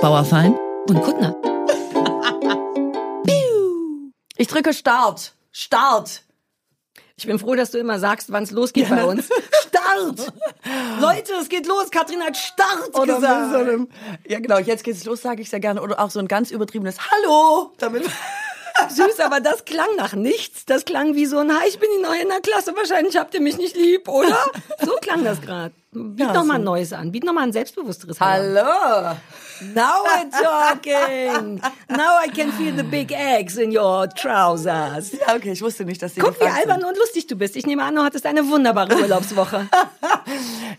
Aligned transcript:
Bauerfein 0.00 0.56
und 0.88 1.02
Kuttner. 1.02 1.36
Ich 4.38 4.48
drücke 4.48 4.72
Start. 4.72 5.34
Start. 5.52 6.22
Ich 7.16 7.26
bin 7.26 7.38
froh, 7.38 7.54
dass 7.54 7.70
du 7.70 7.78
immer 7.78 7.98
sagst, 7.98 8.32
wann 8.32 8.44
es 8.44 8.50
losgeht 8.50 8.88
bei 8.88 9.04
uns. 9.04 9.28
Start! 9.68 10.32
Leute, 11.00 11.34
es 11.34 11.50
geht 11.50 11.66
los. 11.66 11.90
Katrin 11.90 12.22
hat 12.22 12.38
Start 12.38 12.94
Oder 12.94 13.16
gesagt. 13.16 13.52
so 13.52 13.58
einem, 13.58 13.88
ja 14.26 14.38
genau, 14.40 14.58
jetzt 14.58 14.84
geht's 14.84 15.04
los, 15.04 15.20
sage 15.20 15.42
ich 15.42 15.50
sehr 15.50 15.60
gerne. 15.60 15.82
Oder 15.82 16.00
auch 16.00 16.10
so 16.10 16.18
ein 16.18 16.28
ganz 16.28 16.50
übertriebenes 16.50 16.96
Hallo. 17.10 17.72
Damit 17.76 18.04
Süß, 18.88 19.20
aber 19.20 19.40
das 19.40 19.66
klang 19.66 19.94
nach 19.98 20.14
nichts. 20.14 20.64
Das 20.64 20.86
klang 20.86 21.14
wie 21.14 21.26
so 21.26 21.36
ein 21.36 21.52
Hi, 21.52 21.68
ich 21.68 21.78
bin 21.78 21.90
die 21.98 22.02
Neue 22.02 22.22
in 22.22 22.28
der 22.30 22.40
Klasse. 22.40 22.74
Wahrscheinlich 22.74 23.18
habt 23.18 23.34
ihr 23.34 23.42
mich 23.42 23.58
nicht 23.58 23.76
lieb, 23.76 24.08
oder? 24.08 24.38
So 24.82 24.92
klang 25.02 25.24
das 25.24 25.42
gerade. 25.42 25.74
Biet 25.92 26.20
Ja, 26.20 26.32
noch 26.32 26.44
mal 26.44 26.46
so. 26.46 26.52
ein 26.52 26.64
neues 26.64 26.92
an. 26.92 27.10
Biet 27.10 27.24
noch 27.24 27.32
mal 27.32 27.42
ein 27.42 27.52
selbstbewussteres 27.52 28.20
an. 28.20 28.28
Hallo. 28.28 29.16
Now 29.74 30.04
we're 30.06 30.30
talking. 30.30 31.60
Now 31.88 32.16
I 32.24 32.30
can 32.30 32.52
feel 32.52 32.74
the 32.76 32.84
big 32.84 33.10
eggs 33.12 33.56
in 33.56 33.76
your 33.76 34.08
trousers. 34.08 35.12
Ja, 35.12 35.34
okay, 35.34 35.50
ich 35.52 35.60
wusste 35.60 35.84
nicht, 35.84 36.00
dass 36.00 36.14
Sie 36.14 36.20
Guck, 36.20 36.36
wie 36.36 36.44
gefragt 36.44 36.62
sind. 36.62 36.70
albern 36.70 36.88
und 36.88 36.96
lustig 36.96 37.26
du 37.26 37.34
bist. 37.36 37.56
Ich 37.56 37.66
nehme 37.66 37.82
an, 37.82 37.94
du 37.96 38.02
hattest 38.02 38.24
eine 38.24 38.48
wunderbare 38.48 38.94
Urlaubswoche. 38.96 39.68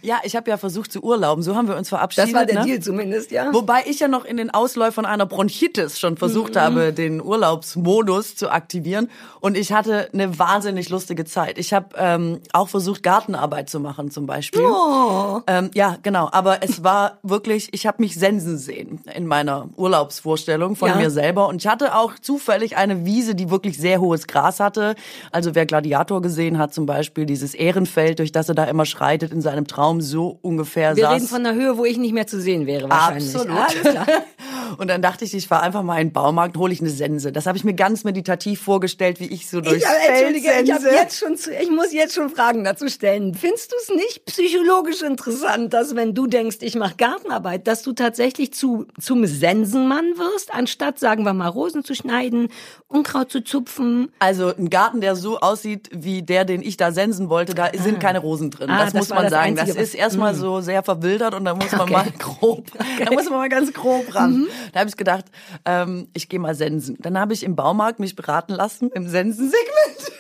Ja, 0.02 0.20
ich 0.24 0.36
habe 0.36 0.50
ja 0.50 0.58
versucht 0.58 0.92
zu 0.92 1.02
urlauben. 1.02 1.44
So 1.44 1.56
haben 1.56 1.68
wir 1.68 1.76
uns 1.76 1.90
verabschiedet. 1.90 2.30
Das 2.30 2.34
war 2.34 2.46
der 2.46 2.60
ne? 2.62 2.66
Deal 2.66 2.80
zumindest, 2.80 3.32
ja? 3.32 3.54
Wobei 3.54 3.84
ich 3.86 4.00
ja 4.00 4.08
noch 4.08 4.26
in 4.26 4.38
den 4.38 4.50
Ausläufern 4.50 5.06
einer 5.06 5.26
Bronchitis 5.26 6.00
schon 6.00 6.18
versucht 6.18 6.56
habe, 6.56 6.92
den 6.94 7.22
Urlaubsmodus 7.22 8.36
zu 8.36 8.50
aktivieren. 8.50 9.10
Und 9.42 9.58
ich 9.58 9.74
hatte 9.74 10.10
eine 10.14 10.40
wahnsinnig 10.40 10.90
lustige 10.90 11.26
Zeit. 11.26 11.58
Ich 11.58 11.74
habe 11.74 11.90
ähm, 11.98 12.40
auch 12.54 12.70
versucht, 12.70 13.04
Gartenarbeit 13.04 13.70
zu 13.70 13.80
machen 13.80 14.10
zum 14.10 14.26
Beispiel. 14.26 14.62
Oh. 14.62 15.01
Ähm, 15.48 15.72
ja, 15.74 15.98
genau. 16.04 16.30
Aber 16.32 16.64
es 16.64 16.84
war 16.84 17.20
wirklich, 17.24 17.70
ich 17.74 17.86
habe 17.88 17.98
mich 18.02 18.16
sensen 18.16 18.58
sehen 18.58 19.00
in 19.14 19.26
meiner 19.28 19.70
Urlaubsvorstellung 19.78 20.76
von 20.76 20.90
Ja. 20.90 20.96
mir 20.96 21.10
selber. 21.10 21.48
Und 21.48 21.62
ich 21.64 21.68
hatte 21.68 21.96
auch 21.96 22.14
zufällig 22.20 22.78
eine 22.78 23.06
Wiese, 23.06 23.36
die 23.36 23.50
wirklich 23.50 23.78
sehr 23.78 24.02
hohes 24.02 24.28
Gras 24.28 24.60
hatte. 24.60 24.96
Also 25.32 25.56
wer 25.56 25.66
Gladiator 25.66 26.22
gesehen 26.22 26.58
hat 26.58 26.74
zum 26.74 26.86
Beispiel, 26.86 27.26
dieses 27.26 27.54
Ehrenfeld, 27.54 28.20
durch 28.20 28.32
das 28.32 28.50
er 28.50 28.56
da 28.56 28.66
immer 28.66 28.86
schreitet 28.86 29.32
in 29.32 29.42
seinem 29.42 29.68
Traum, 29.68 30.02
so 30.02 30.38
ungefähr 30.42 30.96
Wir 30.96 31.04
saß. 31.06 31.14
reden 31.16 31.28
von 31.28 31.46
einer 31.46 31.56
Höhe, 31.56 31.78
wo 31.78 31.86
ich 31.86 31.98
nicht 31.98 32.14
mehr 32.14 32.28
zu 32.28 32.40
sehen 32.42 32.66
wäre, 32.66 32.90
wahrscheinlich. 32.90 33.34
Absolut. 33.36 33.58
Alles 33.58 33.82
klar. 33.82 34.08
Und 34.78 34.88
dann 34.90 35.02
dachte 35.02 35.26
ich, 35.26 35.34
ich 35.34 35.48
fahre 35.48 35.64
einfach 35.64 35.84
mal 35.84 36.00
in 36.00 36.08
den 36.08 36.14
Baumarkt, 36.14 36.56
hole 36.58 36.72
ich 36.72 36.80
eine 36.80 36.90
Sense. 36.90 37.32
Das 37.34 37.46
habe 37.46 37.58
ich 37.58 37.64
mir 37.66 37.74
ganz 37.74 38.04
meditativ 38.06 38.62
vorgestellt, 38.62 39.20
wie 39.20 39.26
ich 39.28 39.50
so 39.50 39.60
durchs 39.60 39.80
Ich, 39.80 39.86
aber, 39.88 39.96
Feld 39.98 40.10
Entschuldige, 40.36 40.48
ich, 40.62 40.68
sense. 40.82 40.90
jetzt 40.96 41.20
schon 41.20 41.36
zu, 41.38 41.52
ich 41.52 41.70
muss 41.70 41.92
jetzt 41.92 42.16
schon 42.16 42.30
Fragen 42.30 42.64
dazu 42.64 42.88
stellen. 42.88 43.34
Findest 43.34 43.72
du 43.72 43.76
es 43.82 43.90
nicht 43.90 44.26
psychologisch 44.26 44.91
interessant, 45.02 45.74
dass 45.74 45.96
wenn 45.96 46.14
du 46.14 46.28
denkst, 46.28 46.58
ich 46.62 46.76
mache 46.76 46.96
Gartenarbeit, 46.98 47.68
dass 47.68 47.84
du 47.84 47.94
tatsächlich 47.94 48.54
zu, 48.54 48.86
zum 49.00 49.26
Sensenmann 49.26 50.06
wirst, 50.18 50.54
anstatt, 50.54 51.00
sagen 51.00 51.24
wir 51.24 51.34
mal, 51.34 51.48
Rosen 51.48 51.84
zu 51.84 51.96
schneiden, 51.96 52.50
Unkraut 52.88 53.32
zu 53.32 53.42
zupfen? 53.42 54.12
Also 54.20 54.54
ein 54.54 54.70
Garten, 54.70 55.00
der 55.00 55.16
so 55.16 55.40
aussieht 55.40 55.90
wie 55.94 56.22
der, 56.24 56.44
den 56.44 56.62
ich 56.62 56.76
da 56.76 56.92
sensen 56.92 57.30
wollte, 57.30 57.54
da 57.56 57.70
sind 57.74 58.00
keine 58.00 58.20
Rosen 58.20 58.52
drin. 58.52 58.70
Ah, 58.70 58.80
das, 58.80 58.92
das 58.92 59.00
muss 59.00 59.10
man 59.10 59.24
das 59.24 59.32
sagen. 59.32 59.58
Einzige, 59.58 59.74
das 59.74 59.82
ist 59.84 59.96
erstmal 59.96 60.36
so 60.36 60.60
sehr 60.62 60.84
verwildert 60.84 61.34
und 61.34 61.46
da 61.46 61.54
muss 61.56 61.72
man 61.72 61.82
Okay. 61.82 61.94
mal 61.94 62.12
grob, 62.20 62.68
da 63.04 63.12
muss 63.12 63.30
man 63.30 63.40
mal 63.40 63.50
ganz 63.50 63.72
grob 63.74 64.14
ran. 64.14 64.48
Da 64.74 64.82
habe 64.82 64.90
ich 64.90 64.98
gedacht, 64.98 65.26
ähm, 65.66 66.10
ich 66.14 66.28
gehe 66.28 66.40
mal 66.40 66.56
sensen. 66.56 66.98
Dann 67.00 67.18
habe 67.18 67.34
ich 67.34 67.44
im 67.44 67.56
Baumarkt 67.56 68.00
mich 68.00 68.16
beraten 68.16 68.54
lassen 68.54 68.90
im 68.94 69.08
Sensensegment. 69.08 70.12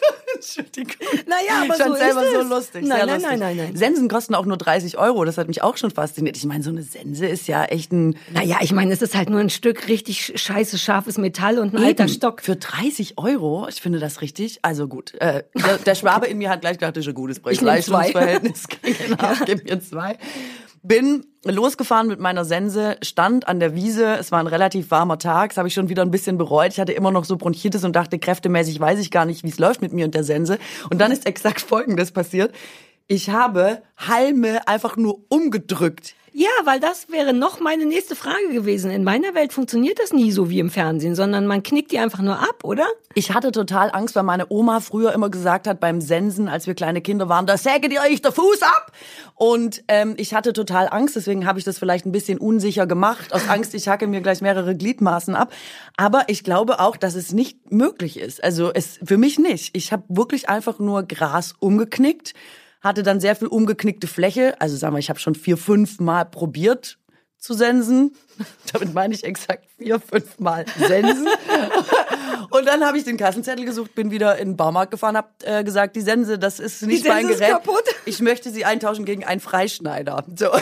Entschuldigung. 0.57 1.07
Naja, 1.27 1.63
aber 1.63 1.73
ich 1.75 1.81
fand 1.81 1.91
so 1.91 1.95
selber 1.97 2.23
ist 2.23 2.33
so 2.33 2.55
lustig. 2.55 2.85
Nein, 2.85 2.99
nein, 2.99 3.07
lustig. 3.07 3.29
nein, 3.29 3.39
nein, 3.39 3.57
nein. 3.57 3.75
Sensen 3.75 4.07
kosten 4.07 4.35
auch 4.35 4.45
nur 4.45 4.57
30 4.57 4.97
Euro. 4.97 5.25
Das 5.25 5.37
hat 5.37 5.47
mich 5.47 5.61
auch 5.61 5.77
schon 5.77 5.91
fasziniert. 5.91 6.37
Ich 6.37 6.45
meine, 6.45 6.63
so 6.63 6.69
eine 6.69 6.83
Sense 6.83 7.25
ist 7.25 7.47
ja 7.47 7.65
echt 7.65 7.91
ein 7.91 8.17
Naja, 8.33 8.57
ich 8.61 8.71
meine, 8.71 8.93
es 8.93 9.01
ist 9.01 9.15
halt 9.15 9.29
nur 9.29 9.39
ein 9.39 9.49
Stück 9.49 9.87
richtig 9.87 10.33
scheiße 10.39 10.77
scharfes 10.77 11.17
Metall 11.17 11.59
und 11.59 11.73
ein 11.73 11.83
alter 11.83 12.03
Eben. 12.03 12.13
Stock. 12.13 12.41
Für 12.41 12.55
30 12.55 13.17
Euro, 13.17 13.67
ich 13.69 13.81
finde 13.81 13.99
das 13.99 14.21
richtig. 14.21 14.59
Also 14.61 14.87
gut, 14.87 15.13
äh, 15.15 15.43
der, 15.55 15.77
der 15.77 15.95
Schwabe 15.95 16.27
in 16.27 16.37
mir 16.37 16.49
hat 16.49 16.61
gleich 16.61 16.77
gedacht, 16.77 16.95
das 16.95 17.05
ist 17.05 17.09
ein 17.09 17.15
gutes. 17.15 17.39
Preis-Leistungsverhältnis. 17.39 18.67
Genau, 18.81 19.33
gib 19.45 19.63
mir 19.63 19.79
zwei. 19.81 20.17
Bin 20.83 21.25
losgefahren 21.43 22.07
mit 22.07 22.19
meiner 22.19 22.45
Sense, 22.45 22.97
stand 23.01 23.47
an 23.47 23.59
der 23.59 23.75
Wiese, 23.75 24.15
es 24.19 24.31
war 24.31 24.39
ein 24.39 24.47
relativ 24.47 24.89
warmer 24.91 25.19
Tag, 25.19 25.49
das 25.49 25.57
habe 25.57 25.67
ich 25.67 25.73
schon 25.73 25.89
wieder 25.89 26.01
ein 26.01 26.11
bisschen 26.11 26.37
bereut. 26.37 26.71
Ich 26.71 26.79
hatte 26.79 26.91
immer 26.91 27.11
noch 27.11 27.25
so 27.25 27.37
Bronchitis 27.37 27.83
und 27.83 27.95
dachte, 27.95 28.19
kräftemäßig 28.19 28.79
weiß 28.79 28.99
ich 28.99 29.11
gar 29.11 29.25
nicht, 29.25 29.43
wie 29.43 29.49
es 29.49 29.59
läuft 29.59 29.81
mit 29.81 29.93
mir 29.93 30.05
und 30.05 30.15
der 30.15 30.23
Sense. 30.23 30.57
Und 30.89 30.99
dann 30.99 31.11
ist 31.11 31.25
exakt 31.25 31.61
Folgendes 31.61 32.11
passiert. 32.11 32.53
Ich 33.07 33.29
habe 33.29 33.81
Halme 33.97 34.67
einfach 34.67 34.95
nur 34.97 35.21
umgedrückt. 35.29 36.15
Ja, 36.33 36.49
weil 36.63 36.79
das 36.79 37.09
wäre 37.09 37.33
noch 37.33 37.59
meine 37.59 37.85
nächste 37.85 38.15
Frage 38.15 38.53
gewesen. 38.53 38.89
In 38.89 39.03
meiner 39.03 39.35
Welt 39.35 39.51
funktioniert 39.51 39.99
das 39.99 40.13
nie 40.13 40.31
so 40.31 40.49
wie 40.49 40.59
im 40.59 40.69
Fernsehen, 40.69 41.13
sondern 41.13 41.45
man 41.45 41.61
knickt 41.61 41.91
die 41.91 41.99
einfach 41.99 42.21
nur 42.21 42.39
ab, 42.39 42.63
oder? 42.63 42.85
Ich 43.15 43.33
hatte 43.33 43.51
total 43.51 43.91
Angst, 43.91 44.15
weil 44.15 44.23
meine 44.23 44.45
Oma 44.47 44.79
früher 44.79 45.11
immer 45.11 45.29
gesagt 45.29 45.67
hat 45.67 45.81
beim 45.81 45.99
Sensen, 45.99 46.47
als 46.47 46.67
wir 46.67 46.73
kleine 46.73 47.01
Kinder 47.01 47.27
waren, 47.27 47.47
da 47.47 47.57
säget 47.57 47.91
ihr 47.91 47.99
euch 47.99 48.21
der 48.21 48.31
Fuß 48.31 48.61
ab. 48.61 48.93
Und 49.35 49.83
ähm, 49.89 50.13
ich 50.15 50.33
hatte 50.33 50.53
total 50.53 50.87
Angst, 50.89 51.17
deswegen 51.17 51.45
habe 51.45 51.59
ich 51.59 51.65
das 51.65 51.77
vielleicht 51.77 52.05
ein 52.05 52.13
bisschen 52.13 52.37
unsicher 52.37 52.87
gemacht. 52.87 53.33
Aus 53.33 53.49
Angst, 53.49 53.73
ich 53.73 53.89
hacke 53.89 54.07
mir 54.07 54.21
gleich 54.21 54.39
mehrere 54.39 54.73
Gliedmaßen 54.73 55.35
ab. 55.35 55.51
Aber 55.97 56.23
ich 56.27 56.45
glaube 56.45 56.79
auch, 56.79 56.95
dass 56.95 57.15
es 57.15 57.33
nicht 57.33 57.73
möglich 57.73 58.17
ist. 58.17 58.41
Also 58.41 58.71
es 58.73 58.99
für 59.03 59.17
mich 59.17 59.37
nicht. 59.37 59.75
Ich 59.75 59.91
habe 59.91 60.03
wirklich 60.07 60.47
einfach 60.47 60.79
nur 60.79 61.03
Gras 61.03 61.55
umgeknickt, 61.59 62.33
hatte 62.81 63.03
dann 63.03 63.19
sehr 63.19 63.35
viel 63.35 63.47
umgeknickte 63.47 64.07
Fläche. 64.07 64.59
Also 64.59 64.75
sagen 64.75 64.95
wir, 64.95 64.99
ich 64.99 65.09
habe 65.09 65.19
schon 65.19 65.35
vier, 65.35 65.57
fünf 65.57 65.99
Mal 65.99 66.25
probiert 66.25 66.97
zu 67.37 67.53
sensen. 67.53 68.15
Damit 68.73 68.93
meine 68.93 69.13
ich 69.13 69.23
exakt 69.23 69.65
vier, 69.77 69.99
fünf 69.99 70.39
Mal 70.39 70.65
sensen. 70.77 71.27
Und 72.51 72.65
dann 72.65 72.85
habe 72.85 72.97
ich 72.97 73.05
den 73.05 73.17
Kassenzettel 73.17 73.65
gesucht, 73.65 73.95
bin 73.95 74.11
wieder 74.11 74.37
in 74.37 74.49
den 74.49 74.57
Baumarkt 74.57 74.91
gefahren, 74.91 75.15
habe 75.15 75.29
äh, 75.43 75.63
gesagt, 75.63 75.95
die 75.95 76.01
Sense, 76.01 76.37
das 76.37 76.59
ist 76.59 76.81
nicht 76.81 77.03
Sense 77.03 77.09
mein 77.09 77.29
ist 77.29 77.39
Gerät. 77.39 77.53
kaputt. 77.53 77.83
Ich 78.05 78.19
möchte 78.19 78.51
sie 78.51 78.65
eintauschen 78.65 79.05
gegen 79.05 79.23
einen 79.23 79.39
Freischneider. 79.39 80.25
So. 80.35 80.49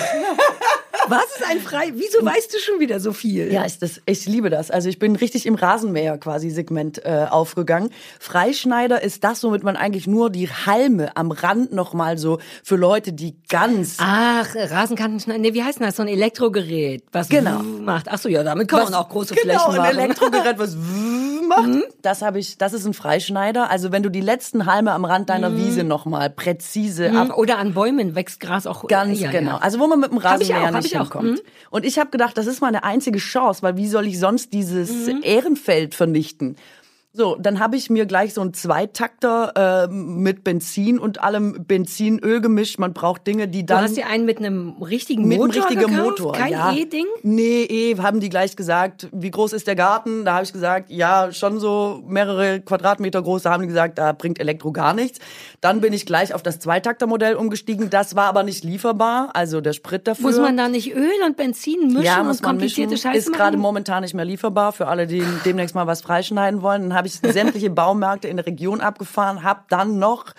Was 1.10 1.26
ist 1.38 1.50
ein 1.50 1.60
Frei? 1.60 1.92
Wieso 1.96 2.24
weißt 2.26 2.54
du 2.54 2.60
schon 2.60 2.80
wieder 2.80 3.00
so 3.00 3.14
viel? 3.14 3.52
Ja, 3.52 3.64
ist 3.64 3.82
das, 3.82 4.02
ich 4.06 4.26
liebe 4.26 4.50
das. 4.50 4.70
Also 4.72 4.90
ich 4.90 5.00
bin 5.00 5.16
richtig 5.16 5.46
im 5.46 5.56
Rasenmäher 5.56 6.18
quasi 6.18 6.50
Segment 6.50 7.04
äh, 7.06 7.26
aufgegangen. 7.30 7.90
Freischneider 8.20 9.02
ist 9.02 9.24
das, 9.24 9.44
womit 9.44 9.64
man 9.64 9.76
eigentlich 9.76 10.08
nur 10.08 10.30
die 10.30 10.48
Halme 10.50 11.16
am 11.18 11.32
Rand 11.32 11.74
nochmal 11.74 12.18
so 12.18 12.40
für 12.64 12.76
Leute, 12.76 13.12
die 13.14 13.36
ganz 13.50 13.98
Ach, 14.00 14.48
Rasenkantenschneiden. 14.56 15.42
Nee, 15.42 15.54
wie 15.54 15.64
heißt 15.64 15.80
denn 15.80 15.88
das? 15.88 15.96
So 15.96 16.04
ein 16.04 16.08
Elektrogerät, 16.08 17.04
was 17.12 17.30
Genau. 17.30 17.60
macht. 17.64 18.08
Ach 18.10 18.20
so, 18.20 18.30
ja, 18.30 18.44
damit 18.44 18.68
kann 18.68 18.84
man 18.84 18.94
auch 18.94 19.10
große 19.10 19.34
genau, 19.36 19.54
Flächen 19.72 19.72
ein 19.82 19.96
machen. 19.96 20.00
Elektrogerät, 20.00 20.56
was 20.60 20.78
macht. 21.50 21.70
Das 22.02 22.22
habe 22.22 22.40
ich, 22.40 22.58
das 22.58 22.72
ist 22.72 22.86
ein 22.86 22.94
Freischneider. 22.94 23.70
Also 23.70 23.92
wenn 23.92 24.04
du 24.04 24.10
die 24.10 24.22
letzten 24.22 24.66
Halme 24.66 24.94
am 24.94 25.04
Rand 25.04 25.30
deiner 25.30 25.58
Wiese 25.58 25.84
nochmal 25.84 26.30
präzise 26.30 27.12
ab 27.12 27.38
Oder 27.38 27.58
an 27.58 27.74
Bäumen 27.74 28.16
wächst 28.16 28.40
Gras 28.40 28.66
auch. 28.66 28.88
Ganz 28.88 29.20
ja, 29.20 29.26
Ja. 29.30 29.40
genau. 29.40 29.58
Also 29.58 29.80
wo 29.80 29.88
man 29.88 30.00
mit 30.00 30.12
dem 30.12 30.18
Rasenmäher 30.20 30.70
auch, 30.70 30.82
nicht 30.82 30.96
hinkommt. 30.96 31.24
Mhm. 31.32 31.40
Und 31.70 31.86
ich 31.86 32.00
habe 32.00 32.10
gedacht, 32.12 32.38
das 32.38 32.48
ist 32.48 32.62
meine 32.62 32.84
einzige 32.86 33.20
Chance, 33.20 33.62
weil 33.64 33.76
wie 33.76 33.88
soll 33.88 34.08
ich 34.08 34.18
sonst 34.20 34.54
dieses 34.54 35.08
Mhm. 35.08 35.22
Ehrenfeld 35.24 35.94
vernichten? 35.96 36.56
So, 37.12 37.36
dann 37.40 37.60
habe 37.60 37.76
ich 37.76 37.90
mir 37.90 38.06
gleich 38.06 38.36
so 38.36 38.42
einen 38.42 38.54
Zweitakter 38.54 39.88
äh, 39.88 39.92
mit 39.92 40.44
Benzin 40.44 41.00
und 41.00 41.20
allem 41.20 41.66
Benzin-Öl 41.66 42.40
gemischt. 42.40 42.78
Man 42.78 42.94
braucht 42.94 43.26
Dinge, 43.26 43.48
die 43.48 43.66
Du 43.66 43.74
dann 43.74 43.86
hast 43.86 43.98
dir 43.98 44.06
einen 44.06 44.26
mit 44.26 44.38
einem 44.38 44.76
richtigen 44.84 45.28
mit 45.28 45.40
einem 45.40 45.48
Motor 45.48 45.70
richtigen 45.70 45.92
gekauft? 45.92 46.20
Motor. 46.20 46.34
Kein 46.34 46.52
ja. 46.52 46.72
E-Ding? 46.72 47.08
Nee, 47.24 47.64
eh, 47.64 47.98
haben 47.98 48.20
die 48.20 48.30
gleich 48.30 48.56
gesagt, 48.56 49.08
wie 49.12 49.32
groß 49.32 49.54
ist 49.54 49.66
der 49.66 49.76
Garten? 49.76 50.24
Da 50.24 50.36
habe 50.36 50.44
ich 50.44 50.54
gesagt, 50.54 50.92
ja, 50.92 51.32
schon 51.32 51.60
so 51.60 52.04
mehrere 52.08 52.60
Quadratmeter 52.60 53.24
groß. 53.24 53.42
Da 53.42 53.52
haben 53.54 53.62
die 53.62 53.68
gesagt, 53.68 53.98
da 53.98 54.12
bringt 54.12 54.40
Elektro 54.40 54.72
gar 54.72 54.94
nichts. 54.94 55.18
Dann 55.62 55.82
bin 55.82 55.94
ich 55.94 56.06
gleich 56.06 56.36
auf 56.36 56.44
das 56.44 56.60
Zweitaktermodell 56.60 57.34
umgestiegen. 57.34 57.90
Das 57.90 58.16
war 58.16 58.26
aber 58.26 58.44
nicht 58.44 58.64
lieferbar, 58.64 59.32
also 59.34 59.62
der 59.62 59.74
Sprit 59.74 60.08
dafür. 60.08 60.28
Muss 60.28 60.38
man 60.38 60.56
da 60.58 60.70
nicht 60.70 60.94
Öl 60.96 61.10
und 61.26 61.38
Benzin 61.38 61.88
mischen 61.88 62.04
ja, 62.04 62.22
muss 62.22 62.38
und 62.38 62.44
komplizierte 62.44 62.92
mischen. 62.92 63.10
Scheiße 63.10 63.18
Ist 63.18 63.34
gerade 63.34 63.58
momentan 63.58 64.04
nicht 64.04 64.14
mehr 64.14 64.26
lieferbar 64.26 64.74
für 64.74 64.88
alle, 64.88 65.08
die 65.08 65.24
demnächst 65.44 65.74
mal 65.74 65.88
was 65.88 66.02
freischneiden 66.02 66.62
wollen. 66.62 66.84
Dann 66.84 67.00
habe 67.00 67.09
ich 67.10 67.34
sämtliche 67.34 67.70
Baumärkte 67.70 68.28
in 68.28 68.38
der 68.38 68.46
Region 68.46 68.82
abgefahren, 68.82 69.44
habe 69.44 69.64
dann 69.70 70.00
noch 70.00 70.34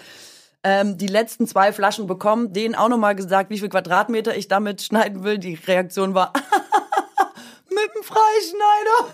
ähm, 0.62 0.98
die 0.98 1.06
letzten 1.06 1.46
zwei 1.46 1.72
Flaschen 1.72 2.06
bekommen, 2.06 2.52
denen 2.52 2.74
auch 2.74 2.88
nochmal 2.88 3.14
gesagt, 3.14 3.50
wie 3.50 3.58
viel 3.58 3.68
Quadratmeter 3.68 4.36
ich 4.36 4.48
damit 4.48 4.82
schneiden 4.82 5.24
will. 5.24 5.38
Die 5.38 5.54
Reaktion 5.54 6.14
war 6.14 6.32
mit 7.68 7.94
dem 7.94 8.02
Freischneider. 8.02 9.12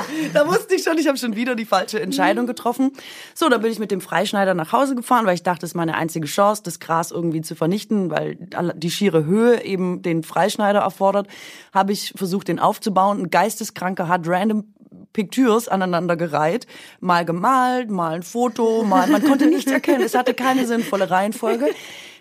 da 0.34 0.46
wusste 0.46 0.74
ich 0.74 0.82
schon, 0.82 0.98
ich 0.98 1.08
habe 1.08 1.18
schon 1.18 1.36
wieder 1.36 1.54
die 1.54 1.64
falsche 1.64 2.00
Entscheidung 2.00 2.46
getroffen. 2.46 2.92
So, 3.34 3.48
da 3.48 3.58
bin 3.58 3.72
ich 3.72 3.78
mit 3.78 3.90
dem 3.90 4.00
Freischneider 4.00 4.54
nach 4.54 4.72
Hause 4.72 4.94
gefahren, 4.94 5.26
weil 5.26 5.34
ich 5.34 5.42
dachte, 5.42 5.60
das 5.60 5.70
ist 5.70 5.74
meine 5.74 5.94
einzige 5.94 6.26
Chance, 6.26 6.62
das 6.62 6.80
Gras 6.80 7.10
irgendwie 7.10 7.42
zu 7.42 7.54
vernichten, 7.54 8.10
weil 8.10 8.36
die 8.74 8.90
schiere 8.90 9.24
Höhe 9.24 9.64
eben 9.64 10.02
den 10.02 10.22
Freischneider 10.22 10.80
erfordert. 10.80 11.28
Habe 11.72 11.92
ich 11.92 12.12
versucht, 12.16 12.48
den 12.48 12.58
aufzubauen. 12.58 13.22
Ein 13.22 13.30
Geisteskranker 13.30 14.08
hat 14.08 14.26
random 14.26 14.71
Pictures 15.12 15.68
aneinandergereiht, 15.68 16.66
mal 17.00 17.24
gemalt, 17.24 17.90
mal 17.90 18.14
ein 18.14 18.22
Foto, 18.22 18.84
mal 18.84 19.08
man 19.08 19.22
konnte 19.22 19.46
nichts 19.46 19.70
erkennen, 19.70 20.02
es 20.02 20.14
hatte 20.14 20.34
keine 20.34 20.66
sinnvolle 20.66 21.10
Reihenfolge. 21.10 21.66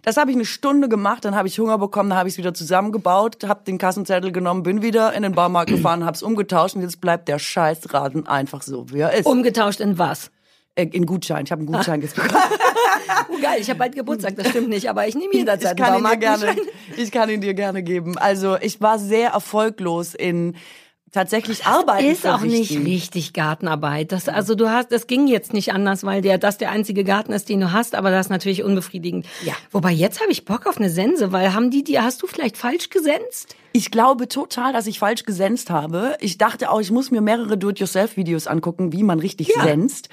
Das 0.04 0.18
habe 0.18 0.32
ich 0.32 0.36
eine 0.36 0.46
Stunde 0.46 0.90
gemacht, 0.90 1.26
dann 1.26 1.36
habe 1.36 1.48
ich 1.48 1.60
Hunger 1.60 1.78
bekommen, 1.78 2.10
dann 2.10 2.18
habe 2.18 2.28
ich 2.28 2.34
es 2.34 2.38
wieder 2.40 2.56
zusammengebaut, 2.56 3.38
habe 3.46 3.64
den 3.66 3.78
Kassenzettel 3.78 4.32
genommen, 4.32 4.64
bin 4.64 4.82
wieder 4.82 5.14
in 5.14 5.22
den 5.22 5.34
Baumarkt 5.34 5.70
gefahren, 5.76 6.06
habe 6.06 6.16
es 6.16 6.24
umgetauscht 6.24 6.76
und 6.76 6.82
jetzt 6.82 7.02
bleibt 7.02 7.28
der 7.28 7.38
Scheißraten 7.38 8.28
einfach 8.28 8.64
so, 8.64 8.90
wie 8.92 9.00
er 9.00 9.14
ist. 9.14 9.28
Umgetauscht 9.28 9.80
in 9.80 10.00
was? 10.00 10.32
Äh, 10.74 10.88
in 10.92 11.06
Gutschein. 11.06 11.46
Ich 11.46 11.52
habe 11.52 11.60
einen 11.60 11.72
Gutschein 11.72 12.02
jetzt 12.02 12.16
bekommen. 12.16 12.36
Oh, 13.30 13.42
geil, 13.42 13.58
ich 13.60 13.70
habe 13.70 13.80
bald 13.80 13.96
Geburtstag, 13.96 14.36
das 14.36 14.50
stimmt 14.50 14.70
nicht, 14.70 14.90
aber 14.90 15.08
ich 15.08 15.16
nehme 15.16 15.34
jederzeit 15.34 15.78
ich 15.78 15.84
kann 15.84 15.94
einen 15.94 16.06
ihn 16.06 16.12
dir 16.12 16.18
gerne, 16.18 16.56
ich 16.98 17.12
kann 17.12 17.30
ihn 17.30 17.42
dir 17.42 17.54
gerne 17.54 17.84
geben. 17.84 18.18
Also 18.18 18.58
ich 18.60 18.82
war 18.82 19.00
sehr 19.00 19.32
erfolglos 19.32 20.14
in 20.14 20.56
tatsächlich 21.12 21.66
Arbeiten 21.66 22.06
Ist 22.06 22.26
auch 22.26 22.42
nicht 22.42 22.72
richtig 22.72 23.34
Gartenarbeit. 23.34 24.12
Das, 24.12 24.30
also 24.30 24.56
du 24.56 24.70
hast, 24.70 24.92
das 24.92 25.08
ging 25.08 25.28
jetzt 25.28 25.54
nicht 25.54 25.74
anders, 25.74 26.04
weil 26.04 26.22
der, 26.22 26.38
das 26.38 26.58
der 26.58 26.72
einzige 26.72 27.04
Garten 27.04 27.34
ist, 27.34 27.50
den 27.50 27.60
du 27.60 27.72
hast, 27.72 27.96
aber 27.96 28.12
das 28.12 28.28
ist 28.28 28.30
natürlich 28.30 28.64
unbefriedigend. 28.64 29.26
Ja. 29.44 29.54
Wobei 29.72 29.92
jetzt 29.92 30.22
habe 30.22 30.32
ich 30.32 30.46
Bock 30.46 30.66
auf 30.68 30.78
eine 30.78 30.90
Sense, 30.90 31.32
weil 31.32 31.54
haben 31.54 31.70
die 31.72 31.84
dir, 31.84 32.04
hast 32.04 32.22
du 32.22 32.28
vielleicht 32.28 32.58
falsch 32.58 32.90
gesenzt? 32.90 33.56
Ich 33.74 33.92
glaube 33.92 34.28
total, 34.28 34.74
dass 34.74 34.88
ich 34.88 35.00
falsch 35.00 35.24
gesenzt 35.24 35.70
habe. 35.70 36.18
Ich 36.20 36.38
dachte 36.38 36.70
auch, 36.72 36.82
ich 36.82 36.92
muss 36.92 37.10
mir 37.12 37.22
mehrere 37.22 37.58
Do-it-yourself-Videos 37.58 38.48
angucken, 38.48 38.92
wie 38.92 39.04
man 39.04 39.20
richtig 39.20 39.50
Ja. 39.56 39.64
senzt. 39.64 40.10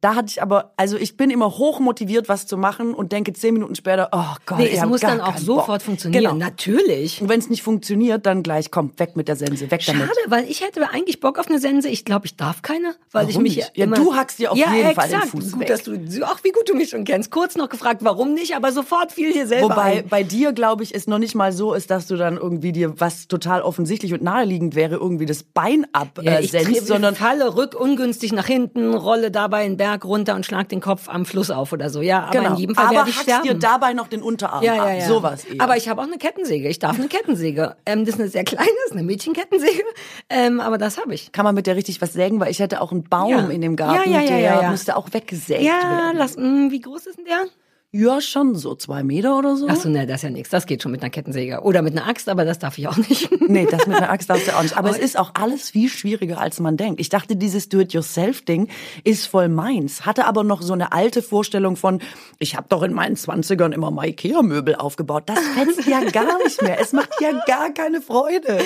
Da 0.00 0.14
hatte 0.14 0.28
ich 0.30 0.42
aber, 0.42 0.72
also 0.76 0.96
ich 0.96 1.16
bin 1.16 1.30
immer 1.30 1.46
hoch 1.58 1.80
motiviert, 1.80 2.28
was 2.28 2.46
zu 2.46 2.56
machen 2.56 2.94
und 2.94 3.12
denke 3.12 3.32
zehn 3.32 3.54
Minuten 3.54 3.74
später, 3.74 4.08
oh 4.12 4.36
Gott, 4.46 4.58
Nee, 4.58 4.66
ich 4.66 4.78
es 4.80 4.86
muss 4.86 5.00
dann 5.00 5.20
auch 5.20 5.36
sofort 5.38 5.66
Bock. 5.66 5.82
funktionieren. 5.82 6.22
Genau. 6.24 6.34
Natürlich. 6.34 7.20
Und 7.20 7.28
wenn 7.28 7.38
es 7.40 7.50
nicht 7.50 7.62
funktioniert, 7.62 8.26
dann 8.26 8.42
gleich, 8.42 8.70
komm, 8.70 8.92
weg 8.98 9.16
mit 9.16 9.28
der 9.28 9.36
Sense, 9.36 9.70
weg 9.70 9.82
damit. 9.86 10.02
Schade, 10.02 10.16
weil 10.28 10.44
ich 10.48 10.60
hätte 10.62 10.88
eigentlich 10.90 11.20
Bock 11.20 11.38
auf 11.38 11.48
eine 11.48 11.58
Sense. 11.58 11.88
Ich 11.88 12.04
glaube, 12.04 12.26
ich 12.26 12.36
darf 12.36 12.62
keine, 12.62 12.94
weil 13.12 13.26
ich 13.28 13.34
Warum 13.34 13.42
mich 13.42 13.56
nicht? 13.56 13.72
Ja, 13.74 13.84
immer 13.84 13.96
du 13.96 14.14
hackst 14.14 14.38
dir 14.38 14.52
auf 14.52 14.58
ja, 14.58 14.72
jeden 14.72 14.94
Fall 14.94 15.06
exakt. 15.06 15.24
den 15.24 15.30
Fuß 15.40 15.52
Gut, 15.52 15.60
weg. 15.60 15.68
dass 15.68 15.82
du, 15.82 15.92
ach, 16.22 16.40
wie 16.44 16.50
gut 16.52 16.68
du 16.68 16.74
mich 16.74 16.90
schon 16.90 17.04
kennst. 17.04 17.30
Kurz 17.30 17.56
noch 17.56 17.68
gefragt, 17.68 18.00
warum 18.04 18.34
nicht, 18.34 18.54
aber 18.54 18.72
sofort 18.72 19.12
fiel 19.12 19.32
dir 19.32 19.46
selber 19.46 19.70
Wobei 19.70 19.98
ein. 19.98 20.08
bei 20.08 20.22
dir, 20.22 20.52
glaube 20.52 20.82
ich, 20.84 20.94
es 20.94 21.06
noch 21.06 21.18
nicht 21.18 21.34
mal 21.34 21.52
so 21.52 21.74
ist, 21.74 21.90
dass 21.90 22.06
du 22.06 22.16
dann 22.16 22.36
irgendwie 22.36 22.72
dir, 22.72 23.00
was 23.00 23.28
total 23.28 23.62
offensichtlich 23.62 24.12
und 24.12 24.22
naheliegend 24.22 24.74
wäre, 24.74 24.96
irgendwie 24.96 25.26
das 25.26 25.42
Bein 25.42 25.82
Ja, 25.82 25.88
absenst, 26.02 26.54
ich 26.54 26.62
trete- 26.62 26.84
sondern 26.84 27.14
falle 27.14 27.56
rück 27.56 27.74
ungünstig 27.78 28.32
nach 28.32 28.46
hinten, 28.46 28.94
rolle 28.94 29.30
dabei 29.30 29.58
einen 29.64 29.76
Berg 29.76 29.87
runter 29.96 30.34
und 30.34 30.44
schlag 30.46 30.68
den 30.68 30.80
Kopf 30.80 31.08
am 31.08 31.24
Fluss 31.24 31.50
auf 31.50 31.72
oder 31.72 31.90
so. 31.90 32.00
Ja, 32.02 32.24
aber 32.24 32.32
genau. 32.32 32.50
in 32.50 32.56
jedem 32.56 32.74
Fall 32.74 32.86
aber 32.86 32.94
werde 32.96 33.10
ich 33.10 33.18
sterben. 33.20 33.42
dir 33.44 33.54
dabei 33.54 33.92
noch 33.92 34.08
den 34.08 34.22
Unterarm 34.22 34.62
ja, 34.62 34.74
ja, 34.74 34.82
ab. 34.84 34.88
ja. 34.98 35.06
Sowas 35.06 35.44
eher. 35.44 35.60
Aber 35.60 35.76
ich 35.76 35.88
habe 35.88 36.00
auch 36.00 36.06
eine 36.06 36.18
Kettensäge. 36.18 36.68
Ich 36.68 36.78
darf 36.78 36.98
eine 36.98 37.08
Kettensäge. 37.08 37.76
Ähm, 37.86 38.04
das 38.04 38.14
ist 38.14 38.20
eine 38.20 38.28
sehr 38.30 38.44
kleine, 38.44 38.68
das 38.84 38.86
ist 38.86 38.92
eine 38.92 39.02
Mädchenkettensäge. 39.02 39.82
Ähm, 40.30 40.60
aber 40.60 40.78
das 40.78 40.98
habe 40.98 41.14
ich. 41.14 41.32
kann 41.32 41.44
man 41.44 41.54
mit 41.54 41.66
der 41.66 41.76
richtig 41.76 42.00
was 42.02 42.12
sägen, 42.12 42.40
weil 42.40 42.50
ich 42.50 42.58
hätte 42.60 42.80
auch 42.80 42.92
einen 42.92 43.04
Baum 43.04 43.30
Ja. 43.30 43.46
in 43.48 43.60
dem 43.60 43.76
Garten, 43.76 44.10
Ja, 44.10 44.18
ja, 44.18 44.22
ja, 44.22 44.28
der 44.28 44.38
ja, 44.40 44.62
ja. 44.62 44.70
müsste 44.70 44.96
auch 44.96 45.08
weggesägt 45.12 45.62
Ja, 45.62 45.72
werden. 45.72 46.16
lass, 46.16 46.36
mh, 46.36 46.70
wie 46.70 46.80
groß 46.80 47.06
ist 47.06 47.18
denn 47.18 47.24
der? 47.24 47.44
Ja, 47.90 48.20
schon 48.20 48.54
so 48.54 48.74
zwei 48.74 49.02
Meter 49.02 49.38
oder 49.38 49.56
so. 49.56 49.66
Ach 49.66 49.76
so, 49.76 49.88
ne, 49.88 50.06
das 50.06 50.16
ist 50.16 50.22
ja 50.24 50.30
nichts. 50.30 50.50
Das 50.50 50.66
geht 50.66 50.82
schon 50.82 50.92
mit 50.92 51.00
einer 51.00 51.08
Kettensäge. 51.08 51.62
Oder 51.62 51.80
mit 51.80 51.96
einer 51.96 52.06
Axt, 52.06 52.28
aber 52.28 52.44
das 52.44 52.58
darf 52.58 52.76
ich 52.76 52.86
auch 52.86 52.96
nicht. 52.96 53.30
Nee, 53.48 53.66
das 53.70 53.86
mit 53.86 53.96
einer 53.96 54.10
Axt 54.10 54.28
darfst 54.28 54.46
du 54.46 54.54
auch 54.54 54.62
nicht. 54.62 54.76
Aber 54.76 54.90
es 54.90 54.98
ist 54.98 55.18
auch 55.18 55.30
alles 55.32 55.70
viel 55.70 55.88
schwieriger, 55.88 56.38
als 56.38 56.60
man 56.60 56.76
denkt. 56.76 57.00
Ich 57.00 57.08
dachte, 57.08 57.34
dieses 57.34 57.70
Do-it-yourself-Ding 57.70 58.68
ist 59.04 59.26
voll 59.26 59.48
meins. 59.48 60.04
Hatte 60.04 60.26
aber 60.26 60.44
noch 60.44 60.60
so 60.60 60.74
eine 60.74 60.92
alte 60.92 61.22
Vorstellung 61.22 61.76
von, 61.76 62.02
ich 62.38 62.56
habe 62.56 62.66
doch 62.68 62.82
in 62.82 62.92
meinen 62.92 63.16
Zwanzigern 63.16 63.72
immer 63.72 63.90
mal 63.90 64.06
Ikea-Möbel 64.06 64.74
aufgebaut. 64.74 65.22
Das 65.26 65.38
fetzt 65.38 65.86
ja 65.86 66.04
gar 66.10 66.36
nicht 66.44 66.60
mehr. 66.60 66.78
Es 66.78 66.92
macht 66.92 67.18
ja 67.22 67.30
gar 67.46 67.70
keine 67.70 68.02
Freude. 68.02 68.58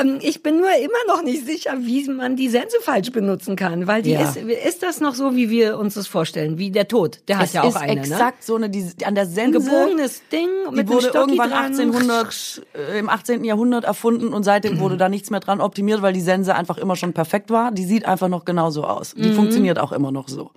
Ähm, 0.00 0.18
ich 0.22 0.42
bin 0.42 0.58
nur 0.58 0.68
immer 0.80 1.14
noch 1.14 1.22
nicht 1.22 1.46
sicher, 1.46 1.72
wie 1.80 2.08
man 2.08 2.36
die 2.36 2.48
Sense 2.48 2.76
falsch 2.82 3.10
benutzen 3.12 3.56
kann, 3.56 3.86
weil 3.86 4.02
die 4.02 4.10
Ja. 4.12 4.22
ist, 4.22 4.36
ist 4.36 4.82
das 4.82 5.00
noch 5.00 5.14
so, 5.14 5.34
wie 5.36 5.50
wir 5.50 5.78
uns 5.78 5.94
das 5.94 6.06
vorstellen, 6.06 6.58
wie 6.58 6.70
der 6.70 6.88
Tod. 6.88 7.20
Der 7.28 7.38
hat 7.38 7.46
Es 7.46 7.52
ja 7.52 7.62
auch 7.62 7.68
ist 7.68 7.76
eine, 7.76 7.94
ne? 7.94 8.00
exakt 8.00 8.44
so 8.44 8.56
eine, 8.56 8.70
die, 8.70 8.84
an 9.04 9.14
der 9.14 9.24
Ein 9.24 9.30
Sense. 9.30 9.58
gebogenes 9.60 10.22
Ding 10.30 10.48
Die 10.70 10.76
mit 10.76 10.88
wurde 10.88 11.08
irgendwann 11.14 11.50
dran. 11.50 11.64
1800, 11.66 12.62
äh, 12.74 12.98
im 12.98 13.08
18. 13.08 13.44
Jahrhundert 13.44 13.84
erfunden 13.84 14.32
und 14.32 14.42
seitdem 14.42 14.78
wurde 14.80 14.96
da 14.96 15.08
nichts 15.08 15.30
mehr 15.30 15.40
dran 15.40 15.60
optimiert, 15.60 16.02
weil 16.02 16.12
die 16.12 16.20
Sense 16.20 16.54
einfach 16.54 16.78
immer 16.78 16.96
schon 16.96 17.12
perfekt 17.12 17.50
war. 17.50 17.72
Die 17.72 17.84
sieht 17.84 18.06
einfach 18.06 18.28
noch 18.28 18.44
genauso 18.44 18.84
aus. 18.84 19.14
Mhm. 19.16 19.22
Die 19.22 19.32
funktioniert 19.32 19.78
auch 19.78 19.92
immer 19.92 20.12
noch 20.12 20.28
so. 20.28 20.50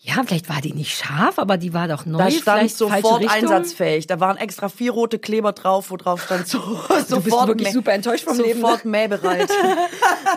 Ja, 0.00 0.22
vielleicht 0.24 0.48
war 0.48 0.60
die 0.60 0.72
nicht 0.74 0.96
scharf, 0.96 1.40
aber 1.40 1.56
die 1.56 1.74
war 1.74 1.88
doch 1.88 2.06
neu. 2.06 2.18
Da 2.18 2.30
stand 2.30 2.70
sofort 2.70 3.28
einsatzfähig. 3.28 4.06
Da 4.06 4.20
waren 4.20 4.36
extra 4.36 4.68
vier 4.68 4.92
rote 4.92 5.18
Kleber 5.18 5.52
drauf, 5.52 5.90
wo 5.90 5.96
drauf 5.96 6.22
stand 6.22 6.46
so, 6.46 6.60
sofort 7.08 7.48
wirklich 7.48 7.68
mäh- 7.70 7.72
super 7.72 7.92
enttäuscht 7.94 8.22
vom 8.24 8.36
Leben, 8.38 8.60
ne? 8.60 8.66
Sofort 8.66 8.84
mähbereit. 8.84 9.50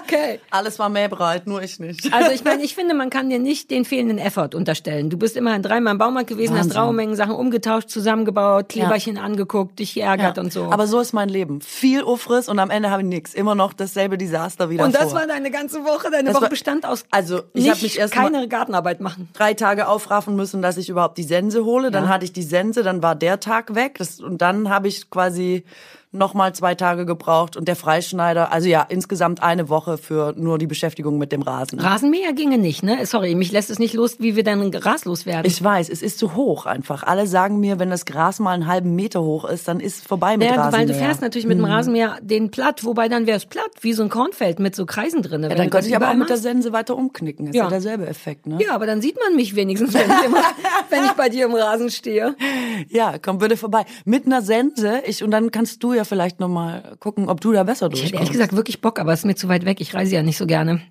Okay. 0.03 0.39
Alles 0.49 0.79
war 0.79 0.89
mähbereit, 0.89 1.47
nur 1.47 1.61
ich 1.61 1.79
nicht. 1.79 2.13
Also 2.13 2.31
ich 2.31 2.43
meine, 2.43 2.63
ich 2.63 2.75
finde, 2.75 2.93
man 2.95 3.09
kann 3.09 3.29
dir 3.29 3.39
nicht 3.39 3.71
den 3.71 3.85
fehlenden 3.85 4.17
Effort 4.17 4.49
unterstellen. 4.55 5.09
Du 5.09 5.17
bist 5.17 5.37
immerhin 5.37 5.61
dreimal 5.61 5.93
im 5.93 5.97
Baumarkt 5.97 6.27
gewesen, 6.29 6.53
hast 6.57 6.65
Wahnsinn. 6.65 6.77
Raumengen 6.81 7.15
Sachen 7.15 7.35
umgetauscht, 7.35 7.89
zusammengebaut, 7.89 8.69
Kleberchen 8.69 9.17
angeguckt, 9.17 9.79
dich 9.79 9.93
geärgert 9.93 10.37
und 10.37 10.51
so. 10.51 10.71
Aber 10.71 10.87
so 10.87 10.99
ist 10.99 11.13
mein 11.13 11.29
Leben. 11.29 11.61
Viel 11.61 12.03
Ufriss 12.03 12.49
und 12.49 12.59
am 12.59 12.69
Ende 12.69 12.89
habe 12.89 13.03
ich 13.03 13.07
nichts. 13.07 13.33
Immer 13.33 13.55
noch 13.55 13.73
dasselbe 13.73 14.17
Desaster 14.17 14.69
wieder 14.69 14.85
und 14.85 14.95
das 14.95 15.03
vor. 15.11 15.13
war 15.21 15.27
deine 15.27 15.51
ganze 15.51 15.83
Woche. 15.85 16.09
Deine 16.11 16.25
Das 16.25 16.35
Woche 16.35 16.43
war- 16.43 16.49
bestand 16.49 16.85
aus 16.85 17.05
Also, 17.11 17.43
ich 17.53 17.65
nicht 17.65 17.81
mich 17.83 17.99
erst 17.99 18.13
keine 18.13 18.47
Gartenarbeit 18.47 18.99
machen. 19.01 19.29
drei 19.33 19.50
Tage 19.55 19.87
aufraffen 19.87 20.35
müssen, 20.35 20.61
dass 20.61 20.77
ich 20.77 20.89
überhaupt 20.89 21.17
die 21.17 21.23
Sense 21.23 21.63
hole. 21.65 21.91
Dann 21.91 22.05
Ja. 22.05 22.09
hatte 22.09 22.25
ich 22.25 22.33
die 22.33 22.43
Sense, 22.43 22.83
dann 22.83 23.01
war 23.03 23.15
der 23.15 23.39
Tag 23.39 23.75
weg. 23.75 23.97
Das, 23.97 24.19
und 24.19 24.41
dann 24.41 24.69
habe 24.69 24.87
ich 24.87 25.09
quasi 25.09 25.63
noch 26.13 26.33
mal 26.33 26.53
zwei 26.53 26.75
Tage 26.75 27.05
gebraucht 27.05 27.55
und 27.55 27.67
der 27.67 27.75
Freischneider, 27.77 28.51
also 28.51 28.67
ja, 28.67 28.85
insgesamt 28.87 29.41
eine 29.41 29.69
Woche 29.69 29.97
für 29.97 30.33
nur 30.35 30.57
die 30.57 30.67
Beschäftigung 30.67 31.17
mit 31.17 31.31
dem 31.31 31.41
Rasen. 31.41 31.79
Rasenmäher 31.79 32.33
ginge 32.33 32.57
nicht, 32.57 32.83
ne? 32.83 33.05
Sorry, 33.05 33.33
mich 33.35 33.51
lässt 33.51 33.69
es 33.69 33.79
nicht 33.79 33.93
los, 33.93 34.15
wie 34.19 34.35
wir 34.35 34.43
dann 34.43 34.71
Gras 34.71 35.05
loswerden. 35.05 35.45
Ich 35.49 35.63
weiß, 35.63 35.89
es 35.89 36.01
ist 36.01 36.19
zu 36.19 36.35
hoch 36.35 36.65
einfach. 36.65 37.03
Alle 37.03 37.27
sagen 37.27 37.59
mir, 37.59 37.79
wenn 37.79 37.89
das 37.89 38.05
Gras 38.05 38.39
mal 38.39 38.51
einen 38.51 38.67
halben 38.67 38.93
Meter 38.95 39.21
hoch 39.21 39.45
ist, 39.45 39.67
dann 39.69 39.79
ist 39.79 40.05
vorbei 40.05 40.35
mit 40.35 40.47
ja, 40.49 40.55
Rasenmäher. 40.55 40.79
weil 40.79 40.87
du 40.87 40.93
fährst 40.93 41.21
natürlich 41.21 41.47
mit 41.47 41.57
dem 41.57 41.65
Rasenmäher 41.65 42.17
den 42.21 42.51
platt, 42.51 42.83
wobei 42.83 43.07
dann 43.07 43.25
wäre 43.25 43.37
es 43.37 43.45
platt, 43.45 43.71
wie 43.79 43.93
so 43.93 44.03
ein 44.03 44.09
Kornfeld 44.09 44.59
mit 44.59 44.75
so 44.75 44.85
Kreisen 44.85 45.21
drin. 45.21 45.43
ja, 45.43 45.49
dann 45.49 45.69
könnte 45.69 45.87
ich 45.87 45.95
aber 45.95 46.09
auch 46.09 46.15
mit 46.15 46.29
der 46.29 46.37
Sense 46.37 46.73
weiter 46.73 46.97
umknicken. 46.97 47.47
Ist 47.47 47.55
ja, 47.55 47.63
Ja. 47.63 47.69
derselbe 47.69 48.05
Effekt, 48.07 48.47
ne? 48.47 48.57
Ja, 48.61 48.75
aber 48.75 48.85
dann 48.85 49.01
sieht 49.01 49.17
man 49.23 49.35
mich 49.37 49.55
wenigstens, 49.55 49.93
wenn 49.93 50.09
ich, 50.09 50.25
immer, 50.25 50.41
wenn 50.89 51.05
ich 51.05 51.11
bei 51.13 51.29
dir 51.29 51.45
im 51.45 51.53
Rasen 51.53 51.89
stehe. 51.89 52.35
Ja, 52.89 53.13
komm 53.21 53.37
bitte 53.37 53.55
vorbei. 53.55 53.85
Mit 54.03 54.25
einer 54.25 54.41
Sense, 54.41 55.01
ich, 55.05 55.23
und 55.23 55.31
dann 55.31 55.51
kannst 55.51 55.81
du 55.83 55.93
ja 55.93 56.00
vielleicht 56.05 56.39
noch 56.39 56.49
mal 56.49 56.95
gucken, 56.99 57.29
ob 57.29 57.41
du 57.41 57.51
da 57.51 57.63
besser 57.63 57.87
Ich 57.87 57.91
hätte 57.91 57.99
ehrlich 57.99 58.11
durchkommst. 58.11 58.31
gesagt 58.31 58.55
wirklich 58.55 58.81
Bock, 58.81 58.99
aber 58.99 59.13
es 59.13 59.19
ist 59.19 59.25
mir 59.25 59.35
zu 59.35 59.47
weit 59.47 59.65
weg. 59.65 59.81
Ich 59.81 59.93
reise 59.93 60.15
ja 60.15 60.23
nicht 60.23 60.37
so 60.37 60.45
gerne. 60.45 60.81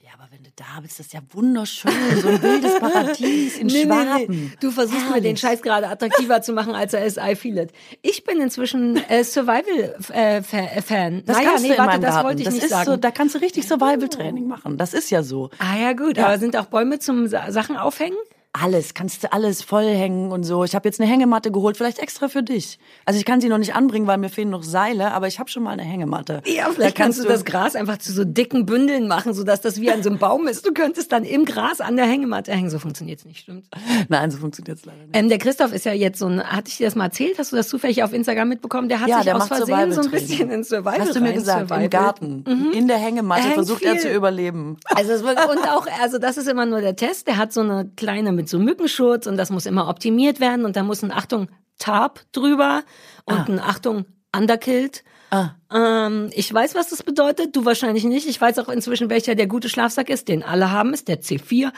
Ja, 0.00 0.10
aber 0.14 0.28
wenn 0.30 0.42
du 0.44 0.50
da 0.56 0.80
bist, 0.80 0.98
das 0.98 1.06
ist 1.06 1.12
ja 1.12 1.20
wunderschön. 1.32 1.90
So 2.22 2.28
ein 2.28 2.42
wildes 2.42 2.78
Paradies 2.80 3.58
in 3.58 3.68
Schwaben. 3.70 4.52
Du 4.60 4.70
versuchst 4.70 5.10
mir 5.10 5.20
den 5.20 5.36
Scheiß 5.36 5.62
gerade 5.62 5.88
attraktiver 5.88 6.42
zu 6.42 6.52
machen, 6.52 6.74
als 6.74 6.92
er 6.94 7.04
ist. 7.04 7.18
I 7.18 7.34
feel 7.34 7.58
it. 7.58 7.72
Ich 8.02 8.24
bin 8.24 8.40
inzwischen 8.40 8.96
äh, 9.08 9.24
Survival-Fan. 9.24 11.22
Das 11.26 11.36
naja, 11.36 11.50
nee, 11.60 11.72
warte, 11.76 12.00
das 12.00 12.10
Garten. 12.14 12.26
wollte 12.28 12.38
ich 12.40 12.44
das 12.46 12.54
nicht 12.54 12.68
sagen. 12.68 12.86
so, 12.86 12.96
da 12.96 13.10
kannst 13.10 13.34
du 13.34 13.38
richtig 13.40 13.66
Survival-Training 13.66 14.46
machen. 14.46 14.76
Das 14.76 14.94
ist 14.94 15.10
ja 15.10 15.22
so. 15.22 15.50
ah 15.58 15.76
ja, 15.80 15.92
gut. 15.92 16.18
Aber 16.18 16.38
sind 16.38 16.56
auch 16.56 16.66
Bäume 16.66 16.98
zum 16.98 17.26
Sa 17.26 17.50
Sachen 17.50 17.76
aufhängen? 17.76 18.16
Alles, 18.62 18.94
kannst 18.94 19.22
du 19.24 19.32
alles 19.32 19.62
vollhängen 19.62 20.32
und 20.32 20.44
so. 20.44 20.64
Ich 20.64 20.74
habe 20.74 20.88
jetzt 20.88 21.00
eine 21.00 21.10
Hängematte 21.10 21.50
geholt, 21.50 21.76
vielleicht 21.76 21.98
extra 21.98 22.28
für 22.28 22.42
dich. 22.42 22.78
Also 23.04 23.18
ich 23.18 23.24
kann 23.26 23.40
sie 23.40 23.48
noch 23.48 23.58
nicht 23.58 23.74
anbringen, 23.74 24.06
weil 24.06 24.18
mir 24.18 24.28
fehlen 24.30 24.50
noch 24.50 24.62
Seile, 24.62 25.12
aber 25.12 25.26
ich 25.26 25.38
habe 25.38 25.50
schon 25.50 25.62
mal 25.62 25.70
eine 25.72 25.82
Hängematte. 25.82 26.42
Ja, 26.46 26.66
Da 26.66 26.72
vielleicht 26.72 26.96
kannst 26.96 27.18
du 27.22 27.24
das 27.24 27.44
Gras 27.44 27.76
einfach 27.76 27.98
zu 27.98 28.12
so 28.12 28.24
dicken 28.24 28.64
Bündeln 28.66 29.08
machen, 29.08 29.34
sodass 29.34 29.60
das 29.60 29.80
wie 29.80 29.90
an 29.90 30.02
so 30.02 30.08
einem 30.10 30.18
Baum 30.18 30.46
ist. 30.48 30.66
Du 30.66 30.72
könntest 30.72 31.12
dann 31.12 31.24
im 31.24 31.44
Gras 31.44 31.80
an 31.80 31.96
der 31.96 32.06
Hängematte 32.06 32.52
hängen. 32.52 32.70
So 32.70 32.78
funktioniert's 32.78 33.24
nicht, 33.24 33.40
stimmt? 33.40 33.66
Nein, 34.08 34.30
so 34.30 34.38
funktioniert's 34.38 34.84
leider 34.86 35.00
nicht. 35.02 35.16
Ähm, 35.16 35.28
der 35.28 35.38
Christoph 35.38 35.72
ist 35.72 35.84
ja 35.84 35.92
jetzt 35.92 36.18
so 36.18 36.26
ein, 36.26 36.42
hatte 36.42 36.68
ich 36.68 36.78
dir 36.78 36.86
das 36.86 36.94
mal 36.94 37.04
erzählt? 37.04 37.38
Hast 37.38 37.52
du 37.52 37.56
das 37.56 37.68
zufällig 37.68 38.02
auf 38.02 38.12
Instagram 38.12 38.48
mitbekommen? 38.48 38.88
Der 38.88 39.00
hat 39.00 39.08
Ja, 39.08 39.16
sich 39.16 39.24
der 39.26 39.36
aus 39.36 39.48
Versehen 39.48 39.92
so 39.92 40.00
ein 40.00 40.10
bisschen 40.10 40.50
in 40.50 40.64
Survival 40.64 41.00
Hast 41.00 41.14
du 41.14 41.20
mir 41.20 41.28
rein 41.28 41.34
gesagt, 41.34 41.68
survivalt. 41.68 41.84
im 41.84 41.90
Garten, 41.90 42.70
in 42.72 42.88
der 42.88 42.96
Hängematte 42.98 43.48
Er 43.48 43.54
versucht 43.54 43.82
er 43.82 43.92
viel. 43.92 44.00
zu 44.00 44.12
überleben. 44.12 44.78
Also 44.94 45.12
und 45.14 45.68
auch, 45.68 45.86
also 46.02 46.18
das 46.18 46.36
ist 46.38 46.48
immer 46.48 46.64
nur 46.66 46.80
der 46.80 46.96
Test. 46.96 47.26
Der 47.26 47.36
hat 47.36 47.52
so 47.52 47.60
eine 47.60 47.90
kleine 47.96 48.32
mit 48.32 48.45
so 48.48 48.58
Mückenschutz 48.58 49.26
und 49.26 49.36
das 49.36 49.50
muss 49.50 49.66
immer 49.66 49.88
optimiert 49.88 50.40
werden 50.40 50.64
und 50.64 50.76
da 50.76 50.82
muss 50.82 51.02
ein 51.02 51.12
Achtung 51.12 51.48
Tarp 51.78 52.20
drüber 52.32 52.82
und 53.24 53.48
ein 53.48 53.60
Achtung 53.60 54.06
Underkilt. 54.34 55.02
Ah. 55.30 55.50
Ähm, 55.72 56.30
ich 56.32 56.52
weiß, 56.52 56.74
was 56.74 56.90
das 56.90 57.02
bedeutet. 57.02 57.56
Du 57.56 57.64
wahrscheinlich 57.64 58.04
nicht. 58.04 58.28
Ich 58.28 58.40
weiß 58.40 58.58
auch 58.58 58.68
inzwischen, 58.68 59.10
welcher 59.10 59.34
der 59.34 59.46
gute 59.46 59.68
Schlafsack 59.68 60.08
ist, 60.08 60.28
den 60.28 60.42
alle 60.42 60.70
haben, 60.70 60.94
ist 60.94 61.08
der 61.08 61.20
C4. 61.20 61.72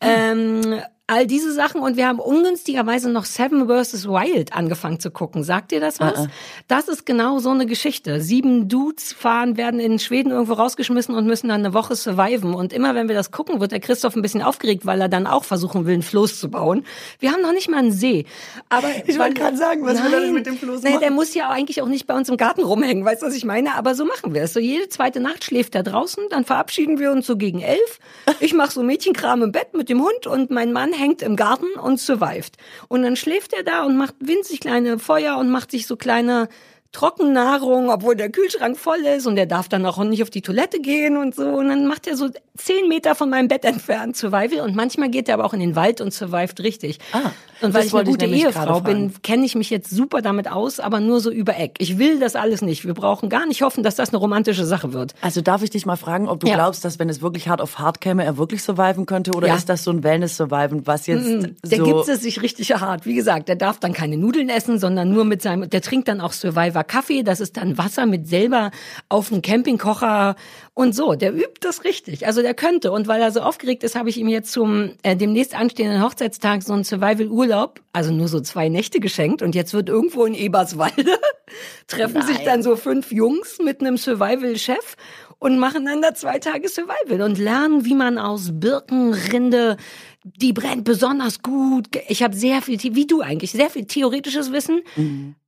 Ähm, 0.00 0.80
all 1.08 1.26
diese 1.26 1.52
Sachen 1.52 1.80
und 1.80 1.96
wir 1.96 2.08
haben 2.08 2.18
ungünstigerweise 2.18 3.10
noch 3.10 3.26
Seven 3.26 3.68
vs. 3.68 4.08
Wild 4.08 4.52
angefangen 4.52 4.98
zu 4.98 5.12
gucken. 5.12 5.44
Sagt 5.44 5.70
dir 5.70 5.78
das 5.78 6.00
was? 6.00 6.26
Das 6.66 6.88
ist 6.88 7.06
genau 7.06 7.38
so 7.38 7.50
eine 7.50 7.66
Geschichte. 7.66 8.20
Sieben 8.20 8.68
Dudes 8.68 9.12
fahren, 9.12 9.56
werden 9.56 9.78
in 9.78 10.00
Schweden 10.00 10.32
irgendwo 10.32 10.54
rausgeschmissen 10.54 11.14
und 11.14 11.26
müssen 11.26 11.48
dann 11.48 11.64
eine 11.64 11.74
Woche 11.74 11.94
surviven. 11.94 12.54
Und 12.54 12.72
immer 12.72 12.96
wenn 12.96 13.06
wir 13.06 13.14
das 13.14 13.30
gucken, 13.30 13.60
wird 13.60 13.70
der 13.70 13.78
Christoph 13.78 14.16
ein 14.16 14.22
bisschen 14.22 14.42
aufgeregt, 14.42 14.84
weil 14.84 15.00
er 15.00 15.08
dann 15.08 15.28
auch 15.28 15.44
versuchen 15.44 15.86
will, 15.86 15.94
einen 15.94 16.02
Floß 16.02 16.40
zu 16.40 16.50
bauen. 16.50 16.84
Wir 17.20 17.30
haben 17.30 17.42
noch 17.42 17.52
nicht 17.52 17.70
mal 17.70 17.78
einen 17.78 17.92
See. 17.92 18.26
Aber 18.68 18.88
Ich 19.06 19.16
wollte 19.16 19.34
gerade 19.34 19.56
sagen, 19.56 19.84
was 19.84 20.02
will 20.02 20.12
er 20.12 20.20
denn 20.20 20.28
Nein. 20.28 20.34
mit 20.34 20.46
dem 20.46 20.58
Floß 20.58 20.82
Nein, 20.82 20.94
machen? 20.94 21.02
der 21.02 21.10
muss 21.12 21.34
ja 21.34 21.50
eigentlich 21.50 21.82
auch 21.82 21.88
nicht 21.88 22.08
bei 22.08 22.16
uns 22.16 22.28
im 22.28 22.36
Garten 22.36 22.64
rumhängen, 22.64 23.04
weißt 23.04 23.22
du, 23.22 23.26
was 23.26 23.34
ich 23.36 23.44
meine? 23.44 23.76
Aber 23.76 23.94
so 23.94 24.04
machen 24.04 24.34
wir 24.34 24.42
es. 24.42 24.52
So 24.54 24.58
jede 24.58 24.88
zweite 24.88 25.20
Nacht 25.20 25.44
schläft 25.44 25.76
er 25.76 25.84
draußen, 25.84 26.24
dann 26.30 26.44
verabschieden 26.44 26.98
wir 26.98 27.12
uns 27.12 27.26
so 27.26 27.36
gegen 27.36 27.60
elf. 27.60 28.00
Ich 28.40 28.54
mache 28.54 28.72
so 28.72 28.82
Mädchenkram 28.82 29.42
im 29.42 29.52
Bett 29.52 29.74
mit 29.74 29.88
dem 29.88 30.02
Hund 30.02 30.26
und 30.26 30.50
mein 30.50 30.72
Mann 30.72 30.95
hängt 30.96 31.22
im 31.22 31.36
Garten 31.36 31.78
und 31.80 32.00
survived. 32.00 32.56
Und 32.88 33.02
dann 33.02 33.16
schläft 33.16 33.52
er 33.52 33.62
da 33.62 33.84
und 33.84 33.96
macht 33.96 34.14
winzig 34.20 34.60
kleine 34.60 34.98
Feuer 34.98 35.36
und 35.38 35.50
macht 35.50 35.70
sich 35.70 35.86
so 35.86 35.96
kleine 35.96 36.48
Trockennahrung, 36.96 37.90
obwohl 37.90 38.16
der 38.16 38.30
Kühlschrank 38.30 38.78
voll 38.78 39.00
ist 39.16 39.26
und 39.26 39.36
er 39.36 39.46
darf 39.46 39.68
dann 39.68 39.84
auch 39.84 40.02
nicht 40.04 40.22
auf 40.22 40.30
die 40.30 40.40
Toilette 40.42 40.80
gehen 40.80 41.16
und 41.18 41.34
so. 41.34 41.44
Und 41.46 41.68
dann 41.68 41.86
macht 41.86 42.06
er 42.06 42.16
so 42.16 42.28
zehn 42.56 42.88
Meter 42.88 43.14
von 43.14 43.28
meinem 43.28 43.48
Bett 43.48 43.64
entfernt 43.66 44.16
Survival 44.16 44.60
und 44.60 44.74
manchmal 44.74 45.10
geht 45.10 45.28
er 45.28 45.34
aber 45.34 45.44
auch 45.44 45.52
in 45.52 45.60
den 45.60 45.76
Wald 45.76 46.00
und 46.00 46.12
survived 46.14 46.60
richtig. 46.60 46.98
Ah, 47.12 47.30
und 47.60 47.74
weil 47.74 47.84
ich 47.86 47.92
eine 47.92 48.02
ich 48.02 48.08
gute 48.08 48.24
nämlich 48.26 48.44
Ehefrau 48.44 48.80
bin, 48.80 49.12
kenne 49.22 49.44
ich 49.44 49.54
mich 49.54 49.70
jetzt 49.70 49.90
super 49.90 50.20
damit 50.22 50.50
aus, 50.50 50.80
aber 50.80 51.00
nur 51.00 51.20
so 51.20 51.30
über 51.30 51.56
Eck. 51.58 51.76
Ich 51.78 51.98
will 51.98 52.18
das 52.18 52.34
alles 52.36 52.62
nicht. 52.62 52.84
Wir 52.86 52.94
brauchen 52.94 53.28
gar 53.28 53.46
nicht 53.46 53.62
hoffen, 53.62 53.82
dass 53.82 53.94
das 53.94 54.10
eine 54.10 54.18
romantische 54.18 54.64
Sache 54.66 54.92
wird. 54.92 55.14
Also 55.20 55.40
darf 55.42 55.62
ich 55.62 55.70
dich 55.70 55.86
mal 55.86 55.96
fragen, 55.96 56.28
ob 56.28 56.40
du 56.40 56.46
Ja. 56.48 56.54
glaubst, 56.56 56.84
dass 56.84 56.98
wenn 56.98 57.08
es 57.08 57.20
wirklich 57.22 57.48
hart 57.48 57.60
auf 57.60 57.78
hart 57.78 58.00
käme, 58.00 58.24
er 58.24 58.36
wirklich 58.38 58.62
surviven 58.62 59.06
könnte? 59.06 59.32
Oder 59.32 59.48
Ja. 59.48 59.56
ist 59.56 59.68
das 59.68 59.84
so 59.84 59.90
ein 59.90 60.02
Wellness-Surviven, 60.02 60.86
was 60.86 61.06
jetzt 61.06 61.48
Der 61.64 61.78
so... 61.78 61.84
gibt 61.84 62.08
es 62.08 62.22
sich 62.22 62.42
richtig 62.42 62.72
hart. 62.72 63.06
Wie 63.06 63.14
gesagt, 63.14 63.48
der 63.48 63.56
darf 63.56 63.78
dann 63.80 63.92
keine 63.92 64.16
Nudeln 64.16 64.48
essen, 64.48 64.78
sondern 64.78 65.10
nur 65.12 65.24
mit 65.24 65.40
seinem, 65.42 65.68
der 65.68 65.80
trinkt 65.82 66.08
dann 66.08 66.20
auch 66.20 66.32
Survivor 66.32 66.84
Kaffee. 66.86 67.22
Das 67.22 67.40
ist 67.40 67.56
dann 67.56 67.78
Wasser 67.78 68.06
mit 68.06 68.28
selber 68.28 68.70
auf 69.08 69.28
dem 69.28 69.42
Campingkocher 69.42 70.36
und 70.74 70.94
so. 70.94 71.14
Der 71.14 71.34
übt 71.34 71.60
das 71.60 71.84
richtig. 71.84 72.26
Also 72.26 72.42
der 72.42 72.54
könnte. 72.54 72.92
Und 72.92 73.08
weil 73.08 73.20
er 73.20 73.30
so 73.30 73.40
aufgeregt 73.40 73.84
ist, 73.84 73.96
habe 73.96 74.08
ich 74.08 74.16
ihm 74.16 74.28
jetzt 74.28 74.52
zum 74.52 74.92
äh, 75.02 75.16
demnächst 75.16 75.54
anstehenden 75.54 76.02
Hochzeitstag 76.02 76.62
so 76.62 76.72
einen 76.72 76.84
Survival 76.84 77.28
Urlaub, 77.28 77.80
also 77.92 78.12
nur 78.12 78.28
so 78.28 78.40
zwei 78.40 78.68
Nächte 78.68 79.00
geschenkt. 79.00 79.42
Und 79.42 79.54
jetzt 79.54 79.74
wird 79.74 79.88
irgendwo 79.88 80.24
in 80.24 80.34
Eberswalde 80.34 81.18
treffen 81.86 82.22
sich 82.22 82.38
dann 82.38 82.62
so 82.62 82.76
fünf 82.76 83.12
Jungs 83.12 83.58
mit 83.62 83.80
einem 83.80 83.96
Survival-Chef 83.96 84.96
und 85.38 85.58
machen 85.58 85.84
dann 85.84 86.02
da 86.02 86.14
zwei 86.14 86.38
Tage 86.38 86.68
Survival 86.68 87.22
und 87.22 87.38
lernen, 87.38 87.84
wie 87.84 87.94
man 87.94 88.18
aus 88.18 88.50
Birkenrinde, 88.52 89.76
die 90.24 90.52
brennt 90.52 90.84
besonders 90.84 91.42
gut. 91.42 91.88
Ich 92.08 92.22
habe 92.22 92.34
sehr 92.34 92.62
viel, 92.62 92.78
wie 92.82 93.06
du 93.06 93.20
eigentlich, 93.20 93.52
sehr 93.52 93.70
viel 93.70 93.86
theoretisches 93.86 94.52
Wissen, 94.52 94.82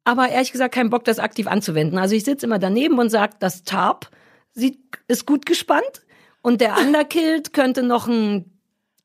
aber 0.09 0.31
ehrlich 0.31 0.53
gesagt 0.53 0.75
keinen 0.75 0.89
Bock, 0.89 1.05
das 1.05 1.19
aktiv 1.19 1.47
anzuwenden. 1.47 1.99
Also 1.99 2.15
ich 2.15 2.25
sitze 2.25 2.47
immer 2.47 2.59
daneben 2.59 2.99
und 2.99 3.11
sage, 3.11 3.35
das 3.41 3.63
Tarp 3.63 4.09
sieht, 4.53 4.79
ist 5.07 5.27
gut 5.27 5.45
gespannt 5.45 6.07
und 6.41 6.63
der 6.63 6.79
Underkilt 6.81 7.53
könnte 7.53 7.83
noch 7.83 8.09
ein 8.09 8.58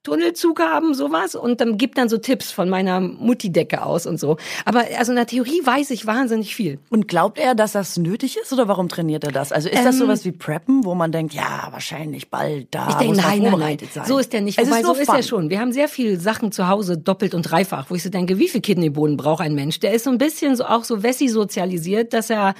Tunnelzug 0.03 0.60
haben, 0.60 0.93
sowas, 0.93 1.33
und 1.33 1.62
dann 1.62 1.77
gibt 1.77 1.98
dann 1.98 2.10
so 2.10 2.17
Tipps 2.17 2.51
von 2.51 2.69
meiner 2.69 3.00
Mutti-Decke 3.00 3.86
aus 3.86 4.05
und 4.05 4.19
so. 4.19 4.36
Aber 4.65 4.83
also 4.98 5.13
in 5.13 5.15
der 5.15 5.27
Theorie 5.27 5.62
weiß 5.63 5.91
ich 5.91 6.05
wahnsinnig 6.05 6.55
viel. 6.55 6.79
Und 6.89 7.07
glaubt 7.07 7.39
er, 7.39 7.55
dass 7.55 7.72
das 7.72 7.98
nötig 7.98 8.38
ist 8.38 8.51
oder 8.51 8.67
warum 8.67 8.89
trainiert 8.89 9.24
er 9.24 9.31
das? 9.31 9.53
Also 9.53 9.69
ist 9.69 9.83
das 9.86 9.95
Ähm, 9.95 10.01
sowas 10.01 10.25
wie 10.25 10.33
Preppen, 10.33 10.83
wo 10.83 10.93
man 10.93 11.13
denkt, 11.13 11.33
ja, 11.33 11.69
wahrscheinlich 11.72 12.29
bald 12.29 12.67
da 12.72 12.89
Ich 12.89 12.95
denke, 12.95 13.17
nein, 13.17 13.41
nein, 13.43 13.60
nein. 13.60 13.77
sein. 13.93 14.05
So 14.05 14.17
ist 14.17 14.33
der 14.33 14.41
nicht. 14.41 14.60
Es 14.60 14.67
Wobei, 14.67 14.79
ist 14.79 14.86
so 14.86 14.91
nur 14.93 15.01
ist 15.01 15.07
Fun. 15.07 15.15
er 15.15 15.24
schon. 15.24 15.50
Wir 15.50 15.60
haben 15.60 15.72
sehr 15.72 15.88
viel 15.88 16.19
Sachen 16.19 16.51
zu 16.51 16.67
Hause 16.67 16.98
doppelt 16.98 17.33
und 17.33 17.43
dreifach, 17.43 17.89
wo 17.89 17.95
ich 17.95 18.03
so 18.03 18.10
denke, 18.10 18.38
wie 18.38 18.50
viel 18.50 18.62
Kidneybohnen 18.62 19.15
braucht 19.15 19.41
ein 19.41 19.55
Mensch? 19.55 19.79
Der 19.79 19.93
ist 19.93 20.03
so 20.03 20.10
ein 20.10 20.17
bisschen 20.17 20.55
so 20.57 20.65
auch 20.65 20.83
so 20.83 21.01
Wessi 21.01 21.29
sozialisiert, 21.29 22.13
dass 22.13 22.29
er 22.29 22.55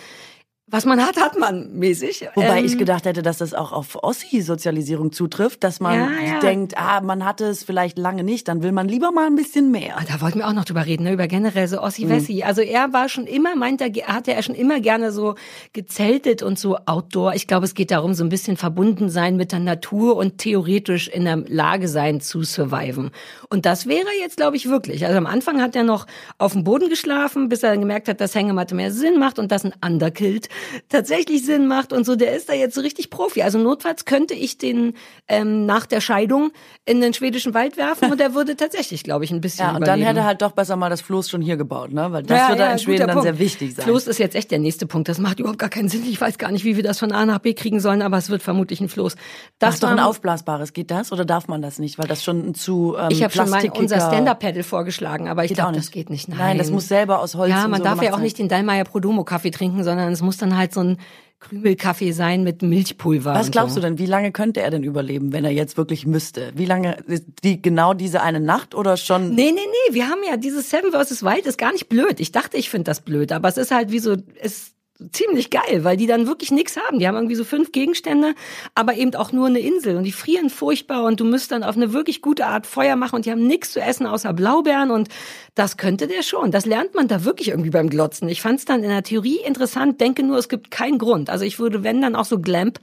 was 0.68 0.86
man 0.86 1.06
hat, 1.06 1.18
hat 1.20 1.38
man 1.38 1.74
mäßig. 1.78 2.28
Wobei 2.36 2.60
Ähm, 2.60 2.66
ich 2.66 2.78
gedacht 2.78 3.06
hätte, 3.06 3.22
dass 3.22 3.38
das 3.40 3.54
auch 3.54 3.72
auf 3.74 4.02
Ossi-Sozialisierung 4.02 5.12
zutrifft, 5.12 5.64
dass 5.64 5.80
man 5.80 5.94
Ja, 6.00 6.10
ja. 6.36 6.40
denkt, 6.40 6.78
ah, 6.78 7.02
man 7.02 7.26
hatte 7.26 7.46
es 7.46 7.64
vielleicht 7.64 7.98
lange 7.98 8.24
nicht, 8.24 8.48
dann 8.48 8.64
will 8.64 8.72
man 8.72 8.88
lieber 8.88 9.12
mal 9.12 9.28
ein 9.28 9.36
bisschen 9.36 9.72
mehr. 9.72 9.98
Ah, 9.98 10.04
Da 10.08 10.22
wollten 10.22 10.40
wir 10.40 10.48
auch 10.48 10.54
noch 10.54 10.66
drüber 10.66 10.86
reden, 10.86 11.04
ne? 11.04 11.12
über 11.14 11.28
generell 11.28 11.68
so 11.68 11.78
Mhm. 11.78 11.84
Ossi-Wessi. 11.84 12.44
Also 12.44 12.62
er 12.62 12.92
war 12.94 13.10
schon 13.10 13.28
immer, 13.28 13.56
meint 13.56 13.82
er, 13.82 13.90
hatte 14.08 14.34
er 14.34 14.42
schon 14.42 14.56
immer 14.56 14.80
gerne 14.80 15.12
so 15.12 15.36
gezeltet 15.74 16.42
und 16.44 16.58
so 16.58 16.78
Outdoor. 16.86 17.34
Ich 17.34 17.46
glaube, 17.48 17.66
es 17.66 17.74
geht 17.76 17.92
darum, 17.92 18.14
so 18.14 18.24
ein 18.24 18.30
bisschen 18.30 18.58
verbunden 18.58 19.10
sein 19.10 19.36
mit 19.36 19.52
der 19.52 19.60
Natur 19.60 20.16
und 20.16 20.38
theoretisch 20.38 21.08
in 21.08 21.26
der 21.26 21.38
Lage 21.48 21.88
sein 21.88 22.22
zu 22.22 22.44
surviven. 22.44 23.12
Und 23.50 23.66
das 23.66 23.86
wäre 23.88 24.08
jetzt, 24.22 24.38
glaube 24.38 24.56
ich, 24.56 24.70
wirklich. 24.70 25.06
Also 25.06 25.18
am 25.18 25.26
Anfang 25.28 25.62
hat 25.62 25.76
er 25.76 25.84
noch 25.84 26.08
auf 26.38 26.54
dem 26.54 26.64
Boden 26.64 26.90
geschlafen, 26.90 27.50
bis 27.50 27.64
er 27.64 27.72
dann 27.72 27.82
gemerkt 27.82 28.08
hat, 28.08 28.22
dass 28.22 28.34
Hängematte 28.34 28.76
mehr 28.76 28.92
Sinn 28.92 29.20
macht 29.20 29.40
und 29.40 29.52
dass 29.52 29.66
ein 29.66 29.74
Underkilt 29.86 30.48
tatsächlich 30.90 31.46
Sinn 31.46 31.68
macht 31.68 31.94
und 31.94 32.06
so. 32.06 32.16
Der 32.16 32.36
ist 32.36 32.50
da 32.50 32.54
jetzt 32.54 32.76
so 32.76 32.82
richtig 32.82 33.10
Profi. 33.10 33.42
Also 33.44 33.58
notfalls 33.60 34.06
könnte 34.06 34.34
ich 34.34 34.58
den 34.58 34.94
ähm, 35.28 35.66
nach 35.66 35.86
der 35.86 36.02
Scheidung 36.02 36.52
in 36.86 37.02
den 37.02 37.14
schwedischen 37.14 37.54
Wald 37.54 37.78
werfen 37.78 38.12
und 38.12 38.20
er 38.22 38.34
würde 38.36 38.56
tatsächlich, 38.56 39.04
glaube 39.04 39.24
ich, 39.26 39.32
ein 39.32 39.42
bisschen 39.42 39.66
Ja, 39.66 39.72
und 39.72 39.78
überleben. 39.78 40.00
dann 40.02 40.08
hätte 40.08 40.20
er 40.22 40.26
halt 40.26 40.42
doch 40.42 40.52
besser 40.52 40.76
mal 40.76 40.90
das 40.90 41.02
Floß 41.02 41.30
schon 41.30 41.42
hier 41.42 41.58
gebaut, 41.58 41.92
ne? 41.94 42.12
Weil 42.12 42.24
das 42.24 42.38
Ja, 42.40 42.50
wird 42.50 42.60
ja, 42.60 42.66
da 42.68 42.72
in 42.74 42.80
Schweden 42.80 43.00
dann 43.08 43.10
Punkt. 43.12 43.24
sehr 43.24 43.40
wichtig 43.40 43.76
sein. 43.76 43.86
Floß 43.86 44.08
ist 44.08 44.18
jetzt 44.20 44.36
echt 44.36 44.52
der 44.52 44.60
nächste 44.60 44.86
Punkt. 44.88 45.08
Das 45.10 45.18
macht 45.20 45.40
überhaupt 45.40 45.60
gar 45.60 45.70
keinen 45.70 45.90
Sinn. 45.90 46.04
Ich 46.10 46.20
weiß 46.20 46.38
gar 46.38 46.52
nicht, 46.52 46.66
wie 46.66 46.76
wir 46.76 46.84
das 46.84 47.00
von 47.00 47.12
A 47.12 47.26
nach 47.26 47.40
B 47.40 47.54
kriegen 47.54 47.80
sollen, 47.80 48.02
aber 48.02 48.18
es 48.18 48.30
wird 48.30 48.44
vermutlich 48.44 48.82
ein 48.82 48.90
Floß. 48.90 49.16
Das 49.60 49.76
ist 49.76 49.84
doch 49.84 49.90
ein 49.90 50.00
aufblasbares. 50.00 50.74
Geht 50.74 50.92
das 50.92 51.12
oder 51.12 51.26
darf 51.26 51.48
man 51.48 51.62
das 51.62 51.80
nicht? 51.80 51.98
Weil 51.98 52.08
das 52.08 52.24
schon 52.24 52.50
ein 52.50 52.56
zu 52.56 52.96
ähm, 53.00 53.08
Ich 53.12 53.24
habe 53.24 53.34
schon 53.34 53.50
mein, 53.50 53.70
unser 53.72 54.00
Stand-Up-Paddle 54.00 54.64
vorgeschlagen, 54.64 55.28
aber 55.28 55.46
ich 55.46 55.54
glaube, 55.54 55.74
das 55.74 55.92
geht 55.92 56.10
nicht. 56.10 56.28
Nein. 56.28 56.38
Nein, 56.38 56.58
das 56.58 56.70
muss 56.72 56.88
selber 56.88 57.20
aus 57.20 57.36
Holz 57.36 57.50
Ja, 57.52 57.68
man 57.68 57.80
so 57.80 57.84
darf 57.86 58.02
ja 58.02 58.10
auch 58.12 58.16
sein. 58.16 58.24
nicht 58.24 58.38
den 58.40 58.50
Dallmayr 58.50 58.84
Prodomo-Kaffee 58.84 59.52
trinken, 59.52 59.84
sondern 59.84 60.12
es 60.12 60.22
muss 60.22 60.38
dann 60.44 60.58
halt 60.58 60.74
so 60.74 60.82
ein 60.82 60.98
Krümelkaffee 61.40 62.14
sein 62.14 62.44
mit 62.44 62.62
Milchpulver. 62.62 63.34
Was 63.34 63.52
glaubst 63.52 63.76
so. 63.76 63.82
du 63.82 63.88
denn, 63.88 63.98
wie 63.98 64.06
lange 64.06 64.32
könnte 64.32 64.62
er 64.62 64.72
denn 64.72 64.84
überleben, 64.84 65.34
wenn 65.34 65.44
er 65.44 65.52
jetzt 65.52 65.78
wirklich 65.78 66.06
müsste? 66.06 66.52
Wie 66.56 66.66
lange 66.66 66.98
die 67.44 67.62
genau 67.62 67.94
diese 67.94 68.22
eine 68.22 68.40
Nacht 68.40 68.76
oder 68.76 68.98
schon? 68.98 69.36
Nee, 69.36 69.52
nee, 69.52 69.60
nee, 69.60 69.94
wir 69.94 70.08
haben 70.08 70.22
ja 70.28 70.38
dieses 70.38 70.70
Seven 70.70 70.92
vs. 70.92 71.24
Wild 71.24 71.46
ist 71.46 71.58
gar 71.58 71.74
nicht 71.74 71.90
blöd. 71.90 72.20
Ich 72.20 72.32
dachte, 72.32 72.58
ich 72.58 72.70
finde 72.70 72.86
das 72.86 73.02
blöd, 73.02 73.32
aber 73.32 73.50
es 73.50 73.58
ist 73.58 73.72
halt 73.72 73.92
wie 73.92 74.00
so, 74.00 74.16
ist 74.42 74.74
ziemlich 75.12 75.50
geil, 75.50 75.84
weil 75.84 75.98
die 75.98 76.08
dann 76.08 76.28
wirklich 76.28 76.52
nichts 76.52 76.78
haben. 76.78 77.00
Die 77.00 77.08
haben 77.08 77.16
irgendwie 77.16 77.36
so 77.36 77.44
fünf 77.44 77.72
Gegenstände, 77.72 78.36
aber 78.76 78.96
eben 78.96 79.14
auch 79.16 79.32
nur 79.32 79.48
eine 79.48 79.60
Insel 79.60 79.98
und 79.98 80.04
die 80.04 80.12
frieren 80.12 80.50
furchtbar 80.50 81.04
und 81.04 81.20
du 81.20 81.26
müsst 81.26 81.52
dann 81.52 81.64
auf 81.64 81.76
eine 81.76 81.94
wirklich 81.94 82.22
gute 82.22 82.46
Art 82.46 82.68
Feuer 82.68 82.96
machen 82.96 83.16
und 83.16 83.26
die 83.26 83.32
haben 83.32 83.46
nichts 83.46 83.72
zu 83.72 83.82
essen 83.82 84.06
außer 84.06 84.34
Blaubeeren 84.34 84.92
und 84.92 85.10
das 85.56 85.78
könnte 85.78 86.08
der 86.08 86.22
schon. 86.22 86.52
Das 86.52 86.66
lernt 86.66 86.94
man 86.94 87.08
da 87.08 87.26
wirklich 87.26 87.50
irgendwie 87.50 87.72
beim 87.72 87.90
Glotzen. 87.90 88.30
Ich 88.30 88.42
fand 88.42 88.60
es 88.60 88.66
dann 88.66 88.84
in 88.84 88.90
der 88.90 89.04
Theorie 89.04 89.40
interessant, 89.46 90.00
denke 90.00 90.24
nur, 90.24 90.38
es 90.38 90.50
gibt 90.50 90.72
keinen 90.72 91.00
Grund. 91.00 91.30
Also 91.30 91.44
ich 91.44 91.60
würde, 91.60 91.84
wenn, 91.84 92.02
dann 92.02 92.16
auch 92.16 92.26
so 92.26 92.40
Glamp 92.40 92.80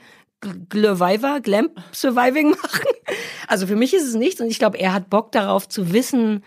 Glöviver, 0.70 1.40
Glamp 1.40 1.82
Surviving 1.92 2.50
machen. 2.62 2.88
Also 3.46 3.66
für 3.66 3.76
mich 3.76 3.94
ist 3.94 4.06
es 4.06 4.14
nichts 4.14 4.40
und 4.40 4.48
ich 4.48 4.58
glaube, 4.58 4.78
er 4.78 4.94
hat 4.94 5.10
Bock 5.10 5.32
darauf 5.32 5.68
zu 5.68 5.92
wissen, 5.92 6.42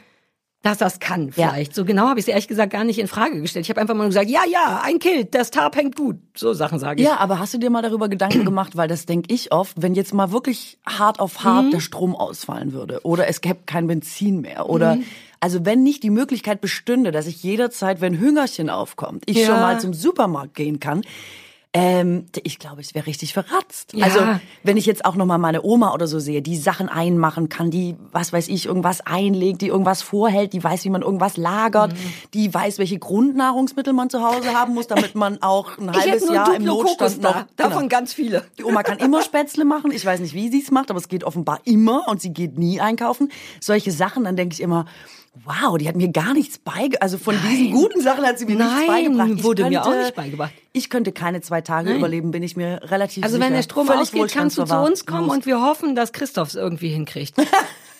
dass 0.63 0.77
das 0.79 0.99
kann 0.99 1.31
vielleicht. 1.31 1.75
So 1.75 1.85
genau 1.85 2.07
habe 2.07 2.19
ich 2.19 2.23
es 2.23 2.29
ehrlich 2.29 2.47
gesagt 2.47 2.71
gar 2.71 2.83
nicht 2.85 2.97
in 2.97 3.07
Frage 3.07 3.39
gestellt. 3.41 3.65
Ich 3.65 3.69
habe 3.69 3.79
einfach 3.81 3.93
mal 3.95 4.07
gesagt, 4.07 4.29
ja, 4.29 4.39
ja, 4.49 4.81
ein 4.83 4.97
Kilt, 4.97 5.35
das 5.35 5.51
Tarp 5.51 5.75
hängt 5.75 5.95
gut. 5.95 6.15
So 6.35 6.53
Sachen 6.53 6.79
sage 6.79 7.01
ich. 7.01 7.07
Ja, 7.07 7.17
aber 7.17 7.37
hast 7.37 7.53
du 7.53 7.57
dir 7.57 7.69
mal 7.69 7.81
darüber 7.81 8.07
Gedanken 8.09 8.45
gemacht, 8.45 8.75
weil 8.75 8.87
das 8.87 9.05
denke 9.05 9.31
ich 9.33 9.51
oft, 9.51 9.81
wenn 9.81 9.93
jetzt 9.93 10.13
mal 10.13 10.31
wirklich 10.31 10.79
hart 10.87 11.19
auf 11.19 11.43
Mhm. 11.43 11.43
hart 11.49 11.73
der 11.73 11.79
Strom 11.81 12.15
ausfallen 12.15 12.73
würde 12.73 13.01
oder 13.03 13.27
es 13.27 13.41
gäbe 13.41 13.59
kein 13.65 13.87
Benzin 13.87 14.41
mehr 14.41 14.69
oder 14.69 14.95
Mhm. 14.95 15.03
also 15.41 15.65
wenn 15.65 15.83
nicht 15.83 16.01
die 16.01 16.09
Möglichkeit 16.09 16.61
bestünde, 16.61 17.11
dass 17.11 17.27
ich 17.27 17.43
jederzeit, 17.43 17.99
wenn 17.99 18.17
Hüngerchen 18.17 18.69
aufkommt, 18.69 19.23
ich 19.25 19.37
Ja. 19.39 19.47
schon 19.47 19.59
mal 19.59 19.79
zum 19.79 19.93
Supermarkt 19.93 20.55
gehen 20.55 20.79
kann. 20.79 21.01
Ähm, 21.75 22.25
ich 22.43 22.59
glaube, 22.59 22.81
ich 22.81 22.93
wäre 22.93 23.07
richtig 23.07 23.33
verratzt. 23.33 23.93
Ja. 23.95 24.05
Also 24.05 24.19
wenn 24.61 24.77
ich 24.77 24.85
jetzt 24.85 25.05
auch 25.05 25.15
noch 25.15 25.25
mal 25.25 25.39
meine 25.39 25.63
Oma 25.63 25.91
oder 25.95 26.05
so 26.05 26.19
sehe, 26.19 26.43
die 26.43 26.55
Sachen 26.55 26.87
einmachen 26.87 27.49
kann, 27.49 27.71
die, 27.71 27.95
was 28.11 28.31
weiß 28.31 28.47
ich, 28.49 28.67
irgendwas 28.67 29.01
einlegt, 29.01 29.61
die 29.63 29.69
irgendwas 29.69 30.03
vorhält, 30.03 30.53
die 30.53 30.63
weiß, 30.63 30.85
wie 30.85 30.91
man 30.91 31.01
irgendwas 31.01 31.35
lagert, 31.35 31.93
Mhm. 31.93 31.97
die 32.35 32.53
weiß, 32.53 32.77
welche 32.77 32.99
Grundnahrungsmittel 32.99 33.91
man 33.91 34.11
zu 34.11 34.21
Hause 34.23 34.53
haben 34.53 34.75
muss, 34.75 34.85
damit 34.85 35.15
man 35.15 35.41
auch 35.41 35.79
ein 35.79 35.89
ich 35.89 35.99
halbes 35.99 36.29
Jahr 36.29 36.53
im 36.55 36.63
Notstand 36.63 37.23
da. 37.23 37.29
noch. 37.31 37.45
Davon 37.55 37.77
Genau. 37.79 37.87
ganz 37.89 38.13
viele. 38.13 38.45
Die 38.59 38.63
Oma 38.63 38.83
kann 38.83 38.99
immer 38.99 39.23
Spätzle 39.23 39.65
machen. 39.65 39.89
Ich 39.91 40.05
weiß 40.05 40.19
nicht, 40.19 40.35
wie 40.35 40.49
sie 40.49 40.61
es 40.61 40.69
macht, 40.69 40.91
aber 40.91 40.99
es 40.99 41.07
geht 41.07 41.23
offenbar 41.23 41.59
immer 41.63 42.07
und 42.07 42.21
sie 42.21 42.31
geht 42.33 42.55
nie 42.59 42.81
einkaufen. 42.81 43.31
Solche 43.59 43.91
Sachen, 43.91 44.25
dann 44.25 44.35
denke 44.35 44.53
ich 44.53 44.61
immer, 44.61 44.85
wow, 45.45 45.77
die 45.77 45.87
hat 45.87 45.95
mir 45.95 46.09
gar 46.09 46.33
nichts 46.33 46.57
beigebracht. 46.59 47.01
Also 47.01 47.17
von 47.17 47.35
diesen 47.49 47.71
guten 47.71 48.01
Sachen 48.01 48.23
hat 48.25 48.37
sie 48.39 48.45
mir 48.45 48.55
nichts 48.55 48.71
Nein, 48.73 48.87
beigebracht. 48.87 49.29
Ich 49.37 49.43
wurde 49.43 49.63
mir 49.63 49.81
könnte, 49.81 49.89
auch 49.89 50.03
nicht 50.03 50.15
beigebracht. 50.15 50.53
Ich 50.73 50.89
könnte 50.89 51.11
keine 51.11 51.41
zwei 51.41 51.61
Tage 51.61 51.93
überleben, 51.93 52.31
bin 52.31 52.43
ich 52.43 52.55
mir 52.55 52.79
relativ 52.83 53.23
Also 53.23 53.35
sicher. 53.37 53.45
wenn 53.47 53.53
der 53.53 53.63
Strom 53.63 53.87
Völlig 53.87 54.01
ausgeht, 54.03 54.31
kannst 54.33 54.57
du 54.57 54.63
zu 54.65 54.75
uns 54.77 55.05
kommen 55.05 55.29
und 55.29 55.45
wir 55.45 55.61
hoffen, 55.61 55.95
dass 55.95 56.11
Christoph 56.13 56.49
es 56.49 56.55
irgendwie 56.55 56.89
hinkriegt. 56.89 57.35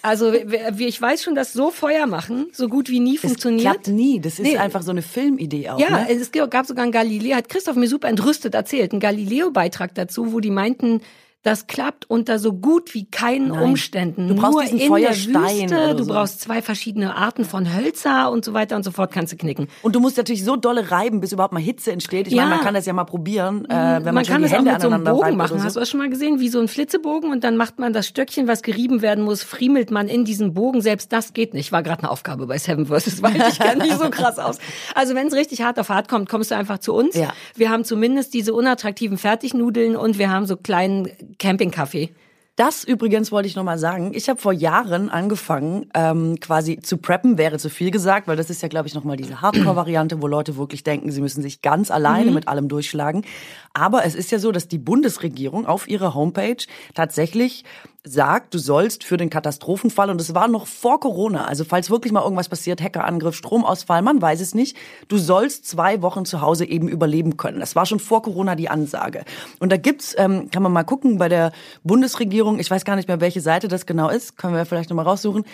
Also 0.06 0.34
wir- 0.34 0.78
ich 0.86 1.02
weiß 1.02 1.24
schon, 1.24 1.34
dass 1.34 1.54
so 1.54 1.72
Feuer 1.72 2.08
machen 2.08 2.48
so 2.52 2.68
gut 2.68 2.90
wie 2.90 3.00
nie 3.00 3.16
Es 3.16 3.22
funktioniert. 3.22 3.62
klappt 3.62 3.88
nie. 3.88 4.20
Das 4.20 4.34
ist 4.34 4.42
Nee. 4.42 4.58
einfach 4.58 4.82
so 4.82 4.92
eine 4.92 5.02
Filmidee 5.02 5.70
auch. 5.70 5.80
Ja, 5.80 5.92
ne? 6.02 6.08
es 6.10 6.30
gab 6.34 6.66
sogar 6.66 6.84
ein 6.84 6.92
Galileo, 6.92 7.38
hat 7.38 7.48
Christoph 7.48 7.78
mir 7.78 7.88
super 7.88 8.10
entrüstet 8.10 8.54
erzählt, 8.54 8.92
einen 8.92 9.00
Galileo-Beitrag 9.00 9.96
dazu, 9.96 10.34
wo 10.34 10.42
die 10.42 10.52
meinten, 10.52 11.00
das 11.44 11.68
klappt 11.68 12.10
unter 12.10 12.40
so 12.40 12.54
gut 12.54 12.94
wie 12.94 13.06
keinen 13.06 13.52
Umständen. 13.52 14.30
Du 14.30 14.36
brauchst 14.36 14.54
Nur 14.54 14.64
diesen 14.64 14.80
in 14.80 14.88
Feuerstein 14.88 15.68
der 15.68 15.80
Wüste, 15.90 15.96
du 15.98 16.04
so. 16.06 16.14
brauchst 16.14 16.42
zwei 16.42 16.62
verschiedene 16.62 17.16
Arten 17.16 17.44
von 17.46 17.74
Hölzer 17.76 18.32
und 18.32 18.46
so 18.46 18.54
weiter 18.54 18.76
und 18.78 18.84
so 18.84 18.92
fort, 18.92 19.12
kannst 19.12 19.34
du 19.34 19.38
knicken. 19.38 19.68
Und 19.82 19.94
du 19.96 20.00
musst 20.00 20.16
natürlich 20.18 20.44
so 20.46 20.56
dolle 20.56 20.90
reiben, 20.92 21.20
bis 21.20 21.32
überhaupt 21.34 21.54
mal 21.54 21.60
Hitze 21.62 21.92
entsteht. 21.92 22.28
Ich 22.28 22.34
Ja. 22.34 22.44
meine, 22.44 22.56
man 22.56 22.64
kann 22.64 22.74
das 22.74 22.86
ja 22.86 22.94
mal 22.94 23.04
probieren, 23.04 23.66
äh, 23.66 23.70
wenn 23.70 24.04
man, 24.06 24.16
man 24.16 24.26
schon 24.26 24.34
kann 24.34 24.42
die 24.42 24.48
das 24.48 24.54
auch 24.54 24.58
Hände 24.60 24.72
mit 24.72 24.82
so 24.82 24.88
einem 24.90 25.04
Bogen 25.04 25.36
machen. 25.38 25.54
oder 25.56 25.64
Hast 25.66 25.74
so. 25.74 25.80
du 25.80 25.82
das 25.82 25.90
schon 25.90 26.00
mal 26.00 26.10
gesehen? 26.10 26.40
Wie 26.40 26.48
so 26.48 26.60
ein 26.62 26.68
Flitzebogen 26.70 27.32
und 27.32 27.44
dann 27.44 27.58
macht 27.58 27.78
man 27.78 27.92
das 27.94 28.08
Stöckchen, 28.08 28.48
was 28.48 28.62
gerieben 28.64 29.02
werden 29.02 29.24
muss, 29.24 29.44
friemelt 29.44 29.92
man 29.92 30.08
in 30.08 30.24
diesen 30.26 30.54
Bogen. 30.54 30.82
Selbst 30.82 31.12
das 31.12 31.34
geht 31.34 31.54
nicht. 31.54 31.72
War 31.74 31.84
gerade 31.84 32.04
eine 32.04 32.10
Aufgabe 32.12 32.48
bei 32.48 32.58
Seven 32.58 32.86
vs. 32.86 33.22
Wild. 33.22 33.44
Ich 33.50 33.60
kenne 33.60 33.84
nicht 33.84 34.00
so 34.00 34.10
krass 34.10 34.40
aus. 34.40 34.60
Also 34.96 35.16
wenn 35.16 35.28
es 35.28 35.34
richtig 35.34 35.62
hart 35.62 35.80
auf 35.80 35.90
hart 35.90 36.08
kommt, 36.08 36.30
kommst 36.30 36.52
du 36.52 36.56
einfach 36.56 36.78
zu 36.78 36.94
uns. 36.94 37.16
Ja. 37.16 37.34
Wir 37.56 37.70
haben 37.70 37.84
zumindest 37.84 38.34
diese 38.34 38.54
unattraktiven 38.54 39.18
Fertignudeln 39.18 39.96
und 39.98 40.18
wir 40.20 40.30
haben 40.30 40.46
so 40.46 40.56
kleinen 40.56 41.10
Campingkaffee. 41.40 42.10
Das 42.56 42.84
übrigens 42.84 43.32
wollte 43.32 43.48
ich 43.48 43.56
nochmal 43.56 43.80
sagen. 43.80 44.12
Ich 44.14 44.30
habe 44.30 44.40
vor 44.40 44.54
Jahren 44.54 45.10
angefangen, 45.10 45.90
ähm, 45.96 46.40
quasi 46.40 46.80
zu 46.80 46.98
preppen, 46.98 47.40
wäre 47.40 47.58
zu 47.58 47.68
viel 47.68 47.90
gesagt, 47.90 48.28
weil 48.28 48.38
das 48.38 48.52
ist 48.52 48.62
ja, 48.62 48.68
glaube 48.68 48.88
ich, 48.88 48.94
nochmal 48.94 49.18
diese 49.18 49.42
Hardcore-Variante, 49.42 50.22
wo 50.22 50.28
Leute 50.28 50.56
wirklich 50.56 50.84
denken, 50.84 51.12
sie 51.12 51.22
müssen 51.22 51.42
sich 51.42 51.64
ganz 51.64 51.90
alleine 51.90 52.28
Mhm. 52.28 52.36
mit 52.36 52.48
allem 52.48 52.68
durchschlagen. 52.68 53.26
Aber 53.74 54.06
es 54.06 54.14
ist 54.14 54.30
ja 54.32 54.38
so, 54.38 54.52
dass 54.52 54.68
die 54.68 54.78
Bundesregierung 54.78 55.66
auf 55.66 55.88
ihrer 55.90 56.14
Homepage 56.14 56.58
tatsächlich 56.94 57.64
sagt, 58.06 58.54
du 58.54 58.58
sollst 58.58 59.06
für 59.06 59.16
den 59.16 59.30
Katastrophenfall, 59.30 60.10
und 60.10 60.20
es 60.20 60.36
war 60.36 60.50
noch 60.50 60.68
vor 60.68 61.00
Corona, 61.00 61.46
also 61.46 61.64
falls 61.64 61.90
wirklich 61.90 62.12
mal 62.12 62.22
irgendwas 62.22 62.50
passiert, 62.50 62.82
Hackerangriff, 62.82 63.36
Stromausfall, 63.36 64.02
man 64.02 64.22
weiß 64.22 64.42
es 64.42 64.54
nicht, 64.54 64.76
du 65.08 65.18
sollst 65.18 65.66
zwei 65.66 66.02
Wochen 66.02 66.26
zu 66.26 66.42
Hause 66.42 66.66
eben 66.66 66.90
überleben 66.90 67.38
können. 67.38 67.62
Das 67.62 67.76
war 67.76 67.86
schon 67.86 68.00
vor 68.00 68.22
Corona 68.22 68.56
die 68.56 68.70
Ansage. 68.70 69.24
Und 69.60 69.72
da 69.72 69.78
gibt's, 69.78 70.16
ähm, 70.18 70.50
kann 70.52 70.64
man 70.64 70.74
mal 70.74 70.84
gucken, 70.84 71.18
bei 71.18 71.30
der 71.30 71.54
Bundesregierung, 71.84 72.60
ich 72.60 72.70
weiß 72.70 72.84
gar 72.84 72.98
nicht 72.98 73.08
mehr, 73.08 73.22
welche 73.22 73.40
Seite 73.42 73.70
das 73.70 73.86
genau 73.86 74.10
ist, 74.10 74.38
können 74.38 74.56
wir 74.56 74.66
vielleicht 74.66 74.90
nochmal 74.90 75.06
raussuchen, 75.06 75.46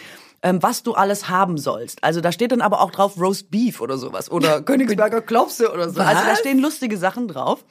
ähm, 0.41 0.63
was 0.63 0.83
du 0.83 0.93
alles 0.93 1.29
haben 1.29 1.57
sollst. 1.57 2.03
Also 2.03 2.21
da 2.21 2.31
steht 2.31 2.51
dann 2.51 2.61
aber 2.61 2.81
auch 2.81 2.91
drauf 2.91 3.19
Roast 3.19 3.51
Beef 3.51 3.81
oder 3.81 3.97
sowas 3.97 4.31
oder 4.31 4.61
Königsberger 4.63 5.21
Klopse 5.21 5.71
oder 5.71 5.89
so. 5.89 6.01
Also 6.01 6.23
da 6.23 6.31
Was? 6.31 6.39
stehen 6.39 6.59
lustige 6.59 6.97
Sachen 6.97 7.27
drauf. 7.27 7.63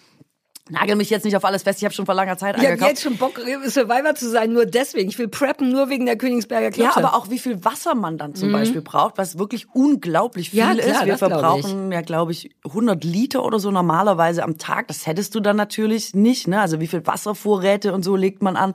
Nagel 0.71 0.97
mich 0.97 1.11
jetzt 1.11 1.25
nicht 1.25 1.37
auf 1.37 1.45
alles 1.45 1.63
fest, 1.63 1.79
ich 1.79 1.85
habe 1.85 1.95
schon 1.95 2.07
vor 2.07 2.15
langer 2.15 2.37
Zeit 2.37 2.57
Ich 2.57 2.61
habe 2.63 2.69
eingekauft. 2.73 2.91
jetzt 2.91 3.03
schon 3.03 3.17
Bock, 3.17 3.41
Survivor 3.67 4.15
zu 4.15 4.29
sein, 4.31 4.53
nur 4.53 4.67
deswegen. 4.67 5.09
Ich 5.09 5.19
will 5.19 5.29
preppen, 5.29 5.71
nur 5.71 5.89
wegen 5.89 6.07
der 6.07 6.17
Königsberger 6.17 6.67
Ja, 6.77 6.91
Klopse. 6.91 6.99
aber 7.05 7.15
auch 7.17 7.31
wie 7.31 7.39
viel 7.39 7.65
Wasser 7.65 7.95
man 7.95 8.19
dann 8.19 8.35
zum 8.35 8.53
Beispiel 8.53 8.83
braucht, 8.83 9.19
was 9.19 9.39
wirklich 9.39 9.67
unglaublich 9.75 10.51
viel 10.51 10.63
Mhm. 10.65 10.69
Ja, 10.71 10.75
klar, 10.75 10.87
ist. 11.01 11.05
Wir 11.07 11.13
das 11.13 11.19
glaub 11.21 11.31
verbrauchen 11.31 11.93
ja, 11.93 12.01
glaube 12.03 12.33
ich, 12.33 12.51
100 12.65 13.05
Liter 13.05 13.45
oder 13.45 13.59
so 13.61 13.71
normalerweise 13.71 14.43
am 14.43 14.59
Tag. 14.59 14.89
Das 14.89 15.07
hättest 15.07 15.35
du 15.35 15.41
dann 15.41 15.57
natürlich 15.57 16.15
nicht. 16.15 16.49
Ne? 16.49 16.61
Also 16.61 16.81
wie 16.81 16.87
viel 16.87 17.07
Wasservorräte 17.07 17.93
und 17.95 18.03
so 18.05 18.17
legt 18.17 18.43
man 18.43 18.57
an. 18.57 18.75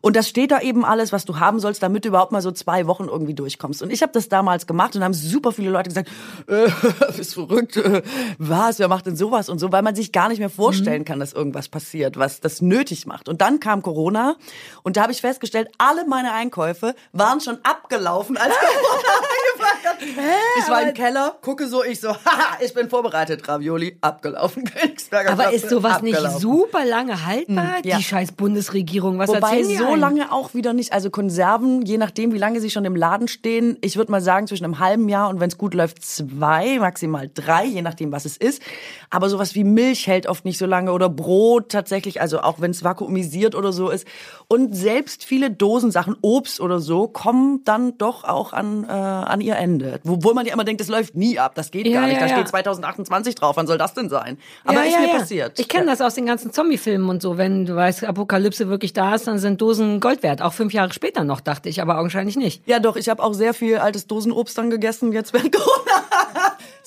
Und 0.00 0.16
das 0.16 0.28
steht 0.28 0.50
da 0.50 0.60
eben 0.60 0.84
alles, 0.84 1.12
was 1.12 1.24
du 1.24 1.38
haben 1.38 1.60
sollst, 1.60 1.82
damit 1.82 2.04
du 2.04 2.08
überhaupt 2.08 2.32
mal 2.32 2.42
so 2.42 2.52
zwei 2.52 2.86
Wochen 2.86 3.04
irgendwie 3.04 3.34
durchkommst. 3.34 3.82
Und 3.82 3.90
ich 3.90 4.02
habe 4.02 4.12
das 4.12 4.28
damals 4.28 4.66
gemacht 4.66 4.96
und 4.96 5.04
haben 5.04 5.14
super 5.14 5.52
viele 5.52 5.70
Leute 5.70 5.88
gesagt, 5.88 6.08
äh, 6.46 6.68
bist 7.16 7.34
verrückt, 7.34 7.76
äh, 7.76 8.02
was, 8.38 8.78
wer 8.78 8.88
macht 8.88 9.06
denn 9.06 9.16
sowas 9.16 9.48
und 9.48 9.58
so, 9.58 9.72
weil 9.72 9.82
man 9.82 9.94
sich 9.94 10.12
gar 10.12 10.28
nicht 10.28 10.38
mehr 10.38 10.50
vorstellen 10.50 11.04
kann, 11.04 11.20
dass 11.20 11.32
irgendwas 11.32 11.68
passiert, 11.68 12.16
was 12.16 12.40
das 12.40 12.62
nötig 12.62 13.06
macht. 13.06 13.28
Und 13.28 13.40
dann 13.40 13.60
kam 13.60 13.82
Corona 13.82 14.36
und 14.82 14.96
da 14.96 15.02
habe 15.02 15.12
ich 15.12 15.20
festgestellt, 15.20 15.68
alle 15.78 16.06
meine 16.06 16.32
Einkäufe 16.32 16.94
waren 17.12 17.40
schon 17.40 17.58
abgelaufen, 17.62 18.36
als 18.36 18.54
Corona 18.58 19.08
angefangen 19.08 19.85
hat. 20.00 20.34
Ich 20.58 20.68
war 20.68 20.82
im 20.82 20.94
Keller, 20.94 21.36
gucke 21.42 21.66
so, 21.68 21.84
ich 21.84 22.00
so, 22.00 22.08
haha, 22.24 22.58
ich 22.64 22.72
bin 22.74 22.88
vorbereitet, 22.88 23.46
Ravioli, 23.48 23.98
abgelaufen, 24.00 24.64
Königsberger 24.72 25.32
Aber 25.32 25.44
Klopse, 25.44 25.56
ist 25.56 25.70
sowas 25.70 26.02
nicht 26.02 26.14
abgelaufen. 26.16 26.40
super 26.40 26.84
lange 26.84 27.24
haltbar? 27.26 27.78
ja. 27.84 27.96
Die 27.98 28.02
scheiß 28.02 28.32
Bundesregierung, 28.32 29.18
was 29.18 29.28
Wobei 29.28 29.38
erzählen 29.58 29.68
die 29.68 29.76
so 29.76 29.86
einem? 29.86 30.00
lange 30.00 30.32
auch 30.32 30.54
wieder 30.54 30.72
nicht. 30.72 30.92
Also 30.92 31.10
Konserven, 31.10 31.82
je 31.82 31.98
nachdem, 31.98 32.32
wie 32.32 32.38
lange 32.38 32.60
sie 32.60 32.70
schon 32.70 32.84
im 32.84 32.96
Laden 32.96 33.28
stehen, 33.28 33.78
ich 33.80 33.96
würde 33.96 34.10
mal 34.10 34.20
sagen 34.20 34.46
zwischen 34.46 34.64
einem 34.64 34.78
halben 34.78 35.08
Jahr 35.08 35.28
und 35.28 35.40
wenn 35.40 35.48
es 35.48 35.58
gut 35.58 35.74
läuft, 35.74 36.04
zwei, 36.04 36.78
maximal 36.78 37.30
drei, 37.32 37.64
je 37.64 37.82
nachdem, 37.82 38.12
was 38.12 38.24
es 38.24 38.36
ist. 38.36 38.62
Aber 39.10 39.28
sowas 39.28 39.54
wie 39.54 39.64
Milch 39.64 40.06
hält 40.06 40.26
oft 40.26 40.44
nicht 40.44 40.58
so 40.58 40.66
lange 40.66 40.92
oder 40.92 41.08
Brot 41.08 41.70
tatsächlich, 41.70 42.20
also 42.20 42.40
auch 42.40 42.60
wenn 42.60 42.70
es 42.70 42.84
vakuumisiert 42.84 43.54
oder 43.54 43.72
so 43.72 43.90
ist. 43.90 44.06
Und 44.48 44.74
selbst 44.74 45.24
viele 45.24 45.50
Dosensachen, 45.50 46.16
Obst 46.22 46.60
oder 46.60 46.78
so, 46.80 47.08
kommen 47.08 47.62
dann 47.64 47.98
doch 47.98 48.24
auch 48.24 48.52
an, 48.52 48.84
äh, 48.84 48.92
an 48.92 49.40
ihr 49.40 49.56
Ende. 49.56 49.85
Obwohl 50.06 50.34
man 50.34 50.46
ja 50.46 50.52
immer 50.52 50.64
denkt, 50.64 50.80
das 50.80 50.88
läuft 50.88 51.14
nie 51.14 51.38
ab, 51.38 51.54
das 51.54 51.70
geht 51.70 51.86
Ja, 51.86 52.00
gar 52.00 52.06
nicht. 52.08 52.20
ja, 52.20 52.26
da 52.26 52.34
steht 52.34 52.48
2028 52.48 53.34
drauf, 53.34 53.56
wann 53.56 53.66
soll 53.66 53.78
das 53.78 53.94
denn 53.94 54.08
sein? 54.08 54.38
Aber 54.64 54.84
ist 54.84 54.98
mir 54.98 55.08
passiert. 55.08 55.58
Ich 55.58 55.68
kenne 55.68 55.86
das 55.86 56.00
aus 56.00 56.14
den 56.14 56.26
ganzen 56.26 56.52
Zombie-Filmen 56.52 57.08
und 57.08 57.22
so. 57.22 57.38
Wenn 57.38 57.66
du 57.66 57.76
weißt, 57.76 58.04
Apokalypse 58.04 58.68
wirklich 58.68 58.92
da 58.92 59.14
ist, 59.14 59.26
dann 59.26 59.38
sind 59.38 59.60
Dosen 59.60 60.00
Gold 60.00 60.22
wert. 60.22 60.42
Auch 60.42 60.52
fünf 60.52 60.72
Jahre 60.72 60.92
später 60.92 61.24
noch, 61.24 61.40
dachte 61.40 61.68
ich, 61.68 61.80
aber 61.82 61.98
augenscheinlich 61.98 62.36
nicht. 62.36 62.62
Ja, 62.66 62.78
doch, 62.78 62.96
ich 62.96 63.08
habe 63.08 63.22
auch 63.22 63.34
sehr 63.34 63.54
viel 63.54 63.78
altes 63.78 64.06
Dosenobst 64.06 64.56
dann 64.58 64.70
gegessen, 64.70 65.12
jetzt 65.12 65.32
während 65.32 65.52
Corona. 65.56 66.02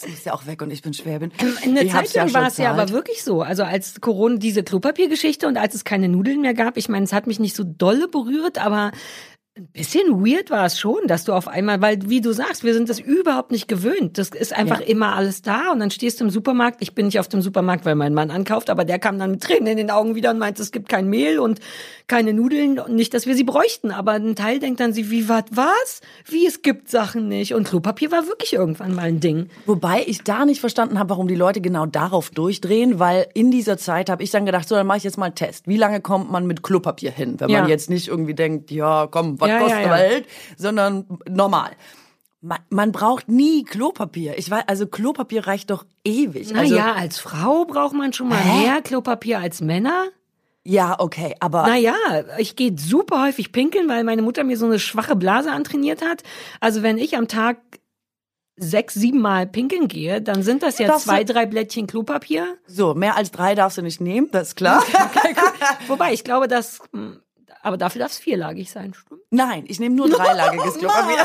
Das 0.01 0.07
muss 0.09 0.23
ja 0.23 0.33
auch 0.33 0.45
weg 0.45 0.61
und 0.61 0.71
ich 0.71 0.81
bin 0.81 0.93
Schwäbin. 0.93 1.31
Eine 1.63 1.83
Ich 1.83 1.93
hab's 1.93 2.11
Zeit 2.13 2.31
lang 2.31 2.33
war 2.33 2.47
es 2.47 2.57
ja 2.57 2.71
aber 2.71 2.89
wirklich 2.89 3.23
so. 3.23 3.41
Also 3.41 3.63
als 3.63 3.99
Corona 3.99 4.37
diese 4.37 4.63
Klopapiergeschichte 4.63 5.47
und 5.47 5.57
als 5.57 5.75
es 5.75 5.83
keine 5.83 6.07
Nudeln 6.07 6.41
mehr 6.41 6.53
gab, 6.53 6.77
ich 6.77 6.87
meine, 6.87 7.03
es 7.05 7.11
hat 7.13 7.27
mich 7.27 7.39
nicht 7.39 7.55
so 7.55 7.63
dolle 7.65 8.07
berührt, 8.07 8.63
aber 8.63 8.91
ein 9.59 9.67
bisschen 9.73 10.25
weird 10.25 10.49
war 10.49 10.65
es 10.65 10.79
schon, 10.79 10.99
dass 11.07 11.25
du 11.25 11.33
auf 11.33 11.47
einmal, 11.47 11.81
weil 11.81 11.99
wie 12.09 12.21
du 12.21 12.31
sagst, 12.31 12.63
wir 12.63 12.73
sind 12.73 12.87
das 12.89 12.99
überhaupt 12.99 13.51
nicht 13.51 13.67
gewöhnt. 13.67 14.17
Das 14.17 14.29
ist 14.29 14.53
einfach 14.55 14.79
Ja. 14.79 14.85
immer 14.87 15.15
alles 15.15 15.41
da 15.41 15.71
und 15.73 15.79
dann 15.79 15.91
stehst 15.91 16.19
du 16.19 16.23
im 16.25 16.29
Supermarkt. 16.29 16.77
Ich 16.81 16.95
bin 16.95 17.07
nicht 17.07 17.19
auf 17.19 17.27
dem 17.27 17.41
Supermarkt, 17.41 17.85
weil 17.85 17.95
mein 17.95 18.13
Mann 18.13 18.31
ankauft, 18.31 18.69
aber 18.69 18.85
der 18.85 18.99
kam 18.99 19.19
dann 19.19 19.31
mit 19.31 19.43
Tränen 19.43 19.67
in 19.67 19.77
den 19.77 19.91
Augen 19.91 20.15
wieder 20.15 20.31
und 20.31 20.39
meinte, 20.39 20.61
es 20.61 20.71
gibt 20.71 20.87
kein 20.87 21.07
Mehl 21.09 21.39
und 21.39 21.59
keine 22.07 22.33
Nudeln 22.33 22.79
und 22.79 22.95
nicht, 22.95 23.13
dass 23.13 23.25
wir 23.25 23.35
sie 23.35 23.43
bräuchten. 23.43 23.91
Aber 23.91 24.13
ein 24.13 24.35
Teil 24.35 24.59
denkt 24.59 24.79
dann 24.79 24.93
sie, 24.93 25.11
wie 25.11 25.27
was, 25.27 25.43
was? 25.51 26.01
Wie 26.25 26.45
es 26.47 26.61
gibt 26.61 26.89
Sachen 26.89 27.27
nicht. 27.27 27.53
Und 27.53 27.67
Klopapier 27.67 28.11
war 28.11 28.27
wirklich 28.27 28.53
irgendwann 28.53 28.95
mal 28.95 29.03
ein 29.03 29.19
Ding. 29.19 29.49
Wobei 29.65 30.03
ich 30.07 30.23
da 30.23 30.45
nicht 30.45 30.61
verstanden 30.61 30.97
habe, 30.99 31.09
warum 31.09 31.27
die 31.27 31.35
Leute 31.35 31.59
genau 31.61 31.85
darauf 31.85 32.29
durchdrehen, 32.29 32.99
weil 32.99 33.27
in 33.33 33.51
dieser 33.51 33.77
Zeit 33.77 34.09
habe 34.09 34.23
ich 34.23 34.31
dann 34.31 34.45
gedacht, 34.45 34.67
so, 34.69 34.75
dann 34.75 34.87
mache 34.87 34.99
ich 34.99 35.03
jetzt 35.03 35.17
mal 35.17 35.25
einen 35.25 35.35
Test. 35.35 35.67
Wie 35.67 35.77
lange 35.77 35.99
kommt 36.01 36.31
man 36.31 36.47
mit 36.47 36.63
Klopapier 36.63 37.11
hin? 37.11 37.35
Wenn 37.39 37.49
Ja. 37.49 37.61
man 37.61 37.69
jetzt 37.69 37.89
nicht 37.89 38.07
irgendwie 38.07 38.33
denkt, 38.33 38.71
ja, 38.71 39.07
komm, 39.11 39.39
was 39.41 39.48
Ja, 39.49 39.67
ja, 39.67 40.05
ja. 40.05 40.21
Sondern 40.57 41.19
normal. 41.27 41.71
Man, 42.41 42.59
man 42.69 42.91
braucht 42.93 43.27
nie 43.27 43.63
Klopapier. 43.65 44.37
Ich 44.37 44.49
weiß, 44.49 44.63
also 44.67 44.87
Klopapier 44.87 45.45
reicht 45.45 45.71
doch 45.71 45.85
ewig. 46.05 46.55
Also, 46.55 46.75
Naja, 46.75 46.93
als 46.93 47.19
Frau 47.19 47.65
braucht 47.65 47.93
man 47.93 48.13
schon 48.13 48.29
mal 48.29 48.37
Hä? 48.37 48.61
mehr 48.61 48.81
Klopapier 48.81 49.39
als 49.39 49.59
Männer. 49.59 50.07
Ja, 50.63 50.99
okay, 50.99 51.35
aber 51.39 51.63
Naja, 51.63 51.95
ich 52.37 52.55
gehe 52.55 52.77
super 52.77 53.23
häufig 53.23 53.51
pinkeln, 53.51 53.89
weil 53.89 54.03
meine 54.03 54.21
Mutter 54.21 54.43
mir 54.43 54.57
so 54.57 54.65
eine 54.67 54.79
schwache 54.79 55.15
Blase 55.15 55.51
antrainiert 55.51 56.01
hat. 56.01 56.23
Also 56.59 56.81
wenn 56.83 56.97
ich 56.97 57.17
am 57.17 57.27
Tag 57.27 57.57
sechs, 58.55 58.93
sieben 58.93 59.19
Mal 59.19 59.47
pinkeln 59.47 59.87
gehe, 59.87 60.21
dann 60.21 60.43
sind 60.43 60.63
das 60.63 60.77
ja 60.79 60.95
zwei, 60.97 61.23
drei 61.23 61.45
Blättchen 61.45 61.87
Klopapier. 61.87 62.57
so, 62.67 62.93
mehr 62.93 63.15
als 63.15 63.31
drei 63.31 63.55
darfst 63.55 63.77
du 63.77 63.81
nicht 63.81 64.01
nehmen, 64.01 64.29
das 64.31 64.49
ist 64.49 64.55
klar. 64.55 64.83
Wobei, 65.87 66.13
ich 66.13 66.23
glaube, 66.23 66.47
dass, 66.47 66.81
hm, 66.91 67.21
aber 67.61 67.77
dafür 67.77 67.99
darf 67.99 68.11
es 68.11 68.17
vierlagig 68.17 68.71
sein, 68.71 68.93
stimmt? 68.93 69.21
Nein, 69.31 69.65
ich 69.67 69.79
nehme 69.79 69.95
nur 69.95 70.09
dreilagiges 70.09 70.77
Klopapier. 70.77 71.17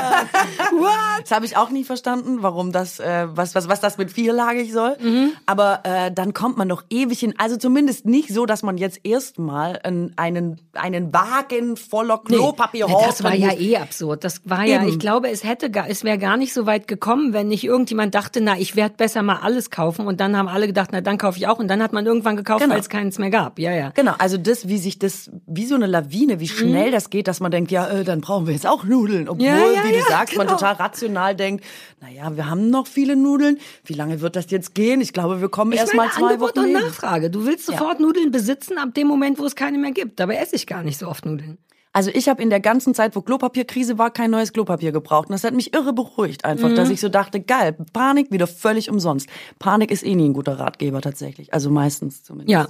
What? 0.73 0.91
Das 1.25 1.31
habe 1.31 1.47
ich 1.47 1.57
auch 1.57 1.71
nie 1.71 1.85
verstanden, 1.85 2.43
warum 2.43 2.73
das, 2.73 3.01
äh, 3.01 3.27
was, 3.31 3.55
was, 3.55 3.69
was 3.69 3.81
das 3.81 3.99
mit 3.99 4.11
vierlagig 4.11 4.73
soll. 4.73 4.97
Mhm. 5.01 5.33
Aber 5.47 5.81
äh, 5.85 6.11
dann 6.13 6.35
kommt 6.35 6.59
man 6.59 6.69
doch 6.69 6.83
ewig 6.91 7.21
hin. 7.21 7.35
Also 7.39 7.57
zumindest 7.57 8.05
nicht 8.05 8.29
so, 8.31 8.47
dass 8.47 8.63
man 8.63 8.77
jetzt 8.77 9.01
erstmal 9.05 9.81
einen, 9.83 10.13
einen, 10.17 11.13
Wagen 11.13 11.77
voller 11.77 12.19
Klopapier 12.19 12.87
Nee, 12.87 12.93
horten 12.93 13.09
Das 13.09 13.23
war 13.25 13.35
ja 13.35 13.53
eh 13.53 13.77
absurd. 13.77 14.25
Das 14.25 14.43
war 14.45 14.65
ja, 14.65 14.81
Eben. 14.81 14.89
ich 14.89 14.99
glaube, 14.99 15.31
es 15.31 15.45
hätte 15.45 15.71
gar, 15.71 15.89
es 15.89 16.05
wäre 16.05 16.19
gar 16.19 16.37
nicht 16.37 16.53
so 16.53 16.67
weit 16.67 16.89
gekommen, 16.89 17.33
wenn 17.33 17.49
nicht 17.49 17.65
irgendjemand 17.65 18.15
dachte, 18.15 18.41
na, 18.41 18.59
ich 18.59 18.77
werde 18.77 18.97
besser 18.97 19.23
mal 19.23 19.39
alles 19.43 19.71
kaufen. 19.71 20.07
Und 20.07 20.21
dann 20.21 20.37
haben 20.37 20.49
alle 20.49 20.67
gedacht, 20.67 20.91
na, 20.93 21.01
dann 21.01 21.17
kaufe 21.17 21.39
ich 21.39 21.47
auch. 21.47 21.59
Und 21.59 21.69
dann 21.69 21.83
hat 21.83 21.93
man 21.93 22.05
irgendwann 22.05 22.37
gekauft, 22.37 22.63
Genau. 22.63 22.75
weil 22.75 22.81
es 22.81 22.89
keins 22.89 23.19
mehr 23.19 23.31
gab. 23.31 23.59
Ja, 23.59 23.73
ja. 23.73 23.91
Genau, 23.91 24.15
also 24.19 24.37
das, 24.37 24.69
wie 24.69 24.79
sich 24.79 24.99
das, 24.99 25.31
wie 25.47 25.67
so 25.67 25.75
eine 25.75 25.87
Lawine, 25.87 26.24
wie 26.29 26.49
schnell 26.49 26.91
das 26.91 27.11
geht, 27.11 27.29
dass 27.29 27.41
man 27.41 27.51
denkt, 27.51 27.71
ja, 27.71 27.87
äh, 27.89 28.05
dann 28.05 28.21
brauchen 28.21 28.47
wir 28.47 28.53
jetzt 28.55 28.67
auch 28.67 28.85
Nudeln. 28.85 29.29
Obwohl, 29.29 29.47
Mhm. 29.49 29.55
Ja, 29.55 29.71
ja, 29.73 29.85
wie 29.85 29.93
du 29.93 29.99
ja, 29.99 30.05
sagst, 30.09 30.37
man 30.37 30.47
genau. 30.47 30.59
total 30.59 30.75
rational 30.75 31.35
denkt, 31.37 31.65
naja, 32.01 32.37
wir 32.37 32.49
haben 32.51 32.71
noch 32.71 32.87
viele 32.87 33.17
Nudeln. 33.17 33.59
Wie 33.85 33.95
lange 33.95 34.21
wird 34.21 34.37
das 34.37 34.51
jetzt 34.51 34.75
gehen? 34.75 35.01
Ich 35.01 35.13
glaube, 35.13 35.41
wir 35.41 35.49
kommen 35.49 35.73
Ich 35.73 35.79
erst 35.81 35.95
meine, 35.95 36.09
mal 36.09 36.15
zwei 36.15 36.27
Angebot 36.27 36.51
Wochen 36.57 36.59
und 36.61 36.65
hin. 36.67 36.75
Nachfrage. 36.75 37.31
Du 37.31 37.47
willst 37.47 37.67
sofort 37.67 38.01
Nudeln 38.01 38.31
besitzen 38.31 38.79
ab 38.79 38.95
dem 38.95 39.07
Moment, 39.07 39.39
wo 39.39 39.45
es 39.47 39.55
keine 39.57 39.79
mehr 39.79 39.93
gibt. 39.93 40.19
Dabei 40.21 40.37
esse 40.37 40.57
ich 40.57 40.67
gar 40.67 40.83
nicht 40.83 40.99
so 40.99 41.09
oft 41.09 41.25
Nudeln. 41.27 41.59
Also 41.97 42.11
ich 42.13 42.29
habe 42.29 42.43
in 42.43 42.51
der 42.51 42.59
ganzen 42.59 42.93
Zeit, 42.93 43.15
wo 43.15 43.21
Klopapierkrise 43.23 43.99
war, 43.99 44.11
kein 44.11 44.33
neues 44.33 44.53
Klopapier 44.53 44.91
gebraucht. 44.91 45.29
Und 45.29 45.33
das 45.35 45.45
hat 45.45 45.55
mich 45.55 45.73
irre 45.75 45.93
beruhigt 45.93 46.45
einfach, 46.45 46.69
Mhm. 46.71 46.75
dass 46.75 46.91
ich 46.91 47.01
so 47.01 47.09
dachte, 47.09 47.39
geil, 47.41 47.77
Panik 47.93 48.33
wieder 48.33 48.49
völlig 48.49 48.91
umsonst. 48.91 49.29
Panik 49.61 49.93
ist 49.93 50.05
eh 50.05 50.17
nie 50.17 50.29
ein 50.29 50.33
guter 50.33 50.59
Ratgeber 50.59 51.01
tatsächlich. 51.01 51.55
Also 51.55 51.71
meistens 51.71 52.25
zumindest. 52.25 52.51
Ja, 52.51 52.67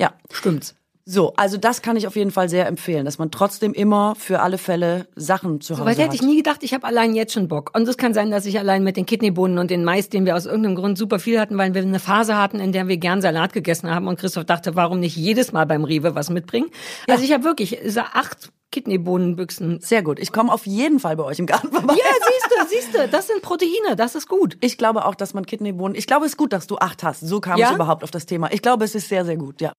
Ja. 0.00 0.14
stimmt's. 0.32 0.74
So, 1.12 1.32
also 1.36 1.56
das 1.56 1.82
kann 1.82 1.96
ich 1.96 2.06
auf 2.06 2.14
jeden 2.14 2.30
Fall 2.30 2.48
sehr 2.48 2.68
empfehlen, 2.68 3.04
dass 3.04 3.18
man 3.18 3.32
trotzdem 3.32 3.72
immer 3.72 4.14
für 4.16 4.40
alle 4.42 4.58
Fälle 4.58 5.08
Sachen 5.16 5.60
zu 5.60 5.74
Hause 5.74 5.84
Weil 5.84 5.96
hat. 5.96 6.04
hätte 6.04 6.14
ich 6.14 6.22
nie 6.22 6.36
gedacht, 6.36 6.62
ich 6.62 6.72
habe 6.72 6.86
allein 6.86 7.16
jetzt 7.16 7.32
schon 7.32 7.48
Bock. 7.48 7.72
Und 7.74 7.88
es 7.88 7.96
kann 7.96 8.14
sein, 8.14 8.30
dass 8.30 8.46
ich 8.46 8.60
allein 8.60 8.84
mit 8.84 8.96
den 8.96 9.06
Kidneybohnen 9.06 9.58
und 9.58 9.72
den 9.72 9.82
Mais, 9.82 10.08
den 10.08 10.24
wir 10.24 10.36
aus 10.36 10.46
irgendeinem 10.46 10.76
Grund 10.76 10.98
super 10.98 11.18
viel 11.18 11.40
hatten, 11.40 11.58
weil 11.58 11.74
wir 11.74 11.82
eine 11.82 11.98
Phase 11.98 12.36
hatten, 12.36 12.60
in 12.60 12.70
der 12.70 12.86
wir 12.86 12.96
gern 12.96 13.20
Salat 13.22 13.52
gegessen 13.52 13.90
haben 13.92 14.06
und 14.06 14.20
Christoph 14.20 14.44
dachte, 14.44 14.76
warum 14.76 15.00
nicht 15.00 15.16
jedes 15.16 15.50
Mal 15.50 15.66
beim 15.66 15.82
Rewe 15.82 16.14
was 16.14 16.30
mitbringen. 16.30 16.68
Also 17.08 17.24
ich 17.24 17.32
habe 17.32 17.42
wirklich 17.42 17.80
so 17.86 18.00
acht 18.00 18.52
Kidneybohnenbüchsen. 18.70 19.80
Sehr 19.80 20.04
gut. 20.04 20.20
Ich 20.20 20.30
komme 20.30 20.52
auf 20.52 20.64
jeden 20.64 21.00
Fall 21.00 21.16
bei 21.16 21.24
euch 21.24 21.40
im 21.40 21.46
Garten 21.46 21.72
vorbei. 21.72 21.94
Ja, 21.94 22.04
siehst 22.24 22.46
du, 22.50 22.68
siehst 22.68 22.94
du, 22.94 23.08
das 23.08 23.26
sind 23.26 23.42
Proteine, 23.42 23.96
das 23.96 24.14
ist 24.14 24.28
gut. 24.28 24.56
Ich 24.60 24.78
glaube 24.78 25.04
auch, 25.04 25.16
dass 25.16 25.34
man 25.34 25.44
Kidneybohnen. 25.44 25.96
Ich 25.96 26.06
glaube, 26.06 26.24
es 26.26 26.32
ist 26.32 26.38
gut, 26.38 26.52
dass 26.52 26.68
du 26.68 26.76
acht 26.78 27.02
hast. 27.02 27.20
So 27.20 27.40
kam 27.40 27.58
Ja? 27.58 27.70
es 27.70 27.74
überhaupt 27.74 28.04
auf 28.04 28.12
das 28.12 28.26
Thema. 28.26 28.52
Ich 28.52 28.62
glaube, 28.62 28.84
es 28.84 28.94
ist 28.94 29.08
sehr, 29.08 29.24
sehr 29.24 29.36
gut, 29.36 29.60
ja. 29.60 29.72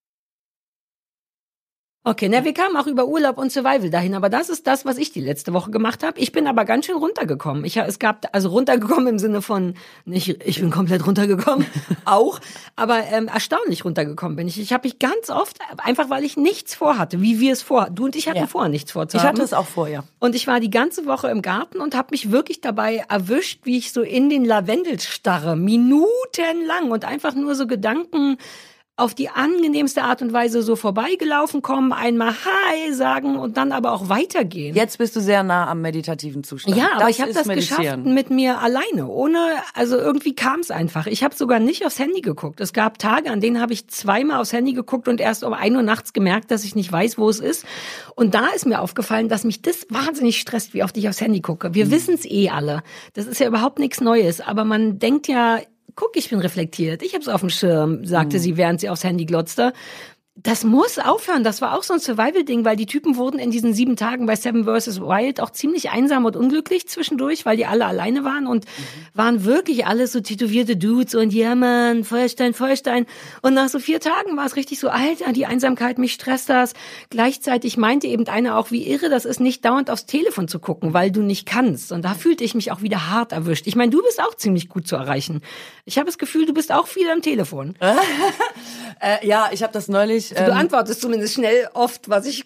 Okay, 2.04 2.30
na, 2.30 2.44
wir 2.44 2.54
kamen 2.56 2.76
auch 2.78 2.88
über 2.88 3.06
Urlaub 3.06 3.38
und 3.38 3.52
Survival 3.52 3.92
dahin, 3.92 4.16
aber 4.16 4.28
das 4.28 4.50
ist 4.50 4.66
das, 4.66 4.86
was 4.86 4.98
ich 4.98 5.12
die 5.12 5.22
letzte 5.22 5.54
Woche 5.54 5.70
gemacht 5.70 6.02
habe. 6.04 6.20
Ich 6.20 6.32
bin 6.32 6.48
aber 6.48 6.66
ganz 6.66 6.88
schön 6.88 6.96
runtergekommen. 6.96 7.64
Ich, 7.64 7.78
es 7.78 8.00
gab 8.00 8.26
also 8.32 8.50
runtergekommen 8.50 9.06
im 9.06 9.20
Sinne 9.20 9.44
von 9.44 9.76
nicht, 10.06 10.44
ich 10.44 10.60
bin 10.60 10.72
komplett 10.72 11.06
runtergekommen, 11.06 11.68
auch, 12.06 12.40
aber 12.76 13.04
ähm, 13.12 13.28
erstaunlich 13.28 13.86
runtergekommen 13.86 14.36
bin 14.36 14.48
ich. 14.48 14.60
Ich 14.60 14.74
habe 14.74 14.88
mich 14.88 14.98
ganz 14.98 15.30
oft 15.30 15.60
einfach, 15.78 16.10
weil 16.10 16.24
ich 16.24 16.38
nichts 16.38 16.74
vorhatte, 16.74 17.22
wie 17.22 17.40
wir 17.40 17.54
es 17.54 17.62
vor. 17.62 17.90
Du 17.92 18.06
und 18.06 18.16
ich 18.16 18.28
hatten 18.28 18.40
Ja. 18.40 18.48
vorher 18.48 18.70
nichts 18.70 18.94
vorzuhaben. 18.94 19.24
Ich 19.24 19.30
hatte 19.34 19.44
es 19.44 19.54
auch 19.54 19.68
vorher. 19.68 20.04
Und 20.18 20.34
ich 20.34 20.48
war 20.48 20.60
die 20.60 20.72
ganze 20.72 21.06
Woche 21.06 21.28
im 21.30 21.44
Garten 21.44 21.80
und 21.82 21.94
habe 21.94 22.08
mich 22.10 22.32
wirklich 22.32 22.62
dabei 22.62 23.06
erwischt, 23.10 23.60
wie 23.66 23.78
ich 23.78 23.94
so 23.94 24.02
in 24.02 24.32
den 24.32 24.44
Lavendel 24.44 25.00
starre, 25.00 25.56
minutenlang 25.56 26.90
und 26.90 27.06
einfach 27.06 27.36
nur 27.36 27.54
so 27.54 27.68
Gedanken 27.68 28.38
auf 28.98 29.16
die 29.16 29.30
angenehmste 29.30 30.04
Art 30.04 30.22
und 30.22 30.32
Weise 30.32 30.62
so 30.62 30.76
vorbeigelaufen 30.76 31.62
kommen, 31.62 31.92
einmal 31.92 32.34
Hi 32.34 32.94
sagen 32.94 33.36
und 33.38 33.58
dann 33.58 33.72
aber 33.72 33.94
auch 33.94 34.10
weitergehen. 34.10 34.76
Jetzt 34.76 34.98
bist 34.98 35.16
du 35.16 35.22
sehr 35.22 35.44
nah 35.44 35.68
am 35.70 35.82
meditativen 35.82 36.44
Zustand. 36.44 36.78
Ja, 36.78 36.90
aber 36.96 37.10
ich 37.10 37.20
habe 37.22 37.34
das 37.34 37.48
geschafft 37.48 37.80
Meditieren. 37.80 38.14
mit 38.14 38.30
mir 38.30 38.60
alleine, 38.60 39.08
ohne, 39.08 39.40
also 39.74 39.98
irgendwie 39.98 40.36
kam 40.36 40.60
es 40.60 40.70
einfach. 40.72 41.08
Ich 41.08 41.24
habe 41.24 41.34
sogar 41.34 41.60
nicht 41.60 41.86
aufs 41.86 42.00
Handy 42.00 42.22
geguckt. 42.22 42.60
Es 42.62 42.74
gab 42.74 43.00
Tage, 43.00 43.32
an 43.32 43.42
denen 43.42 43.60
habe 43.60 43.74
ich 43.74 43.88
zweimal 43.88 44.40
aufs 44.40 44.54
Handy 44.54 44.74
geguckt 44.74 45.08
und 45.08 45.20
erst 45.20 45.44
um 45.44 45.54
ein 45.54 45.76
Uhr 45.76 45.82
nachts 45.84 46.14
gemerkt, 46.14 46.52
dass 46.52 46.64
ich 46.64 46.76
nicht 46.76 46.92
weiß, 46.92 47.18
wo 47.18 47.30
es 47.30 47.40
ist. 47.40 47.66
Und 48.16 48.36
da 48.36 48.48
ist 48.48 48.68
mir 48.68 48.82
aufgefallen, 48.82 49.30
dass 49.30 49.46
mich 49.46 49.62
das 49.62 49.88
wahnsinnig 49.90 50.40
stresst, 50.40 50.74
wie 50.74 50.84
oft 50.84 50.96
ich 50.98 51.10
aufs 51.10 51.22
Handy 51.22 51.42
gucke. 51.42 51.74
Wir 51.74 51.90
wissen 51.90 52.14
es 52.14 52.26
eh 52.26 52.50
alle. 52.50 52.84
Das 53.14 53.26
ist 53.26 53.40
ja 53.40 53.48
überhaupt 53.48 53.80
nichts 53.80 54.02
Neues, 54.02 54.42
aber 54.42 54.64
man 54.64 55.00
denkt 55.00 55.28
ja, 55.28 55.60
guck, 55.96 56.16
ich 56.16 56.30
bin 56.30 56.40
reflektiert, 56.40 57.02
ich 57.02 57.14
habe 57.14 57.22
es 57.22 57.28
auf 57.28 57.42
dem 57.42 57.50
Schirm, 57.50 58.06
sagte 58.06 58.40
sie, 58.40 58.58
während 58.58 58.80
sie 58.80 58.90
aufs 58.90 59.04
Handy 59.04 59.26
glotzte. 59.26 59.74
Das 60.36 60.64
muss 60.64 60.98
aufhören. 60.98 61.44
Das 61.44 61.60
war 61.62 61.78
auch 61.78 61.84
so 61.84 61.94
ein 61.94 62.00
Survival-Ding, 62.00 62.64
weil 62.64 62.78
die 62.78 62.86
Typen 62.86 63.18
wurden 63.18 63.38
in 63.38 63.52
diesen 63.52 63.74
sieben 63.74 63.98
Tagen 63.98 64.28
bei 64.28 64.38
Seven 64.38 64.64
vs. 64.64 65.02
Wild 65.02 65.42
auch 65.42 65.50
ziemlich 65.50 65.90
einsam 65.90 66.24
und 66.24 66.38
unglücklich 66.38 66.88
zwischendurch, 66.88 67.46
weil 67.46 67.58
die 67.58 67.66
alle 67.66 67.86
alleine 67.86 68.24
waren 68.24 68.48
und 68.48 68.64
waren 69.14 69.44
wirklich 69.44 69.86
alles 69.86 70.14
so 70.14 70.22
tätowierte 70.22 70.78
Dudes 70.78 71.16
und 71.16 71.34
ja, 71.34 71.54
Mann, 71.54 72.06
Feuerstein, 72.06 72.54
Feuerstein. 72.54 73.08
Und 73.42 73.56
nach 73.56 73.68
so 73.68 73.78
vier 73.78 74.00
Tagen 74.00 74.38
war 74.38 74.46
es 74.46 74.56
richtig 74.56 74.80
so, 74.80 74.88
Alter, 74.88 75.34
die 75.34 75.46
Einsamkeit, 75.46 75.98
mich 75.98 76.14
stresst 76.14 76.48
das. 76.48 76.76
Gleichzeitig 77.10 77.76
meinte 77.76 78.08
eben 78.08 78.26
einer 78.30 78.58
auch, 78.58 78.72
wie 78.72 78.88
irre 78.88 79.10
das 79.10 79.26
ist, 79.26 79.42
nicht 79.42 79.66
dauernd 79.66 79.90
aufs 79.90 80.06
Telefon 80.06 80.48
zu 80.48 80.60
gucken, 80.60 80.94
weil 80.94 81.12
du 81.12 81.22
nicht 81.24 81.46
kannst. 81.46 81.92
Und 81.92 82.04
da 82.04 82.14
fühlte 82.14 82.46
ich 82.46 82.56
mich 82.56 82.72
auch 82.72 82.82
wieder 82.82 83.10
hart 83.10 83.34
erwischt. 83.34 83.68
Ich 83.68 83.76
meine, 83.76 83.92
du 83.92 84.02
bist 84.02 84.22
auch 84.22 84.36
ziemlich 84.36 84.70
gut 84.70 84.88
zu 84.88 84.96
erreichen. 84.96 85.42
Ich 85.84 85.98
habe 85.98 86.06
das 86.06 86.18
Gefühl, 86.18 86.46
du 86.46 86.54
bist 86.54 86.72
auch 86.72 86.88
viel 86.88 87.10
am 87.10 87.22
Telefon. 87.22 87.76
Äh, 89.00 89.26
ja, 89.28 89.50
ich 89.52 89.64
habe 89.64 89.74
das 89.74 89.88
neulich. 89.88 90.30
Du 90.30 90.36
ähm, 90.36 90.52
antwortest 90.52 91.02
zumindest 91.02 91.36
schnell 91.36 91.70
oft, 91.74 92.10
was 92.10 92.26
ich 92.26 92.46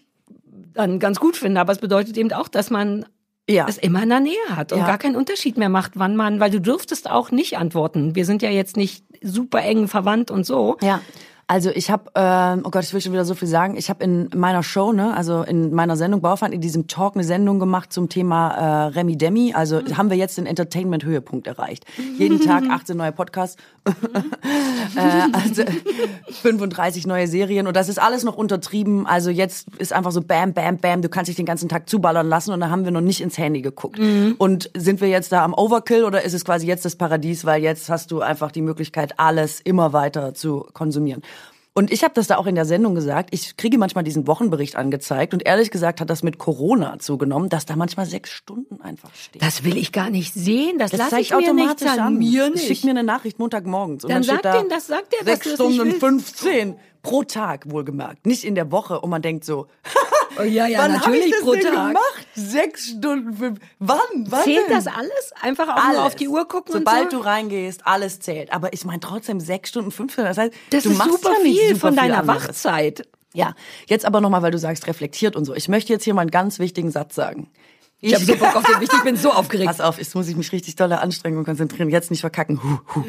dann 0.74 1.00
ganz 1.00 1.20
gut 1.20 1.38
finde. 1.38 1.62
Aber 1.62 1.72
es 1.72 1.80
bedeutet 1.80 2.18
eben 2.18 2.32
auch, 2.34 2.48
dass 2.48 2.70
man 2.70 3.06
ja. 3.50 3.66
es 3.68 3.78
immer 3.78 4.04
in 4.04 4.10
der 4.10 4.20
Nähe 4.20 4.36
hat 4.50 4.72
und 4.72 4.80
Ja. 4.80 4.88
gar 4.88 4.98
keinen 4.98 5.16
Unterschied 5.16 5.58
mehr 5.58 5.70
macht, 5.70 5.94
wann 5.96 6.16
man, 6.16 6.40
weil 6.40 6.52
du 6.52 6.60
dürftest 6.60 7.10
auch 7.10 7.32
nicht 7.32 7.58
antworten. 7.58 8.16
Wir 8.16 8.26
sind 8.26 8.42
ja 8.42 8.50
jetzt 8.50 8.78
nicht 8.78 9.04
super 9.22 9.62
eng 9.62 9.88
verwandt 9.88 10.32
und 10.32 10.46
so. 10.46 10.78
Ja. 10.82 11.02
Also 11.48 11.70
ich 11.70 11.92
habe, 11.92 12.10
ähm, 12.16 12.64
oh 12.66 12.72
Gott, 12.72 12.84
ich 12.84 12.94
will 12.94 13.02
schon 13.02 13.12
wieder 13.12 13.24
so 13.24 13.36
viel 13.36 13.48
sagen. 13.48 13.78
Ich 13.78 13.92
habe 13.92 14.04
in 14.04 14.30
meiner 14.36 14.64
Show, 14.64 14.92
ne, 14.94 15.16
also 15.16 15.44
in 15.44 15.76
meiner 15.76 15.96
Sendung 15.96 16.22
Baufand, 16.22 16.56
in 16.56 16.62
diesem 16.62 16.88
Talk 16.88 17.14
eine 17.14 17.24
Sendung 17.24 17.60
gemacht 17.60 17.94
zum 17.94 18.10
Thema 18.10 18.50
äh, 18.50 18.88
Remi 18.88 19.16
Demi. 19.16 19.54
Also 19.54 19.82
haben 19.96 20.10
wir 20.10 20.18
jetzt 20.18 20.40
den 20.40 20.48
Entertainment-Höhepunkt 20.48 21.46
erreicht. 21.46 21.86
Jeden 22.18 22.42
Tag 22.42 22.64
18 22.70 22.98
neue 22.98 23.12
Podcasts, 23.12 23.62
äh, 23.86 25.02
also 25.34 25.64
35 26.42 27.06
neue 27.06 27.28
Serien 27.28 27.68
und 27.68 27.76
das 27.76 27.90
ist 27.90 28.02
alles 28.02 28.24
noch 28.24 28.38
untertrieben. 28.38 29.06
Also 29.06 29.30
jetzt 29.30 29.68
ist 29.78 29.94
einfach 29.94 30.12
so 30.12 30.22
Bam, 30.22 30.54
Bam, 30.54 30.78
Bam. 30.78 31.04
Du 31.04 31.10
kannst 31.10 31.30
dich 31.30 31.36
den 31.36 31.46
ganzen 31.46 31.70
Tag 31.70 31.88
zuballern 31.88 32.28
lassen 32.28 32.54
und 32.54 32.60
da 32.60 32.72
haben 32.72 32.86
wir 32.86 32.92
noch 32.92 33.02
nicht 33.02 33.22
ins 33.22 33.38
Handy 33.38 33.62
geguckt. 33.62 34.00
Und 34.40 34.72
sind 34.76 35.00
wir 35.00 35.10
jetzt 35.10 35.32
da 35.32 35.44
am 35.44 35.54
Overkill 35.54 36.06
oder 36.06 36.24
ist 36.24 36.34
es 36.34 36.44
quasi 36.44 36.66
jetzt 36.66 36.86
das 36.86 36.96
Paradies, 36.96 37.46
weil 37.46 37.62
jetzt 37.62 37.88
hast 37.90 38.10
du 38.10 38.22
einfach 38.22 38.52
die 38.52 38.64
Möglichkeit, 38.64 39.20
alles 39.20 39.62
immer 39.62 39.94
weiter 39.94 40.34
zu 40.34 40.66
konsumieren. 40.74 41.22
Und 41.78 41.92
ich 41.92 42.06
habe 42.06 42.14
das 42.14 42.28
da 42.28 42.38
auch 42.38 42.46
in 42.48 42.56
der 42.56 42.64
Sendung 42.64 42.96
gesagt. 42.96 43.30
Ich 43.34 43.58
kriege 43.58 43.78
manchmal 43.78 44.06
diesen 44.06 44.28
Wochenbericht 44.28 44.78
angezeigt 44.78 45.34
und 45.34 45.46
ehrlich 45.46 45.72
gesagt 45.72 46.00
hat 46.00 46.10
das 46.10 46.24
mit 46.24 46.38
Corona 46.38 47.00
zugenommen, 47.00 47.50
dass 47.50 47.66
da 47.66 47.76
manchmal 47.76 48.06
sechs 48.06 48.30
Stunden 48.30 48.80
einfach 48.80 49.14
steht. 49.14 49.42
Das 49.44 49.66
will 49.66 49.76
ich 49.76 49.92
gar 49.92 50.10
nicht 50.10 50.34
sehen. 50.34 50.78
Das, 50.78 50.92
Das 50.92 51.00
lasse 51.02 51.20
ich 51.20 51.32
mir 51.32 51.38
nicht 51.40 51.50
automatisch 51.50 51.88
sagen. 51.88 52.02
an. 52.02 52.18
Mir 52.18 52.46
Schickt 52.56 52.70
nicht. 52.70 52.84
mir 52.86 52.92
eine 52.92 53.04
Nachricht 53.04 53.40
Montagmorgens. 53.40 54.06
Und 54.06 54.10
Dann 54.10 54.22
dann, 54.22 54.24
sagt 54.24 54.40
steht 54.40 54.46
da 54.54 54.58
denen 54.58 54.70
das, 54.70 54.88
sagt 54.88 55.12
der, 55.12 55.20
dass 55.20 55.44
sechs 55.44 55.46
nicht 55.48 55.56
Stunden 55.56 55.80
willst. 55.80 56.00
15 56.00 56.76
pro 57.04 57.24
Tag 57.24 57.70
wohlgemerkt. 57.70 58.26
Nicht 58.26 58.46
in 58.46 58.56
der 58.56 58.72
Woche. 58.72 59.02
Und 59.02 59.10
man 59.10 59.22
denkt 59.22 59.44
so, 59.44 59.68
Oh, 60.40 60.44
ja, 60.44 60.68
ja, 60.68 60.80
wann 60.80 60.92
natürlich 60.94 61.26
ich 61.26 61.32
das 61.32 61.42
pro 61.42 61.54
denn 61.54 61.64
Tag. 61.64 61.88
gemacht? 61.88 62.28
Sechs 62.36 62.90
Stunden, 62.90 63.34
fünf. 63.34 63.60
Wann? 63.80 63.98
Wann 64.28 64.44
Zählt 64.44 64.68
denn? 64.70 64.76
das 64.76 64.88
alles? 64.88 65.34
Einfach 65.42 65.68
auch 65.70 65.92
nur 65.92 66.04
auf 66.06 66.16
die 66.16 66.28
Uhr 66.28 66.48
gucken 66.48 66.74
Sobald 66.74 67.06
und 67.06 67.12
so? 67.12 67.18
du 67.20 67.24
reingehst, 67.24 67.86
alles 67.86 68.20
zählt. 68.20 68.52
Aber 68.54 68.74
ich 68.74 68.86
meine 68.86 69.00
trotzdem 69.00 69.40
sechs 69.40 69.70
Stunden, 69.70 69.92
15. 69.92 70.24
Das 70.26 70.38
heißt, 70.38 70.54
das 70.72 70.84
du 70.84 70.92
ist 70.92 70.98
machst 70.98 71.12
super 71.12 71.36
viel 71.42 71.70
super 71.70 71.80
von 71.80 71.94
viel 71.94 72.02
deiner 72.02 72.20
anderes. 72.20 72.44
Wachzeit. 72.48 73.08
Ja, 73.34 73.54
jetzt 73.88 74.06
aber 74.06 74.22
nochmal, 74.22 74.42
weil 74.42 74.52
du 74.52 74.58
sagst, 74.60 74.88
reflektiert 74.88 75.36
und 75.36 75.46
so. 75.46 75.54
Ich 75.56 75.68
möchte 75.68 75.92
jetzt 75.92 76.04
hier 76.04 76.14
mal 76.14 76.22
einen 76.22 76.32
ganz 76.32 76.58
wichtigen 76.60 76.90
Satz 76.92 77.16
sagen. 77.16 77.50
Ich 78.02 78.14
habe 78.14 78.24
so 78.24 78.36
Bock 78.36 78.56
auf 78.56 78.64
den 78.64 78.80
Wichtig, 78.82 79.00
ich 79.00 79.04
bin 79.04 79.16
so 79.18 79.32
aufgeregt. 79.34 79.68
Pass 79.68 79.82
auf, 79.82 79.98
jetzt 79.98 80.16
muss 80.16 80.28
ich 80.28 80.36
mich 80.36 80.52
richtig 80.52 80.76
dolle 80.76 81.00
anstrengen 81.00 81.38
und 81.38 81.46
konzentrieren. 81.46 81.90
Jetzt 81.90 82.12
nicht 82.12 82.22
verkacken. 82.22 82.62
Huh, 82.64 82.80
huh. 82.94 83.04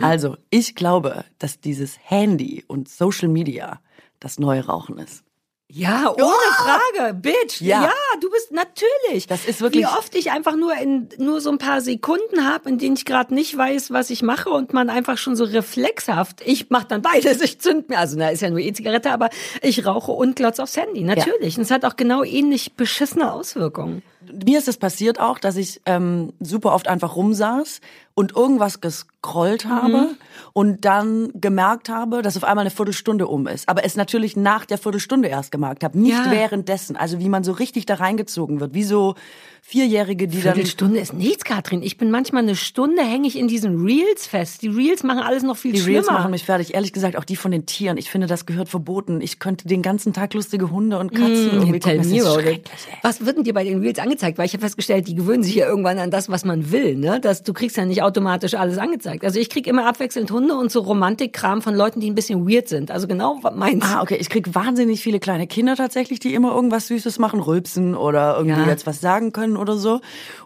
Also, 0.00 0.36
ich 0.50 0.74
glaube, 0.74 1.24
dass 1.38 1.60
dieses 1.60 1.98
Handy 2.02 2.64
und 2.66 2.88
Social 2.88 3.28
Media 3.28 3.80
das 4.20 4.38
neue 4.38 4.64
Rauchen 4.66 4.98
ist. 4.98 5.22
Ja, 5.70 6.10
ohne 6.10 6.32
Frage, 6.56 7.12
Bitch. 7.14 7.60
Ja. 7.60 7.82
Ja. 7.84 7.92
du 8.22 8.30
bist 8.30 8.52
natürlich. 8.52 9.26
Das 9.26 9.44
ist 9.44 9.60
wirklich- 9.60 9.82
Wie 9.84 9.86
oft 9.86 10.14
ich 10.14 10.30
einfach 10.30 10.56
nur 10.56 10.74
in 10.74 11.10
nur 11.18 11.42
so 11.42 11.50
ein 11.50 11.58
paar 11.58 11.82
Sekunden 11.82 12.48
habe, 12.48 12.70
in 12.70 12.78
denen 12.78 12.96
ich 12.96 13.04
gerade 13.04 13.34
nicht 13.34 13.56
weiß, 13.56 13.90
was 13.90 14.08
ich 14.08 14.22
mache 14.22 14.48
und 14.48 14.72
man 14.72 14.88
einfach 14.88 15.18
schon 15.18 15.36
so 15.36 15.44
reflexhaft. 15.44 16.40
Ich 16.46 16.70
mache 16.70 16.86
dann 16.88 17.02
beides. 17.02 17.42
Ich 17.42 17.60
zünd 17.60 17.90
mir, 17.90 17.98
also 17.98 18.16
na 18.18 18.30
ist 18.30 18.40
ja 18.40 18.48
nur 18.48 18.60
E-Zigarette, 18.60 19.10
aber 19.10 19.28
ich 19.60 19.84
rauche 19.84 20.12
und 20.12 20.36
glotz 20.36 20.58
aufs 20.58 20.76
Handy. 20.78 21.02
Natürlich. 21.02 21.56
Und 21.58 21.64
es 21.64 21.70
hat 21.70 21.84
auch 21.84 21.96
genau 21.96 22.24
ähnlich 22.24 22.72
beschissene 22.74 23.30
Auswirkungen. 23.30 24.02
Mir 24.44 24.58
ist 24.58 24.68
es 24.68 24.76
passiert 24.76 25.20
auch, 25.20 25.38
dass 25.38 25.56
ich 25.56 25.80
ähm, 25.86 26.32
super 26.40 26.74
oft 26.74 26.88
einfach 26.88 27.14
rumsaß 27.16 27.80
und 28.14 28.34
irgendwas 28.34 28.80
gescrollt 28.80 29.66
habe 29.66 30.16
und 30.52 30.84
dann 30.84 31.30
gemerkt 31.34 31.88
habe, 31.88 32.20
dass 32.20 32.36
auf 32.36 32.42
einmal 32.42 32.62
eine 32.62 32.70
Viertelstunde 32.70 33.28
um 33.28 33.46
ist. 33.46 33.68
Aber 33.68 33.84
es 33.84 33.94
natürlich 33.96 34.36
nach 34.36 34.64
der 34.66 34.76
Viertelstunde 34.76 35.28
erst 35.28 35.52
gemerkt 35.52 35.84
habe, 35.84 35.96
nicht 36.00 36.16
Ja. 36.24 36.30
währenddessen. 36.32 36.96
Also 36.96 37.20
wie 37.20 37.28
man 37.28 37.44
so 37.44 37.52
richtig 37.52 37.86
da 37.86 37.94
reingezogen 37.94 38.58
wird, 38.58 38.74
wie 38.74 38.82
so 38.82 39.14
Vierjährige, 39.62 40.26
die 40.28 40.40
dann 40.40 40.54
Viertelstunde 40.54 40.98
ist 40.98 41.12
nichts, 41.12 41.44
Katrin. 41.44 41.82
Ich 41.82 41.96
bin 41.96 42.10
manchmal 42.10 42.42
eine 42.42 42.56
Stunde 42.56 43.02
hänge 43.02 43.28
ich 43.28 43.38
in 43.38 43.46
diesen 43.48 43.84
Reels 43.84 44.26
fest. 44.26 44.62
Die 44.62 44.68
Reels 44.68 45.02
machen 45.04 45.20
alles 45.20 45.42
noch 45.44 45.56
viel 45.56 45.72
Die 45.72 45.78
schlimmer. 45.80 45.98
Reels 45.98 46.06
machen 46.10 46.30
mich 46.32 46.44
fertig. 46.44 46.74
Ehrlich 46.74 46.92
gesagt, 46.92 47.16
auch 47.16 47.24
die 47.24 47.36
von 47.36 47.50
den 47.50 47.66
Tieren. 47.66 47.98
Ich 47.98 48.10
finde, 48.10 48.26
das 48.26 48.46
gehört 48.46 48.68
verboten. 48.68 49.20
Ich 49.20 49.38
könnte 49.38 49.68
den 49.68 49.82
ganzen 49.82 50.12
Tag 50.12 50.34
lustige 50.34 50.70
Hunde 50.70 50.98
und 50.98 51.12
Katzen 51.14 51.52
irgendwie 51.52 51.78
Tell 51.80 51.98
gucken. 51.98 52.60
Was 53.02 53.24
wird 53.24 53.36
denn 53.36 53.44
dir 53.44 53.54
bei 53.54 53.62
den 53.64 53.80
Reels 53.80 53.98
angezeigt? 53.98 54.07
Weil 54.38 54.46
ich 54.46 54.52
habe 54.52 54.62
festgestellt, 54.62 55.08
die 55.08 55.14
gewöhnen 55.14 55.42
sich 55.42 55.54
ja 55.54 55.66
irgendwann 55.66 55.98
an 55.98 56.10
das, 56.10 56.28
was 56.28 56.44
man 56.44 56.70
will. 56.72 56.96
Ne? 56.96 57.20
Dass 57.20 57.42
du 57.42 57.52
kriegst 57.52 57.76
ja 57.76 57.84
nicht 57.84 58.02
automatisch 58.02 58.54
alles 58.54 58.78
angezeigt. 58.78 59.24
Also 59.24 59.38
ich 59.40 59.48
krieg 59.50 59.66
immer 59.66 59.86
abwechselnd 59.86 60.30
Hunde 60.30 60.54
und 60.54 60.70
so 60.72 60.80
Romantikkram 60.80 61.62
von 61.62 61.74
Leuten, 61.74 62.00
die 62.00 62.10
ein 62.10 62.14
bisschen 62.14 62.48
weird 62.48 62.68
sind. 62.68 62.90
Also 62.90 63.06
genau 63.08 63.40
meins. 63.54 63.84
Ah, 63.84 64.02
okay. 64.02 64.16
Ich 64.20 64.28
krieg 64.30 64.54
wahnsinnig 64.54 65.02
viele 65.02 65.20
kleine 65.20 65.46
Kinder 65.46 65.76
tatsächlich, 65.76 66.20
die 66.20 66.34
immer 66.34 66.54
irgendwas 66.54 66.86
Süßes 66.88 67.18
machen, 67.18 67.40
rülpsen 67.40 67.94
oder 67.94 68.36
irgendwie 68.36 68.60
Ja. 68.60 68.66
jetzt 68.68 68.86
was 68.86 69.00
sagen 69.00 69.32
können 69.32 69.56
oder 69.56 69.76
so. 69.76 70.00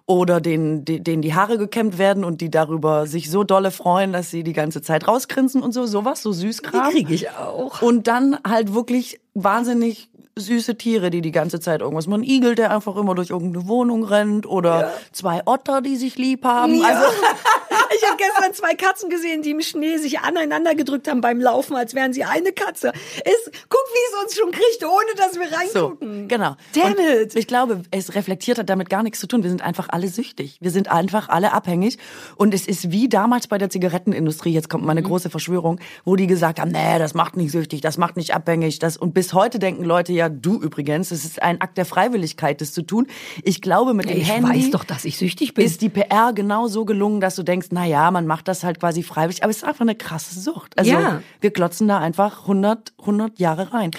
Oder 0.07 0.41
denen, 0.41 0.85
die- 0.85 1.03
denen 1.03 1.23
die 1.23 1.35
Haare 1.35 1.59
gekämmt 1.59 1.97
werden 1.99 2.25
und 2.25 2.41
die 2.41 2.51
darüber 2.51 3.07
sich 3.07 3.31
so 3.31 3.45
dolle 3.45 3.71
freuen, 3.71 4.13
dass 4.13 4.31
sie 4.31 4.43
die 4.43 4.53
ganze 4.53 4.83
Zeit 4.83 5.07
rausgrinsen 5.07 5.63
und 5.63 5.73
so. 5.73 5.87
Sowas, 5.87 6.23
so 6.23 6.33
Süßkram. 6.33 6.91
Die 6.91 7.05
krieg 7.05 7.11
ich 7.11 7.31
auch. 7.31 7.81
Und 7.83 8.07
dann 8.09 8.37
halt 8.47 8.75
wirklich 8.75 9.21
wahnsinnig 9.35 10.11
süße 10.37 10.77
Tiere, 10.77 11.11
die 11.11 11.21
die 11.21 11.33
ganze 11.33 11.61
Zeit 11.61 11.81
irgendwas 11.81 12.07
machen. 12.07 12.23
Ein 12.23 12.29
Igel, 12.29 12.55
der 12.55 12.71
einfach 12.71 12.97
immer 12.97 13.15
durch 13.15 13.31
irgendeine 13.31 13.69
Wohnung 13.69 14.05
rennt 14.05 14.47
oder 14.47 14.93
zwei 15.13 15.43
Otter, 15.45 15.83
die 15.83 15.97
sich 15.97 16.17
lieb 16.17 16.45
haben. 16.45 16.75
Ja. 16.77 16.87
Also 16.87 17.03
ich 17.97 18.07
habe 18.09 18.17
gestern 18.17 18.55
zwei 18.55 18.75
Katzen 18.75 19.09
gesehen, 19.11 19.43
die 19.43 19.51
im 19.51 19.61
Schnee 19.61 19.97
sich 19.99 20.21
aneinander 20.21 20.75
gedrückt 20.75 21.09
haben 21.09 21.21
beim 21.21 21.41
Laufen, 21.41 21.77
als 21.77 21.95
wären 21.95 22.13
sie 22.13 22.25
eine 22.25 22.53
Katze. 22.53 22.93
Es, 23.25 23.51
guck, 23.69 23.81
wie 23.93 24.15
es 24.17 24.23
uns 24.25 24.37
schon 24.37 24.51
kriegt, 24.51 24.85
ohne 24.85 25.15
dass 25.17 25.35
wir 25.39 25.49
So, 25.73 25.87
reingucken. 25.87 26.29
genau. 26.29 26.57
Damn 26.75 26.93
und 26.93 26.99
it. 27.01 27.35
Ich 27.37 27.47
glaube, 27.47 27.83
es 27.91 28.15
reflektiert 28.15 28.59
hat 28.59 28.69
damit 28.69 28.89
gar 28.91 29.03
nichts 29.03 29.21
zu 29.21 29.27
tun. 29.27 29.43
Wir 29.43 29.51
sind 29.51 29.63
einfach 29.63 29.89
alle 29.91 30.09
süchtig. 30.09 30.59
Wir 30.61 30.71
sind 30.71 30.91
einfach 30.91 31.29
alle 31.29 31.53
abhängig. 31.53 31.99
Und 32.37 32.55
es 32.55 32.67
ist 32.67 32.91
wie 32.91 33.09
damals 33.09 33.47
bei 33.47 33.59
der 33.59 33.71
Zigarettenindustrie, 33.71 34.53
jetzt 34.53 34.69
kommt 34.69 34.85
meine 34.85 35.03
große 35.03 35.31
Verschwörung, 35.31 35.81
wo 36.05 36.17
die 36.17 36.27
gesagt 36.27 36.61
haben, 36.61 36.71
nee, 36.73 36.99
das 36.99 37.15
macht 37.15 37.37
nicht 37.37 37.53
süchtig, 37.53 37.81
das 37.81 37.99
macht 37.99 38.17
nicht 38.17 38.35
abhängig. 38.35 38.79
Das, 38.79 38.97
und 38.97 39.15
bis 39.15 39.33
heute 39.33 39.59
denken 39.59 39.85
Leute, 39.85 40.13
ja, 40.13 40.29
du 40.29 40.61
übrigens, 40.61 41.11
es 41.11 41.25
ist 41.25 41.43
ein 41.43 41.61
Akt 41.61 41.77
der 41.79 41.85
Freiwilligkeit, 41.85 42.61
das 42.61 42.73
zu 42.73 42.83
tun. 42.83 43.07
Ich 43.43 43.61
glaube, 43.61 43.95
mit 43.95 44.09
dem 44.09 44.17
Ich 44.19 44.31
Handy 44.33 44.65
weiß 44.65 44.71
doch, 44.71 44.85
dass 44.85 45.05
ich 45.05 45.17
süchtig 45.19 45.55
bin. 45.55 45.65
ist 45.65 45.81
die 45.83 45.89
PR 45.89 46.33
genau 46.35 46.69
so 46.69 46.85
gelungen, 46.85 47.21
dass 47.21 47.35
du 47.37 47.43
denkst, 47.43 47.62
na 47.71 47.85
ja, 47.85 48.11
man 48.11 48.27
macht 48.27 48.49
das 48.49 48.65
halt 48.65 48.81
quasi 48.81 49.03
freiwillig, 49.03 49.43
aber 49.45 49.51
es 49.51 49.59
ist 49.59 49.65
einfach 49.65 49.83
eine 49.83 49.95
krasse 49.95 50.41
Sucht. 50.41 50.77
Also 50.79 50.91
Ja. 50.91 51.23
wir 51.41 51.51
glotzen 51.51 51.87
da 51.87 51.99
einfach 51.99 52.43
100, 52.43 52.95
100 52.99 53.39
Jahre 53.39 53.73
rein. 53.73 53.91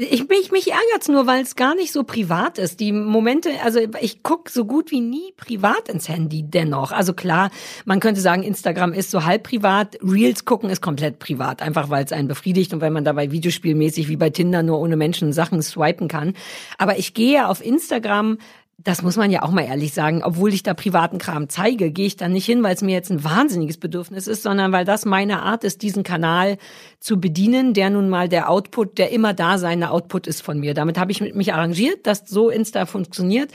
Ich, 0.00 0.28
mich, 0.28 0.52
mich 0.52 0.70
ärgert's 0.70 1.08
nur, 1.08 1.26
weil 1.26 1.42
es 1.42 1.56
gar 1.56 1.74
nicht 1.74 1.90
so 1.90 2.04
privat 2.04 2.58
ist. 2.58 2.78
Die 2.78 2.92
Momente, 2.92 3.50
also 3.64 3.80
ich 4.00 4.22
guck 4.22 4.48
so 4.48 4.64
gut 4.64 4.92
wie 4.92 5.00
nie 5.00 5.32
privat 5.36 5.88
ins 5.88 6.08
Handy 6.08 6.44
dennoch. 6.48 6.92
Also 6.92 7.14
klar, 7.14 7.50
man 7.84 7.98
könnte 7.98 8.20
sagen, 8.20 8.44
Instagram 8.44 8.92
ist 8.92 9.10
so 9.10 9.24
halb 9.24 9.42
privat, 9.42 9.98
Reels 10.00 10.44
gucken 10.44 10.70
ist 10.70 10.82
komplett 10.82 11.18
privat, 11.18 11.62
einfach 11.62 11.90
weil 11.90 12.04
es 12.04 12.12
einen 12.12 12.28
befriedigt 12.28 12.72
und 12.72 12.80
weil 12.80 12.92
man 12.92 13.02
dabei 13.02 13.32
videospielmäßig 13.32 14.06
wie 14.08 14.16
bei 14.16 14.30
Tinder 14.30 14.62
nur 14.62 14.78
ohne 14.78 14.96
Menschen 14.96 15.32
Sachen 15.32 15.60
swipen 15.62 16.06
kann. 16.06 16.34
Aber 16.78 16.96
ich 16.96 17.12
gehe 17.12 17.48
auf 17.48 17.60
Instagram 17.60 18.38
das 18.80 19.02
muss 19.02 19.16
man 19.16 19.32
ja 19.32 19.42
auch 19.42 19.50
mal 19.50 19.64
ehrlich 19.64 19.92
sagen, 19.92 20.22
obwohl 20.22 20.54
ich 20.54 20.62
da 20.62 20.72
privaten 20.72 21.18
Kram 21.18 21.48
zeige, 21.48 21.90
gehe 21.90 22.06
ich 22.06 22.16
da 22.16 22.28
nicht 22.28 22.46
hin, 22.46 22.62
weil 22.62 22.76
es 22.76 22.80
mir 22.80 22.92
jetzt 22.92 23.10
ein 23.10 23.24
wahnsinniges 23.24 23.76
Bedürfnis 23.76 24.28
ist, 24.28 24.44
sondern 24.44 24.70
weil 24.70 24.84
das 24.84 25.04
meine 25.04 25.42
Art 25.42 25.64
ist, 25.64 25.82
diesen 25.82 26.04
Kanal 26.04 26.58
zu 27.00 27.20
bedienen, 27.20 27.74
der 27.74 27.90
nun 27.90 28.08
mal 28.08 28.28
der 28.28 28.48
Output, 28.48 28.98
der 28.98 29.10
immer 29.10 29.34
da 29.34 29.58
seine 29.58 29.90
Output 29.90 30.28
ist 30.28 30.42
von 30.42 30.60
mir. 30.60 30.74
Damit 30.74 30.96
habe 30.96 31.10
ich 31.10 31.20
mich 31.20 31.52
arrangiert, 31.52 32.06
dass 32.06 32.22
so 32.26 32.50
Insta 32.50 32.86
funktioniert. 32.86 33.50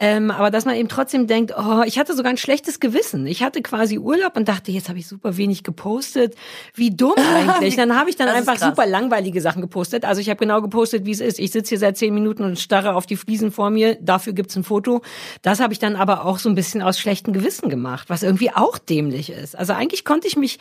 Ähm, 0.00 0.30
aber 0.30 0.52
dass 0.52 0.64
man 0.64 0.76
eben 0.76 0.88
trotzdem 0.88 1.26
denkt, 1.26 1.52
oh, 1.58 1.82
ich 1.84 1.98
hatte 1.98 2.14
sogar 2.14 2.30
ein 2.30 2.36
schlechtes 2.36 2.78
Gewissen. 2.78 3.26
Ich 3.26 3.42
hatte 3.42 3.62
quasi 3.62 3.98
Urlaub 3.98 4.36
und 4.36 4.48
dachte, 4.48 4.70
jetzt 4.70 4.88
habe 4.88 5.00
ich 5.00 5.08
super 5.08 5.36
wenig 5.36 5.64
gepostet. 5.64 6.36
Wie 6.74 6.90
dumm 6.90 7.14
eigentlich. 7.34 7.74
Dann 7.74 7.98
habe 7.98 8.10
ich 8.10 8.16
dann 8.16 8.28
einfach 8.28 8.58
super 8.58 8.86
langweilige 8.86 9.40
Sachen 9.40 9.60
gepostet. 9.60 10.04
Also 10.04 10.20
ich 10.20 10.30
habe 10.30 10.38
genau 10.38 10.62
gepostet, 10.62 11.04
wie 11.04 11.10
es 11.10 11.20
ist. 11.20 11.40
Ich 11.40 11.50
sitze 11.50 11.70
hier 11.70 11.78
seit 11.78 11.96
zehn 11.96 12.14
Minuten 12.14 12.44
und 12.44 12.60
starre 12.60 12.94
auf 12.94 13.06
die 13.06 13.16
Fliesen 13.16 13.50
vor 13.50 13.70
mir. 13.70 13.96
Dafür 14.00 14.34
gibt's 14.34 14.54
ein 14.54 14.62
Foto. 14.68 15.02
Das 15.42 15.60
habe 15.60 15.72
ich 15.72 15.78
dann 15.78 15.96
aber 15.96 16.24
auch 16.24 16.38
so 16.38 16.48
ein 16.48 16.54
bisschen 16.54 16.82
aus 16.82 16.98
schlechtem 16.98 17.32
Gewissen 17.32 17.68
gemacht, 17.68 18.08
was 18.08 18.22
irgendwie 18.22 18.50
auch 18.52 18.78
dämlich 18.78 19.30
ist. 19.30 19.56
Also 19.56 19.72
eigentlich 19.72 20.04
konnte 20.04 20.28
ich 20.28 20.36
mich 20.36 20.58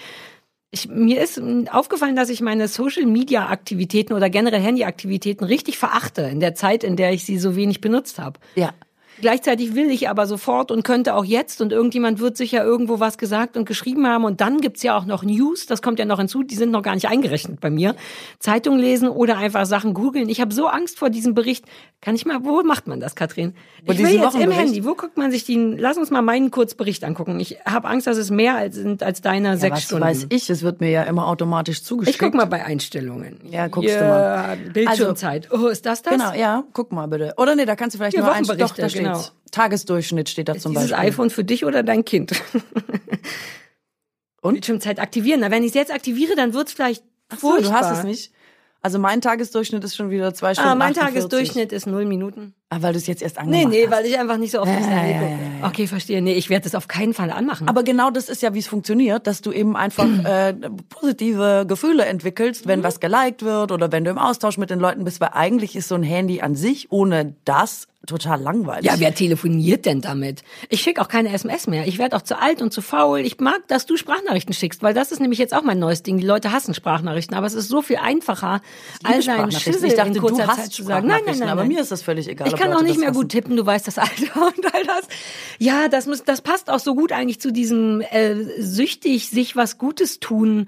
ich, 0.69 0.89
mir 0.89 1.21
ist 1.21 1.41
aufgefallen, 1.71 2.15
dass 2.15 2.29
ich 2.29 2.41
meine 2.41 2.67
Social-Media-Aktivitäten 2.67 4.13
oder 4.13 4.29
generell 4.29 4.59
Handy-Aktivitäten 4.59 5.45
richtig 5.45 5.77
verachte 5.77 6.23
in 6.23 6.41
der 6.41 6.55
Zeit, 6.55 6.83
in 6.83 6.97
der 6.97 7.13
ich 7.13 7.23
sie 7.23 7.37
so 7.37 7.55
wenig 7.55 7.79
benutzt 7.79 8.19
habe. 8.19 8.39
Ja. 8.55 8.73
Gleichzeitig 9.19 9.73
will 9.75 9.89
ich 9.89 10.09
aber 10.09 10.27
sofort 10.27 10.71
und 10.71 10.83
könnte 10.83 11.15
auch 11.15 11.25
jetzt 11.25 11.61
und 11.61 11.71
irgendjemand 11.71 12.19
wird 12.19 12.37
sicher 12.37 12.63
irgendwo 12.63 12.99
was 12.99 13.17
gesagt 13.17 13.57
und 13.57 13.65
geschrieben 13.65 14.07
haben 14.07 14.25
und 14.25 14.41
dann 14.41 14.61
gibt's 14.61 14.83
ja 14.83 14.97
auch 14.97 15.05
noch 15.05 15.23
News, 15.23 15.65
das 15.65 15.81
kommt 15.81 15.99
ja 15.99 16.05
noch 16.05 16.19
hinzu, 16.19 16.43
die 16.43 16.55
sind 16.55 16.71
noch 16.71 16.83
gar 16.83 16.93
nicht 16.93 17.07
eingerechnet 17.07 17.59
bei 17.59 17.69
mir. 17.69 17.95
Zeitung 18.39 18.77
lesen 18.77 19.09
oder 19.09 19.37
einfach 19.37 19.65
Sachen 19.65 19.93
googeln. 19.93 20.29
Ich 20.29 20.41
habe 20.41 20.53
so 20.53 20.67
Angst 20.67 20.99
vor 20.99 21.09
diesem 21.09 21.33
Bericht. 21.33 21.65
Kann 21.99 22.13
ich 22.13 22.25
mal, 22.27 22.43
wo 22.43 22.61
macht 22.61 22.87
man 22.87 22.99
das, 22.99 23.15
Katrin? 23.15 23.55
Ich 23.83 23.97
will 23.97 24.21
jetzt 24.21 24.35
im 24.35 24.51
Handy, 24.51 24.85
wo 24.85 24.93
guckt 24.93 25.17
man 25.17 25.31
sich 25.31 25.45
den, 25.45 25.77
lass 25.77 25.97
uns 25.97 26.11
mal 26.11 26.21
meinen 26.21 26.51
Kurzbericht 26.51 27.03
angucken. 27.03 27.39
Ich 27.39 27.57
habe 27.65 27.87
Angst, 27.87 28.05
dass 28.05 28.17
es 28.17 28.29
mehr 28.29 28.55
als, 28.55 28.75
sind 28.75 29.01
als 29.01 29.21
deine 29.21 29.49
ja, 29.49 29.57
sechs 29.57 29.77
was 29.77 29.83
Stunden. 29.83 30.03
weiß 30.03 30.27
ich, 30.29 30.49
es 30.49 30.61
wird 30.61 30.79
mir 30.79 30.91
ja 30.91 31.03
immer 31.03 31.27
automatisch 31.27 31.81
zugeschickt. 31.83 32.15
Ich 32.15 32.19
guck 32.19 32.35
mal 32.35 32.45
bei 32.45 32.63
Einstellungen. 32.63 33.39
Ja, 33.49 33.67
guckst 33.67 33.89
ja, 33.89 33.99
du 33.99 34.05
mal. 34.05 34.57
Bildschirmzeit. 34.73 35.51
Also, 35.51 35.65
oh, 35.65 35.69
ist 35.69 35.85
das 35.85 36.03
das? 36.03 36.13
Genau, 36.13 36.33
ja, 36.33 36.63
guck 36.73 36.91
mal 36.91 37.07
bitte. 37.07 37.33
Oder 37.37 37.55
nee, 37.55 37.65
da 37.65 37.75
kannst 37.75 37.95
du 37.95 37.97
vielleicht 37.97 38.15
ja, 38.15 38.21
nur. 38.21 38.55
Doch, 38.55 38.75
da 38.75 38.89
genau. 39.13 39.23
Tagesdurchschnitt 39.51 40.29
steht 40.29 40.49
da 40.49 40.53
ist 40.53 40.61
zum 40.63 40.73
dieses 40.73 40.91
Beispiel. 40.91 41.07
iPhone 41.09 41.29
für 41.29 41.43
dich 41.43 41.63
oder 41.65 41.81
dein 41.83 42.03
Kind? 42.05 42.31
Und? 44.41 44.53
Bildschirmzeit 44.53 44.99
aktivieren. 44.99 45.39
Na, 45.41 45.51
wenn 45.51 45.63
ich 45.63 45.69
es 45.69 45.75
jetzt 45.75 45.91
aktiviere, 45.93 46.35
dann 46.35 46.53
wird's 46.53 46.73
vielleicht 46.73 47.03
Ach 47.29 47.39
so, 47.39 47.57
du 47.57 47.71
hast 47.71 47.91
es 47.97 48.03
nicht. 48.03 48.31
Also 48.81 48.99
mein 48.99 49.19
Tagesdurchschnitt 49.21 49.83
ist 49.83 49.95
schon 49.97 50.11
wieder 50.11 50.33
zwei 50.33 50.53
Stunden. 50.53 50.69
Ah, 50.69 50.75
mein 50.75 50.91
48. 50.91 51.13
Tagesdurchschnitt 51.15 51.73
ist 51.73 51.87
null 51.87 52.05
Minuten. 52.05 52.53
Ah, 52.69 52.77
weil 52.81 52.93
du 52.93 52.99
es 52.99 53.07
jetzt 53.07 53.21
erst 53.23 53.37
angemacht 53.39 53.65
Nee, 53.69 53.69
nee, 53.79 53.83
hast. 53.87 53.91
weil 53.91 54.05
ich 54.05 54.17
einfach 54.17 54.37
nicht 54.37 54.51
so 54.51 54.61
oft 54.61 54.69
Ja, 54.71 54.79
ja, 54.79 55.05
ja, 55.07 55.21
ja. 55.21 55.37
Okay, 55.63 55.87
verstehe. 55.87 56.21
Nee, 56.21 56.35
ich 56.35 56.49
werde 56.49 56.65
das 56.65 56.75
auf 56.75 56.87
keinen 56.87 57.13
Fall 57.13 57.31
anmachen. 57.31 57.67
Aber 57.67 57.83
genau 57.83 58.11
das 58.11 58.29
ist 58.29 58.41
ja, 58.43 58.53
wie 58.53 58.59
es 58.59 58.67
funktioniert, 58.67 59.25
dass 59.27 59.41
du 59.41 59.51
eben 59.51 59.75
einfach 59.75 60.05
äh, 60.23 60.53
positive 60.89 61.65
Gefühle 61.67 62.05
entwickelst, 62.05 62.65
Mhm. 62.65 62.69
wenn 62.69 62.83
was 62.83 62.99
geliked 62.99 63.41
wird 63.41 63.71
oder 63.71 63.91
wenn 63.91 64.05
du 64.05 64.11
im 64.11 64.19
Austausch 64.19 64.57
mit 64.57 64.69
den 64.69 64.79
Leuten 64.79 65.03
bist, 65.03 65.19
weil 65.19 65.31
eigentlich 65.33 65.75
ist 65.75 65.87
so 65.89 65.95
ein 65.95 66.03
Handy 66.03 66.41
an 66.41 66.55
sich 66.55 66.91
ohne 66.91 67.35
das 67.45 67.87
total 68.07 68.41
langweilig. 68.41 68.85
ja, 68.85 68.99
wer 68.99 69.13
telefoniert 69.13 69.85
denn 69.85 70.01
damit? 70.01 70.41
Ich 70.69 70.81
schicke 70.81 71.01
auch 71.01 71.07
keine 71.07 71.31
SMS 71.31 71.67
mehr. 71.67 71.85
Ich 71.87 71.99
werde 71.99 72.15
auch 72.15 72.23
zu 72.23 72.39
alt 72.39 72.61
und 72.61 72.73
zu 72.73 72.81
faul. 72.81 73.19
Ich 73.19 73.39
mag, 73.39 73.67
dass 73.67 73.85
du 73.85 73.97
Sprachnachrichten 73.97 74.53
schickst, 74.53 74.81
weil 74.81 74.93
das 74.93 75.11
ist 75.11 75.19
nämlich 75.19 75.39
jetzt 75.39 75.53
auch 75.53 75.61
mein 75.61 75.77
neues 75.77 76.03
Ding. 76.03 76.17
Die 76.17 76.25
Leute 76.25 76.51
hassen 76.51 76.73
Sprachnachrichten, 76.73 77.35
aber 77.37 77.45
es 77.45 77.53
ist 77.53 77.67
so 77.67 77.81
viel 77.81 77.97
einfacher, 77.97 78.61
all 79.03 79.21
seinen 79.21 79.21
Sprachnachrichten. 79.21 79.73
Schissel 79.73 79.89
ich 79.89 79.95
dachte, 79.95 80.07
in 80.09 80.13
du 80.15 80.21
kurzer 80.21 80.47
hast 80.47 80.61
Zeit 80.61 80.73
zu 80.73 80.83
sagen. 80.83 81.07
Nein, 81.07 81.21
nein, 81.25 81.37
nein, 81.37 81.49
aber 81.49 81.61
nein. 81.61 81.73
mir 81.73 81.81
ist 81.81 81.91
das 81.91 82.01
völlig 82.01 82.27
egal. 82.27 82.47
Ich 82.47 82.55
kann 82.55 82.73
auch 82.73 82.81
nicht 82.81 82.97
mehr 82.97 83.09
hassen. 83.09 83.17
gut 83.17 83.29
tippen, 83.29 83.55
du 83.55 83.65
weißt 83.65 83.85
das 83.85 83.97
Alter 83.97 84.47
und 84.47 84.73
all 84.73 84.83
das. 84.85 85.07
Ja, 85.59 85.87
das 85.87 86.07
muss, 86.07 86.23
das 86.23 86.41
passt 86.41 86.69
auch 86.69 86.79
so 86.79 86.95
gut 86.95 87.11
eigentlich 87.11 87.39
zu 87.39 87.51
diesem 87.51 88.01
äh, 88.01 88.35
süchtig 88.59 89.29
sich 89.29 89.55
was 89.55 89.77
Gutes 89.77 90.19
tun 90.19 90.67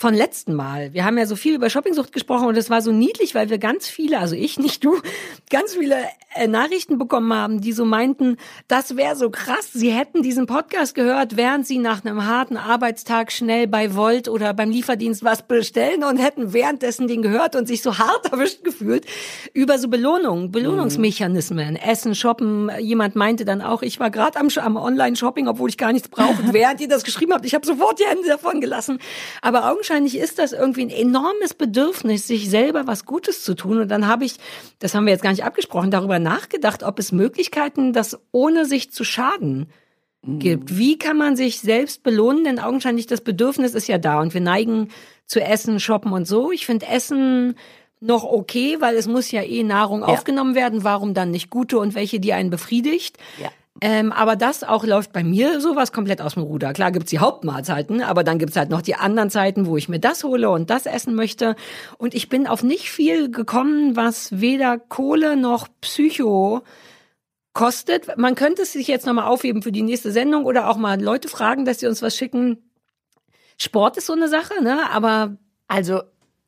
von 0.00 0.14
letzten 0.14 0.54
Mal. 0.54 0.94
Wir 0.94 1.04
haben 1.04 1.18
ja 1.18 1.26
so 1.26 1.36
viel 1.36 1.54
über 1.54 1.68
Shoppingsucht 1.68 2.10
gesprochen 2.10 2.46
und 2.46 2.56
es 2.56 2.70
war 2.70 2.80
so 2.80 2.90
niedlich, 2.90 3.34
weil 3.34 3.50
wir 3.50 3.58
ganz 3.58 3.86
viele, 3.86 4.18
also 4.18 4.34
ich, 4.34 4.58
nicht 4.58 4.82
du, 4.82 4.98
ganz 5.50 5.74
viele 5.74 5.96
äh, 6.34 6.48
Nachrichten 6.48 6.96
bekommen 6.96 7.34
haben, 7.34 7.60
die 7.60 7.72
so 7.72 7.84
meinten, 7.84 8.38
das 8.66 8.96
wäre 8.96 9.14
so 9.14 9.28
krass, 9.28 9.74
sie 9.74 9.90
hätten 9.90 10.22
diesen 10.22 10.46
Podcast 10.46 10.94
gehört, 10.94 11.36
während 11.36 11.66
sie 11.66 11.76
nach 11.76 12.02
einem 12.02 12.24
harten 12.24 12.56
Arbeitstag 12.56 13.30
schnell 13.30 13.66
bei 13.66 13.94
Volt 13.94 14.28
oder 14.28 14.54
beim 14.54 14.70
Lieferdienst 14.70 15.22
was 15.22 15.42
bestellen 15.42 16.02
und 16.02 16.16
hätten 16.16 16.54
währenddessen 16.54 17.06
den 17.06 17.20
gehört 17.20 17.54
und 17.54 17.68
sich 17.68 17.82
so 17.82 17.98
hart 17.98 18.24
erwischt 18.32 18.64
gefühlt 18.64 19.04
über 19.52 19.78
so 19.78 19.88
Belohnungen, 19.88 20.50
Belohnungsmechanismen, 20.50 21.76
Essen, 21.76 22.14
Shoppen. 22.14 22.70
Jemand 22.78 23.16
meinte 23.16 23.44
dann 23.44 23.60
auch, 23.60 23.82
ich 23.82 24.00
war 24.00 24.10
gerade 24.10 24.40
am, 24.40 24.48
am 24.48 24.76
Online-Shopping, 24.76 25.46
obwohl 25.46 25.68
ich 25.68 25.76
gar 25.76 25.92
nichts 25.92 26.08
brauche. 26.08 26.54
Während 26.54 26.80
ihr 26.80 26.88
das 26.88 27.04
geschrieben 27.04 27.34
habt, 27.34 27.44
ich 27.44 27.54
habe 27.54 27.66
sofort 27.66 28.00
die 28.00 28.04
Hände 28.04 28.26
davon 28.26 28.62
gelassen. 28.62 28.98
Aber 29.42 29.70
augenscheinlich 29.70 29.89
ist 29.90 30.38
das 30.38 30.52
irgendwie 30.52 30.82
ein 30.82 30.90
enormes 30.90 31.54
Bedürfnis, 31.54 32.26
sich 32.26 32.48
selber 32.48 32.86
was 32.86 33.04
Gutes 33.04 33.42
zu 33.42 33.54
tun. 33.54 33.78
Und 33.78 33.88
dann 33.88 34.06
habe 34.06 34.24
ich, 34.24 34.36
das 34.78 34.94
haben 34.94 35.04
wir 35.04 35.12
jetzt 35.12 35.22
gar 35.22 35.30
nicht 35.30 35.44
abgesprochen, 35.44 35.90
darüber 35.90 36.18
nachgedacht, 36.18 36.82
ob 36.82 36.98
es 36.98 37.12
Möglichkeiten, 37.12 37.92
das 37.92 38.18
ohne 38.32 38.64
sich 38.64 38.90
zu 38.90 39.04
schaden 39.04 39.70
gibt. 40.22 40.76
Wie 40.76 40.98
kann 40.98 41.16
man 41.16 41.36
sich 41.36 41.60
selbst 41.60 42.02
belohnen? 42.02 42.44
Denn 42.44 42.58
augenscheinlich 42.58 43.06
das 43.06 43.22
Bedürfnis 43.22 43.74
ist 43.74 43.88
ja 43.88 43.98
da 43.98 44.20
und 44.20 44.34
wir 44.34 44.40
neigen 44.40 44.88
zu 45.26 45.40
Essen, 45.40 45.80
Shoppen 45.80 46.12
und 46.12 46.26
so. 46.26 46.52
Ich 46.52 46.66
finde 46.66 46.86
Essen 46.86 47.54
noch 48.00 48.24
okay, 48.24 48.76
weil 48.80 48.96
es 48.96 49.06
muss 49.06 49.30
ja 49.30 49.42
eh 49.42 49.62
Nahrung 49.62 50.02
aufgenommen 50.02 50.54
werden. 50.54 50.84
Warum 50.84 51.14
dann 51.14 51.30
nicht 51.30 51.50
gute 51.50 51.78
und 51.78 51.94
welche, 51.94 52.20
die 52.20 52.32
einen 52.32 52.50
befriedigt? 52.50 53.18
Ja. 53.40 53.50
Ähm, 53.82 54.12
aber 54.12 54.36
das 54.36 54.62
auch 54.64 54.84
läuft 54.84 55.12
bei 55.12 55.24
mir 55.24 55.60
sowas 55.60 55.92
komplett 55.92 56.20
aus 56.20 56.34
dem 56.34 56.42
Ruder. 56.42 56.72
Klar 56.72 56.92
gibt's 56.92 57.10
die 57.10 57.18
Hauptmahlzeiten, 57.18 58.02
aber 58.02 58.24
dann 58.24 58.38
gibt's 58.38 58.56
halt 58.56 58.68
noch 58.68 58.82
die 58.82 58.96
anderen 58.96 59.30
Zeiten, 59.30 59.66
wo 59.66 59.76
ich 59.76 59.88
mir 59.88 60.00
das 60.00 60.24
hole 60.24 60.50
und 60.50 60.70
das 60.70 60.86
essen 60.86 61.14
möchte. 61.14 61.56
Und 61.96 62.14
ich 62.14 62.28
bin 62.28 62.46
auf 62.46 62.62
nicht 62.62 62.90
viel 62.90 63.30
gekommen, 63.30 63.96
was 63.96 64.40
weder 64.40 64.78
Kohle 64.78 65.36
noch 65.36 65.68
Psycho 65.80 66.62
kostet. 67.54 68.16
Man 68.18 68.34
könnte 68.34 68.62
es 68.62 68.72
sich 68.72 68.86
jetzt 68.88 69.06
nochmal 69.06 69.26
aufheben 69.26 69.62
für 69.62 69.72
die 69.72 69.82
nächste 69.82 70.12
Sendung 70.12 70.44
oder 70.44 70.68
auch 70.68 70.76
mal 70.76 71.00
Leute 71.00 71.28
fragen, 71.28 71.64
dass 71.64 71.80
sie 71.80 71.86
uns 71.86 72.02
was 72.02 72.16
schicken. 72.16 72.58
Sport 73.58 73.96
ist 73.96 74.06
so 74.06 74.14
eine 74.14 74.28
Sache, 74.28 74.62
ne? 74.62 74.90
Aber 74.90 75.36
Also 75.68 76.02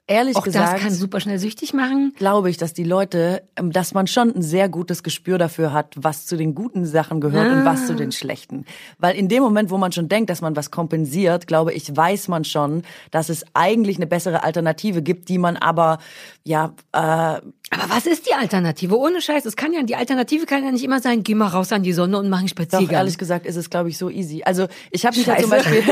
ehrlich 0.07 0.37
auch 0.37 0.43
gesagt, 0.43 0.75
das 0.75 0.81
kann 0.81 0.93
super 0.93 1.21
schnell 1.21 1.39
süchtig 1.39 1.73
machen. 1.75 2.13
glaube 2.17 2.51
ich, 2.51 2.57
dass 2.57 2.73
die 2.73 2.85
Leute, 2.85 3.43
ähm, 3.57 3.73
dass 3.73 3.95
man 3.95 4.07
schon 4.07 4.35
ein 4.35 4.43
sehr 4.43 4.69
gutes 4.69 5.03
Gespür 5.03 5.39
dafür 5.39 5.73
hat, 5.73 5.95
was 5.97 6.27
zu 6.27 6.37
den 6.37 6.55
guten 6.55 6.85
Sachen 6.87 7.21
gehört 7.21 7.53
und 7.53 7.65
was 7.65 7.87
zu 7.87 7.95
den 7.95 8.13
schlechten. 8.13 8.65
Weil 8.99 9.17
in 9.17 9.29
dem 9.29 9.43
Moment, 9.43 9.71
wo 9.71 9.79
man 9.79 9.93
schon 9.93 10.09
denkt, 10.09 10.31
dass 10.31 10.41
man 10.41 10.57
was 10.57 10.71
kompensiert, 10.71 11.47
glaube 11.47 11.73
ich, 11.73 11.97
weiß 11.97 12.29
man 12.29 12.45
schon, 12.45 12.83
dass 13.11 13.29
es 13.29 13.45
eigentlich 13.55 13.97
eine 13.97 14.07
bessere 14.07 14.43
Alternative 14.43 15.03
gibt, 15.03 15.29
die 15.29 15.39
man 15.39 15.57
aber 15.57 15.99
ja 16.45 16.75
äh, 16.93 17.41
Aber 17.73 17.89
was 17.89 18.05
ist 18.05 18.29
die 18.29 18.35
Alternative? 18.35 18.99
Ohne 18.99 19.23
Scheiß, 19.23 19.47
es 19.47 19.57
kann 19.57 19.73
ja, 19.73 19.83
die 19.83 19.97
Alternative 19.97 20.45
kann 20.45 20.63
ja 20.63 20.71
nicht 20.71 20.85
immer 20.85 21.01
sein, 21.01 21.23
geh 21.23 21.35
mal 21.35 21.47
raus 21.49 21.73
an 21.73 21.83
die 21.83 21.95
Sonne 21.95 22.19
und 22.19 22.29
mach 22.29 22.41
einen 22.41 22.47
Doch, 22.47 22.65
Spaziergang. 22.65 22.97
ehrlich 22.97 23.17
gesagt 23.17 23.47
ist 23.47 23.57
es, 23.57 23.71
glaube 23.71 23.89
ich, 23.89 23.97
so 23.97 24.11
easy. 24.11 24.43
Also 24.45 24.67
ich 24.91 25.07
habe 25.07 25.17
mich 25.17 25.27
ja 25.27 25.39
zum 25.39 25.51
Scheiße. 25.51 25.71
Beispiel, 25.71 25.83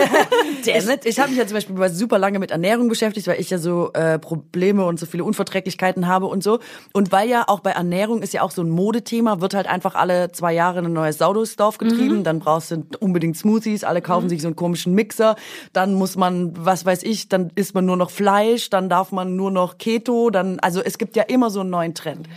ich, 0.61 1.07
ich 1.07 1.19
habe 1.19 1.31
mich 1.31 1.39
ja 1.39 1.47
zum 1.47 1.55
Beispiel 1.55 1.89
super 1.89 2.19
lange 2.19 2.39
mit 2.39 2.51
Ernährung 2.51 2.91
beschäftigt, 2.91 3.27
weil 3.29 3.41
ich 3.41 3.49
ja 3.49 3.57
so 3.57 3.93
äh, 3.95 4.19
Probleme 4.19 4.85
und 4.85 5.01
so 5.01 5.07
viele 5.07 5.25
Unverträglichkeiten 5.25 6.07
habe 6.07 6.27
und 6.27 6.43
so. 6.43 6.59
Und 6.93 7.13
weil 7.13 7.31
ja 7.31 7.45
auch 7.47 7.61
bei 7.61 7.71
Ernährung 7.71 8.21
ist 8.21 8.35
ja 8.35 8.43
auch 8.43 8.51
so 8.51 8.61
ein 8.61 8.69
Modethema, 8.69 9.41
wird 9.41 9.55
halt 9.55 9.67
einfach 9.67 9.95
alle 9.95 10.33
zwei 10.33 10.53
Jahre 10.53 10.81
ein 10.81 10.93
neues 10.93 11.17
Sau 11.17 11.33
durchs 11.33 11.57
Dorf 11.57 11.79
getrieben. 11.79 12.19
Mhm. 12.19 12.25
Dann 12.25 12.41
brauchst 12.41 12.73
du 12.73 12.85
unbedingt 12.99 13.39
Smoothies, 13.39 13.85
alle 13.85 14.03
kaufen 14.03 14.29
sich 14.29 14.43
so 14.43 14.49
einen 14.49 14.57
komischen 14.57 14.95
Mixer. 14.95 15.35
Dann 15.73 15.95
muss 15.95 16.17
man, 16.17 16.53
was 16.59 16.85
weiß 16.85 17.05
ich, 17.05 17.31
dann 17.31 17.51
isst 17.55 17.75
man 17.75 17.87
nur 17.87 17.97
noch 17.97 18.11
Fleisch, 18.11 18.69
dann 18.69 18.91
darf 18.91 19.13
man 19.13 19.35
nur 19.35 19.51
noch 19.51 19.79
Keto. 19.79 20.29
Dann, 20.29 20.59
also 20.61 20.83
es 20.83 20.99
gibt 20.99 21.17
ja 21.17 21.23
immer 21.23 21.49
so 21.49 21.70
einen 21.71 21.79
neuen 21.81 21.95
Trend. 21.95 22.29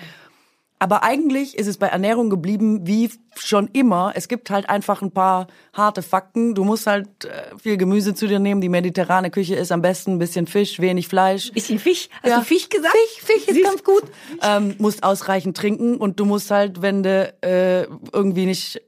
Aber 0.80 1.02
eigentlich 1.02 1.58
ist 1.58 1.68
es 1.68 1.78
bei 1.78 1.88
Ernährung 1.88 2.30
geblieben 2.30 2.86
wie 2.86 3.10
schon 3.38 3.70
immer. 3.72 4.12
Es 4.16 4.28
gibt 4.28 4.50
halt 4.50 4.68
einfach 4.68 5.02
ein 5.02 5.12
paar 5.12 5.48
harte 5.72 6.02
Fakten. 6.02 6.56
Du 6.56 6.66
musst 6.66 6.88
halt 6.88 7.24
äh, 7.24 7.58
viel 7.58 7.78
Gemüse 7.78 8.14
zu 8.16 8.28
dir 8.28 8.40
nehmen. 8.40 8.60
Die 8.60 8.68
mediterrane 8.68 9.32
Küche 9.32 9.56
ist 9.56 9.72
am 9.72 9.82
besten 9.82 10.12
ein 10.16 10.20
bisschen 10.20 10.46
Fisch, 10.46 10.82
wenig 10.82 11.08
Fleisch. 11.08 11.54
Bisschen 11.54 11.80
Fisch. 11.80 12.10
Hast 12.22 12.30
Ja. 12.32 12.40
du 12.40 12.44
Fisch 12.44 12.68
gesagt? 12.68 12.94
Fisch, 12.98 13.24
Fisch 13.24 13.48
ist 13.48 13.54
Siehst- 13.56 13.64
ganz 13.64 13.84
gut. 13.86 14.04
Ähm, 14.42 14.76
musst 14.78 15.04
ausreichend 15.06 15.56
trinken 15.56 15.96
und 15.96 16.20
du 16.20 16.26
musst 16.26 16.52
halt, 16.52 16.82
wenn 16.82 17.02
du 17.02 17.34
äh, 17.42 17.84
irgendwie 18.12 18.46
nicht 18.46 18.82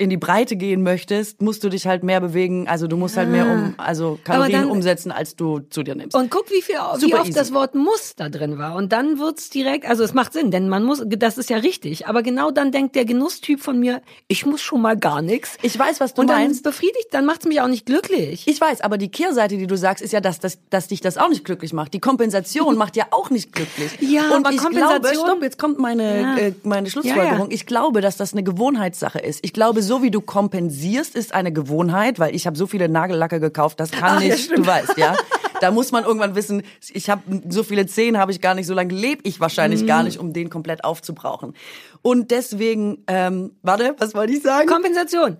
in 0.00 0.08
die 0.10 0.16
Breite 0.16 0.56
gehen 0.56 0.82
möchtest, 0.82 1.42
musst 1.42 1.62
du 1.62 1.68
dich 1.68 1.86
halt 1.86 2.02
mehr 2.02 2.20
bewegen. 2.20 2.66
Also 2.68 2.86
du 2.86 2.96
musst 2.96 3.16
halt 3.16 3.28
mehr 3.28 3.44
um, 3.46 3.74
also 3.76 4.18
Kalorien 4.24 4.62
dann- 4.62 4.70
umsetzen, 4.70 5.12
als 5.12 5.36
du 5.36 5.60
zu 5.70 5.82
dir 5.82 5.94
nimmst. 5.94 6.16
Und 6.16 6.30
guck, 6.30 6.50
wie 6.50 6.62
viel, 6.62 6.76
wie 6.76 7.00
Super 7.00 7.18
oft 7.20 7.28
easy. 7.28 7.38
das 7.38 7.52
Wort 7.52 7.74
muss 7.74 8.14
da 8.16 8.28
drin 8.30 8.56
war. 8.58 8.76
Und 8.76 8.92
dann 8.92 9.18
wird's 9.18 9.50
direkt, 9.50 9.84
also 9.86 10.02
es 10.02 10.14
macht 10.14 10.32
Sinn, 10.32 10.50
denn 10.50 10.68
man 10.68 10.84
muss, 10.84 11.02
das 11.06 11.36
ist 11.38 11.50
ja 11.50 11.58
richtig. 11.58 12.06
Aber 12.08 12.22
genau 12.22 12.50
dann 12.50 12.72
denkt 12.72 12.96
der 12.96 13.04
Genusstyp 13.04 13.60
von 13.60 13.78
mir, 13.78 14.00
ich 14.26 14.46
muss 14.46 14.62
schon 14.62 14.80
mal 14.80 14.96
gar 14.96 15.20
nichts. 15.22 15.56
Ich 15.62 15.78
weiß, 15.78 16.00
was 16.00 16.14
du 16.14 16.22
Und 16.22 16.28
dann 16.30 16.38
meinst. 16.44 16.64
befriedigt, 16.64 17.08
dann 17.12 17.26
macht's 17.26 17.44
mich 17.44 17.60
auch 17.60 17.68
nicht 17.68 17.84
glücklich. 17.86 18.48
Ich 18.48 18.60
weiß, 18.60 18.80
aber 18.80 18.96
die 18.96 19.10
Kehrseite, 19.10 19.58
die 19.58 19.66
du 19.66 19.76
sagst, 19.76 20.02
ist 20.02 20.12
ja, 20.12 20.20
dass, 20.20 20.40
dass, 20.40 20.58
dass 20.70 20.88
dich 20.88 21.00
das 21.02 21.18
auch 21.18 21.28
nicht 21.28 21.44
glücklich 21.44 21.72
macht. 21.74 21.92
Die 21.92 22.00
Kompensation 22.00 22.76
macht 22.78 22.96
ja 22.96 23.04
auch 23.10 23.28
nicht 23.30 23.52
glücklich. 23.52 23.90
Ja, 24.00 24.30
und 24.34 24.46
aber 24.46 24.54
ich 24.54 24.60
Kompensation- 24.62 25.00
glaube, 25.02 25.14
stopp, 25.14 25.42
jetzt 25.42 25.58
kommt 25.58 25.78
meine, 25.78 26.20
Ja. 26.22 26.36
äh, 26.38 26.52
meine 26.62 26.88
Schlussfolgerung. 26.88 27.30
Ja, 27.32 27.44
ja. 27.44 27.46
Ich 27.50 27.66
glaube, 27.66 28.00
dass 28.00 28.16
das 28.16 28.32
eine 28.32 28.42
Gewohnheitssache 28.42 29.18
ist. 29.18 29.40
Ich 29.42 29.52
glaube, 29.52 29.82
so 29.90 30.02
wie 30.04 30.10
du 30.12 30.20
kompensierst, 30.20 31.16
ist 31.16 31.34
eine 31.34 31.52
Gewohnheit, 31.52 32.20
weil 32.20 32.32
ich 32.34 32.46
habe 32.46 32.56
so 32.56 32.68
viele 32.68 32.88
Nagellacke 32.88 33.40
gekauft, 33.40 33.80
das 33.80 33.90
kann 33.90 34.18
Ach, 34.18 34.22
ja, 34.22 34.28
nicht, 34.28 34.44
stimmt. 34.44 34.60
du 34.60 34.66
weißt, 34.66 34.96
ja. 34.96 35.16
Da 35.60 35.70
muss 35.72 35.92
man 35.92 36.04
irgendwann 36.04 36.34
wissen, 36.36 36.62
ich 36.90 37.10
habe 37.10 37.20
so 37.50 37.62
viele 37.64 37.84
Zehen 37.86 38.16
habe 38.16 38.32
ich 38.32 38.40
gar 38.40 38.54
nicht, 38.54 38.66
so 38.66 38.72
lange 38.72 38.94
lebe 38.94 39.20
ich 39.24 39.40
wahrscheinlich 39.40 39.82
Mhm. 39.82 39.86
gar 39.86 40.02
nicht, 40.04 40.18
um 40.18 40.32
den 40.32 40.48
komplett 40.48 40.84
aufzubrauchen. 40.84 41.52
Und 42.00 42.30
deswegen, 42.30 43.04
ähm, 43.08 43.50
warte, 43.62 43.94
was 43.98 44.14
wollte 44.14 44.32
ich 44.32 44.42
sagen? 44.42 44.66
Kompensation. 44.68 45.36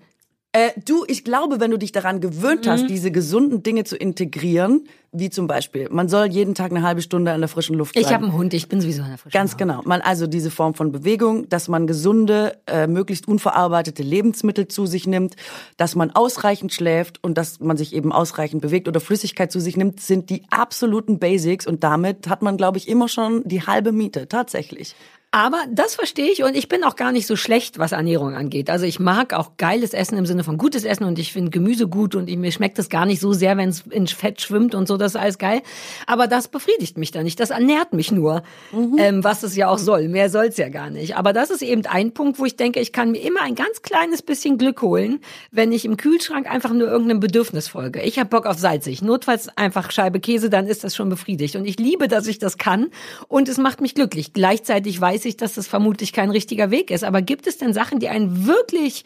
Äh, 0.51 0.71
du, 0.85 1.05
ich 1.07 1.23
glaube, 1.23 1.59
wenn 1.59 1.71
du 1.71 1.77
dich 1.77 1.91
daran 1.91 2.19
gewöhnt 2.21 2.65
Mhm. 2.65 2.69
hast, 2.69 2.87
diese 2.87 3.09
gesunden 3.09 3.63
Dinge 3.63 3.83
zu 3.85 3.95
integrieren, 3.95 4.83
wie 5.13 5.29
zum 5.29 5.47
Beispiel, 5.47 5.89
man 5.91 6.07
soll 6.07 6.27
jeden 6.27 6.55
Tag 6.55 6.71
eine 6.71 6.83
halbe 6.83 7.01
Stunde 7.01 7.33
in 7.33 7.39
der 7.41 7.49
frischen 7.49 7.75
Luft 7.75 7.95
sein. 7.95 8.03
Ich 8.03 8.13
habe 8.13 8.23
einen 8.23 8.33
Hund, 8.33 8.53
ich 8.53 8.69
bin 8.69 8.79
sowieso 8.79 9.01
in 9.01 9.09
der 9.09 9.17
frischen 9.17 9.33
Ganz 9.33 9.51
Luft. 9.51 9.59
genau. 9.59 9.81
Man 9.83 9.99
also 10.01 10.25
diese 10.25 10.51
Form 10.51 10.73
von 10.73 10.91
Bewegung, 10.93 11.49
dass 11.49 11.67
man 11.67 11.85
gesunde, 11.85 12.57
äh, 12.65 12.87
möglichst 12.87 13.27
unverarbeitete 13.27 14.03
Lebensmittel 14.03 14.69
zu 14.69 14.85
sich 14.85 15.07
nimmt, 15.07 15.35
dass 15.75 15.95
man 15.95 16.11
ausreichend 16.11 16.73
schläft 16.73 17.21
und 17.23 17.37
dass 17.37 17.59
man 17.59 17.75
sich 17.75 17.93
eben 17.93 18.13
ausreichend 18.13 18.61
bewegt 18.61 18.87
oder 18.87 19.01
Flüssigkeit 19.01 19.51
zu 19.51 19.59
sich 19.59 19.75
nimmt, 19.75 19.99
sind 19.99 20.29
die 20.29 20.43
absoluten 20.49 21.19
Basics 21.19 21.67
und 21.67 21.83
damit 21.83 22.29
hat 22.29 22.41
man, 22.41 22.55
glaube 22.55 22.77
ich, 22.77 22.87
immer 22.87 23.09
schon 23.09 23.43
die 23.43 23.65
halbe 23.65 23.91
Miete, 23.91 24.29
tatsächlich. 24.29 24.95
Aber 25.33 25.63
das 25.71 25.95
verstehe 25.95 26.29
ich 26.29 26.43
und 26.43 26.57
ich 26.57 26.67
bin 26.67 26.83
auch 26.83 26.97
gar 26.97 27.13
nicht 27.13 27.25
so 27.25 27.37
schlecht, 27.37 27.79
was 27.79 27.93
Ernährung 27.93 28.35
angeht. 28.35 28.69
Also 28.69 28.85
ich 28.85 28.99
mag 28.99 29.33
auch 29.33 29.55
geiles 29.55 29.93
Essen 29.93 30.17
im 30.17 30.25
Sinne 30.25 30.43
von 30.43 30.57
gutes 30.57 30.83
Essen 30.83 31.05
und 31.05 31.17
ich 31.19 31.31
finde 31.31 31.51
Gemüse 31.51 31.87
gut 31.87 32.15
und 32.15 32.29
mir 32.29 32.51
schmeckt 32.51 32.77
es 32.79 32.89
gar 32.89 33.05
nicht 33.05 33.21
so 33.21 33.31
sehr, 33.31 33.55
wenn 33.55 33.69
es 33.69 33.85
in 33.89 34.07
Fett 34.07 34.41
schwimmt 34.41 34.75
und 34.75 34.89
so, 34.89 34.97
das 34.97 35.15
ist 35.15 35.21
alles 35.21 35.37
geil. 35.37 35.61
Aber 36.05 36.27
das 36.27 36.49
befriedigt 36.49 36.97
mich 36.97 37.11
da 37.11 37.23
nicht, 37.23 37.39
das 37.39 37.49
ernährt 37.49 37.93
mich 37.93 38.11
nur, 38.11 38.43
ähm, 38.97 39.23
was 39.23 39.43
es 39.43 39.55
ja 39.55 39.69
auch 39.69 39.77
soll. 39.77 40.09
Mehr 40.09 40.29
soll's 40.29 40.57
ja 40.57 40.67
gar 40.67 40.89
nicht. 40.89 41.15
Aber 41.15 41.31
das 41.31 41.49
ist 41.49 41.61
eben 41.61 41.85
ein 41.85 42.13
Punkt, 42.13 42.37
wo 42.37 42.43
ich 42.43 42.57
denke, 42.57 42.81
ich 42.81 42.91
kann 42.91 43.11
mir 43.11 43.21
immer 43.21 43.41
ein 43.41 43.55
ganz 43.55 43.83
kleines 43.83 44.23
bisschen 44.23 44.57
Glück 44.57 44.81
holen, 44.81 45.21
wenn 45.49 45.71
ich 45.71 45.85
im 45.85 45.95
Kühlschrank 45.95 46.51
einfach 46.51 46.73
nur 46.73 46.89
irgendeinem 46.89 47.21
Bedürfnis 47.21 47.69
folge. 47.69 48.01
Ich 48.01 48.19
habe 48.19 48.27
Bock 48.29 48.45
auf 48.45 48.59
salzig, 48.59 49.01
notfalls 49.01 49.47
einfach 49.57 49.91
Scheibe 49.91 50.19
Käse, 50.19 50.49
dann 50.49 50.67
ist 50.67 50.83
das 50.83 50.93
schon 50.93 51.07
befriedigt. 51.07 51.55
Und 51.55 51.63
ich 51.63 51.79
liebe, 51.79 52.09
dass 52.09 52.27
ich 52.27 52.37
das 52.37 52.57
kann 52.57 52.89
und 53.29 53.47
es 53.47 53.57
macht 53.57 53.79
mich 53.79 53.95
glücklich. 53.95 54.33
Gleichzeitig 54.33 54.99
weiß 54.99 55.20
ich, 55.25 55.37
dass 55.37 55.55
das 55.55 55.67
vermutlich 55.67 56.13
kein 56.13 56.31
richtiger 56.31 56.71
Weg 56.71 56.91
ist. 56.91 57.03
Aber 57.03 57.21
gibt 57.21 57.47
es 57.47 57.57
denn 57.57 57.73
Sachen, 57.73 57.99
die 57.99 58.09
einen 58.09 58.45
wirklich 58.45 59.03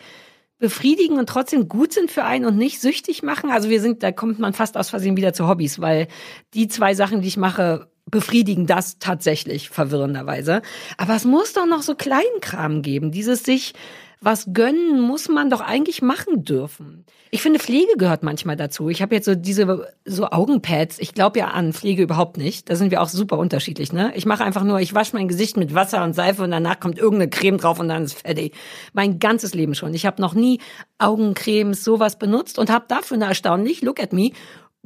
befriedigen 0.57 1.19
und 1.19 1.27
trotzdem 1.27 1.67
gut 1.67 1.93
sind 1.93 2.11
für 2.11 2.23
einen 2.23 2.45
und 2.45 2.57
nicht 2.57 2.79
süchtig 2.81 3.23
machen? 3.23 3.49
Also 3.49 3.69
wir 3.69 3.81
sind, 3.81 4.03
da 4.03 4.11
kommt 4.11 4.39
man 4.39 4.53
fast 4.53 4.77
aus 4.77 4.89
Versehen 4.89 5.17
wieder 5.17 5.33
zu 5.33 5.47
Hobbys, 5.47 5.79
weil 5.81 6.07
die 6.53 6.67
zwei 6.67 6.93
Sachen, 6.93 7.21
die 7.21 7.27
ich 7.27 7.37
mache, 7.37 7.89
befriedigen 8.09 8.67
das 8.67 8.99
tatsächlich 8.99 9.69
verwirrenderweise. 9.69 10.61
Aber 10.97 11.15
es 11.15 11.25
muss 11.25 11.53
doch 11.53 11.65
noch 11.65 11.81
so 11.81 11.95
Kleinkram 11.95 12.81
geben. 12.81 13.11
Dieses 13.11 13.43
sich 13.43 13.73
was 14.21 14.47
gönnen 14.53 15.01
muss 15.01 15.29
man 15.29 15.49
doch 15.49 15.61
eigentlich 15.61 16.01
machen 16.01 16.43
dürfen. 16.43 17.05
Ich 17.31 17.41
finde, 17.41 17.59
Pflege 17.59 17.97
gehört 17.97 18.23
manchmal 18.23 18.55
dazu. 18.55 18.89
Ich 18.89 19.01
habe 19.01 19.13
jetzt 19.13 19.25
so 19.25 19.35
diese 19.35 19.91
so 20.05 20.27
Augenpads. 20.27 20.99
Ich 20.99 21.13
glaube 21.13 21.39
ja 21.39 21.47
an 21.47 21.73
Pflege 21.73 22.03
überhaupt 22.03 22.37
nicht. 22.37 22.69
Da 22.69 22.75
sind 22.75 22.91
wir 22.91 23.01
auch 23.01 23.09
super 23.09 23.37
unterschiedlich. 23.37 23.91
Ne? 23.91 24.13
Ich 24.15 24.25
mache 24.25 24.43
einfach 24.43 24.63
nur, 24.63 24.79
ich 24.79 24.93
wasche 24.93 25.15
mein 25.15 25.27
Gesicht 25.27 25.57
mit 25.57 25.73
Wasser 25.73 26.03
und 26.03 26.13
Seife 26.13 26.43
und 26.43 26.51
danach 26.51 26.79
kommt 26.79 26.97
irgendeine 26.97 27.29
Creme 27.29 27.57
drauf 27.57 27.79
und 27.79 27.89
dann 27.89 28.03
ist 28.03 28.21
fertig. 28.21 28.53
Mein 28.93 29.19
ganzes 29.19 29.53
Leben 29.53 29.75
schon. 29.75 29.93
Ich 29.93 30.05
habe 30.05 30.21
noch 30.21 30.33
nie 30.33 30.59
Augencremes 30.97 31.83
sowas 31.83 32.17
benutzt 32.17 32.57
und 32.57 32.69
habe 32.69 32.85
dafür 32.87 33.15
eine 33.15 33.25
erstaunlich, 33.25 33.81
look 33.81 33.99
at 34.01 34.13
me, 34.13 34.31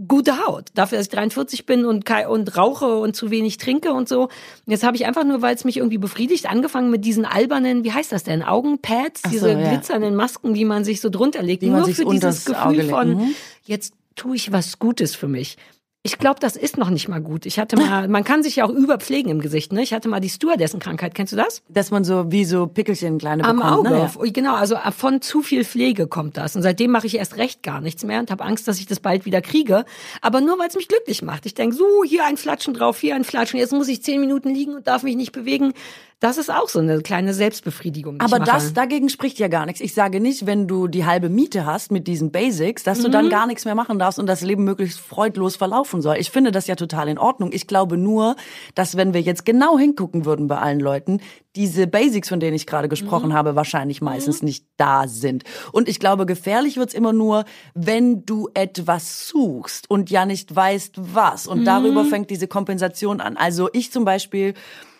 gute 0.07 0.45
Haut. 0.45 0.69
Dafür, 0.73 0.97
dass 0.97 1.07
ich 1.07 1.13
43 1.13 1.65
bin 1.65 1.85
und, 1.85 2.09
und 2.09 2.57
rauche 2.57 2.97
und 2.97 3.15
zu 3.15 3.31
wenig 3.31 3.57
trinke 3.57 3.93
und 3.93 4.07
so. 4.07 4.29
Jetzt 4.65 4.83
habe 4.83 4.95
ich 4.95 5.05
einfach 5.05 5.23
nur, 5.23 5.41
weil 5.41 5.55
es 5.55 5.65
mich 5.65 5.77
irgendwie 5.77 5.97
befriedigt, 5.97 6.49
angefangen 6.49 6.89
mit 6.89 7.05
diesen 7.05 7.25
albernen, 7.25 7.83
wie 7.83 7.91
heißt 7.91 8.11
das 8.11 8.23
denn, 8.23 8.43
Augenpads, 8.43 9.23
so, 9.23 9.29
diese 9.29 9.51
ja. 9.51 9.69
glitzernden 9.69 10.15
Masken, 10.15 10.53
die 10.53 10.65
man 10.65 10.83
sich 10.83 11.01
so 11.01 11.09
drunter 11.09 11.41
legt. 11.43 11.63
Die 11.63 11.69
nur 11.69 11.87
für 11.87 12.05
dieses 12.05 12.45
Gefühl 12.45 12.83
von, 12.83 13.09
Mhm. 13.09 13.35
jetzt 13.65 13.93
tue 14.15 14.35
ich 14.35 14.51
was 14.51 14.79
Gutes 14.79 15.15
für 15.15 15.27
mich. 15.27 15.57
Ich 16.01 16.17
glaube, 16.17 16.39
das 16.39 16.55
ist 16.55 16.77
noch 16.77 16.89
nicht 16.89 17.09
mal 17.09 17.19
gut. 17.19 17.45
Ich 17.45 17.59
hatte 17.59 17.75
mal, 17.75 18.07
man 18.09 18.23
kann 18.23 18.41
sich 18.41 18.55
ja 18.55 18.65
auch 18.65 18.69
überpflegen 18.69 19.29
im 19.29 19.41
Gesicht, 19.41 19.73
ne? 19.73 19.81
Ich 19.81 19.93
hatte 19.93 20.07
mal 20.07 20.21
die 20.21 20.29
Stewardessen-Krankheit. 20.29 21.13
Kennst 21.13 21.33
du 21.33 21.37
das? 21.37 21.61
Dass 21.67 21.91
man 21.91 22.05
so 22.05 22.31
wie 22.31 22.45
so 22.45 22.67
Pickelchen 22.67 23.17
kleine 23.17 23.43
Am 23.43 23.57
bekommt. 23.57 23.87
Auge. 23.87 24.09
Ne? 24.23 24.31
Genau, 24.31 24.55
also 24.55 24.77
von 24.95 25.21
zu 25.21 25.41
viel 25.41 25.65
Pflege 25.65 26.07
kommt 26.07 26.37
das. 26.37 26.55
Und 26.55 26.61
seitdem 26.61 26.91
mache 26.91 27.05
ich 27.05 27.17
erst 27.17 27.35
recht 27.35 27.63
gar 27.63 27.81
nichts 27.81 28.05
mehr 28.05 28.21
und 28.21 28.31
habe 28.31 28.45
Angst, 28.45 28.65
dass 28.69 28.79
ich 28.79 28.85
das 28.85 29.01
bald 29.01 29.25
wieder 29.25 29.41
kriege. 29.41 29.83
Aber 30.21 30.39
nur, 30.39 30.57
weil 30.57 30.69
es 30.69 30.75
mich 30.75 30.87
glücklich 30.87 31.21
macht. 31.21 31.45
Ich 31.45 31.53
denke, 31.53 31.75
so, 31.75 32.03
hier 32.05 32.25
ein 32.25 32.37
Flatschen 32.37 32.73
drauf, 32.73 32.99
hier 32.99 33.15
ein 33.15 33.25
Flatschen. 33.25 33.59
Jetzt 33.59 33.73
muss 33.73 33.89
ich 33.89 34.01
zehn 34.01 34.21
Minuten 34.21 34.49
liegen 34.49 34.75
und 34.75 34.87
darf 34.87 35.03
mich 35.03 35.17
nicht 35.17 35.33
bewegen. 35.33 35.73
Das 36.19 36.37
ist 36.37 36.51
auch 36.51 36.67
so 36.67 36.79
eine 36.79 36.99
kleine 37.01 37.33
Selbstbefriedigung. 37.33 38.19
Aber 38.19 38.39
das 38.39 38.73
dagegen 38.73 39.07
spricht 39.07 39.39
ja 39.39 39.47
gar 39.47 39.65
nichts. 39.65 39.79
Ich 39.79 39.93
sage 39.93 40.19
nicht, 40.19 40.45
wenn 40.45 40.67
du 40.67 40.89
die 40.89 41.05
halbe 41.05 41.29
Miete 41.29 41.65
hast 41.65 41.93
mit 41.93 42.07
diesen 42.07 42.31
Basics, 42.31 42.83
dass 42.83 43.01
du 43.01 43.09
dann 43.09 43.29
gar 43.29 43.47
nichts 43.47 43.63
mehr 43.63 43.75
machen 43.75 43.99
darfst 43.99 44.19
und 44.19 44.27
das 44.27 44.41
Leben 44.41 44.65
möglichst 44.65 44.99
freudlos 44.99 45.55
verlaufen 45.55 46.01
soll. 46.01 46.17
Ich 46.17 46.29
finde 46.29 46.51
das 46.51 46.67
ja 46.67 46.75
total 46.75 47.07
in 47.07 47.17
Ordnung. 47.17 47.51
Ich 47.53 47.67
glaube 47.67 47.95
nur, 47.95 48.35
dass 48.75 48.97
wenn 48.97 49.13
wir 49.13 49.21
jetzt 49.21 49.45
genau 49.45 49.79
hingucken 49.79 50.25
würden 50.25 50.47
bei 50.47 50.57
allen 50.57 50.81
Leuten, 50.81 51.21
diese 51.55 51.87
Basics, 51.87 52.27
von 52.27 52.41
denen 52.41 52.55
ich 52.55 52.67
gerade 52.67 52.89
gesprochen 52.89 53.33
habe, 53.33 53.55
wahrscheinlich 53.55 54.01
meistens 54.01 54.43
nicht 54.43 54.65
da 54.75 55.07
sind. 55.07 55.43
Und 55.71 55.87
ich 55.87 55.99
glaube, 56.01 56.25
gefährlich 56.25 56.75
wird's 56.75 56.93
immer 56.93 57.13
nur, 57.13 57.45
wenn 57.73 58.25
du 58.25 58.49
etwas 58.53 59.27
suchst 59.27 59.89
und 59.89 60.09
ja 60.09 60.25
nicht 60.25 60.53
weißt, 60.53 60.95
was. 60.97 61.47
Und 61.47 61.63
darüber 61.63 62.03
fängt 62.03 62.29
diese 62.29 62.47
Kompensation 62.47 63.21
an. 63.21 63.37
Also 63.37 63.69
ich 63.71 63.91
zum 63.91 64.03
Beispiel 64.03 64.53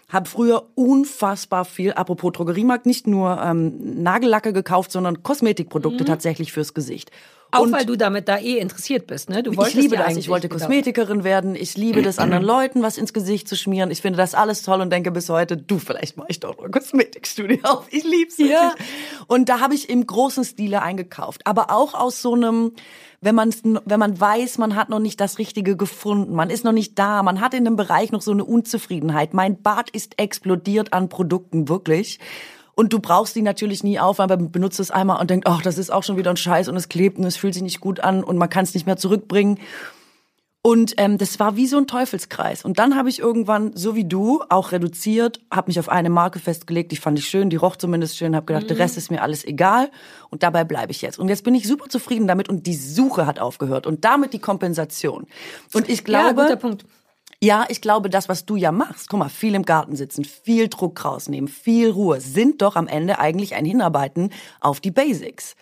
habe 0.10 0.28
früher 0.28 0.68
unfassbar 0.76 1.66
viel, 1.66 1.94
apropos 1.94 2.32
Drogeriemarkt, 2.34 2.86
nicht 2.86 3.08
nur 3.08 3.40
ähm, 3.42 4.02
Nagellacke 4.02 4.54
gekauft, 4.54 4.92
sondern 4.92 5.24
Kosmetikprodukte 5.24 6.04
tatsächlich 6.06 6.52
fürs 6.52 6.74
Gesicht. 6.74 7.12
Auch 7.52 7.62
Und 7.62 7.72
weil 7.72 7.86
du 7.86 7.96
damit 7.96 8.28
da 8.28 8.38
eh 8.38 8.58
interessiert 8.60 9.08
bist, 9.08 9.30
ne? 9.30 9.42
Du 9.42 9.52
ich 9.52 9.58
wolltest 9.58 9.78
liebe 9.78 9.96
ja 9.96 10.02
das. 10.02 10.10
eigentlich, 10.10 10.26
Ich 10.26 10.30
wollte 10.30 10.50
genau. 10.50 10.60
Kosmetikerin 10.60 11.24
werden. 11.24 11.56
Ich 11.56 11.76
liebe 11.78 12.04
das, 12.04 12.20
anderen 12.20 12.44
Leuten 12.46 12.84
was 12.84 12.98
ins 12.98 13.12
Gesicht 13.12 13.48
zu 13.48 13.56
schmieren. 13.56 13.90
Ich 13.90 14.02
finde 14.02 14.18
das 14.18 14.36
alles 14.36 14.62
toll 14.62 14.82
und 14.82 14.92
denke 14.92 15.12
bis 15.12 15.30
heute, 15.30 15.58
du, 15.58 15.80
vielleicht 15.80 16.16
mache 16.18 16.28
ich 16.30 16.40
doch 16.40 16.56
noch 16.58 16.66
ein 16.66 16.72
Kosmetikstudio 16.72 17.58
auf. 17.64 17.88
Ich 17.90 18.04
lieb's. 18.04 18.38
Ja. 18.38 18.46
wirklich. 18.46 18.88
Und 19.28 19.50
da 19.50 19.60
habe 19.62 19.74
ich 19.74 19.90
im 19.90 20.06
großen 20.06 20.44
Stile 20.44 20.82
eingekauft. 20.84 21.42
Aber 21.46 21.72
auch 21.72 21.96
aus 21.96 22.22
so 22.22 22.36
einem, 22.36 22.74
wenn 23.22 23.34
man 23.34 23.52
wenn 23.86 24.00
man 24.00 24.20
weiß, 24.20 24.60
man 24.60 24.76
hat 24.76 24.90
noch 24.90 25.00
nicht 25.00 25.20
das 25.20 25.40
Richtige 25.40 25.76
gefunden, 25.76 26.36
man 26.36 26.52
ist 26.52 26.64
noch 26.64 26.72
nicht 26.72 27.00
da, 27.00 27.24
man 27.24 27.42
hat 27.42 27.56
in 27.56 27.66
dem 27.66 27.76
Bereich 27.76 28.12
noch 28.12 28.22
so 28.22 28.32
eine 28.32 28.46
Unzufriedenheit. 28.46 29.34
Mein 29.34 29.62
Bad 29.62 29.90
ist 29.90 30.20
explodiert 30.20 30.94
an 30.94 31.10
Produkten, 31.10 31.68
wirklich. 31.68 32.20
Und 32.80 32.94
du 32.94 33.00
brauchst 33.00 33.36
die 33.36 33.42
natürlich 33.42 33.84
nie 33.84 34.00
auf, 34.00 34.22
aber 34.22 34.38
man 34.38 34.54
benutzt 34.54 34.80
es 34.80 34.90
einmal 34.90 35.20
und 35.20 35.30
denkt, 35.30 35.48
ach, 35.48 35.62
das 35.62 35.78
ist 35.78 35.92
auch 35.92 36.02
schon 36.04 36.16
wieder 36.16 36.30
ein 36.30 36.38
Scheiß 36.38 36.70
und 36.70 36.78
es 36.78 36.88
klebt 36.88 37.18
und 37.18 37.26
es 37.26 37.36
fühlt 37.36 37.54
sich 37.54 37.62
nicht 37.62 37.82
gut 37.82 38.00
an 38.00 38.24
und 38.24 38.38
man 38.38 38.50
kann 38.50 38.64
es 38.64 38.74
nicht 38.74 38.86
mehr 38.86 38.96
zurückbringen. 38.96 39.60
Und 40.62 40.94
ähm, 40.96 41.18
das 41.18 41.42
war 41.42 41.58
wie 41.58 41.68
so 41.68 41.76
ein 41.76 41.88
Teufelskreis. 41.88 42.64
Und 42.64 42.80
dann 42.80 42.96
habe 42.96 43.10
ich 43.10 43.20
irgendwann, 43.20 43.76
so 43.76 43.96
wie 43.96 44.06
du, 44.06 44.42
auch 44.48 44.72
reduziert, 44.72 45.42
habe 45.52 45.68
mich 45.68 45.78
auf 45.78 45.90
eine 45.90 46.10
Marke 46.10 46.40
festgelegt, 46.40 46.94
die 46.94 46.96
fand 46.96 47.20
ich 47.20 47.28
schön, 47.28 47.50
die 47.50 47.58
roch 47.58 47.76
zumindest 47.76 48.16
schön, 48.16 48.34
habe 48.34 48.46
gedacht, 48.46 48.70
der 48.70 48.78
Mhm. 48.78 48.82
Rest 48.84 48.96
ist 48.96 49.12
mir 49.12 49.24
alles 49.24 49.44
egal. 49.44 49.92
Und 50.30 50.44
dabei 50.44 50.64
bleibe 50.64 50.94
ich 50.94 51.02
jetzt. 51.02 51.20
Und 51.20 51.28
jetzt 51.28 51.44
bin 51.44 51.56
ich 51.56 51.68
super 51.68 51.90
zufrieden 51.90 52.28
damit 52.28 52.48
und 52.48 52.66
die 52.66 52.76
Suche 52.76 53.26
hat 53.26 53.40
aufgehört 53.40 53.88
und 53.88 54.06
damit 54.06 54.32
die 54.32 54.40
Kompensation. 54.40 55.28
Und 55.74 55.90
ich 55.90 56.08
Ja, 56.08 56.32
glaube, 56.32 56.56
Punkt. 56.56 56.86
Ja, 57.42 57.66
ich 57.70 57.80
glaube, 57.80 58.10
das, 58.10 58.28
was 58.28 58.46
du 58.46 58.58
ja 58.58 58.74
machst, 58.74 59.10
guck 59.10 59.20
mal, 59.20 59.30
viel 59.30 59.56
im 59.56 59.64
Garten 59.64 59.96
sitzen, 59.96 60.26
viel 60.26 60.68
Druck 60.68 61.06
rausnehmen, 61.06 61.48
viel 61.48 61.90
Ruhe, 61.90 62.20
sind 62.20 62.62
doch 62.62 62.76
am 62.76 62.88
Ende 62.88 63.20
eigentlich 63.20 63.56
ein 63.56 63.64
Hinarbeiten 63.64 64.32
auf 64.60 64.82
die 64.82 64.92
Basics. 64.92 65.56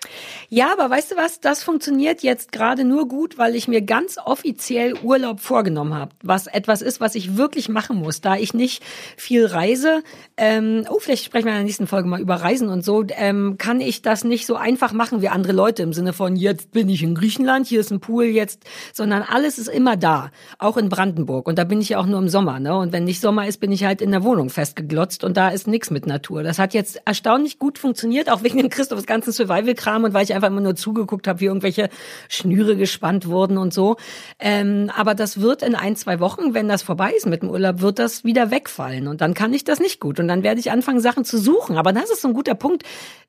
Ja, 0.50 0.74
aber 0.74 0.90
weißt 0.90 1.12
du 1.12 1.18
was? 1.18 1.40
Das 1.40 1.62
funktioniert 1.62 2.24
jetzt 2.24 2.52
gerade 2.52 2.84
nur 2.84 3.08
gut, 3.08 3.38
weil 3.38 3.56
ich 3.56 3.68
mir 3.68 3.84
ganz 3.84 4.18
offiziell 4.18 4.96
Urlaub 5.04 5.40
vorgenommen 5.40 5.94
habe. 5.94 6.16
Was 6.24 6.48
etwas 6.48 6.82
ist, 6.82 7.00
was 7.00 7.14
ich 7.14 7.38
wirklich 7.38 7.70
machen 7.70 7.98
muss, 7.98 8.22
da 8.22 8.36
ich 8.38 8.56
nicht 8.56 8.84
viel 9.16 9.46
reise. 9.46 10.02
Ähm, 10.38 10.86
oh, 10.90 11.00
vielleicht 11.00 11.26
sprechen 11.26 11.46
wir 11.46 11.54
in 11.54 11.58
der 11.58 11.66
nächsten 11.66 11.88
Folge 11.88 12.08
mal 12.08 12.22
über 12.22 12.36
Reisen 12.36 12.70
und 12.70 12.86
so. 12.86 13.04
Ähm, 13.10 13.58
kann 13.58 13.82
ich 13.82 14.04
das 14.04 14.24
nicht 14.24 14.46
so 14.46 14.56
einfach 14.56 14.94
machen 14.94 15.22
wie 15.24 15.30
andere 15.30 15.52
Leute 15.52 15.82
im 15.82 15.94
Sinne 15.94 16.14
von 16.14 16.36
jetzt 16.36 16.72
bin 16.72 16.90
ich 16.90 17.02
in 17.02 17.16
Griechenland, 17.16 17.66
hier 17.66 17.80
ist 17.80 17.92
ein 17.92 18.00
Pool 18.00 18.26
jetzt, 18.26 18.64
sondern 18.94 19.24
alles 19.24 19.58
ist 19.58 19.68
immer 19.68 19.98
da, 19.98 20.30
auch 20.60 20.78
in 20.78 20.90
Brandenburg. 20.90 21.48
Und 21.48 21.58
da 21.58 21.64
bin 21.64 21.82
ich 21.82 21.90
ja 21.90 22.00
auch 22.00 22.06
nur 22.06 22.20
im 22.20 22.30
Sommer, 22.30 22.60
ne? 22.60 22.78
Und 22.78 22.94
wenn 22.94 23.04
nicht 23.04 23.20
Sommer 23.20 23.48
ist, 23.48 23.60
bin 23.60 23.72
ich 23.72 23.84
halt 23.84 24.00
in 24.00 24.12
der 24.12 24.24
Wohnung 24.24 24.52
festgeglotzt 24.52 25.24
und 25.24 25.38
da 25.38 25.50
ist 25.50 25.68
nichts 25.68 25.90
mit 25.90 26.06
Natur. 26.06 26.44
Das 26.44 26.60
hat 26.60 26.76
jetzt 26.76 27.02
erstaunlich 27.06 27.58
gut 27.58 27.80
funktioniert, 27.80 28.30
auch 28.30 28.44
wegen 28.44 28.60
dem 28.60 28.70
Christophs 28.70 29.08
ganzen 29.08 29.34
Survival-Kram 29.34 30.04
und 30.04 30.14
weil 30.14 30.24
ich 30.24 30.36
einfach 30.36 30.50
immer 30.50 30.62
nur 30.62 30.76
zugeguckt 30.76 31.28
habe, 31.28 31.40
wie 31.40 31.46
irgendwelche 31.46 31.90
Schnüre 32.30 32.76
gespannt 32.76 33.28
wurden 33.28 33.58
und 33.58 33.74
so. 33.74 33.96
Ähm, 34.38 34.92
aber 34.96 35.16
das 35.16 35.42
wird 35.42 35.64
in 35.64 35.74
ein, 35.74 35.96
zwei 35.96 36.20
Wochen, 36.20 36.54
wenn 36.54 36.68
das 36.68 36.84
vorbei 36.84 37.12
ist 37.18 37.26
mit 37.26 37.42
dem 37.42 37.50
Urlaub, 37.50 37.82
wird 37.82 37.98
das 37.98 38.24
wieder 38.24 38.52
wegfallen 38.52 39.08
und 39.08 39.22
dann 39.22 39.34
kann 39.34 39.52
ich 39.52 39.64
das 39.64 39.80
nicht 39.80 40.00
gut 40.00 40.20
und 40.20 40.27
dann 40.28 40.44
werde 40.44 40.60
ich 40.60 40.72
anfangen, 40.72 41.00
Sachen 41.00 41.26
zu 41.26 41.38
suchen. 41.38 41.78
Aber 41.78 41.94
das 41.94 42.10
ist 42.10 42.22
so 42.22 42.28
ein 42.28 42.34
guter 42.34 42.56
Punkt, 42.56 42.84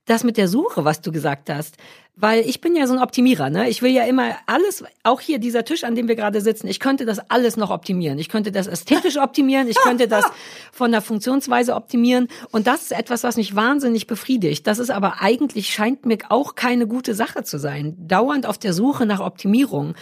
das 0.06 0.24
mit 0.24 0.36
der 0.36 0.48
Suche, 0.48 0.84
was 0.84 1.00
du 1.00 1.12
gesagt 1.12 1.50
hast. 1.50 1.76
Weil 2.20 2.40
ich 2.40 2.60
bin 2.60 2.74
ja 2.74 2.88
so 2.88 2.94
ein 2.94 3.02
Optimierer, 3.02 3.48
ne? 3.48 3.68
Ich 3.68 3.80
will 3.80 3.92
ja 3.92 4.02
immer 4.02 4.34
alles, 4.46 4.82
auch 5.04 5.20
hier 5.20 5.38
dieser 5.38 5.64
Tisch, 5.64 5.84
an 5.84 5.94
dem 5.94 6.08
wir 6.08 6.16
gerade 6.16 6.40
sitzen, 6.40 6.66
ich 6.66 6.80
könnte 6.80 7.06
das 7.06 7.20
alles 7.30 7.56
noch 7.56 7.70
optimieren. 7.70 8.18
Ich 8.18 8.28
könnte 8.28 8.50
das 8.50 8.66
ästhetisch 8.66 9.16
optimieren, 9.22 9.68
ich 9.68 9.76
könnte 9.76 10.08
das 10.08 10.24
von 10.72 10.90
der 10.90 11.00
Funktionsweise 11.00 11.76
optimieren. 11.76 12.26
Und 12.50 12.66
das 12.66 12.82
ist 12.82 12.92
etwas, 12.92 13.22
was 13.22 13.36
mich 13.36 13.54
wahnsinnig 13.54 14.08
befriedigt. 14.08 14.66
Das 14.66 14.80
ist 14.80 14.90
aber 14.90 15.20
eigentlich, 15.20 15.68
scheint 15.68 16.06
mir 16.06 16.18
auch 16.28 16.56
keine 16.56 16.88
gute 16.88 17.14
Sache 17.14 17.44
zu 17.44 17.58
sein. 17.58 17.94
Dauernd 17.98 18.46
auf 18.46 18.58
der 18.58 18.72
Suche 18.72 19.06
nach 19.06 19.20
Optimierung. 19.20 19.94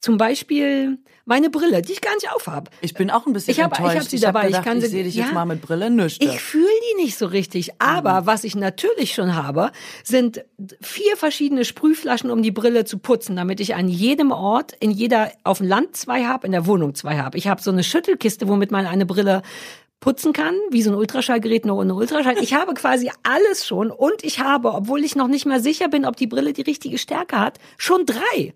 Zum 0.00 0.18
Beispiel 0.18 0.98
meine 1.24 1.50
Brille, 1.50 1.82
die 1.82 1.92
ich 1.92 2.00
gar 2.00 2.14
nicht 2.14 2.30
aufhab. 2.32 2.70
Ich 2.80 2.94
bin 2.94 3.10
auch 3.10 3.26
ein 3.26 3.32
bisschen 3.32 3.52
ich 3.52 3.60
hab, 3.60 3.72
enttäuscht. 3.72 3.94
Ich 3.94 3.98
habe 3.98 4.08
sie 4.10 4.20
dabei. 4.20 4.46
Gedacht, 4.46 4.60
ich 4.60 4.64
kann 4.64 4.78
ich 4.78 4.84
sie, 4.84 4.90
sehe 4.90 5.04
dich 5.04 5.16
ja, 5.16 5.24
jetzt 5.24 5.34
mal 5.34 5.44
mit 5.44 5.60
Brille 5.60 5.90
nüchtern. 5.90 6.28
Ich 6.28 6.40
fühle 6.40 6.68
die 6.92 7.02
nicht 7.02 7.18
so 7.18 7.26
richtig. 7.26 7.80
Aber 7.80 8.20
mhm. 8.20 8.26
was 8.26 8.44
ich 8.44 8.54
natürlich 8.54 9.14
schon 9.14 9.34
habe, 9.34 9.72
sind 10.04 10.44
vier 10.80 11.16
verschiedene 11.16 11.64
Sprühflaschen, 11.64 12.30
um 12.30 12.42
die 12.42 12.52
Brille 12.52 12.84
zu 12.84 12.98
putzen, 12.98 13.34
damit 13.34 13.58
ich 13.58 13.74
an 13.74 13.88
jedem 13.88 14.30
Ort, 14.30 14.74
in 14.78 14.92
jeder, 14.92 15.32
auf 15.42 15.58
dem 15.58 15.66
Land 15.66 15.96
zwei 15.96 16.24
habe, 16.24 16.46
in 16.46 16.52
der 16.52 16.66
Wohnung 16.66 16.94
zwei 16.94 17.18
habe. 17.18 17.36
Ich 17.38 17.48
habe 17.48 17.60
so 17.60 17.72
eine 17.72 17.82
Schüttelkiste, 17.82 18.46
womit 18.46 18.70
man 18.70 18.86
eine 18.86 19.06
Brille 19.06 19.42
putzen 19.98 20.32
kann, 20.32 20.54
wie 20.70 20.82
so 20.82 20.90
ein 20.90 20.96
Ultraschallgerät 20.96 21.66
nur 21.66 21.78
ohne 21.78 21.94
Ultraschall. 21.94 22.36
Ich 22.40 22.54
habe 22.54 22.74
quasi 22.74 23.10
alles 23.24 23.66
schon 23.66 23.90
und 23.90 24.22
ich 24.22 24.40
habe, 24.40 24.72
obwohl 24.72 25.02
ich 25.02 25.16
noch 25.16 25.26
nicht 25.26 25.46
mal 25.46 25.60
sicher 25.60 25.88
bin, 25.88 26.04
ob 26.04 26.16
die 26.16 26.26
Brille 26.26 26.52
die 26.52 26.62
richtige 26.62 26.98
Stärke 26.98 27.40
hat, 27.40 27.58
schon 27.78 28.06
drei. 28.06 28.54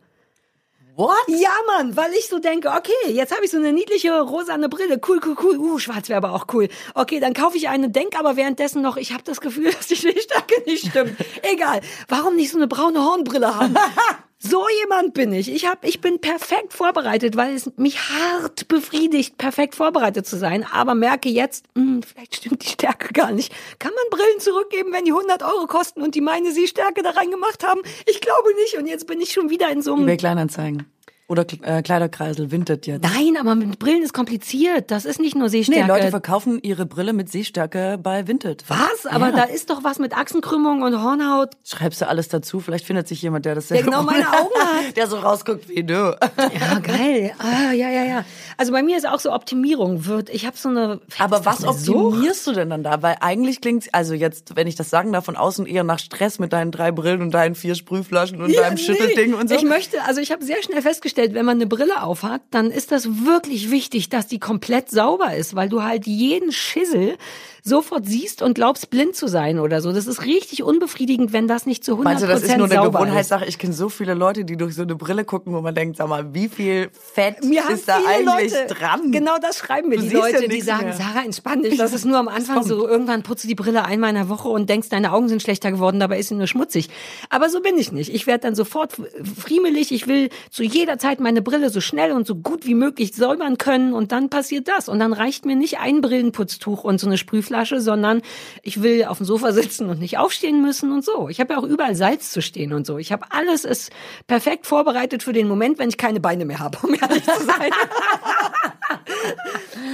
What? 0.96 1.16
Ja, 1.28 1.50
Mann, 1.66 1.96
weil 1.96 2.12
ich 2.12 2.28
so 2.28 2.38
denke, 2.38 2.68
okay, 2.68 3.12
jetzt 3.12 3.34
habe 3.34 3.44
ich 3.44 3.50
so 3.50 3.56
eine 3.56 3.72
niedliche 3.72 4.20
rosane 4.20 4.68
Brille. 4.68 5.00
Cool, 5.06 5.20
cool, 5.24 5.36
cool. 5.42 5.56
Uh, 5.58 5.78
schwarz 5.78 6.08
wäre 6.08 6.18
aber 6.18 6.34
auch 6.34 6.46
cool. 6.52 6.68
Okay, 6.94 7.20
dann 7.20 7.34
kaufe 7.34 7.56
ich 7.56 7.68
eine, 7.68 7.90
denk 7.90 8.18
aber 8.18 8.36
währenddessen 8.36 8.82
noch, 8.82 8.96
ich 8.96 9.12
habe 9.12 9.22
das 9.24 9.40
Gefühl, 9.40 9.72
dass 9.72 9.86
die 9.86 9.94
Sehstärke 9.94 10.62
nicht 10.66 10.88
stimmt. 10.88 11.16
Egal. 11.42 11.80
Warum 12.08 12.36
nicht 12.36 12.50
so 12.50 12.58
eine 12.58 12.68
braune 12.68 13.04
Hornbrille 13.04 13.54
haben? 13.54 13.74
So 14.42 14.66
jemand 14.82 15.12
bin 15.12 15.34
ich. 15.34 15.52
Ich 15.52 15.66
hab, 15.66 15.84
ich 15.84 16.00
bin 16.00 16.18
perfekt 16.18 16.72
vorbereitet, 16.72 17.36
weil 17.36 17.54
es 17.54 17.70
mich 17.76 17.98
hart 18.08 18.68
befriedigt, 18.68 19.36
perfekt 19.36 19.74
vorbereitet 19.74 20.26
zu 20.26 20.38
sein. 20.38 20.64
Aber 20.72 20.94
merke 20.94 21.28
jetzt, 21.28 21.66
mh, 21.74 21.82
hm, 21.82 22.02
vielleicht 22.02 22.36
stimmt 22.36 22.64
die 22.64 22.68
Stärke 22.68 23.12
gar 23.12 23.32
nicht. 23.32 23.52
Kann 23.78 23.92
man 23.94 24.18
Brillen 24.18 24.40
zurückgeben, 24.40 24.94
wenn 24.94 25.04
die 25.04 25.12
100 25.12 25.42
Euro 25.42 25.66
kosten 25.66 26.00
und 26.00 26.14
die 26.14 26.22
meine 26.22 26.52
sie 26.52 26.66
Stärke 26.66 27.02
da 27.02 27.10
reingemacht 27.10 27.66
haben? 27.66 27.82
Ich 28.06 28.22
glaube 28.22 28.54
nicht. 28.54 28.78
Und 28.78 28.86
jetzt 28.86 29.06
bin 29.06 29.20
ich 29.20 29.32
schon 29.32 29.50
wieder 29.50 29.70
in 29.70 29.82
so 29.82 29.92
einem... 29.92 30.04
eBay 30.04 30.16
Kleinanzeigen. 30.16 30.86
Oder 31.30 31.46
äh, 31.62 31.80
Kleiderkreisel 31.82 32.50
Vinted 32.50 32.88
jetzt. 32.88 33.04
Nein, 33.04 33.36
aber 33.38 33.54
mit 33.54 33.78
Brillen 33.78 34.02
ist 34.02 34.12
kompliziert. 34.12 34.90
Das 34.90 35.04
ist 35.04 35.20
nicht 35.20 35.36
nur 35.36 35.48
Sehstärke. 35.48 35.82
Nee, 35.82 35.88
Leute 35.88 36.10
verkaufen 36.10 36.58
ihre 36.60 36.86
Brille 36.86 37.12
mit 37.12 37.30
Sehstärke 37.30 38.00
bei 38.02 38.26
Vinted. 38.26 38.64
Was? 38.66 39.06
Aber 39.06 39.28
ja. 39.30 39.36
da 39.36 39.42
ist 39.44 39.70
doch 39.70 39.84
was 39.84 40.00
mit 40.00 40.16
Achsenkrümmung 40.16 40.82
und 40.82 41.00
Hornhaut. 41.00 41.50
Schreibst 41.64 42.00
du 42.00 42.08
alles 42.08 42.26
dazu? 42.26 42.58
Vielleicht 42.58 42.84
findet 42.84 43.06
sich 43.06 43.22
jemand, 43.22 43.44
der 43.44 43.54
das 43.54 43.68
der 43.68 43.84
genau 43.84 44.02
meine 44.02 44.26
Augen 44.32 44.50
hat. 44.58 44.96
Der 44.96 45.06
so 45.06 45.18
rausguckt 45.18 45.68
wie 45.68 45.84
du. 45.84 45.94
Ja, 45.94 46.80
geil. 46.80 47.30
Ah, 47.38 47.70
ja, 47.74 47.88
ja, 47.88 48.02
ja. 48.02 48.24
Also 48.56 48.72
bei 48.72 48.82
mir 48.82 48.96
ist 48.96 49.06
auch 49.06 49.20
so 49.20 49.32
Optimierung 49.32 50.06
wird. 50.06 50.30
Ich 50.30 50.46
habe 50.46 50.56
so 50.56 50.68
eine. 50.68 51.00
Aber 51.20 51.44
was 51.44 51.64
optimierst 51.64 52.44
du 52.48 52.52
denn 52.54 52.70
dann 52.70 52.82
da? 52.82 53.02
Weil 53.02 53.18
eigentlich 53.20 53.60
klingt's 53.60 53.88
also 53.92 54.14
jetzt, 54.14 54.56
wenn 54.56 54.66
ich 54.66 54.74
das 54.74 54.90
sagen 54.90 55.12
darf, 55.12 55.26
von 55.26 55.36
außen 55.36 55.64
eher 55.66 55.84
nach 55.84 56.00
Stress 56.00 56.40
mit 56.40 56.52
deinen 56.52 56.72
drei 56.72 56.90
Brillen 56.90 57.22
und 57.22 57.30
deinen 57.30 57.54
vier 57.54 57.76
Sprühflaschen 57.76 58.42
und 58.42 58.50
ja, 58.50 58.62
deinem 58.62 58.74
nee. 58.74 58.80
Schüttelding 58.80 59.34
und 59.34 59.48
so. 59.48 59.54
Ich 59.54 59.62
möchte, 59.62 60.02
also 60.02 60.20
ich 60.20 60.32
habe 60.32 60.44
sehr 60.44 60.60
schnell 60.64 60.82
festgestellt, 60.82 61.19
wenn 61.28 61.44
man 61.44 61.58
eine 61.58 61.66
Brille 61.66 62.02
aufhat, 62.02 62.42
dann 62.50 62.70
ist 62.70 62.92
das 62.92 63.24
wirklich 63.24 63.70
wichtig, 63.70 64.08
dass 64.08 64.26
die 64.26 64.38
komplett 64.38 64.90
sauber 64.90 65.34
ist, 65.34 65.54
weil 65.54 65.68
du 65.68 65.82
halt 65.82 66.06
jeden 66.06 66.52
Schissel 66.52 67.16
sofort 67.62 68.06
siehst 68.06 68.42
und 68.42 68.54
glaubst, 68.54 68.90
blind 68.90 69.16
zu 69.16 69.28
sein 69.28 69.58
oder 69.58 69.80
so. 69.80 69.92
Das 69.92 70.06
ist 70.06 70.24
richtig 70.24 70.62
unbefriedigend, 70.62 71.32
wenn 71.32 71.48
das 71.48 71.66
nicht 71.66 71.84
zu 71.84 71.92
100% 71.92 72.02
Meinst 72.02 72.22
du, 72.22 72.26
das 72.26 72.42
ist 72.42 72.56
nur 72.56 72.70
eine 72.70 72.90
Gewohnheitssache? 72.90 73.46
Ich 73.46 73.58
kenne 73.58 73.72
so 73.72 73.88
viele 73.88 74.14
Leute, 74.14 74.44
die 74.44 74.56
durch 74.56 74.74
so 74.74 74.82
eine 74.82 74.94
Brille 74.94 75.24
gucken, 75.24 75.52
wo 75.52 75.60
man 75.60 75.74
denkt, 75.74 75.96
sag 75.96 76.08
mal, 76.08 76.34
wie 76.34 76.48
viel 76.48 76.90
Fett 76.92 77.44
Mir 77.44 77.68
ist 77.70 77.88
da 77.88 77.98
eigentlich 78.06 78.52
Leute, 78.52 78.74
dran? 78.74 79.12
Genau 79.12 79.38
das 79.40 79.58
schreiben 79.58 79.88
mir 79.88 79.96
du 79.96 80.02
die 80.02 80.14
Leute, 80.14 80.42
ja 80.42 80.48
die 80.48 80.60
sagen, 80.60 80.86
mehr. 80.86 80.94
Sarah, 80.94 81.24
entspann 81.24 81.62
dich. 81.62 81.76
Das 81.76 81.92
ist 81.92 82.04
nur 82.04 82.18
am 82.18 82.28
Anfang 82.28 82.62
so, 82.62 82.86
irgendwann 82.86 83.22
putzt 83.22 83.44
du 83.44 83.48
die 83.48 83.54
Brille 83.54 83.84
einmal 83.84 84.10
in 84.10 84.16
der 84.16 84.28
Woche 84.28 84.48
und 84.48 84.68
denkst, 84.68 84.88
deine 84.88 85.12
Augen 85.12 85.28
sind 85.28 85.42
schlechter 85.42 85.70
geworden, 85.70 86.00
dabei 86.00 86.18
ist 86.18 86.28
sie 86.28 86.34
nur 86.34 86.46
schmutzig. 86.46 86.88
Aber 87.28 87.48
so 87.50 87.60
bin 87.60 87.78
ich 87.78 87.92
nicht. 87.92 88.12
Ich 88.14 88.26
werde 88.26 88.42
dann 88.42 88.54
sofort 88.54 88.96
friemelig. 89.38 89.92
Ich 89.92 90.06
will 90.06 90.30
zu 90.50 90.62
jeder 90.62 90.98
Zeit 90.98 91.20
meine 91.20 91.42
Brille 91.42 91.70
so 91.70 91.80
schnell 91.80 92.12
und 92.12 92.26
so 92.26 92.34
gut 92.34 92.66
wie 92.66 92.74
möglich 92.74 93.14
säubern 93.14 93.58
können 93.58 93.94
und 93.94 94.12
dann 94.12 94.28
passiert 94.30 94.68
das. 94.68 94.88
Und 94.88 94.98
dann 94.98 95.12
reicht 95.12 95.46
mir 95.46 95.56
nicht 95.56 95.78
ein 95.78 96.00
Brillenputztuch 96.00 96.84
und 96.84 97.00
so 97.00 97.06
eine 97.06 97.18
Sprühflasche, 97.50 97.80
sondern 97.80 98.22
ich 98.62 98.82
will 98.82 99.04
auf 99.04 99.18
dem 99.18 99.26
Sofa 99.26 99.52
sitzen 99.52 99.90
und 99.90 100.00
nicht 100.00 100.18
aufstehen 100.18 100.62
müssen 100.62 100.92
und 100.92 101.04
so. 101.04 101.28
Ich 101.28 101.40
habe 101.40 101.54
ja 101.54 101.58
auch 101.58 101.64
überall 101.64 101.94
Salz 101.94 102.30
zu 102.30 102.40
stehen 102.40 102.72
und 102.72 102.86
so. 102.86 102.98
Ich 102.98 103.12
habe 103.12 103.24
alles 103.30 103.64
ist 103.64 103.90
perfekt 104.26 104.66
vorbereitet 104.66 105.22
für 105.22 105.32
den 105.32 105.48
Moment, 105.48 105.78
wenn 105.78 105.88
ich 105.88 105.98
keine 105.98 106.20
Beine 106.20 106.44
mehr 106.44 106.60
habe, 106.60 106.78
um 106.82 106.94
ehrlich 106.94 107.24
zu 107.24 107.44
sein. 107.44 107.70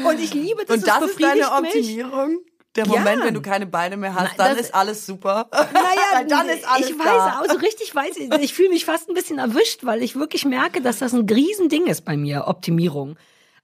und 0.09 0.21
ich 0.21 0.35
liebe 0.35 0.65
das. 0.67 0.77
Und 0.77 0.87
das 0.87 1.03
ist 1.03 1.23
deine 1.23 1.51
Optimierung? 1.51 2.29
Mich 2.31 2.53
der 2.77 2.87
Moment, 2.87 3.21
ja. 3.21 3.25
wenn 3.25 3.33
du 3.33 3.41
keine 3.41 3.65
Beine 3.65 3.97
mehr 3.97 4.15
hast, 4.15 4.39
dann 4.39 4.59
ist 4.59 4.75
alles 4.75 5.07
super. 5.07 5.49
Naja, 5.51 6.25
dann 6.29 6.47
ist 6.51 6.69
alles 6.69 6.91
ich 6.91 6.99
weiß 6.99 7.07
da. 7.07 7.41
auch 7.41 7.51
so 7.51 7.57
richtig 7.57 7.95
weiß 7.95 8.19
ich, 8.19 8.31
ich 8.31 8.53
fühle 8.53 8.69
mich 8.69 8.85
fast 8.85 9.09
ein 9.09 9.15
bisschen 9.15 9.39
erwischt, 9.39 9.87
weil 9.87 10.03
ich 10.03 10.15
wirklich 10.15 10.45
merke, 10.45 10.83
dass 10.83 10.99
das 10.99 11.15
ein 11.15 11.27
Riesending 11.27 11.87
ist 11.87 12.05
bei 12.05 12.19
mir, 12.19 12.45
Optimierung. 12.49 13.17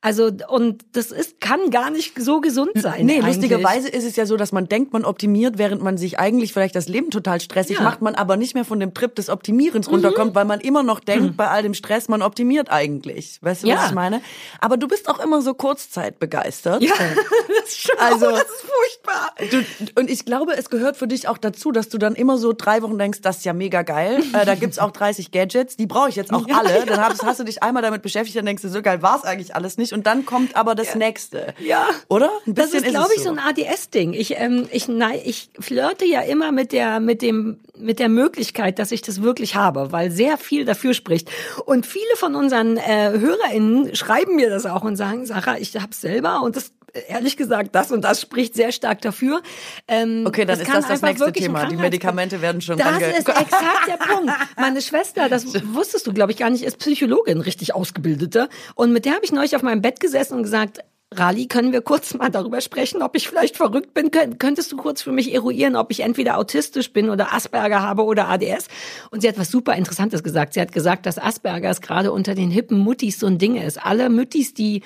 Also, 0.05 0.33
und 0.49 0.85
das 0.93 1.13
ist, 1.13 1.41
kann 1.41 1.71
gar 1.71 1.91
nicht 1.91 2.21
so 2.21 2.41
gesund 2.41 2.73
sein. 2.75 3.07
Nee, 3.07 3.15
eigentlich. 3.15 3.37
lustigerweise 3.37 3.89
ist 3.89 4.05
es 4.05 4.17
ja 4.17 4.27
so, 4.27 4.37
dass 4.37 4.51
man 4.51 4.69
denkt, 4.69 4.93
man 4.93 5.05
optimiert, 5.05 5.59
während 5.59 5.81
man 5.81 5.97
sich 5.97 6.19
eigentlich 6.19 6.53
vielleicht 6.53 6.75
das 6.75 6.89
Leben 6.89 7.11
total 7.11 7.41
stressig 7.41 7.79
ja. 7.79 7.85
macht, 7.85 8.03
man 8.03 8.17
aber 8.17 8.37
nicht 8.37 8.55
mehr 8.55 8.65
von 8.65 8.81
dem 8.81 8.95
Trip 8.95 9.15
des 9.15 9.29
Optimierens 9.29 9.87
mhm. 9.87 9.95
runterkommt, 9.95 10.35
weil 10.35 10.45
man 10.45 10.61
immer 10.61 10.83
noch 10.83 10.99
denkt, 10.99 11.23
mhm. 11.23 11.37
bei 11.37 11.47
all 11.49 11.63
dem 11.63 11.73
Stress, 11.73 12.09
man 12.09 12.21
optimiert 12.21 12.69
eigentlich. 12.69 13.39
Weißt 13.43 13.63
du, 13.63 13.69
ja. 13.69 13.77
was 13.77 13.87
ich 13.91 13.95
meine? 13.95 14.21
Aber 14.61 14.77
du 14.77 14.89
bist 14.89 15.09
auch 15.09 15.21
immer 15.21 15.41
so 15.41 15.55
kurzzeitbegeistert. 15.55 16.83
Ja, 16.83 16.95
das 17.61 17.69
ist 17.69 17.83
schon, 17.83 17.99
also, 18.01 18.29
das 18.31 18.41
ist 18.41 18.67
furchtbar. 18.67 19.35
Du, 19.53 20.01
und 20.01 20.11
ich 20.11 20.25
glaube, 20.25 20.57
es 20.57 20.69
gehört 20.69 20.97
für 20.97 21.07
dich 21.07 21.29
auch 21.29 21.39
dazu, 21.39 21.71
dass 21.71 21.89
du 21.89 21.99
dann 21.99 22.17
immer 22.17 22.39
so 22.39 22.53
drei 22.53 22.83
Wochen 22.83 22.99
denkst, 22.99 23.21
das 23.23 23.39
ist 23.39 23.45
ja 23.45 23.53
mega 23.53 23.83
geil. 23.83 24.21
äh, 24.33 24.45
da 24.45 24.57
gibt's 24.57 24.81
auch 24.81 24.91
30 24.91 25.31
Gadgets, 25.31 25.77
die 25.77 25.87
brauche 25.87 26.09
ich 26.09 26.17
jetzt 26.17 26.33
auch 26.33 26.49
ja, 26.49 26.59
alle. 26.59 26.85
Dann 26.87 27.01
hast, 27.01 27.23
hast, 27.23 27.39
du 27.39 27.45
dich 27.45 27.63
einmal 27.63 27.85
damit 27.85 28.03
beschäftigt, 28.03 28.37
dann 28.37 28.47
denkst 28.47 28.63
du, 28.63 28.69
so 28.69 28.83
geil 28.83 29.01
war's 29.01 29.23
eigentlich 29.23 29.55
alles 29.55 29.79
nicht 29.79 29.92
und 29.93 30.07
dann 30.07 30.27
kommt 30.27 30.57
aber 30.57 30.75
das 30.75 30.89
ja. 30.89 30.97
nächste. 30.97 31.55
Ja. 31.59 31.89
Oder? 32.09 32.31
Ein 32.47 32.55
das 32.55 32.73
ist, 32.73 32.85
glaube 32.85 33.11
ich, 33.15 33.23
so. 33.23 33.35
so 33.35 33.37
ein 33.37 33.39
ADS-Ding. 33.39 34.13
Ich, 34.13 34.39
ähm, 34.39 34.69
ich, 34.73 34.89
nein, 34.89 35.21
ich 35.25 35.51
flirte 35.59 36.05
ja 36.05 36.21
immer 36.23 36.53
mit 36.53 36.73
der, 36.73 37.01
mit 37.01 37.23
dem, 37.23 37.61
mit 37.77 37.99
der 37.99 38.09
Möglichkeit, 38.09 38.79
dass 38.79 38.93
ich 38.93 39.03
das 39.03 39.23
wirklich 39.23 39.55
habe, 39.55 39.93
weil 39.93 40.11
sehr 40.11 40.39
viel 40.39 40.65
dafür 40.65 40.95
spricht. 40.95 41.31
Und 41.65 41.87
viele 41.87 42.17
von 42.17 42.35
unseren 42.35 42.77
äh, 42.77 43.13
HörerInnen 43.19 43.95
schreiben 43.95 44.37
mir 44.37 44.51
das 44.51 44.67
auch 44.67 44.83
und 44.83 44.97
sagen, 44.97 45.27
Sarah, 45.27 45.59
ich 45.59 45.77
hab's 45.77 46.01
selber 46.01 46.43
und 46.43 46.57
das 46.57 46.73
ehrlich 47.09 47.37
gesagt, 47.37 47.75
das 47.75 47.91
und 47.91 48.03
das 48.03 48.21
spricht 48.21 48.55
sehr 48.55 48.73
stark 48.73 49.01
dafür. 49.01 49.43
Ähm, 49.89 50.25
okay, 50.27 50.45
dann 50.45 50.61
ist 50.61 50.73
das 50.73 50.89
das 50.89 51.03
nächste 51.03 51.33
Thema. 51.33 51.67
Die 51.67 51.77
Medikamente 51.77 52.43
werden 52.43 52.61
schon 52.61 52.79
Das 52.79 53.01
ist 53.01 53.29
exakt 53.29 53.89
der 53.89 53.97
Punkt. 53.97 54.33
Meine 54.57 54.83
Schwester, 54.83 55.29
das 55.29 55.47
wusstest 55.75 56.07
du, 56.07 56.13
glaube 56.13 56.33
ich, 56.33 56.39
gar 56.39 56.51
nicht, 56.51 56.63
ist 56.63 56.79
Psychologin, 56.79 57.41
richtig 57.41 57.75
ausgebildete. 57.75 58.49
Und 58.75 58.93
mit 58.93 59.05
der 59.05 59.15
habe 59.15 59.25
ich 59.25 59.33
neulich 59.33 59.57
auf 59.57 59.63
meinem 59.63 59.83
Bett 59.83 60.01
gesessen 60.01 60.35
und 60.37 60.43
gesagt, 60.43 60.81
Rali, 61.15 61.47
können 61.47 61.73
wir 61.73 61.83
kurz 61.83 62.15
mal 62.15 62.31
darüber 62.31 62.61
sprechen, 62.61 63.03
ob 63.03 63.15
ich 63.17 63.29
vielleicht 63.29 63.57
verrückt 63.57 63.93
bin? 63.93 64.11
Könntest 64.11 64.73
du 64.73 64.77
kurz 64.77 65.03
für 65.03 65.13
mich 65.13 65.33
eruieren, 65.35 65.77
ob 65.77 65.91
ich 65.91 66.01
entweder 66.01 66.39
autistisch 66.39 66.93
bin 66.93 67.11
oder 67.11 67.35
Asperger 67.35 67.83
habe 67.83 68.05
oder 68.05 68.29
ADS? 68.29 68.69
Und 69.11 69.21
sie 69.21 69.29
hat 69.29 69.39
was 69.39 69.51
super 69.51 69.75
Interessantes 69.75 70.23
gesagt. 70.23 70.55
Sie 70.55 70.61
hat 70.61 70.73
gesagt, 70.73 71.05
dass 71.05 71.19
Asperger 71.19 71.71
es 71.71 71.83
gerade 71.83 72.13
unter 72.13 72.35
den 72.35 72.51
hippen 72.51 72.79
Muttis 72.79 73.19
so 73.19 73.27
ein 73.27 73.39
Ding 73.39 73.57
ist. 73.57 73.85
Alle 73.85 74.09
Muttis, 74.09 74.55
die 74.55 74.83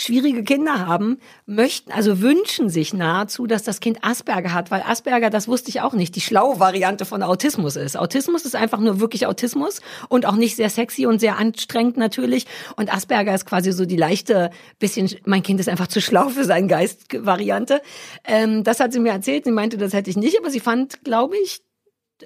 schwierige 0.00 0.44
Kinder 0.44 0.86
haben, 0.86 1.18
möchten, 1.44 1.90
also 1.90 2.20
wünschen 2.20 2.70
sich 2.70 2.94
nahezu, 2.94 3.46
dass 3.46 3.64
das 3.64 3.80
Kind 3.80 3.98
Asperger 4.02 4.52
hat, 4.52 4.70
weil 4.70 4.82
Asperger, 4.82 5.28
das 5.28 5.48
wusste 5.48 5.70
ich 5.70 5.80
auch 5.80 5.92
nicht, 5.92 6.14
die 6.14 6.20
schlaue 6.20 6.60
Variante 6.60 7.04
von 7.04 7.22
Autismus 7.22 7.76
ist. 7.76 7.96
Autismus 7.96 8.44
ist 8.44 8.54
einfach 8.54 8.78
nur 8.78 9.00
wirklich 9.00 9.26
Autismus 9.26 9.80
und 10.08 10.24
auch 10.24 10.36
nicht 10.36 10.56
sehr 10.56 10.70
sexy 10.70 11.06
und 11.06 11.18
sehr 11.18 11.36
anstrengend 11.36 11.96
natürlich. 11.96 12.46
Und 12.76 12.94
Asperger 12.94 13.34
ist 13.34 13.44
quasi 13.44 13.72
so 13.72 13.86
die 13.86 13.96
leichte, 13.96 14.50
bisschen, 14.78 15.10
mein 15.24 15.42
Kind 15.42 15.58
ist 15.58 15.68
einfach 15.68 15.88
zu 15.88 16.00
schlau 16.00 16.28
für 16.28 16.44
seinen 16.44 16.68
Geist 16.68 17.06
Variante. 17.26 17.82
Ähm, 18.24 18.62
das 18.62 18.78
hat 18.78 18.92
sie 18.92 19.00
mir 19.00 19.12
erzählt. 19.12 19.44
Sie 19.44 19.50
meinte, 19.50 19.78
das 19.78 19.92
hätte 19.92 20.10
ich 20.10 20.16
nicht, 20.16 20.38
aber 20.38 20.50
sie 20.50 20.60
fand, 20.60 21.02
glaube 21.02 21.36
ich, 21.36 21.60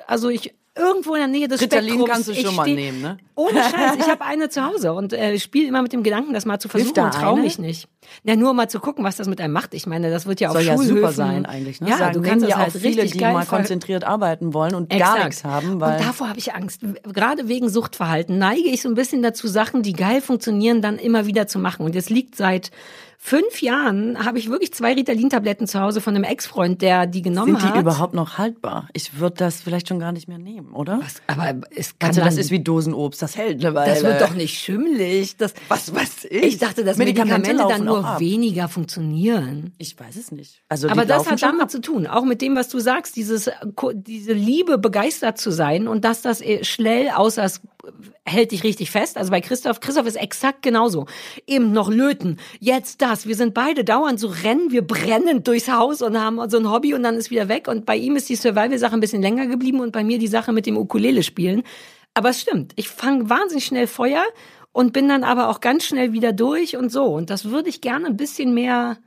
also 0.07 0.29
ich 0.29 0.55
irgendwo 0.77 1.13
in 1.15 1.19
der 1.21 1.29
Nähe 1.29 1.49
des 1.49 1.61
Ritalin 1.61 1.85
Spektrums. 1.89 2.11
kannst 2.11 2.29
du 2.29 2.33
Ich 2.33 2.41
schon 2.43 2.57
mal 2.57 2.63
steh- 2.65 2.75
nehmen, 2.75 3.01
ne? 3.03 3.19
Ohne 3.35 3.61
Scheiß, 3.71 3.97
ich 3.99 4.09
habe 4.09 4.25
eine 4.25 4.49
zu 4.49 4.65
Hause 4.65 4.93
und 4.95 5.13
äh, 5.13 5.39
spiele 5.39 5.69
immer 5.69 5.83
mit 5.83 5.93
dem 5.93 6.03
Gedanken, 6.03 6.33
das 6.33 6.47
mal 6.47 6.59
zu 6.59 6.69
versuchen 6.69 6.99
und 6.99 7.13
traue 7.15 7.41
mich 7.41 7.59
nicht. 7.59 7.89
Na, 8.25 8.37
nur 8.37 8.55
mal 8.55 8.69
zu 8.69 8.81
gucken, 8.81 9.05
was 9.05 9.17
das 9.17 9.29
mit 9.29 9.41
einem 9.41 9.53
macht. 9.53 9.75
Ich 9.75 9.87
meine, 9.87 10.11
das 10.11 10.27
wird 10.27 10.41
ja 10.41 10.49
auf 10.49 10.55
Soll 10.55 10.65
ja 10.65 10.77
super 10.79 11.13
sein 11.13 11.45
eigentlich. 11.47 11.81
Ne? 11.81 11.91
Ja, 11.91 11.99
Sagen, 11.99 12.15
du 12.15 12.29
kannst 12.29 12.43
ja 12.43 12.49
das 12.49 12.57
auch 12.57 12.63
halt 12.63 12.73
viele, 12.73 13.03
richtig 13.03 13.19
die 13.21 13.25
mal 13.25 13.45
konzentriert 13.47 14.05
arbeiten 14.05 14.55
wollen 14.55 14.75
und 14.75 14.89
gar 14.91 14.99
Exakt. 14.99 15.25
nichts 15.25 15.45
haben, 15.45 15.81
weil 15.81 15.99
und 15.99 16.07
davor 16.07 16.29
habe 16.29 16.39
ich 16.39 16.55
Angst. 16.55 16.81
Gerade 17.13 17.49
wegen 17.49 17.69
Suchtverhalten 17.69 18.39
neige 18.39 18.69
ich 18.69 18.83
so 18.83 18.89
ein 18.89 18.95
bisschen 18.95 19.23
dazu, 19.23 19.49
Sachen, 19.49 19.83
die 19.83 19.93
geil 19.93 20.21
funktionieren, 20.21 20.81
dann 20.83 20.99
immer 20.99 21.27
wieder 21.27 21.47
zu 21.47 21.59
machen. 21.59 21.85
Und 21.85 21.95
jetzt 21.95 22.11
liegt 22.11 22.35
seit 22.37 22.71
fünf 23.25 23.63
Jahren, 23.63 24.25
habe 24.25 24.41
ich 24.41 24.51
wirklich 24.51 24.73
zwei 24.75 24.95
Ritalin-Tabletten 24.95 25.69
zu 25.69 25.81
Hause 25.81 26.01
von 26.01 26.17
einem 26.17 26.25
Ex-Freund, 26.25 26.83
der 26.83 27.07
die 27.07 27.23
genommen 27.23 27.57
sind 27.57 27.63
die 27.63 27.75
hat. 27.75 27.81
überhaupt 27.81 28.15
noch 28.15 28.37
haltbar? 28.37 28.89
Ich 28.95 29.21
würde 29.21 29.37
das 29.37 29.63
vielleicht 29.63 29.87
schon 29.87 30.01
gar 30.01 30.11
nicht 30.11 30.27
mehr 30.27 30.39
nehmen, 30.39 30.73
oder? 30.73 30.99
Was? 31.01 31.23
Aber 31.29 31.61
es 31.71 32.01
kann 32.01 32.09
Also 32.09 32.21
das 32.21 32.37
ist 32.37 32.51
wie 32.51 32.59
Dosenobst, 32.59 33.23
das 33.23 33.37
hält 33.37 33.65
eine 33.65 33.77
Weile. 33.77 33.95
das 33.95 34.03
wird 34.03 34.21
doch 34.21 34.35
nicht 34.35 34.59
schimmelig. 34.59 35.37
Das, 35.37 35.55
Was 35.69 35.95
weiß 35.95 36.25
ich? 36.31 36.43
ich 36.43 36.59
dachte, 36.59 36.83
dass 36.83 36.97
Medikamente, 36.97 37.53
laufen 37.53 37.71
dann 37.71 37.85
nur 37.85 38.19
weniger 38.19 38.67
funktionieren. 38.69 39.73
Ich 39.79 39.99
weiß 39.99 40.17
es 40.17 40.33
nicht. 40.33 40.65
Also 40.69 40.89
Aber 40.89 41.07
das 41.07 41.31
hat 41.31 41.41
damit 41.43 41.63
ab. 41.63 41.71
zu 41.71 41.81
tun, 41.81 42.09
auch 42.09 42.25
mit 42.25 42.43
dem, 42.43 42.57
was 42.57 42.69
du 42.71 42.81
sagst, 42.81 43.15
dieses, 43.15 43.47
äh, 43.47 43.55
diese 43.95 44.33
Liebe, 44.33 44.79
begeistert 44.79 45.39
zu 45.39 45.53
sein 45.53 45.87
und 45.87 46.05
dass 46.05 46.23
das 46.23 46.41
äh, 46.41 46.65
schnell, 46.65 47.11
außer 47.11 47.45
es 47.45 47.61
hält 48.25 48.53
dich 48.53 48.63
richtig 48.63 48.91
fest. 48.91 49.17
Also 49.17 49.31
bei 49.31 49.41
Christoph, 49.41 49.81
Christoph 49.81 50.07
ist 50.07 50.17
exakt 50.17 50.63
genauso. 50.63 51.07
Eben 51.47 51.73
noch 51.73 51.91
löten, 51.91 52.39
jetzt 52.61 53.03
das. 53.13 53.27
Wir 53.27 53.37
sind 53.37 53.55
beide 53.55 53.85
dauernd 53.85 54.19
so 54.19 54.29
rennen, 54.29 54.71
wir 54.71 54.83
brennen 54.83 55.45
durchs 55.45 55.69
Haus 55.69 56.03
und 56.03 56.19
haben 56.19 56.41
so 56.49 56.59
ein 56.59 56.71
Hobby 56.71 56.95
und 56.95 57.03
dann 57.03 57.17
ist 57.17 57.31
wieder 57.31 57.49
weg. 57.49 57.69
Und 57.69 57.87
bei 57.87 57.97
ihm 57.97 58.17
ist 58.17 58.29
die 58.29 58.37
Survival-Sache 58.37 58.95
ein 58.95 59.01
bisschen 59.01 59.23
länger 59.23 59.47
geblieben 59.47 59.81
und 59.81 59.93
bei 59.93 60.03
mir 60.03 60.19
die 60.19 60.29
Sache 60.29 60.53
mit 60.53 60.67
dem 60.67 60.77
Ukulele 60.77 61.23
spielen. 61.23 61.63
Aber 62.15 62.31
es 62.31 62.41
stimmt, 62.41 62.73
ich 62.77 62.89
fange 62.89 63.31
wahnsinnig 63.31 63.65
schnell 63.65 63.87
Feuer 63.87 64.25
und 64.73 64.93
bin 64.93 65.09
dann 65.09 65.25
aber 65.25 65.49
auch 65.49 65.61
ganz 65.61 65.85
schnell 65.85 66.13
wieder 66.13 66.33
durch 66.33 66.77
und 66.77 66.91
so. 66.91 67.05
Und 67.05 67.31
das 67.31 67.47
würde 67.47 67.69
ich 67.69 67.81
gerne 67.81 68.07
ein 68.07 68.17
bisschen 68.17 68.55
mehr 68.55 68.99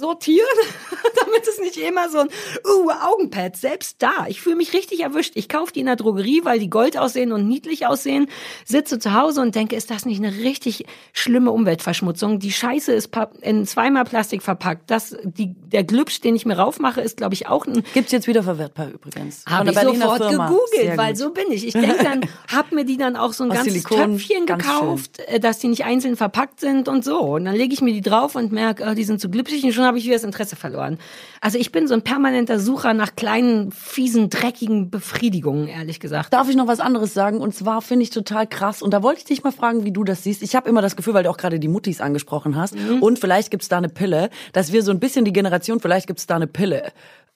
sortieren, 0.00 0.46
damit 1.24 1.46
es 1.46 1.58
nicht 1.58 1.76
immer 1.76 2.08
so 2.08 2.18
ein 2.18 2.28
uh, 2.66 2.90
Augenpad, 2.90 3.56
selbst 3.56 3.96
da. 4.00 4.26
Ich 4.28 4.40
fühle 4.40 4.56
mich 4.56 4.72
richtig 4.72 5.00
erwischt. 5.00 5.32
Ich 5.36 5.48
kaufe 5.48 5.72
die 5.72 5.80
in 5.80 5.86
der 5.86 5.96
Drogerie, 5.96 6.40
weil 6.44 6.58
die 6.58 6.70
gold 6.70 6.96
aussehen 6.96 7.32
und 7.32 7.46
niedlich 7.46 7.86
aussehen, 7.86 8.26
sitze 8.64 8.98
zu 8.98 9.14
Hause 9.14 9.40
und 9.40 9.54
denke, 9.54 9.76
ist 9.76 9.90
das 9.90 10.04
nicht 10.06 10.22
eine 10.22 10.34
richtig 10.38 10.84
schlimme 11.12 11.50
Umweltverschmutzung? 11.52 12.38
Die 12.38 12.52
Scheiße 12.52 12.92
ist 12.92 13.10
in 13.42 13.66
zweimal 13.66 14.04
Plastik 14.04 14.42
verpackt. 14.42 14.90
Das, 14.90 15.16
die, 15.22 15.54
der 15.54 15.84
Glübsch, 15.84 16.20
den 16.20 16.34
ich 16.34 16.46
mir 16.46 16.58
raufmache, 16.58 17.00
ist, 17.00 17.18
glaube 17.18 17.34
ich, 17.34 17.46
auch 17.46 17.66
ein 17.66 17.82
Gibt's 17.94 18.12
jetzt 18.12 18.26
wieder 18.26 18.42
verwertbar 18.42 18.90
übrigens. 18.90 19.44
Habe 19.46 19.70
ich 19.70 19.76
Berliner 19.76 20.06
sofort 20.06 20.30
Firma. 20.30 20.48
gegoogelt, 20.48 20.82
Sehr 20.82 20.96
weil 20.96 21.12
gut. 21.12 21.18
so 21.18 21.30
bin 21.30 21.52
ich. 21.52 21.66
Ich 21.66 21.72
denke 21.74 22.02
dann, 22.02 22.20
hab 22.52 22.72
mir 22.72 22.84
die 22.84 22.96
dann 22.96 23.16
auch 23.16 23.32
so 23.32 23.44
ein 23.44 23.50
Aus 23.50 23.58
ganzes 23.58 23.74
Silikon, 23.74 24.18
Töpfchen 24.18 24.46
ganz 24.46 24.62
gekauft, 24.62 25.18
äh, 25.26 25.40
dass 25.40 25.58
die 25.58 25.68
nicht 25.68 25.84
einzeln 25.84 26.16
verpackt 26.16 26.60
sind 26.60 26.88
und 26.88 27.04
so. 27.04 27.18
Und 27.20 27.44
dann 27.44 27.54
lege 27.54 27.74
ich 27.74 27.80
mir 27.80 27.92
die 27.92 28.00
drauf 28.00 28.34
und 28.34 28.52
merke, 28.52 28.84
äh, 28.84 28.94
die 28.94 29.04
sind 29.04 29.20
zu 29.20 29.30
glitschig 29.30 29.64
und 29.64 29.72
schon 29.72 29.84
habe 29.90 29.98
ich 29.98 30.04
wieder 30.04 30.14
das 30.14 30.24
Interesse 30.24 30.54
verloren. 30.54 30.98
Also 31.40 31.58
ich 31.58 31.72
bin 31.72 31.88
so 31.88 31.94
ein 31.94 32.02
permanenter 32.02 32.60
Sucher 32.60 32.94
nach 32.94 33.16
kleinen, 33.16 33.72
fiesen, 33.72 34.30
dreckigen 34.30 34.88
Befriedigungen, 34.88 35.66
ehrlich 35.66 35.98
gesagt. 35.98 36.32
Darf 36.32 36.48
ich 36.48 36.54
noch 36.54 36.68
was 36.68 36.78
anderes 36.78 37.12
sagen? 37.12 37.38
Und 37.38 37.54
zwar 37.54 37.82
finde 37.82 38.04
ich 38.04 38.10
total 38.10 38.46
krass. 38.46 38.82
Und 38.82 38.94
da 38.94 39.02
wollte 39.02 39.18
ich 39.18 39.24
dich 39.24 39.42
mal 39.42 39.50
fragen, 39.50 39.84
wie 39.84 39.92
du 39.92 40.04
das 40.04 40.22
siehst. 40.22 40.42
Ich 40.42 40.54
habe 40.54 40.68
immer 40.68 40.80
das 40.80 40.94
Gefühl, 40.94 41.14
weil 41.14 41.24
du 41.24 41.30
auch 41.30 41.36
gerade 41.36 41.58
die 41.58 41.68
Muttis 41.68 42.00
angesprochen 42.00 42.54
hast. 42.54 42.76
Mhm. 42.76 43.02
Und 43.02 43.18
vielleicht 43.18 43.50
gibt's 43.50 43.68
da 43.68 43.78
eine 43.78 43.88
Pille, 43.88 44.30
dass 44.52 44.72
wir 44.72 44.84
so 44.84 44.92
ein 44.92 45.00
bisschen 45.00 45.24
die 45.24 45.32
Generation, 45.32 45.80
vielleicht 45.80 46.06
gibt's 46.06 46.26
da 46.26 46.36
eine 46.36 46.46
Pille. 46.46 46.92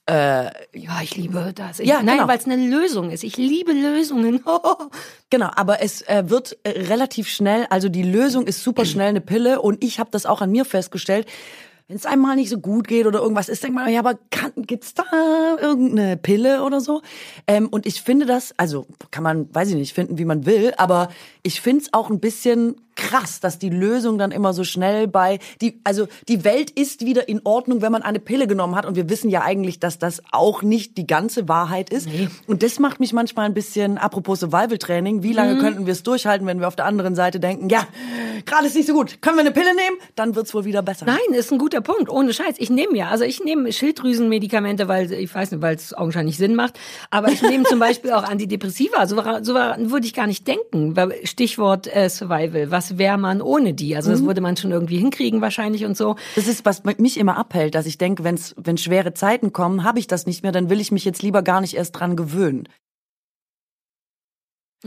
Ja, 0.06 0.52
ich 1.02 1.16
liebe 1.16 1.52
das. 1.54 1.80
Ich, 1.80 1.88
Ja, 1.88 2.02
nein, 2.02 2.16
genau. 2.16 2.28
weil 2.28 2.36
es 2.36 2.44
eine 2.44 2.56
Lösung 2.56 3.10
ist. 3.10 3.24
Ich 3.24 3.36
liebe 3.36 3.72
Lösungen. 3.72 4.44
Genau, 5.30 5.50
aber 5.56 5.82
es 5.82 6.02
äh, 6.02 6.30
wird 6.30 6.56
äh, 6.62 6.82
relativ 6.82 7.28
schnell, 7.28 7.66
also 7.68 7.88
die 7.88 8.04
Lösung 8.04 8.46
ist 8.46 8.62
super 8.62 8.84
schnell 8.84 9.08
eine 9.08 9.20
Pille 9.20 9.60
und 9.60 9.82
ich 9.82 9.98
habe 9.98 10.10
das 10.12 10.26
auch 10.26 10.42
an 10.42 10.52
mir 10.52 10.64
festgestellt. 10.64 11.26
Wenn 11.86 11.96
es 11.96 12.06
einmal 12.06 12.36
nicht 12.36 12.48
so 12.48 12.58
gut 12.58 12.88
geht 12.88 13.06
oder 13.06 13.20
irgendwas 13.20 13.50
ist, 13.50 13.62
denkt 13.62 13.74
man, 13.74 13.92
ja, 13.92 13.98
aber 13.98 14.18
kann, 14.30 14.52
gibt's 14.56 14.94
da 14.94 15.04
irgendeine 15.60 16.16
Pille 16.16 16.62
oder 16.62 16.80
so? 16.80 17.02
Ähm, 17.46 17.68
und 17.68 17.84
ich 17.84 18.00
finde 18.00 18.24
das, 18.24 18.54
also 18.56 18.86
kann 19.10 19.22
man, 19.22 19.54
weiß 19.54 19.68
ich 19.68 19.74
nicht, 19.74 19.92
finden, 19.92 20.16
wie 20.16 20.24
man 20.24 20.46
will, 20.46 20.72
aber 20.78 21.10
ich 21.42 21.60
find's 21.60 21.92
auch 21.92 22.08
ein 22.08 22.20
bisschen 22.20 22.76
krass, 22.96 23.40
dass 23.40 23.58
die 23.58 23.70
Lösung 23.70 24.18
dann 24.18 24.30
immer 24.30 24.52
so 24.52 24.64
schnell 24.64 25.08
bei 25.08 25.38
die 25.60 25.80
also 25.84 26.06
die 26.28 26.44
Welt 26.44 26.70
ist 26.70 27.04
wieder 27.04 27.28
in 27.28 27.40
Ordnung, 27.44 27.82
wenn 27.82 27.92
man 27.92 28.02
eine 28.02 28.20
Pille 28.20 28.46
genommen 28.46 28.76
hat 28.76 28.86
und 28.86 28.96
wir 28.96 29.08
wissen 29.08 29.30
ja 29.30 29.42
eigentlich, 29.42 29.80
dass 29.80 29.98
das 29.98 30.22
auch 30.32 30.62
nicht 30.62 30.96
die 30.96 31.06
ganze 31.06 31.48
Wahrheit 31.48 31.90
ist 31.90 32.08
und 32.46 32.62
das 32.62 32.78
macht 32.78 33.00
mich 33.00 33.12
manchmal 33.12 33.46
ein 33.46 33.54
bisschen 33.54 33.98
apropos 33.98 34.40
Survival 34.40 34.78
Training, 34.78 35.22
wie 35.22 35.32
lange 35.32 35.58
könnten 35.58 35.86
wir 35.86 35.92
es 35.92 36.02
durchhalten, 36.02 36.46
wenn 36.46 36.60
wir 36.60 36.68
auf 36.68 36.76
der 36.76 36.86
anderen 36.86 37.14
Seite 37.14 37.40
denken, 37.40 37.68
ja, 37.68 37.86
gerade 38.44 38.66
ist 38.66 38.76
nicht 38.76 38.86
so 38.86 38.94
gut, 38.94 39.20
können 39.22 39.36
wir 39.36 39.42
eine 39.42 39.52
Pille 39.52 39.74
nehmen, 39.74 39.96
dann 40.14 40.34
wird's 40.34 40.54
wohl 40.54 40.64
wieder 40.64 40.82
besser. 40.82 41.06
Nein, 41.06 41.18
ist 41.32 41.52
ein 41.52 41.58
guter 41.58 41.80
Punkt. 41.80 42.10
Ohne 42.10 42.32
Scheiß. 42.32 42.56
Ich 42.58 42.70
nehme 42.70 42.96
ja, 42.96 43.08
also 43.08 43.24
ich 43.24 43.42
nehme 43.42 43.72
Schilddrüsenmedikamente, 43.72 44.88
weil 44.88 45.12
ich 45.12 45.34
weiß 45.34 45.52
nicht, 45.52 45.62
weil 45.62 45.76
es 45.76 45.94
augenscheinlich 45.94 46.36
Sinn 46.36 46.54
macht. 46.54 46.78
Aber 47.10 47.28
ich 47.28 47.42
nehme 47.42 47.64
zum 47.64 47.78
Beispiel 47.78 48.12
auch 48.12 48.24
Antidepressiva. 48.24 49.06
So, 49.06 49.16
so 49.42 49.54
würde 49.54 50.06
ich 50.06 50.14
gar 50.14 50.26
nicht 50.26 50.46
denken. 50.46 50.94
Stichwort 51.24 51.94
äh, 51.94 52.08
Survival. 52.08 52.70
Was 52.70 52.83
wäre 52.98 53.18
man 53.18 53.40
ohne 53.40 53.74
die? 53.74 53.96
Also 53.96 54.10
das 54.10 54.24
würde 54.24 54.40
man 54.40 54.56
schon 54.56 54.70
irgendwie 54.70 54.98
hinkriegen 54.98 55.40
wahrscheinlich 55.40 55.84
und 55.84 55.96
so. 55.96 56.16
Das 56.34 56.46
ist, 56.46 56.64
was 56.64 56.82
mich 56.98 57.18
immer 57.18 57.36
abhält, 57.36 57.74
dass 57.74 57.86
ich 57.86 57.98
denke, 57.98 58.24
wenn's, 58.24 58.54
wenn 58.56 58.76
schwere 58.78 59.14
Zeiten 59.14 59.52
kommen, 59.52 59.84
habe 59.84 59.98
ich 59.98 60.06
das 60.06 60.26
nicht 60.26 60.42
mehr, 60.42 60.52
dann 60.52 60.70
will 60.70 60.80
ich 60.80 60.92
mich 60.92 61.04
jetzt 61.04 61.22
lieber 61.22 61.42
gar 61.42 61.60
nicht 61.60 61.74
erst 61.74 61.98
dran 61.98 62.16
gewöhnen. 62.16 62.68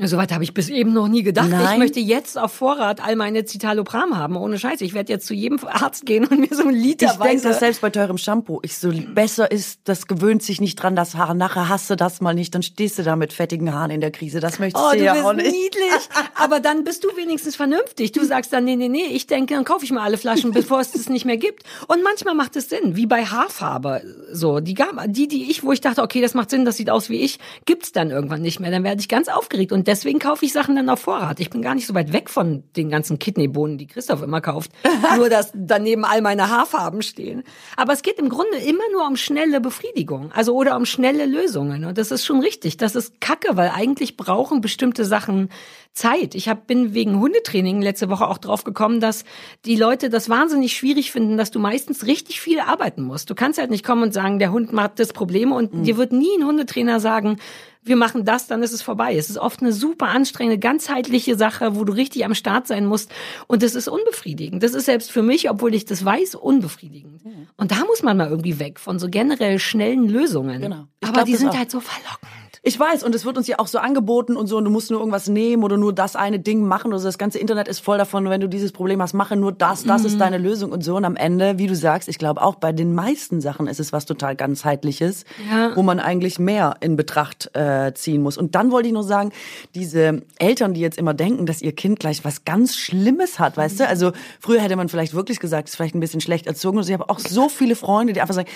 Soweit 0.04 0.32
habe 0.32 0.44
ich 0.44 0.54
bis 0.54 0.70
eben 0.70 0.94
noch 0.94 1.08
nie 1.08 1.24
gedacht. 1.24 1.48
Ich 1.48 1.54
Nein. 1.54 1.80
möchte 1.80 2.00
jetzt 2.00 2.38
auf 2.38 2.54
Vorrat 2.54 3.04
all 3.04 3.16
meine 3.16 3.46
Citalopram 3.46 4.16
haben. 4.18 4.36
Ohne 4.36 4.60
Scheiß. 4.60 4.82
Ich 4.82 4.94
werde 4.94 5.12
jetzt 5.12 5.26
zu 5.26 5.34
jedem 5.34 5.60
Arzt 5.66 6.06
gehen 6.06 6.26
und 6.26 6.40
mir 6.40 6.56
so 6.56 6.64
ein 6.68 6.74
Liter 6.76 7.08
Ich 7.08 7.18
denke 7.20 7.42
das 7.44 7.60
selbst 7.60 7.82
bei 7.82 7.90
teurem 7.90 8.18
Shampoo. 8.18 8.60
Ich 8.64 8.78
so, 8.78 8.92
besser 8.92 9.50
ist, 9.52 9.80
das 9.86 10.06
gewöhnt 10.08 10.44
sich 10.44 10.62
nicht 10.62 10.76
dran, 10.76 10.96
das 10.96 11.16
Haar. 11.16 11.34
Nachher 11.34 11.68
hast 11.68 11.90
du 11.90 11.96
das 11.96 12.22
mal 12.22 12.34
nicht, 12.36 12.54
dann 12.54 12.62
stehst 12.62 13.00
du 13.00 13.04
da 13.04 13.16
mit 13.16 13.34
fettigen 13.34 13.74
Haaren 13.74 13.90
in 13.90 14.02
der 14.02 14.12
Krise. 14.12 14.40
Das 14.40 14.60
möchtest 14.60 14.86
Oh, 14.86 14.92
du 14.96 15.04
ja 15.04 15.24
auch 15.24 15.34
nicht. 15.34 15.52
niedlich. 15.52 16.10
Aber 16.36 16.60
dann 16.60 16.84
bist 16.84 17.04
du 17.04 17.08
wenigstens 17.16 17.56
vernünftig. 17.56 18.12
Du 18.12 18.24
sagst 18.24 18.54
dann, 18.54 18.66
nee, 18.66 18.76
nee, 18.76 18.90
nee, 18.90 19.06
ich 19.06 19.26
denke, 19.26 19.56
dann 19.56 19.66
kaufe 19.66 19.84
ich 19.84 19.92
mal 19.92 20.04
alle 20.04 20.18
Flaschen, 20.18 20.52
bevor 20.52 20.80
es 20.80 20.92
das 20.92 21.10
nicht 21.10 21.26
mehr 21.26 21.38
gibt. 21.38 21.64
Und 21.88 22.04
manchmal 22.04 22.36
macht 22.36 22.56
es 22.56 22.70
Sinn, 22.70 22.96
wie 22.96 23.08
bei 23.08 23.26
Haarfarbe. 23.26 24.04
So, 24.32 24.60
die, 24.60 24.76
die, 25.08 25.28
die 25.28 25.50
ich, 25.50 25.64
wo 25.64 25.72
ich 25.72 25.82
dachte, 25.82 26.04
okay, 26.04 26.22
das 26.22 26.36
macht 26.36 26.52
Sinn, 26.52 26.66
das 26.66 26.78
sieht 26.78 26.90
aus 26.92 27.10
wie 27.10 27.22
ich, 27.22 27.40
gibt's 27.66 27.92
dann 27.92 28.12
irgendwann 28.12 28.42
nicht 28.44 28.60
mehr. 28.60 28.70
Dann 28.70 28.84
werde 28.84 29.02
ich 29.02 29.10
ganz 29.10 29.28
aufgeregt. 29.28 29.72
Und 29.72 29.87
deswegen 29.88 30.20
kaufe 30.20 30.46
ich 30.46 30.54
Sachen 30.54 30.76
dann 30.76 30.90
auf 30.90 31.00
Vorrat. 31.00 31.40
Ich 31.40 31.50
bin 31.50 31.62
gar 31.62 31.74
nicht 31.74 31.88
so 31.88 31.96
weit 31.96 32.14
weg 32.14 32.30
von 32.30 32.64
den 32.76 32.90
ganzen 32.90 33.18
Kidneybohnen, 33.18 33.78
die 33.78 33.88
Christoph 33.88 34.22
immer 34.22 34.42
kauft. 34.42 34.72
nur, 35.16 35.30
dass 35.30 35.52
daneben 35.56 36.06
all 36.06 36.22
meine 36.22 36.50
Haarfarben 36.50 37.02
stehen. 37.02 37.44
Aber 37.76 37.94
es 37.94 38.02
geht 38.04 38.20
im 38.20 38.30
Grunde 38.30 38.58
immer 38.58 38.84
nur 38.92 39.08
um 39.08 39.16
schnelle 39.16 39.62
Befriedigung. 39.62 40.32
Also, 40.34 40.54
oder 40.54 40.76
um 40.76 40.86
schnelle 40.86 41.26
Lösungen. 41.26 41.86
Und 41.86 41.98
das 41.98 42.12
ist 42.12 42.26
schon 42.26 42.42
richtig. 42.42 42.78
Das 42.78 42.96
ist 42.96 43.20
kacke, 43.22 43.56
weil 43.58 43.72
eigentlich 43.74 44.18
brauchen 44.18 44.62
bestimmte 44.62 45.06
Sachen 45.06 45.50
Zeit. 45.94 46.36
Ich 46.36 46.48
hab, 46.48 46.68
bin 46.68 46.94
wegen 46.94 47.20
Hundetraining 47.20 47.82
letzte 47.82 48.10
Woche 48.10 48.28
auch 48.28 48.38
drauf 48.38 48.64
gekommen, 48.64 49.00
dass 49.00 49.26
die 49.66 49.76
Leute 49.76 50.10
das 50.10 50.30
wahnsinnig 50.30 50.76
schwierig 50.78 51.12
finden, 51.12 51.38
dass 51.38 51.50
du 51.50 51.60
meistens 51.60 52.06
richtig 52.06 52.40
viel 52.40 52.60
arbeiten 52.60 53.02
musst. 53.02 53.30
Du 53.30 53.36
kannst 53.36 53.60
halt 53.60 53.72
nicht 53.72 53.84
kommen 53.84 54.04
und 54.04 54.14
sagen, 54.14 54.38
der 54.38 54.52
Hund 54.52 54.74
macht 54.74 55.00
das 55.00 55.12
Problem 55.12 55.52
und 55.52 55.88
dir 55.88 55.98
wird 55.98 56.12
nie 56.12 56.38
ein 56.38 56.46
Hundetrainer 56.46 57.00
sagen, 57.00 57.38
wir 57.84 57.96
machen 57.96 58.26
das, 58.26 58.48
dann 58.48 58.64
ist 58.64 58.74
es 58.74 58.82
vorbei. 58.82 59.16
Es 59.16 59.30
ist 59.30 59.38
oft 59.38 59.62
eine 59.62 59.72
super 59.74 60.08
anstrengende, 60.08 60.60
ganzheitliche 60.60 61.36
Sache, 61.36 61.76
wo 61.76 61.84
du 61.84 61.94
richtig 61.94 62.26
am 62.26 62.34
Start 62.36 62.68
sein 62.68 62.86
musst. 62.86 63.12
Und 63.48 63.64
das 63.64 63.76
ist 63.76 63.88
unbefriedigend. 63.88 64.64
Das 64.64 64.74
ist 64.74 64.86
selbst 64.86 65.12
für 65.12 65.24
mich, 65.24 65.50
obwohl 65.50 65.74
ich 65.74 65.86
das 65.86 66.04
weiß, 66.04 66.36
unbefriedigend. 66.36 67.22
Und 67.56 67.72
da 67.72 67.86
muss 67.86 68.04
man 68.04 68.18
mal 68.18 68.30
irgendwie 68.30 68.60
weg 68.60 68.80
von 68.80 69.00
so 69.00 69.10
generell 69.10 69.60
schnellen 69.60 70.08
Lösungen. 70.08 70.62
Genau. 70.62 70.88
Ich 71.02 71.08
Aber 71.08 71.14
glaub 71.14 71.26
die 71.26 71.36
sind 71.36 71.50
auch. 71.50 71.58
halt 71.58 71.72
so 71.72 71.80
verlockend. 71.80 72.32
Ich 72.68 72.78
weiß, 72.78 73.04
und 73.04 73.16
es 73.16 73.24
wird 73.24 73.38
uns 73.38 73.48
ja 73.48 73.60
auch 73.60 73.68
so 73.68 73.78
angeboten 73.78 74.36
und 74.36 74.48
so, 74.48 74.58
und 74.58 74.66
du 74.66 74.70
musst 74.70 74.92
nur 74.92 75.00
irgendwas 75.00 75.30
nehmen 75.30 75.64
oder 75.64 75.78
nur 75.78 75.94
das 75.94 76.18
eine 76.18 76.38
Ding 76.38 76.66
machen. 76.68 76.92
Also 76.92 77.06
das 77.06 77.18
ganze 77.18 77.40
Internet 77.40 77.70
ist 77.70 77.80
voll 77.80 77.98
davon, 77.98 78.30
wenn 78.30 78.42
du 78.42 78.50
dieses 78.50 78.74
Problem 78.74 79.02
hast, 79.02 79.14
mache 79.14 79.38
nur 79.38 79.54
das, 79.54 79.86
das 79.86 80.04
ist 80.04 80.20
deine 80.20 80.38
Lösung 80.38 80.74
und 80.74 80.84
so. 80.84 80.98
Und 80.98 81.06
am 81.06 81.16
Ende, 81.16 81.60
wie 81.60 81.68
du 81.68 81.76
sagst, 81.78 82.10
ich 82.10 82.18
glaube 82.18 82.42
auch 82.42 82.56
bei 82.56 82.74
den 82.74 82.94
meisten 82.94 83.40
Sachen 83.40 83.68
ist 83.68 83.80
es 83.80 83.94
was 83.94 84.06
total 84.06 84.36
ganzheitliches, 84.36 85.24
Ja. 85.50 85.78
wo 85.78 85.82
man 85.82 86.02
eigentlich 86.02 86.40
mehr 86.40 86.76
in 86.82 86.98
Betracht 86.98 87.50
äh, 87.56 87.94
ziehen 87.94 88.22
muss. 88.22 88.38
Und 88.38 88.54
dann 88.56 88.70
wollte 88.70 88.90
ich 88.90 88.94
nur 88.94 89.04
sagen, 89.06 89.32
diese 89.74 90.24
Eltern, 90.38 90.74
die 90.74 90.82
jetzt 90.82 90.98
immer 90.98 91.14
denken, 91.14 91.46
dass 91.46 91.62
ihr 91.62 91.72
Kind 91.72 92.02
gleich 92.02 92.26
was 92.26 92.44
ganz 92.44 92.76
Schlimmes 92.76 93.40
hat, 93.40 93.56
weißt 93.56 93.80
du? 93.80 93.88
Also 93.88 94.12
früher 94.42 94.60
hätte 94.60 94.76
man 94.76 94.90
vielleicht 94.90 95.14
wirklich 95.14 95.40
gesagt, 95.40 95.70
ist 95.70 95.78
vielleicht 95.78 95.96
ein 95.96 96.02
bisschen 96.02 96.20
schlecht 96.20 96.46
erzogen. 96.48 96.78
Also 96.80 96.90
ich 96.90 97.00
habe 97.00 97.10
auch 97.10 97.20
so 97.20 97.48
viele 97.48 97.78
Freunde, 97.78 98.12
die 98.12 98.20
einfach 98.20 98.36
sagen, 98.36 98.50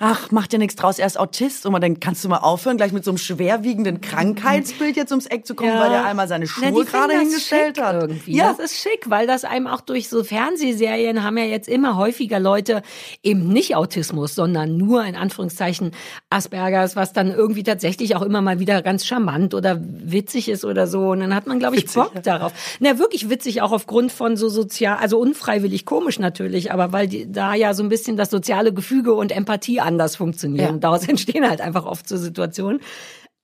ach, 0.00 0.30
macht 0.30 0.52
ja 0.52 0.60
nichts 0.60 0.76
draus, 0.76 1.00
er 1.00 1.06
ist 1.06 1.18
Autist. 1.18 1.66
Und 1.66 1.72
man 1.72 1.80
denkt, 1.80 2.00
kannst 2.00 2.24
du 2.24 2.28
mal 2.28 2.38
aufhören, 2.38 2.76
gleich 2.76 2.92
mit 2.92 3.04
so 3.04 3.10
einem 3.10 3.18
schwerwiegenden 3.18 4.00
Krankheitsbild 4.00 4.96
jetzt 4.96 5.10
ums 5.10 5.26
Eck 5.26 5.44
zu 5.44 5.56
kommen, 5.56 5.70
ja. 5.70 5.80
weil 5.80 5.92
er 5.92 6.06
einmal 6.06 6.28
seine 6.28 6.46
Schuhe 6.46 6.72
Na, 6.72 6.84
gerade 6.84 7.18
hingestellt 7.18 7.80
hat. 7.80 8.00
Irgendwie. 8.00 8.36
Ja. 8.36 8.52
Das 8.52 8.60
ist 8.60 8.80
schick, 8.80 9.10
weil 9.10 9.26
das 9.26 9.44
einem 9.44 9.66
auch 9.66 9.80
durch 9.80 10.08
so 10.08 10.22
Fernsehserien 10.22 11.24
haben 11.24 11.36
ja 11.36 11.44
jetzt 11.44 11.68
immer 11.68 11.96
häufiger 11.96 12.38
Leute 12.38 12.82
eben 13.24 13.48
nicht 13.48 13.74
Autismus, 13.74 14.36
sondern 14.36 14.76
nur 14.76 15.04
in 15.04 15.16
Anführungszeichen 15.16 15.90
Aspergers, 16.30 16.94
was 16.94 17.12
dann 17.12 17.32
irgendwie 17.32 17.64
tatsächlich 17.64 18.14
auch 18.14 18.22
immer 18.22 18.40
mal 18.40 18.60
wieder 18.60 18.82
ganz 18.82 19.04
charmant 19.04 19.52
oder 19.52 19.80
witzig 19.80 20.48
ist 20.48 20.64
oder 20.64 20.86
so. 20.86 21.10
Und 21.10 21.20
dann 21.20 21.34
hat 21.34 21.48
man, 21.48 21.58
glaube 21.58 21.74
ich, 21.74 21.82
witzig, 21.82 21.96
Bock 21.96 22.14
ja. 22.14 22.20
darauf. 22.20 22.52
Na, 22.78 23.00
wirklich 23.00 23.30
witzig 23.30 23.62
auch 23.62 23.72
aufgrund 23.72 24.12
von 24.12 24.36
so 24.36 24.48
sozial, 24.48 24.98
also 24.98 25.18
unfreiwillig 25.18 25.84
komisch 25.84 26.20
natürlich, 26.20 26.70
aber 26.70 26.92
weil 26.92 27.08
die, 27.08 27.30
da 27.30 27.54
ja 27.54 27.74
so 27.74 27.82
ein 27.82 27.88
bisschen 27.88 28.16
das 28.16 28.30
soziale 28.30 28.72
Gefüge 28.72 29.14
und 29.14 29.32
Empathie 29.32 29.80
anders 29.88 30.16
funktionieren. 30.16 30.74
Ja. 30.74 30.80
Daraus 30.80 31.08
entstehen 31.08 31.48
halt 31.48 31.60
einfach 31.60 31.86
oft 31.86 32.08
so 32.08 32.16
Situationen. 32.16 32.80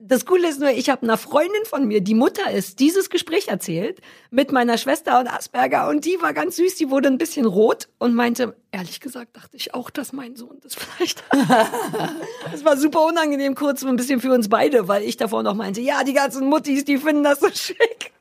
Das 0.06 0.26
Coole 0.26 0.48
ist 0.48 0.60
nur, 0.60 0.68
ich 0.68 0.90
habe 0.90 1.02
einer 1.02 1.16
Freundin 1.16 1.64
von 1.64 1.86
mir, 1.86 2.02
die 2.02 2.14
Mutter 2.14 2.50
ist, 2.50 2.78
dieses 2.78 3.08
Gespräch 3.08 3.48
erzählt 3.48 4.02
mit 4.30 4.52
meiner 4.52 4.76
Schwester 4.76 5.18
und 5.18 5.28
Asperger 5.28 5.88
und 5.88 6.04
die 6.04 6.18
war 6.20 6.34
ganz 6.34 6.56
süß, 6.56 6.74
die 6.74 6.90
wurde 6.90 7.08
ein 7.08 7.16
bisschen 7.16 7.46
rot 7.46 7.88
und 7.98 8.14
meinte, 8.14 8.54
ehrlich 8.70 9.00
gesagt 9.00 9.36
dachte 9.36 9.56
ich 9.56 9.72
auch, 9.72 9.88
dass 9.88 10.12
mein 10.12 10.36
Sohn 10.36 10.58
das 10.62 10.74
vielleicht 10.76 11.22
hat. 11.30 11.70
das 12.50 12.64
war 12.64 12.76
super 12.76 13.06
unangenehm 13.06 13.54
kurz 13.54 13.82
ein 13.84 13.96
bisschen 13.96 14.20
für 14.20 14.32
uns 14.32 14.48
beide, 14.48 14.88
weil 14.88 15.04
ich 15.04 15.16
davor 15.16 15.42
noch 15.42 15.54
meinte, 15.54 15.80
ja, 15.80 16.04
die 16.04 16.12
ganzen 16.12 16.48
Muttis, 16.48 16.84
die 16.84 16.98
finden 16.98 17.22
das 17.22 17.40
so 17.40 17.48
schick. 17.54 18.12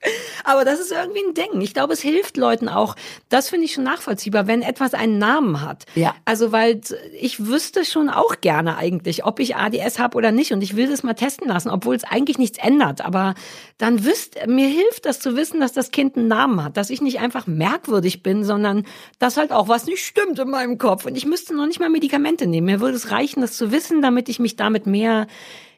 Aber 0.44 0.66
das 0.66 0.80
ist 0.80 0.92
irgendwie 0.92 1.22
ein 1.26 1.34
Ding. 1.34 1.62
Ich 1.62 1.74
glaube, 1.74 1.94
es 1.94 2.02
hilft 2.02 2.38
Leuten 2.38 2.68
auch. 2.68 2.96
Das 3.30 3.50
finde 3.50 3.66
ich 3.66 3.74
schon 3.74 3.86
nachvollziehbar, 3.86 4.48
wenn 4.48 4.62
etwas 4.62 4.94
einen 4.94 5.18
Namen 5.18 5.62
hat. 5.62 5.86
Ja. 5.96 6.14
Also, 6.26 6.52
weil 6.52 6.82
ich 7.20 7.46
wüsste 7.46 7.86
schon 7.86 8.10
auch 8.10 8.42
gerne 8.42 8.78
eigentlich, 8.78 9.26
ob 9.26 9.40
ich 9.40 9.56
ADS 9.56 10.00
habe 10.00 10.18
oder 10.18 10.32
nicht 10.32 10.52
und 10.52 10.62
ich 10.62 10.76
will 10.76 10.90
das 10.90 11.04
mal 11.04 11.14
testen 11.14 11.48
lassen, 11.48 11.70
obwohl 11.74 11.95
es 11.95 12.03
eigentlich 12.03 12.38
nichts 12.38 12.57
ändert. 12.57 13.01
Aber 13.01 13.34
dann 13.78 14.05
wüsst, 14.05 14.38
mir 14.47 14.67
hilft 14.67 15.05
das 15.05 15.19
zu 15.19 15.36
wissen, 15.36 15.59
dass 15.59 15.74
das 15.74 15.91
Kind 15.91 16.15
einen 16.15 16.28
Namen 16.28 16.63
hat, 16.63 16.78
dass 16.78 16.89
ich 16.89 17.01
nicht 17.01 17.19
einfach 17.19 17.47
merkwürdig 17.47 18.24
bin, 18.24 18.43
sondern 18.43 18.86
dass 19.19 19.38
halt 19.38 19.51
auch 19.51 19.67
was 19.67 19.86
nicht 19.86 20.05
stimmt 20.05 20.39
in 20.39 20.49
meinem 20.49 20.78
Kopf. 20.78 21.05
Und 21.05 21.15
ich 21.15 21.26
müsste 21.26 21.55
noch 21.55 21.65
nicht 21.65 21.80
mal 21.80 21.89
Medikamente 21.89 22.47
nehmen. 22.47 22.67
Mir 22.67 22.80
würde 22.80 22.95
es 22.95 23.11
reichen, 23.11 23.41
das 23.41 23.57
zu 23.57 23.71
wissen, 23.71 24.01
damit 24.01 24.30
ich 24.30 24.39
mich 24.39 24.55
damit 24.55 24.86
mehr 24.86 25.28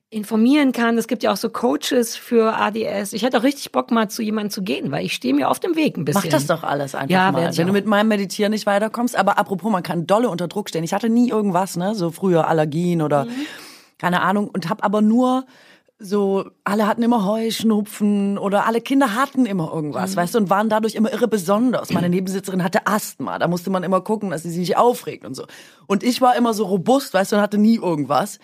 informieren 0.10 0.72
kann. 0.72 0.98
Es 0.98 1.08
gibt 1.08 1.24
ja 1.24 1.32
auch 1.32 1.38
so 1.38 1.50
Coaches 1.50 2.16
für 2.16 2.56
ADS. 2.56 3.14
Ich 3.14 3.24
hätte 3.24 3.40
auch 3.40 3.44
richtig 3.44 3.72
Bock 3.72 3.92
mal 3.92 4.10
zu 4.10 4.22
jemandem 4.22 4.52
zu 4.52 4.62
gehen, 4.62 4.92
weil 4.92 5.06
ich 5.06 5.14
stehe 5.14 5.34
mir 5.34 5.50
auf 5.50 5.60
dem 5.60 5.76
Weg 5.76 5.98
ein 5.98 6.06
bisschen. 6.06 6.22
Mach 6.24 6.32
das 6.32 6.48
doch 6.48 6.64
alles 6.64 6.96
einfach 6.96 7.10
ja, 7.10 7.32
mal. 7.32 7.56
Wenn 7.56 7.68
du 7.68 7.74
mit 7.74 7.86
meinem 7.86 8.08
Meditieren 8.08 8.52
nicht 8.52 8.66
weiterkommst. 8.66 9.16
Aber 9.18 9.38
apropos, 9.38 9.72
man 9.72 9.84
kann 9.84 10.08
dolle 10.08 10.30
unter 10.30 10.48
Druck 10.48 10.70
stehen. 10.70 10.84
Ich 10.84 10.94
hatte 10.94 11.10
nie 11.10 11.30
irgendwas, 11.30 11.76
ne, 11.76 11.96
so 11.96 12.12
früher 12.12 12.48
Allergien 12.48 13.02
oder 13.02 13.26
mhm. 13.26 13.32
keine 13.98 14.22
Ahnung 14.22 14.48
und 14.48 14.70
habe 14.70 14.84
aber 14.84 15.02
nur 15.02 15.46
so, 15.98 16.50
alle 16.66 16.88
hatten 16.88 17.04
immer 17.04 17.26
Heuschnupfen 17.26 18.38
oder 18.38 18.66
alle 18.66 18.82
Kinder 18.82 19.16
hatten 19.16 19.46
immer 19.46 19.72
irgendwas, 19.74 20.12
mhm. 20.12 20.16
weißt 20.18 20.36
du, 20.36 20.40
und 20.40 20.50
waren 20.50 20.68
dadurch 20.68 20.96
immer 20.96 21.12
irre 21.12 21.28
besonders. 21.28 21.92
Meine 21.94 22.10
Nebensitzerin 22.10 22.64
hatte 22.64 22.86
Asthma, 22.86 23.40
da 23.40 23.48
musste 23.48 23.70
man 23.70 23.84
immer 23.84 24.02
gucken, 24.02 24.32
dass 24.32 24.44
sie 24.44 24.50
sich 24.50 24.60
nicht 24.60 24.78
aufregt 24.78 25.26
und 25.26 25.36
so. 25.36 25.46
Und 25.88 26.04
ich 26.04 26.20
war 26.20 26.36
immer 26.36 26.54
so 26.54 26.66
robust, 26.66 27.14
weißt 27.14 27.32
du, 27.32 27.38
und 27.38 27.42
hatte 27.42 27.58
nie 27.58 27.78
irgendwas. 27.78 28.40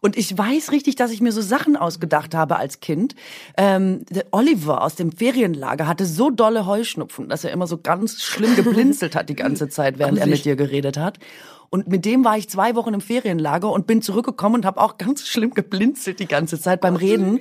Und 0.00 0.16
ich 0.16 0.36
weiß 0.36 0.72
richtig, 0.72 0.96
dass 0.96 1.10
ich 1.10 1.20
mir 1.20 1.32
so 1.32 1.40
Sachen 1.40 1.76
ausgedacht 1.76 2.34
habe 2.34 2.56
als 2.56 2.80
Kind. 2.80 3.14
Ähm, 3.56 4.04
Oliver 4.30 4.82
aus 4.82 4.94
dem 4.94 5.12
Ferienlager 5.12 5.86
hatte 5.86 6.06
so 6.06 6.30
dolle 6.30 6.66
Heuschnupfen, 6.66 7.28
dass 7.28 7.44
er 7.44 7.50
immer 7.50 7.66
so 7.66 7.78
ganz 7.78 8.22
schlimm 8.22 8.56
geblinzelt 8.56 9.16
hat 9.16 9.28
die 9.28 9.36
ganze 9.36 9.68
Zeit, 9.70 9.98
während 9.98 10.18
er 10.18 10.26
mit 10.26 10.44
dir 10.44 10.56
geredet 10.56 10.96
hat. 10.96 11.18
Und 11.70 11.88
mit 11.88 12.04
dem 12.04 12.24
war 12.24 12.38
ich 12.38 12.48
zwei 12.48 12.74
Wochen 12.74 12.94
im 12.94 13.00
Ferienlager 13.00 13.70
und 13.70 13.86
bin 13.86 14.02
zurückgekommen 14.02 14.56
und 14.56 14.66
habe 14.66 14.80
auch 14.80 14.98
ganz 14.98 15.26
schlimm 15.26 15.50
geblinzelt 15.50 16.20
die 16.20 16.26
ganze 16.26 16.60
Zeit 16.60 16.80
beim 16.80 16.96
Reden. 16.96 17.40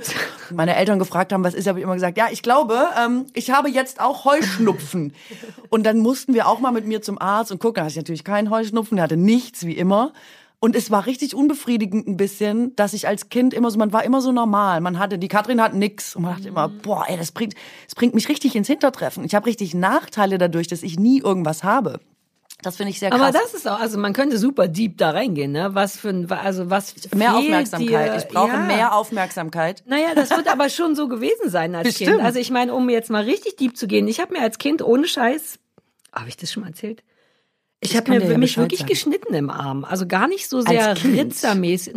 Meine 0.54 0.76
Eltern 0.76 1.00
gefragt 1.00 1.34
haben, 1.34 1.44
was 1.44 1.54
ist, 1.54 1.68
habe 1.68 1.80
ich 1.80 1.84
immer 1.84 1.94
gesagt, 1.94 2.18
ja, 2.18 2.28
ich 2.32 2.42
glaube, 2.42 2.80
ähm, 3.04 3.26
ich 3.34 3.52
habe 3.52 3.70
jetzt 3.70 4.00
auch 4.00 4.26
Heuschnupfen. 4.26 5.14
Und 5.70 5.86
dann 5.86 6.00
mussten 6.00 6.34
wir 6.34 6.48
auch 6.48 6.60
mal 6.60 6.72
mit 6.72 6.86
mir 6.86 7.02
zum 7.02 7.20
Arzt 7.20 7.52
und 7.52 7.60
gucken. 7.60 7.76
Da 7.76 7.82
hatte 7.82 7.92
ich 7.92 7.98
natürlich 7.98 8.24
keinen 8.24 8.50
Heuschnupfen, 8.50 8.96
der 8.98 9.04
hatte 9.04 9.18
nichts, 9.18 9.66
wie 9.66 9.74
immer. 9.74 10.14
Und 10.60 10.76
es 10.76 10.90
war 10.90 11.06
richtig 11.06 11.36
unbefriedigend 11.36 12.08
ein 12.08 12.18
bisschen, 12.18 12.76
dass 12.76 12.94
ich 12.94 13.08
als 13.08 13.30
Kind 13.30 13.54
immer 13.54 13.70
so, 13.70 13.78
man 13.78 13.94
war 13.94 14.04
immer 14.04 14.22
so 14.22 14.32
normal. 14.32 14.82
Man 14.82 14.98
hatte, 14.98 15.20
die 15.20 15.28
Katrin 15.28 15.62
hat 15.62 15.74
nix. 15.74 16.16
Und 16.16 16.24
man 16.24 16.36
dachte 16.36 16.48
immer, 16.48 16.70
boah, 16.70 17.06
ey, 17.08 17.18
das 17.18 17.32
bringt, 17.32 17.54
das 17.86 17.96
bringt 17.96 18.16
mich 18.16 18.30
richtig 18.30 18.56
ins 18.56 18.68
Hintertreffen. 18.68 19.24
Ich 19.26 19.36
habe 19.36 19.46
richtig 19.46 19.74
Nachteile 19.74 20.38
dadurch, 20.38 20.68
dass 20.68 20.82
ich 20.82 20.98
nie 20.98 21.20
irgendwas 21.20 21.64
habe. 21.64 22.00
Das 22.62 22.78
finde 22.78 22.92
ich 22.92 23.00
sehr 23.00 23.10
krass. 23.10 23.22
Aber 23.22 23.32
das 23.32 23.54
ist 23.54 23.68
auch, 23.68 23.80
also 23.80 24.00
man 24.00 24.14
könnte 24.14 24.38
super 24.38 24.68
deep 24.68 24.98
da 24.98 25.12
reingehen, 25.12 25.52
ne? 25.52 25.76
Was 25.76 25.98
für 25.98 26.10
ein, 26.10 26.32
also 26.32 26.70
was 26.70 26.96
mehr 27.14 27.36
Aufmerksamkeit. 27.36 28.14
Dir? 28.14 28.18
Ich 28.18 28.28
brauche 28.28 28.54
ja. 28.54 28.60
mehr 28.60 28.96
Aufmerksamkeit. 28.96 29.84
Naja, 29.86 30.16
das 30.16 30.32
wird 30.32 30.48
aber 30.48 30.70
schon 30.70 30.96
so 30.96 31.08
gewesen 31.08 31.50
sein 31.50 31.76
als 31.76 31.90
Bestimmt. 31.90 32.12
Kind. 32.12 32.22
Also 32.24 32.40
ich 32.40 32.52
meine, 32.52 32.74
um 32.74 32.90
jetzt 32.90 33.10
mal 33.10 33.24
richtig 33.24 33.58
deep 33.58 33.78
zu 33.78 33.88
gehen, 33.88 34.08
ich 34.08 34.20
habe 34.20 34.34
mir 34.34 34.42
als 34.42 34.58
Kind 34.58 34.82
ohne 34.82 35.08
Scheiß, 35.08 35.60
habe 36.14 36.30
ich 36.30 36.38
das 36.38 36.52
schon 36.52 36.64
mal 36.64 36.70
erzählt? 36.70 37.04
Ich 37.82 37.96
habe 37.96 38.10
mir 38.10 38.26
ja 38.26 38.38
mich 38.38 38.58
wirklich 38.58 38.80
sagen. 38.80 38.90
geschnitten 38.90 39.34
im 39.34 39.50
Arm. 39.50 39.84
Also 39.86 40.08
gar 40.08 40.28
nicht 40.28 40.50
so 40.50 40.62
sehr 40.62 40.96
ritzermäßig. 41.04 41.94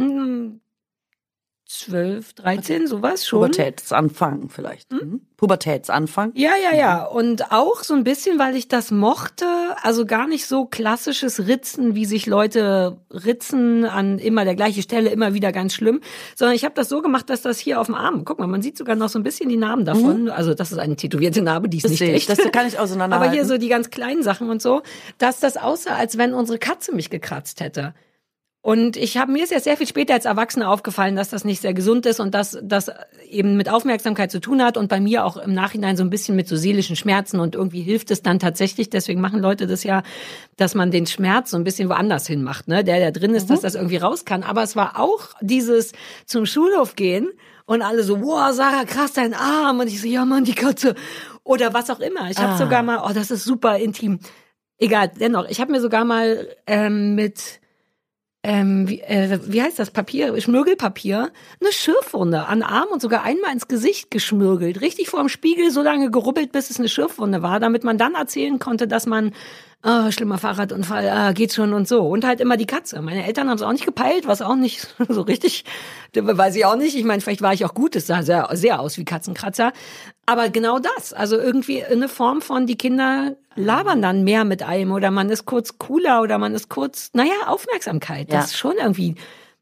12, 1.70 2.32
13, 2.32 2.86
sowas 2.86 3.26
schon. 3.26 3.40
Pubertätsanfang 3.40 4.48
vielleicht. 4.48 4.90
Hm? 4.90 4.98
Mhm. 4.98 5.20
Pubertätsanfang. 5.36 6.32
Ja, 6.34 6.52
ja, 6.62 6.74
ja. 6.74 7.04
Und 7.04 7.52
auch 7.52 7.84
so 7.84 7.92
ein 7.92 8.04
bisschen, 8.04 8.38
weil 8.38 8.56
ich 8.56 8.68
das 8.68 8.90
mochte, 8.90 9.44
also 9.82 10.06
gar 10.06 10.26
nicht 10.26 10.46
so 10.46 10.64
klassisches 10.64 11.46
Ritzen, 11.46 11.94
wie 11.94 12.06
sich 12.06 12.24
Leute 12.24 12.96
ritzen 13.10 13.84
an 13.84 14.18
immer 14.18 14.46
der 14.46 14.54
gleichen 14.54 14.82
Stelle, 14.82 15.10
immer 15.10 15.34
wieder 15.34 15.52
ganz 15.52 15.74
schlimm, 15.74 16.00
sondern 16.34 16.56
ich 16.56 16.64
habe 16.64 16.74
das 16.74 16.88
so 16.88 17.02
gemacht, 17.02 17.28
dass 17.28 17.42
das 17.42 17.58
hier 17.58 17.80
auf 17.82 17.86
dem 17.86 17.94
Arm, 17.94 18.24
guck 18.24 18.38
mal, 18.38 18.46
man 18.46 18.62
sieht 18.62 18.78
sogar 18.78 18.96
noch 18.96 19.10
so 19.10 19.18
ein 19.18 19.22
bisschen 19.22 19.50
die 19.50 19.58
Narben 19.58 19.84
davon. 19.84 20.22
Mhm. 20.22 20.30
Also 20.30 20.54
das 20.54 20.72
ist 20.72 20.78
eine 20.78 20.96
tätowierte 20.96 21.42
Narbe, 21.42 21.68
die 21.68 21.76
ist 21.76 21.84
das 21.84 21.90
nicht 21.92 22.00
echt. 22.00 22.30
Das 22.30 22.38
kann 22.50 22.66
ich 22.66 22.78
auseinanderhalten. 22.78 23.28
Aber 23.28 23.34
hier 23.34 23.44
so 23.44 23.58
die 23.58 23.68
ganz 23.68 23.90
kleinen 23.90 24.22
Sachen 24.22 24.48
und 24.48 24.62
so, 24.62 24.80
dass 25.18 25.38
das 25.38 25.58
aussah, 25.58 25.96
als 25.96 26.16
wenn 26.16 26.32
unsere 26.32 26.58
Katze 26.58 26.94
mich 26.94 27.10
gekratzt 27.10 27.60
hätte. 27.60 27.92
Und 28.68 28.98
ich 28.98 29.16
habe 29.16 29.32
mir 29.32 29.44
ist 29.44 29.50
ja 29.50 29.60
sehr 29.60 29.78
viel 29.78 29.86
später 29.86 30.12
als 30.12 30.26
Erwachsene 30.26 30.68
aufgefallen, 30.68 31.16
dass 31.16 31.30
das 31.30 31.42
nicht 31.42 31.62
sehr 31.62 31.72
gesund 31.72 32.04
ist 32.04 32.20
und 32.20 32.34
dass 32.34 32.58
das 32.62 32.90
eben 33.26 33.56
mit 33.56 33.70
Aufmerksamkeit 33.70 34.30
zu 34.30 34.42
tun 34.42 34.62
hat 34.62 34.76
und 34.76 34.88
bei 34.88 35.00
mir 35.00 35.24
auch 35.24 35.38
im 35.38 35.54
Nachhinein 35.54 35.96
so 35.96 36.04
ein 36.04 36.10
bisschen 36.10 36.36
mit 36.36 36.46
so 36.48 36.54
seelischen 36.54 36.94
Schmerzen 36.94 37.40
und 37.40 37.54
irgendwie 37.54 37.80
hilft 37.80 38.10
es 38.10 38.20
dann 38.20 38.38
tatsächlich. 38.38 38.90
Deswegen 38.90 39.22
machen 39.22 39.40
Leute 39.40 39.66
das 39.66 39.84
ja, 39.84 40.02
dass 40.58 40.74
man 40.74 40.90
den 40.90 41.06
Schmerz 41.06 41.52
so 41.52 41.56
ein 41.56 41.64
bisschen 41.64 41.88
woanders 41.88 42.26
hin 42.26 42.42
macht, 42.42 42.68
ne? 42.68 42.84
Der, 42.84 42.98
der 42.98 43.10
drin 43.10 43.34
ist, 43.34 43.48
mhm. 43.48 43.54
dass 43.54 43.62
das 43.62 43.74
irgendwie 43.74 43.96
raus 43.96 44.26
kann. 44.26 44.42
Aber 44.42 44.62
es 44.62 44.76
war 44.76 45.00
auch 45.00 45.30
dieses 45.40 45.92
zum 46.26 46.44
Schulhof 46.44 46.94
gehen 46.94 47.30
und 47.64 47.80
alle 47.80 48.02
so, 48.02 48.20
wow, 48.20 48.52
Sarah, 48.52 48.84
krass, 48.84 49.14
dein 49.14 49.32
Arm. 49.32 49.80
Und 49.80 49.86
ich 49.86 50.02
so, 50.02 50.08
ja, 50.08 50.26
Mann, 50.26 50.44
die 50.44 50.52
Katze. 50.52 50.94
Oder 51.42 51.72
was 51.72 51.88
auch 51.88 52.00
immer. 52.00 52.30
Ich 52.30 52.36
habe 52.36 52.52
ah. 52.52 52.58
sogar 52.58 52.82
mal, 52.82 53.00
oh, 53.02 53.14
das 53.14 53.30
ist 53.30 53.44
super 53.44 53.78
intim. 53.78 54.18
Egal, 54.76 55.10
dennoch, 55.18 55.48
ich 55.48 55.58
habe 55.58 55.72
mir 55.72 55.80
sogar 55.80 56.04
mal 56.04 56.46
ähm, 56.66 57.14
mit 57.14 57.60
ähm, 58.48 58.88
wie, 58.88 59.00
äh, 59.02 59.38
wie 59.44 59.60
heißt 59.60 59.78
das? 59.78 59.90
Papier, 59.90 60.40
Schmirgelpapier, 60.40 61.30
eine 61.60 61.70
Schürfwunde 61.70 62.46
an 62.46 62.62
Arm 62.62 62.88
und 62.90 63.02
sogar 63.02 63.22
einmal 63.22 63.52
ins 63.52 63.68
Gesicht 63.68 64.10
geschmirgelt, 64.10 64.80
richtig 64.80 65.10
vor 65.10 65.20
dem 65.20 65.28
Spiegel 65.28 65.70
so 65.70 65.82
lange 65.82 66.10
gerubbelt, 66.10 66.50
bis 66.50 66.70
es 66.70 66.78
eine 66.78 66.88
Schürfwunde 66.88 67.42
war, 67.42 67.60
damit 67.60 67.84
man 67.84 67.98
dann 67.98 68.14
erzählen 68.14 68.58
konnte, 68.58 68.88
dass 68.88 69.04
man 69.04 69.34
oh, 69.84 70.10
schlimmer 70.10 70.38
Fahrradunfall, 70.38 71.08
ah, 71.08 71.32
geht 71.32 71.52
schon 71.52 71.72
und 71.72 71.86
so. 71.86 72.02
Und 72.02 72.24
halt 72.24 72.40
immer 72.40 72.56
die 72.56 72.66
Katze. 72.66 73.00
Meine 73.00 73.24
Eltern 73.24 73.48
haben 73.48 73.56
es 73.56 73.62
auch 73.62 73.72
nicht 73.72 73.86
gepeilt, 73.86 74.26
was 74.26 74.42
auch 74.42 74.56
nicht 74.56 74.94
so 75.08 75.22
richtig, 75.22 75.64
weiß 76.14 76.56
ich 76.56 76.64
auch 76.64 76.76
nicht. 76.76 76.96
Ich 76.96 77.04
meine, 77.04 77.20
vielleicht 77.20 77.42
war 77.42 77.52
ich 77.52 77.64
auch 77.64 77.74
gut, 77.74 77.96
es 77.96 78.06
sah 78.06 78.22
sehr, 78.22 78.48
sehr 78.52 78.80
aus 78.80 78.98
wie 78.98 79.04
Katzenkratzer. 79.04 79.72
Aber 80.26 80.50
genau 80.50 80.78
das, 80.78 81.12
also 81.12 81.38
irgendwie 81.38 81.84
eine 81.84 82.08
Form 82.08 82.42
von, 82.42 82.66
die 82.66 82.76
Kinder 82.76 83.36
labern 83.54 84.02
dann 84.02 84.24
mehr 84.24 84.44
mit 84.44 84.62
einem 84.62 84.92
oder 84.92 85.10
man 85.10 85.30
ist 85.30 85.46
kurz 85.46 85.78
cooler 85.78 86.22
oder 86.22 86.38
man 86.38 86.54
ist 86.54 86.68
kurz, 86.68 87.10
naja, 87.14 87.32
Aufmerksamkeit. 87.46 88.28
Das 88.28 88.34
ja. 88.34 88.44
ist 88.44 88.58
schon 88.58 88.74
irgendwie 88.78 89.14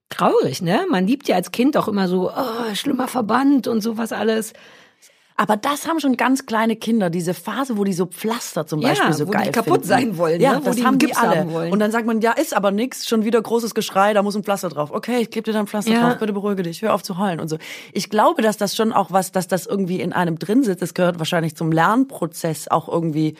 traurig, 0.09 0.63
ne? 0.63 0.87
Man 0.91 1.07
liebt 1.07 1.29
ja 1.29 1.37
als 1.37 1.53
Kind 1.53 1.77
auch 1.77 1.89
immer 1.89 2.09
so, 2.09 2.31
oh, 2.31 2.75
schlimmer 2.75 3.09
Verband 3.09 3.67
und 3.69 3.81
sowas 3.81 4.13
alles. 4.13 4.53
Aber 5.39 5.57
das 5.57 5.87
haben 5.87 6.01
schon 6.01 6.17
ganz 6.17 6.47
kleine 6.47 6.77
Kinder, 6.77 7.11
diese 7.11 7.35
Phase, 7.35 7.77
wo 7.77 7.85
die 7.85 7.93
so 7.93 8.07
Pflaster 8.07 8.67
zum 8.67 8.81
Beispiel 8.81 9.11
ja, 9.11 9.13
so 9.13 9.27
wo 9.27 9.33
geil 9.33 9.45
die 9.45 9.51
kaputt 9.51 9.87
finden. 9.87 9.89
sein 9.89 10.19
wollen. 10.19 10.41
Ja, 10.41 10.55
ne? 10.55 10.63
das 10.65 10.83
haben 10.83 10.99
die 10.99 11.15
alle. 11.15 11.41
Haben 11.41 11.73
und 11.73 11.79
dann 11.79 11.91
sagt 11.91 12.07
man, 12.07 12.23
ja, 12.23 12.33
ist 12.33 12.57
aber 12.57 12.71
nix, 12.71 13.07
schon 13.07 13.25
wieder 13.25 13.43
großes 13.43 13.75
Geschrei, 13.75 14.15
da 14.15 14.23
muss 14.23 14.35
ein 14.35 14.45
Pflaster 14.45 14.71
drauf. 14.71 14.91
Okay, 14.93 15.19
ich 15.21 15.31
klebe 15.31 15.45
dir 15.45 15.53
dann 15.53 15.65
ein 15.65 15.67
Pflaster 15.67 15.93
ja. 15.93 16.09
drauf, 16.09 16.19
bitte 16.19 16.33
beruhige 16.33 16.63
dich, 16.63 16.81
hör 16.81 16.95
auf 16.95 17.03
zu 17.03 17.19
heulen 17.19 17.39
und 17.41 17.49
so. 17.49 17.59
Ich 17.93 18.09
glaube, 18.09 18.41
dass 18.41 18.57
das 18.57 18.75
schon 18.75 18.95
auch 18.95 19.11
was, 19.11 19.31
dass 19.31 19.47
das 19.47 19.67
irgendwie 19.67 20.01
in 20.01 20.15
einem 20.15 20.39
drin 20.39 20.63
sitzt. 20.63 20.81
Das 20.81 20.95
gehört 20.95 21.19
wahrscheinlich 21.19 21.55
zum 21.55 21.71
Lernprozess 21.71 22.69
auch 22.69 22.89
irgendwie 22.89 23.35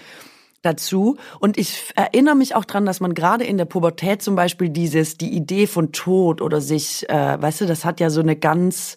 dazu. 0.61 1.17
Und 1.41 1.57
ich 1.57 1.93
erinnere 1.95 2.35
mich 2.35 2.55
auch 2.55 2.67
dran, 2.67 2.85
dass 2.85 3.01
man 3.01 3.15
gerade 3.15 3.45
in 3.45 3.57
der 3.57 3.65
Pubertät 3.65 4.21
zum 4.21 4.35
Beispiel 4.35 4.69
dieses, 4.69 5.17
die 5.17 5.33
Idee 5.33 5.67
von 5.67 5.93
Tod 5.93 6.43
oder 6.43 6.61
sich, 6.61 7.09
äh, 7.09 7.41
weißt 7.41 7.63
du, 7.63 7.67
das 7.67 7.87
hat 7.87 8.01
ja 8.01 8.11
so 8.11 8.21
eine 8.21 8.37
ganz 8.37 8.97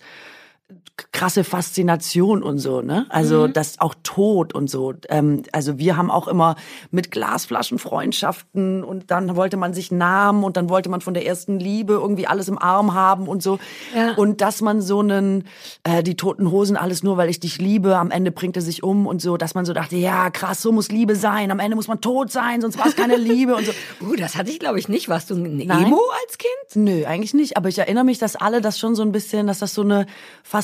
krasse 1.12 1.44
Faszination 1.44 2.44
und 2.44 2.60
so, 2.60 2.82
ne? 2.82 3.06
Also 3.10 3.48
Mhm. 3.48 3.54
das 3.54 3.80
auch 3.80 3.96
Tod 4.04 4.54
und 4.54 4.70
so. 4.70 4.94
Ähm, 5.10 5.44
also 5.52 5.78
wir 5.80 5.98
haben 5.98 6.12
auch 6.12 6.28
immer 6.28 6.56
mit 6.92 7.10
Glasflaschen 7.12 7.80
Freundschaften 7.80 8.84
und 8.84 9.10
dann 9.10 9.36
wollte 9.36 9.58
man 9.58 9.74
sich 9.74 9.92
Namen 9.92 10.44
und 10.44 10.58
dann 10.58 10.70
wollte 10.70 10.90
man 10.90 11.02
von 11.02 11.14
der 11.14 11.26
ersten 11.26 11.60
Liebe 11.60 11.94
irgendwie 11.94 12.28
alles 12.28 12.48
im 12.48 12.58
Arm 12.58 12.94
haben 12.94 13.28
und 13.28 13.42
so. 13.42 13.60
Ja. 13.96 14.14
Und 14.16 14.42
dass 14.42 14.62
man 14.62 14.82
so 14.82 15.00
einen, 15.00 15.46
äh, 15.84 16.04
die 16.04 16.16
toten 16.16 16.52
Hosen, 16.52 16.78
alles 16.78 17.02
nur, 17.02 17.18
weil 17.18 17.30
ich 17.30 17.40
dich 17.40 17.60
liebe, 17.60 17.98
am 17.98 18.12
Ende 18.12 18.32
bringt 18.32 18.56
er 18.56 18.62
sich 18.62 18.84
um 18.84 19.08
und 19.08 19.22
so, 19.22 19.38
dass 19.38 19.56
man 19.56 19.66
so 19.66 19.74
dachte, 19.74 19.96
ja 19.96 20.30
krass, 20.30 20.62
so 20.62 20.72
muss 20.72 20.90
Liebe 20.90 21.16
sein, 21.16 21.50
am 21.52 21.60
Ende 21.60 21.76
muss 21.76 21.88
man 21.88 22.02
tot 22.02 22.32
sein, 22.32 22.62
sonst 22.62 22.78
war 22.78 22.88
es 22.88 22.96
keine 22.96 23.16
Liebe 23.16 23.56
und 23.56 23.66
so. 23.66 23.72
Uh, 24.02 24.16
das 24.16 24.36
hatte 24.38 24.50
ich, 24.50 24.60
glaube 24.60 24.80
ich, 24.80 24.88
nicht. 24.88 25.10
Warst 25.10 25.30
du 25.30 25.36
ein. 25.36 25.60
Emo 25.60 26.00
als 26.26 26.38
Kind? 26.38 26.86
Nö, 26.86 27.06
eigentlich 27.06 27.34
nicht. 27.34 27.58
Aber 27.58 27.68
ich 27.70 27.78
erinnere 27.80 28.04
mich, 28.04 28.18
dass 28.18 28.36
alle 28.36 28.62
das 28.62 28.80
schon 28.80 28.96
so 28.96 29.02
ein 29.02 29.12
bisschen, 29.12 29.48
dass 29.48 29.60
das 29.60 29.74
so 29.74 29.82
eine 29.82 30.06
Faszination 30.44 30.59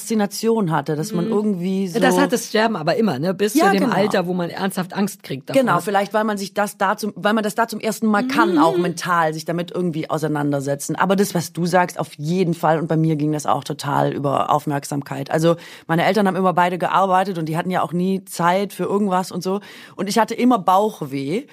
hatte, 0.71 0.95
dass 0.95 1.11
man 1.13 1.27
irgendwie 1.27 1.87
so. 1.87 1.99
Mhm. 1.99 2.03
Das 2.03 2.17
hat 2.17 2.31
das 2.31 2.47
Sterben 2.47 2.75
aber 2.75 2.95
immer, 2.95 3.19
ne? 3.19 3.33
Bis 3.33 3.53
Ja, 3.53 3.65
zu 3.67 3.71
dem 3.71 3.83
genau. 3.83 3.95
Alter, 3.95 4.27
wo 4.27 4.33
man 4.33 4.49
ernsthaft 4.49 4.93
Angst 4.93 5.23
kriegt. 5.23 5.49
Davor. 5.49 5.61
Genau, 5.61 5.79
vielleicht 5.79 6.13
weil 6.13 6.23
man 6.23 6.37
sich 6.37 6.53
das 6.53 6.77
da 6.77 6.97
zum, 6.97 7.13
weil 7.15 7.33
man 7.33 7.43
das 7.43 7.55
da 7.55 7.67
zum 7.67 7.79
ersten 7.79 8.07
Mal 8.07 8.23
Mhm. 8.23 8.27
kann, 8.27 8.57
auch 8.57 8.77
mental 8.77 9.33
sich 9.33 9.45
damit 9.45 9.71
irgendwie 9.71 10.09
auseinandersetzen. 10.09 10.95
Aber 10.95 11.15
das, 11.15 11.33
was 11.35 11.53
du 11.53 11.65
sagst, 11.65 11.99
auf 11.99 12.13
jeden 12.15 12.53
Fall. 12.53 12.79
Und 12.79 12.87
bei 12.87 12.97
mir 12.97 13.15
ging 13.15 13.31
das 13.31 13.45
auch 13.45 13.63
total 13.63 14.13
über 14.13 14.51
Aufmerksamkeit. 14.51 15.31
Also 15.31 15.55
meine 15.87 16.05
Eltern 16.05 16.27
haben 16.27 16.35
immer 16.35 16.53
beide 16.53 16.77
gearbeitet 16.77 17.37
und 17.37 17.47
die 17.47 17.57
hatten 17.57 17.71
ja 17.71 17.81
auch 17.81 17.93
nie 17.93 18.25
Zeit 18.25 18.73
für 18.73 18.83
irgendwas 18.83 19.31
und 19.31 19.43
so. 19.43 19.59
Und 19.95 20.09
ich 20.09 20.17
hatte 20.19 20.33
immer 20.33 20.59
Bauchweh. 20.59 21.45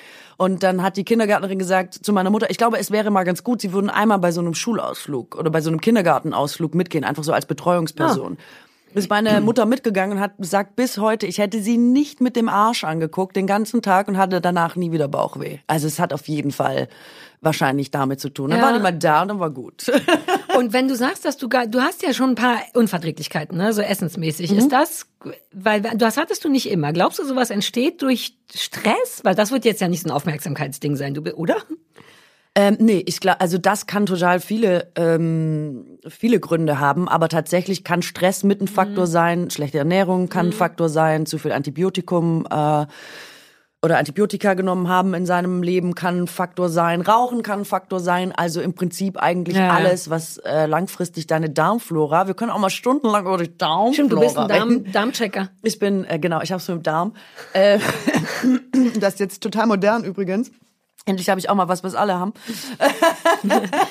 Und 0.43 0.65
dann 0.65 0.83
hat 0.83 0.97
die 0.97 1.05
Kindergärtnerin 1.05 1.61
gesagt 1.61 1.95
zu 1.95 2.13
meiner 2.13 2.29
Mutter, 2.29 2.51
ich 2.51 2.59
glaube, 2.59 2.77
es 2.77 2.91
wäre 2.91 3.13
mal 3.13 3.23
ganz 3.23 3.45
gut, 3.45 3.61
sie 3.61 3.73
würden 3.73 3.89
einmal 3.89 4.19
bei 4.19 4.33
so 4.33 4.41
einem 4.41 4.55
Schulausflug 4.55 5.37
oder 5.37 5.51
bei 5.51 5.61
so 5.61 5.71
einem 5.71 5.81
Kindergartenausflug 5.81 6.75
mitgehen, 6.75 7.05
einfach 7.05 7.23
so 7.23 7.33
als 7.33 7.47
Betreuungsperson. 7.47 8.37
Ist 8.93 9.09
meine 9.09 9.41
Mutter 9.41 9.67
mitgegangen 9.67 10.17
und 10.17 10.21
hat 10.21 10.37
gesagt, 10.39 10.75
bis 10.75 10.99
heute, 10.99 11.29
ich 11.29 11.39
hätte 11.39 11.63
sie 11.63 11.79
nicht 11.79 12.21
mit 12.21 12.35
dem 12.35 12.49
Arsch 12.49 12.83
angeguckt 12.83 13.37
den 13.37 13.47
ganzen 13.47 13.83
Tag 13.83 14.09
und 14.09 14.19
hatte 14.19 14.41
danach 14.41 14.75
nie 14.75 14.91
wieder 14.91 15.07
Bauchweh. 15.07 15.59
Also 15.69 15.87
es 15.87 16.01
hat 16.01 16.13
auf 16.13 16.27
jeden 16.27 16.51
Fall 16.51 16.89
wahrscheinlich 17.43 17.91
damit 17.91 18.21
zu 18.21 18.29
tun. 18.31 18.51
Dann 18.51 18.61
Ja. 18.61 18.65
war 18.67 18.73
die 18.73 18.79
mal 18.81 18.93
da 18.93 19.23
und 19.23 19.29
dann 19.29 19.39
war 19.41 19.51
gut. 19.51 19.91
Und 20.57 20.73
wenn 20.73 20.87
du 20.87 20.95
sagst, 20.95 21.25
dass 21.25 21.37
du 21.39 21.49
gar, 21.49 21.67
du 21.67 21.81
hast 21.81 22.03
ja 22.03 22.13
schon 22.13 22.31
ein 22.31 22.35
paar 22.35 22.59
Unverträglichkeiten, 22.75 23.57
ne, 23.59 23.73
so 23.73 23.81
essensmäßig, 23.83 24.53
Mhm. 24.53 24.59
ist 24.59 24.73
das, 24.73 25.07
weil 25.53 25.81
das 25.81 26.17
hattest 26.19 26.45
du 26.45 26.49
nicht 26.51 26.71
immer. 26.71 26.93
Glaubst 26.93 27.19
du, 27.19 27.25
sowas 27.25 27.51
entsteht 27.51 28.01
durch 28.03 28.37
Stress? 28.55 29.21
Weil 29.25 29.35
das 29.35 29.51
wird 29.51 29.65
jetzt 29.65 29.81
ja 29.81 29.89
nicht 29.89 30.03
so 30.03 30.09
ein 30.09 30.13
Aufmerksamkeitsding 30.15 30.95
sein, 30.97 31.15
du, 31.15 31.23
oder? 31.35 31.57
Ähm, 32.55 32.77
nee, 32.81 33.03
ich 33.07 33.19
glaube, 33.21 33.41
also 33.41 33.57
das 33.57 33.87
kann 33.87 34.05
total 34.05 34.39
viele 34.39 34.93
ähm, 34.97 35.99
viele 36.07 36.39
Gründe 36.39 36.79
haben, 36.79 37.09
aber 37.09 37.31
tatsächlich 37.31 37.83
kann 37.83 38.03
Stress 38.03 38.45
mit 38.45 38.61
ein 38.61 38.69
Faktor 38.69 39.07
sein, 39.07 39.49
schlechte 39.51 39.79
Ernährung 39.79 40.29
kann 40.29 40.49
ein 40.49 40.53
Faktor 40.53 40.91
sein, 40.91 41.25
zu 41.25 41.39
viel 41.39 41.53
Antibiotikum 41.53 42.47
äh, 42.51 42.85
oder 43.85 43.99
Antibiotika 43.99 44.55
genommen 44.55 44.89
haben 44.89 45.13
in 45.13 45.27
seinem 45.27 45.63
Leben 45.63 45.97
kann 45.97 46.23
ein 46.23 46.27
Faktor 46.29 46.69
sein, 46.69 47.01
Rauchen 47.01 47.43
kann 47.43 47.61
ein 47.61 47.65
Faktor 47.65 47.99
sein, 47.99 48.31
also 48.31 48.61
im 48.61 48.75
Prinzip 48.75 49.17
eigentlich 49.17 49.57
Ja, 49.57 49.71
alles, 49.71 50.09
was 50.09 50.39
äh, 50.39 50.67
langfristig 50.67 51.27
deine 51.27 51.51
Darmflora, 51.51 52.29
wir 52.29 52.35
können 52.35 52.53
auch 52.53 52.61
mal 52.61 52.71
stundenlang 52.71 53.27
über 53.27 53.39
die 53.39 53.57
Darmflora 53.57 53.93
Stimmt, 53.93 54.13
du 54.13 54.21
bist 54.21 54.39
ein. 54.39 54.49
Darm, 54.49 54.93
Darmchecker. 54.93 55.51
Ich 55.63 55.81
bin, 55.81 56.05
äh, 56.05 56.21
genau, 56.21 56.41
ich 56.43 56.53
hab's 56.53 56.69
mit 56.69 56.79
dem 56.79 56.83
Darm. 56.85 57.15
Äh, 57.55 57.81
das 59.01 59.15
ist 59.15 59.21
jetzt 59.21 59.43
total 59.43 59.67
modern 59.67 60.05
übrigens. 60.05 60.53
Endlich 61.05 61.29
habe 61.29 61.41
ich 61.41 61.51
auch 61.51 61.55
mal 61.57 61.69
was, 61.69 61.83
was 61.83 61.95
alle 61.95 62.19
haben. 62.19 62.33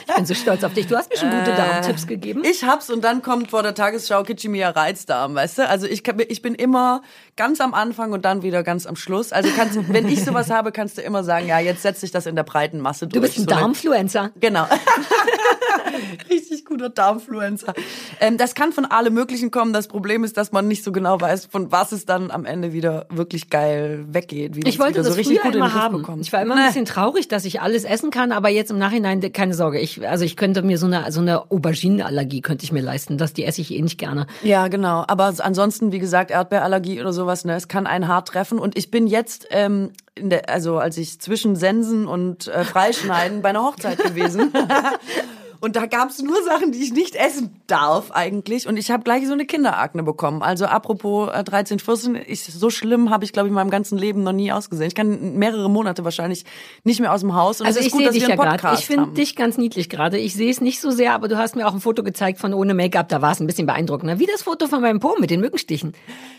Ich 0.07 0.15
bin 0.15 0.25
so 0.25 0.33
stolz 0.33 0.63
auf 0.63 0.73
dich. 0.73 0.87
Du 0.87 0.95
hast 0.95 1.09
mir 1.09 1.17
schon 1.17 1.29
gute 1.29 1.53
Darmtipps 1.53 2.07
gegeben. 2.07 2.43
Ich 2.45 2.63
hab's 2.63 2.89
und 2.89 3.03
dann 3.03 3.21
kommt 3.21 3.49
vor 3.49 3.63
der 3.63 3.73
Tagesschau 3.73 4.23
Kitschimia 4.23 4.69
Reizdarm, 4.69 5.35
weißt 5.35 5.59
du? 5.59 5.67
Also 5.67 5.87
ich, 5.87 6.03
ich 6.07 6.41
bin 6.41 6.55
immer 6.55 7.01
ganz 7.35 7.59
am 7.59 7.73
Anfang 7.73 8.11
und 8.13 8.23
dann 8.23 8.43
wieder 8.43 8.63
ganz 8.63 8.85
am 8.85 8.95
Schluss. 8.95 9.33
Also 9.33 9.49
kannst, 9.55 9.77
wenn 9.91 10.07
ich 10.07 10.23
sowas 10.23 10.49
habe, 10.49 10.71
kannst 10.71 10.97
du 10.97 11.01
immer 11.01 11.23
sagen, 11.23 11.47
ja, 11.47 11.59
jetzt 11.59 11.81
setzt 11.81 12.01
sich 12.01 12.11
das 12.11 12.27
in 12.27 12.35
der 12.35 12.43
breiten 12.43 12.79
Masse 12.79 13.07
durch. 13.07 13.13
Du 13.13 13.21
bist 13.21 13.37
ein 13.37 13.43
So 13.43 13.49
Darmfluencer. 13.49 14.31
Genau. 14.39 14.67
Richtig 16.29 16.65
guter 16.65 16.89
Darmfluencer. 16.89 17.73
Ähm, 18.19 18.37
das 18.37 18.55
kann 18.55 18.71
von 18.71 18.85
allem 18.85 19.13
Möglichen 19.13 19.51
kommen. 19.51 19.73
Das 19.73 19.87
Problem 19.87 20.23
ist, 20.23 20.37
dass 20.37 20.51
man 20.51 20.67
nicht 20.67 20.83
so 20.83 20.91
genau 20.91 21.19
weiß, 21.19 21.45
von 21.45 21.71
was 21.71 21.91
es 21.91 22.05
dann 22.05 22.31
am 22.31 22.45
Ende 22.45 22.73
wieder 22.73 23.05
wirklich 23.09 23.49
geil 23.49 24.05
weggeht. 24.09 24.55
Wie 24.55 24.61
Ich 24.67 24.79
wollte 24.79 24.99
das 24.99 25.07
so 25.07 25.13
richtig 25.13 25.41
gut 25.41 25.55
immer 25.55 25.73
haben. 25.73 25.97
bekommt. 25.97 26.21
Ich 26.21 26.33
war 26.33 26.41
immer 26.41 26.55
ein 26.55 26.67
bisschen 26.67 26.85
traurig, 26.85 27.27
dass 27.27 27.45
ich 27.45 27.61
alles 27.61 27.83
essen 27.83 28.11
kann, 28.11 28.31
aber 28.31 28.49
jetzt 28.49 28.71
im 28.71 28.77
Nachhinein 28.77 29.21
keine 29.33 29.53
Sorge. 29.53 29.79
Ich, 29.79 30.07
also 30.07 30.25
ich 30.25 30.35
könnte 30.35 30.61
mir 30.61 30.77
so 30.77 30.85
eine 30.85 31.11
so 31.11 31.21
eine 31.21 31.51
Auberginenallergie 31.51 32.41
könnte 32.41 32.63
ich 32.63 32.71
mir 32.71 32.81
leisten. 32.81 33.17
Das 33.17 33.33
die 33.33 33.45
esse 33.45 33.61
ich 33.61 33.71
eh 33.71 33.81
nicht 33.81 33.97
gerne. 33.97 34.27
Ja, 34.43 34.67
genau. 34.67 35.03
Aber 35.07 35.33
ansonsten, 35.37 35.91
wie 35.91 35.99
gesagt, 35.99 36.31
Erdbeerallergie 36.31 36.99
oder 37.01 37.13
sowas, 37.13 37.45
ne, 37.45 37.55
es 37.55 37.67
kann 37.67 37.87
einen 37.87 38.07
hart 38.07 38.29
treffen. 38.29 38.59
Und 38.59 38.77
ich 38.77 38.91
bin 38.91 39.07
jetzt, 39.07 39.47
ähm, 39.51 39.91
in 40.15 40.29
der, 40.29 40.49
also 40.49 40.77
als 40.77 40.97
ich 40.97 41.19
zwischen 41.19 41.55
Sensen 41.55 42.07
und 42.07 42.47
äh, 42.47 42.63
Freischneiden 42.63 43.41
bei 43.41 43.49
einer 43.49 43.63
Hochzeit 43.63 43.97
gewesen. 43.97 44.51
Und 45.61 45.75
da 45.75 45.85
gab's 45.85 46.21
nur 46.21 46.43
Sachen, 46.43 46.71
die 46.71 46.79
ich 46.83 46.91
nicht 46.91 47.15
essen 47.15 47.61
darf 47.67 48.09
eigentlich. 48.11 48.67
Und 48.67 48.77
ich 48.77 48.89
habe 48.91 49.03
gleich 49.03 49.27
so 49.27 49.33
eine 49.33 49.45
Kinderakne 49.45 50.01
bekommen. 50.03 50.41
Also 50.41 50.65
apropos 50.65 51.29
äh, 51.31 51.43
13, 51.43 51.77
14, 51.79 52.15
ich, 52.27 52.43
so 52.43 52.69
schlimm 52.71 53.11
habe 53.11 53.23
ich, 53.25 53.31
glaube 53.31 53.47
ich, 53.47 53.51
in 53.51 53.55
meinem 53.55 53.69
ganzen 53.69 53.97
Leben 53.97 54.23
noch 54.23 54.31
nie 54.33 54.51
ausgesehen. 54.51 54.87
Ich 54.87 54.95
kann 54.95 55.37
mehrere 55.37 55.69
Monate 55.69 56.03
wahrscheinlich 56.03 56.45
nicht 56.83 56.99
mehr 56.99 57.13
aus 57.13 57.21
dem 57.21 57.35
Haus. 57.35 57.61
Und 57.61 57.67
Also 57.67 57.79
es 57.79 57.85
ist 57.85 57.87
ich 57.87 57.91
gut, 57.93 57.99
sehe 57.99 58.07
dass 58.07 58.13
dich 58.15 58.23
ja 58.23 58.29
einen 58.29 58.37
gerade. 58.39 58.51
Podcast 58.57 58.81
Ich 58.81 58.87
finde 58.87 59.11
dich 59.11 59.35
ganz 59.35 59.57
niedlich 59.57 59.87
gerade. 59.89 60.17
Ich 60.17 60.33
sehe 60.33 60.49
es 60.49 60.61
nicht 60.61 60.81
so 60.81 60.89
sehr, 60.89 61.13
aber 61.13 61.27
du 61.27 61.37
hast 61.37 61.55
mir 61.55 61.67
auch 61.67 61.73
ein 61.73 61.79
Foto 61.79 62.01
gezeigt 62.03 62.39
von 62.39 62.53
ohne 62.55 62.73
Make-up. 62.73 63.07
Da 63.09 63.21
war 63.21 63.31
es 63.31 63.39
ein 63.39 63.45
bisschen 63.47 63.67
beeindruckender. 63.67 64.17
Wie 64.17 64.25
das 64.25 64.41
Foto 64.41 64.67
von 64.67 64.81
meinem 64.81 64.99
Po 64.99 65.15
mit 65.19 65.29
den 65.29 65.41
Mückenstichen. 65.41 65.93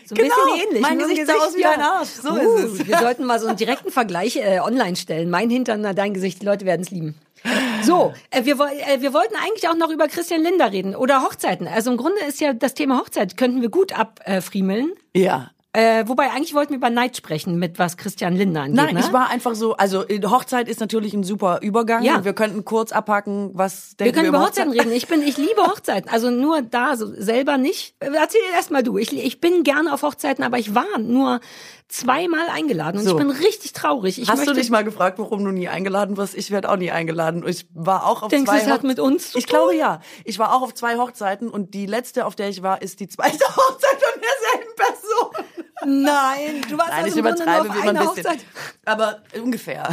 So 0.05 0.15
ein 0.15 0.17
Genau, 0.21 0.35
bisschen 0.35 0.67
ähnlich. 0.67 0.81
mein 0.81 0.97
nur 0.97 1.07
im 1.09 1.15
Gesicht 1.15 1.27
sah 1.27 1.45
aus 1.45 1.55
wie 1.55 1.65
ein 1.65 1.81
Arsch. 1.81 2.09
So 2.09 2.29
uh, 2.31 2.57
ist 2.57 2.81
es. 2.81 2.87
Wir 2.87 2.97
sollten 2.97 3.23
mal 3.23 3.39
so 3.39 3.47
einen 3.47 3.55
direkten 3.57 3.89
Vergleich 3.89 4.35
äh, 4.35 4.59
online 4.59 4.97
stellen. 4.97 5.29
Mein 5.29 5.49
Hintern, 5.49 5.79
na, 5.79 5.93
dein 5.93 6.13
Gesicht. 6.13 6.41
Die 6.41 6.45
Leute 6.45 6.65
werden 6.65 6.81
es 6.81 6.91
lieben. 6.91 7.15
So, 7.85 8.13
äh, 8.31 8.45
wir, 8.45 8.55
äh, 8.59 9.01
wir 9.01 9.13
wollten 9.13 9.35
eigentlich 9.35 9.67
auch 9.67 9.75
noch 9.75 9.89
über 9.89 10.07
Christian 10.07 10.41
Linder 10.41 10.71
reden 10.71 10.95
oder 10.95 11.23
Hochzeiten. 11.23 11.67
Also 11.67 11.91
im 11.91 11.97
Grunde 11.97 12.19
ist 12.27 12.41
ja 12.41 12.53
das 12.53 12.73
Thema 12.73 12.99
Hochzeit, 12.99 13.37
könnten 13.37 13.61
wir 13.61 13.69
gut 13.69 13.97
abfriemeln. 13.97 14.93
Ja. 15.15 15.51
Äh, 15.75 16.07
wobei 16.07 16.29
eigentlich 16.29 16.53
wollten 16.53 16.69
wir 16.69 16.77
über 16.77 16.91
Neid 16.91 17.17
sprechen, 17.17 17.57
mit 17.57 17.79
was 17.79 17.97
Christian 17.97 18.35
Linder 18.35 18.61
angeht. 18.61 18.75
Nein, 18.75 18.93
ne? 18.93 18.99
ich 18.99 19.11
war 19.11 19.31
einfach 19.31 19.55
so, 19.55 19.73
also 19.75 20.07
äh, 20.07 20.21
Hochzeit 20.23 20.69
ist 20.69 20.79
natürlich 20.79 21.15
ein 21.15 21.23
super 21.23 21.61
Übergang. 21.63 22.03
Ja. 22.03 22.17
Und 22.17 22.25
wir 22.25 22.33
könnten 22.33 22.63
kurz 22.63 22.91
abhaken, 22.91 23.49
was 23.53 23.95
Wir 23.97 24.05
denken 24.05 24.13
können 24.13 24.33
wir 24.33 24.37
über 24.37 24.45
Hochzeiten 24.45 24.71
reden. 24.71 24.91
Ich 24.91 25.07
bin, 25.07 25.23
ich 25.23 25.37
liebe 25.37 25.61
Hochzeiten. 25.65 26.11
Also 26.11 26.29
nur 26.29 26.61
da, 26.61 26.95
so 26.95 27.07
selber 27.07 27.57
nicht. 27.57 27.95
Äh, 27.99 28.11
Erzähl 28.13 28.39
erst 28.53 28.69
mal 28.69 28.83
du. 28.83 28.99
Ich, 28.99 29.11
ich 29.13 29.41
bin 29.41 29.63
gerne 29.63 29.91
auf 29.91 30.03
Hochzeiten, 30.03 30.43
aber 30.43 30.59
ich 30.59 30.75
war 30.75 30.99
nur 30.99 31.39
zweimal 31.87 32.49
eingeladen 32.49 32.99
und 32.99 33.05
So. 33.05 33.11
ich 33.11 33.17
bin 33.17 33.31
richtig 33.31 33.73
traurig. 33.73 34.21
Ich 34.21 34.29
Hast 34.29 34.47
du 34.47 34.53
dich 34.53 34.69
mal 34.69 34.83
gefragt, 34.83 35.17
warum 35.19 35.43
du 35.43 35.51
nie 35.51 35.69
eingeladen 35.69 36.17
wirst? 36.17 36.35
Ich 36.35 36.51
werde 36.51 36.69
auch 36.69 36.77
nie 36.77 36.91
eingeladen. 36.91 37.43
Ich 37.47 37.67
war 37.73 38.05
auch 38.05 38.21
auf 38.21 38.29
Denkst 38.29 38.49
du, 38.49 38.57
zwei 38.57 38.63
es 38.63 38.69
hat 38.69 38.83
mit 38.83 38.99
uns 38.99 39.31
zu 39.31 39.39
Ich 39.39 39.47
glaube 39.47 39.75
ja. 39.75 40.01
Ich 40.23 40.37
war 40.37 40.55
auch 40.55 40.61
auf 40.61 40.73
zwei 40.73 40.97
Hochzeiten 40.97 41.49
und 41.49 41.73
die 41.73 41.87
letzte, 41.87 42.25
auf 42.25 42.35
der 42.35 42.49
ich 42.49 42.61
war, 42.61 42.81
ist 42.81 42.99
die 42.99 43.07
zweite 43.07 43.43
Hochzeit 43.55 44.01
von 44.01 44.21
derselben 44.21 44.75
Person. 44.75 45.42
Nein, 45.85 46.61
du 46.69 46.77
warst 46.77 46.89
Nein, 46.91 47.03
also 47.05 47.07
ich 47.07 47.17
im 47.17 47.25
Grunde 47.25 47.45
nur 47.45 47.61
auf 47.61 47.69
einer 47.69 47.93
bisschen. 47.93 48.07
Hochzeit. 48.07 48.39
Aber 48.85 49.19
ungefähr. 49.41 49.87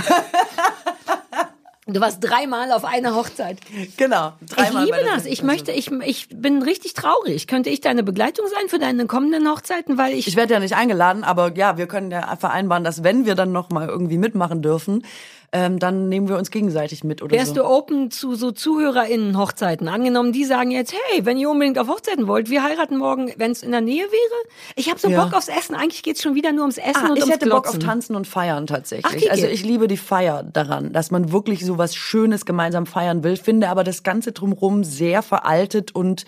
Du 1.86 2.00
warst 2.00 2.18
dreimal 2.20 2.70
auf 2.70 2.84
einer 2.84 3.16
Hochzeit. 3.16 3.58
genau. 3.96 4.34
Dreimal 4.48 4.84
ich 4.84 4.92
liebe 4.92 5.04
das. 5.12 5.26
Ich 5.26 5.42
möchte, 5.42 5.72
ich, 5.72 5.90
ich 5.90 6.28
bin 6.28 6.62
richtig 6.62 6.94
traurig. 6.94 7.48
Könnte 7.48 7.70
ich 7.70 7.80
deine 7.80 8.04
Begleitung 8.04 8.46
sein 8.46 8.68
für 8.68 8.78
deine 8.78 9.06
kommenden 9.06 9.48
Hochzeiten? 9.50 9.98
Weil 9.98 10.12
ich, 10.14 10.28
Ich 10.28 10.36
werde 10.36 10.54
ja 10.54 10.60
nicht 10.60 10.76
eingeladen, 10.76 11.24
aber 11.24 11.52
ja, 11.56 11.78
wir 11.78 11.86
können 11.88 12.12
ja 12.12 12.36
vereinbaren, 12.36 12.84
dass 12.84 13.02
wenn 13.02 13.26
wir 13.26 13.34
dann 13.34 13.50
noch 13.50 13.70
mal 13.70 13.88
irgendwie 13.88 14.18
mitmachen 14.18 14.62
dürfen, 14.62 15.04
ähm, 15.52 15.78
dann 15.80 16.08
nehmen 16.08 16.28
wir 16.28 16.36
uns 16.36 16.50
gegenseitig 16.50 17.02
mit 17.02 17.22
oder 17.22 17.36
Wärst 17.36 17.54
so. 17.56 17.62
du 17.62 17.64
open 17.64 18.10
zu 18.10 18.34
so 18.36 18.52
ZuhörerInnen-Hochzeiten? 18.52 19.88
Angenommen, 19.88 20.32
die 20.32 20.44
sagen 20.44 20.70
jetzt, 20.70 20.92
hey, 20.92 21.24
wenn 21.26 21.36
ihr 21.36 21.50
unbedingt 21.50 21.78
auf 21.78 21.88
Hochzeiten 21.88 22.26
wollt, 22.28 22.50
wir 22.50 22.62
heiraten 22.62 22.96
morgen, 22.96 23.32
wenn 23.36 23.50
es 23.50 23.62
in 23.62 23.72
der 23.72 23.80
Nähe 23.80 24.04
wäre. 24.04 24.48
Ich 24.76 24.88
habe 24.90 25.00
so 25.00 25.08
Ja. 25.08 25.24
Bock 25.24 25.34
aufs 25.34 25.48
Essen. 25.48 25.74
Eigentlich 25.74 26.02
geht's 26.02 26.22
schon 26.22 26.34
wieder 26.34 26.52
nur 26.52 26.62
ums 26.62 26.78
Essen 26.78 27.04
Ah, 27.04 27.10
und 27.10 27.16
ich 27.16 27.22
ums 27.24 27.34
hätte 27.34 27.48
Bock 27.48 27.66
auf 27.66 27.72
Glotzen. 27.72 27.80
Tanzen 27.80 28.16
und 28.16 28.26
Feiern 28.26 28.66
tatsächlich. 28.66 29.26
Ach, 29.28 29.32
also 29.32 29.46
ich 29.46 29.64
liebe 29.64 29.88
die 29.88 29.96
Feier 29.96 30.42
daran, 30.44 30.92
dass 30.92 31.10
man 31.10 31.32
wirklich 31.32 31.64
so 31.66 31.78
was 31.78 31.96
Schönes 31.96 32.46
gemeinsam 32.46 32.86
feiern 32.86 33.24
will, 33.24 33.36
finde 33.36 33.68
aber 33.70 33.82
das 33.84 34.02
Ganze 34.02 34.32
drumherum 34.32 34.84
sehr 34.84 35.22
veraltet 35.22 35.94
und 35.94 36.24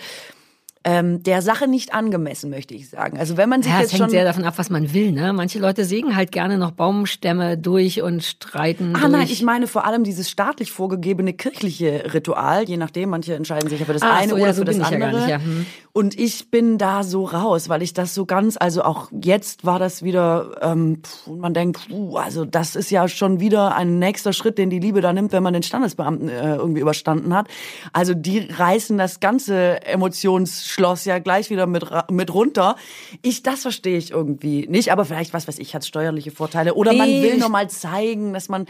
ähm, 0.84 1.22
der 1.22 1.42
Sache 1.42 1.68
nicht 1.68 1.94
angemessen, 1.94 2.50
möchte 2.50 2.74
ich 2.74 2.88
sagen. 2.88 3.18
Also 3.18 3.36
wenn 3.36 3.48
man 3.48 3.62
sich 3.62 3.70
Ja, 3.70 3.78
es 3.78 3.82
jetzt 3.84 3.92
hängt 3.92 4.00
schon 4.02 4.10
sehr 4.10 4.24
davon 4.24 4.44
ab, 4.44 4.54
was 4.56 4.68
man 4.70 4.92
will. 4.92 5.12
Ne? 5.12 5.32
Manche 5.32 5.58
Leute 5.58 5.84
sägen 5.84 6.16
halt 6.16 6.32
gerne 6.32 6.58
noch 6.58 6.72
Baumstämme 6.72 7.56
durch 7.56 8.02
und 8.02 8.24
streiten 8.24 8.94
Ah 8.96 9.08
nein, 9.08 9.26
ich 9.30 9.42
meine 9.42 9.66
vor 9.66 9.84
allem 9.86 10.04
dieses 10.04 10.28
staatlich 10.28 10.72
vorgegebene 10.72 11.32
kirchliche 11.32 12.12
Ritual, 12.14 12.64
je 12.64 12.76
nachdem, 12.76 13.10
manche 13.10 13.34
entscheiden 13.34 13.68
sich 13.68 13.80
ja 13.80 13.86
für 13.86 13.92
das 13.92 14.02
Ah, 14.02 14.16
eine 14.16 14.30
so, 14.30 14.34
oder 14.36 14.46
ja, 14.46 14.52
so 14.54 14.60
für 14.62 14.64
das 14.66 14.76
ich 14.76 14.82
ja 14.82 14.90
gar 14.98 15.08
andere. 15.08 15.20
nicht, 15.20 15.30
ja. 15.30 15.38
Hm. 15.38 15.66
Und 15.94 16.18
ich 16.18 16.50
bin 16.50 16.78
da 16.78 17.02
so 17.02 17.24
raus, 17.24 17.68
weil 17.68 17.82
ich 17.82 17.92
das 17.92 18.14
so 18.14 18.24
ganz, 18.24 18.56
also 18.58 18.82
auch 18.82 19.10
jetzt 19.12 19.66
war 19.66 19.78
das 19.78 20.02
wieder, 20.02 20.56
ähm, 20.62 21.02
pff, 21.02 21.26
und 21.26 21.40
man 21.40 21.52
denkt, 21.52 21.86
puh, 21.86 22.16
also 22.16 22.46
das 22.46 22.76
ist 22.76 22.90
ja 22.90 23.08
schon 23.08 23.40
wieder 23.40 23.74
ein 23.76 23.98
nächster 23.98 24.32
Schritt, 24.32 24.56
den 24.56 24.70
die 24.70 24.78
Liebe 24.78 25.02
da 25.02 25.12
nimmt, 25.12 25.32
wenn 25.32 25.42
man 25.42 25.52
den 25.52 25.62
Standesbeamten 25.62 26.30
äh, 26.30 26.56
irgendwie 26.56 26.80
überstanden 26.80 27.34
hat. 27.34 27.48
Also 27.92 28.14
die 28.14 28.38
reißen 28.38 28.96
das 28.96 29.20
ganze 29.20 29.80
Luftschloss 29.94 31.04
ja 31.04 31.18
gleich 31.18 31.50
wieder 31.50 31.66
mit, 31.66 31.84
mit 32.10 32.32
runter. 32.32 32.76
Ich, 33.20 33.42
das 33.42 33.60
verstehe 33.60 33.98
ich 33.98 34.12
irgendwie 34.12 34.66
nicht, 34.68 34.92
aber 34.92 35.04
vielleicht, 35.04 35.34
was 35.34 35.46
weiß 35.46 35.58
ich, 35.58 35.74
hat 35.74 35.84
steuerliche 35.84 36.30
Vorteile. 36.30 36.72
Oder 36.72 36.94
man 36.94 37.08
will 37.08 37.36
nur 37.36 37.50
mal 37.50 37.68
zeigen, 37.68 38.32
dass 38.32 38.48
man 38.48 38.64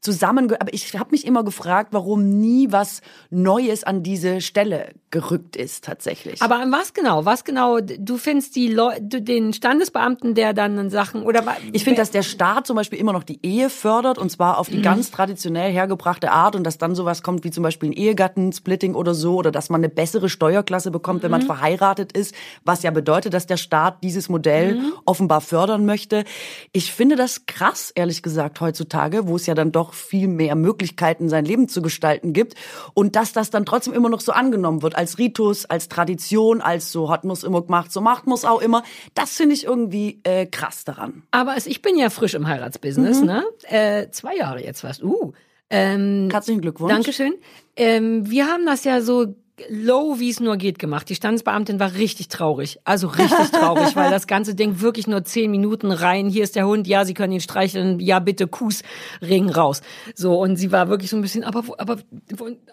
zusammen, 0.00 0.52
aber 0.58 0.72
ich 0.72 0.96
habe 0.98 1.10
mich 1.10 1.26
immer 1.26 1.44
gefragt, 1.44 1.88
warum 1.92 2.38
nie 2.38 2.70
was 2.70 3.00
Neues 3.30 3.84
an 3.84 4.02
diese 4.02 4.40
Stelle 4.40 4.94
gerückt 5.10 5.56
ist 5.56 5.84
tatsächlich. 5.84 6.42
Aber 6.42 6.64
was 6.70 6.92
genau? 6.92 7.24
Was 7.24 7.44
genau? 7.44 7.80
Du 7.80 8.18
findest 8.18 8.56
die 8.56 8.68
Leu 8.68 8.94
den 9.00 9.52
Standesbeamten, 9.52 10.34
der 10.34 10.52
dann 10.52 10.90
Sachen 10.90 11.22
oder 11.22 11.42
ich 11.72 11.84
finde, 11.84 12.00
dass 12.00 12.10
der 12.10 12.22
Staat 12.22 12.66
zum 12.66 12.76
Beispiel 12.76 12.98
immer 12.98 13.12
noch 13.12 13.22
die 13.22 13.38
Ehe 13.42 13.70
fördert 13.70 14.18
und 14.18 14.30
zwar 14.30 14.58
auf 14.58 14.68
die 14.68 14.78
mhm. 14.78 14.82
ganz 14.82 15.10
traditionell 15.10 15.72
hergebrachte 15.72 16.32
Art 16.32 16.56
und 16.56 16.64
dass 16.64 16.78
dann 16.78 16.94
sowas 16.94 17.22
kommt 17.22 17.44
wie 17.44 17.50
zum 17.50 17.62
Beispiel 17.62 17.90
ein 17.90 17.92
Ehegattensplitting 17.92 18.94
oder 18.94 19.14
so 19.14 19.36
oder 19.36 19.50
dass 19.50 19.70
man 19.70 19.80
eine 19.80 19.88
bessere 19.88 20.28
Steuerklasse 20.28 20.90
bekommt, 20.90 21.20
mhm. 21.20 21.24
wenn 21.24 21.30
man 21.30 21.42
mhm. 21.42 21.46
verheiratet 21.46 22.12
ist, 22.12 22.34
was 22.64 22.82
ja 22.82 22.90
bedeutet, 22.90 23.32
dass 23.32 23.46
der 23.46 23.56
Staat 23.56 24.02
dieses 24.02 24.28
Modell 24.28 24.76
mhm. 24.76 24.92
offenbar 25.04 25.40
fördern 25.40 25.86
möchte. 25.86 26.24
Ich 26.72 26.92
finde 26.92 27.16
das 27.16 27.46
krass, 27.46 27.92
ehrlich 27.94 28.22
gesagt, 28.22 28.60
heutzutage, 28.60 29.28
wo 29.28 29.36
es 29.36 29.46
ja 29.46 29.54
dann 29.54 29.72
doch 29.72 29.85
viel 29.94 30.28
mehr 30.28 30.54
Möglichkeiten, 30.54 31.28
sein 31.28 31.44
Leben 31.44 31.68
zu 31.68 31.82
gestalten 31.82 32.32
gibt. 32.32 32.54
Und 32.94 33.16
dass 33.16 33.32
das 33.32 33.50
dann 33.50 33.64
trotzdem 33.66 33.94
immer 33.94 34.08
noch 34.08 34.20
so 34.20 34.32
angenommen 34.32 34.82
wird, 34.82 34.96
als 34.96 35.18
Ritus, 35.18 35.64
als 35.64 35.88
Tradition, 35.88 36.60
als 36.60 36.92
so 36.92 37.10
hat 37.10 37.24
muss 37.24 37.44
immer 37.44 37.62
gemacht, 37.62 37.92
so 37.92 38.00
macht 38.00 38.26
muss 38.26 38.44
auch 38.44 38.60
immer. 38.60 38.82
Das 39.14 39.36
finde 39.36 39.54
ich 39.54 39.64
irgendwie 39.64 40.20
äh, 40.24 40.46
krass 40.46 40.84
daran. 40.84 41.22
Aber 41.30 41.56
es, 41.56 41.66
ich 41.66 41.82
bin 41.82 41.96
ja 41.96 42.10
frisch 42.10 42.34
im 42.34 42.46
Heiratsbusiness, 42.46 43.20
mhm. 43.20 43.26
ne? 43.26 43.44
Äh, 43.64 44.10
zwei 44.10 44.36
Jahre 44.36 44.62
jetzt 44.62 44.80
fast. 44.80 45.02
Uh. 45.02 45.32
Ähm, 45.68 46.28
Herzlichen 46.30 46.60
Glückwunsch. 46.60 46.92
Dankeschön. 46.92 47.34
Ähm, 47.76 48.30
wir 48.30 48.46
haben 48.46 48.66
das 48.66 48.84
ja 48.84 49.00
so 49.00 49.34
low 49.70 50.18
wie 50.18 50.28
es 50.28 50.40
nur 50.40 50.56
geht 50.56 50.78
gemacht. 50.78 51.08
Die 51.08 51.14
Standesbeamtin 51.14 51.80
war 51.80 51.94
richtig 51.94 52.28
traurig. 52.28 52.78
Also 52.84 53.08
richtig 53.08 53.50
traurig, 53.52 53.96
weil 53.96 54.10
das 54.10 54.26
ganze 54.26 54.54
Ding 54.54 54.80
wirklich 54.80 55.06
nur 55.06 55.24
zehn 55.24 55.50
Minuten 55.50 55.90
rein. 55.90 56.28
Hier 56.28 56.44
ist 56.44 56.56
der 56.56 56.66
Hund, 56.66 56.86
ja, 56.86 57.04
Sie 57.04 57.14
können 57.14 57.32
ihn 57.32 57.40
streicheln, 57.40 57.98
ja, 58.00 58.18
bitte 58.18 58.46
Kussring 58.46 59.48
raus. 59.48 59.80
So, 60.14 60.38
und 60.38 60.56
sie 60.56 60.72
war 60.72 60.88
wirklich 60.88 61.10
so 61.10 61.16
ein 61.16 61.22
bisschen, 61.22 61.42
aber, 61.42 61.64
aber, 61.78 61.98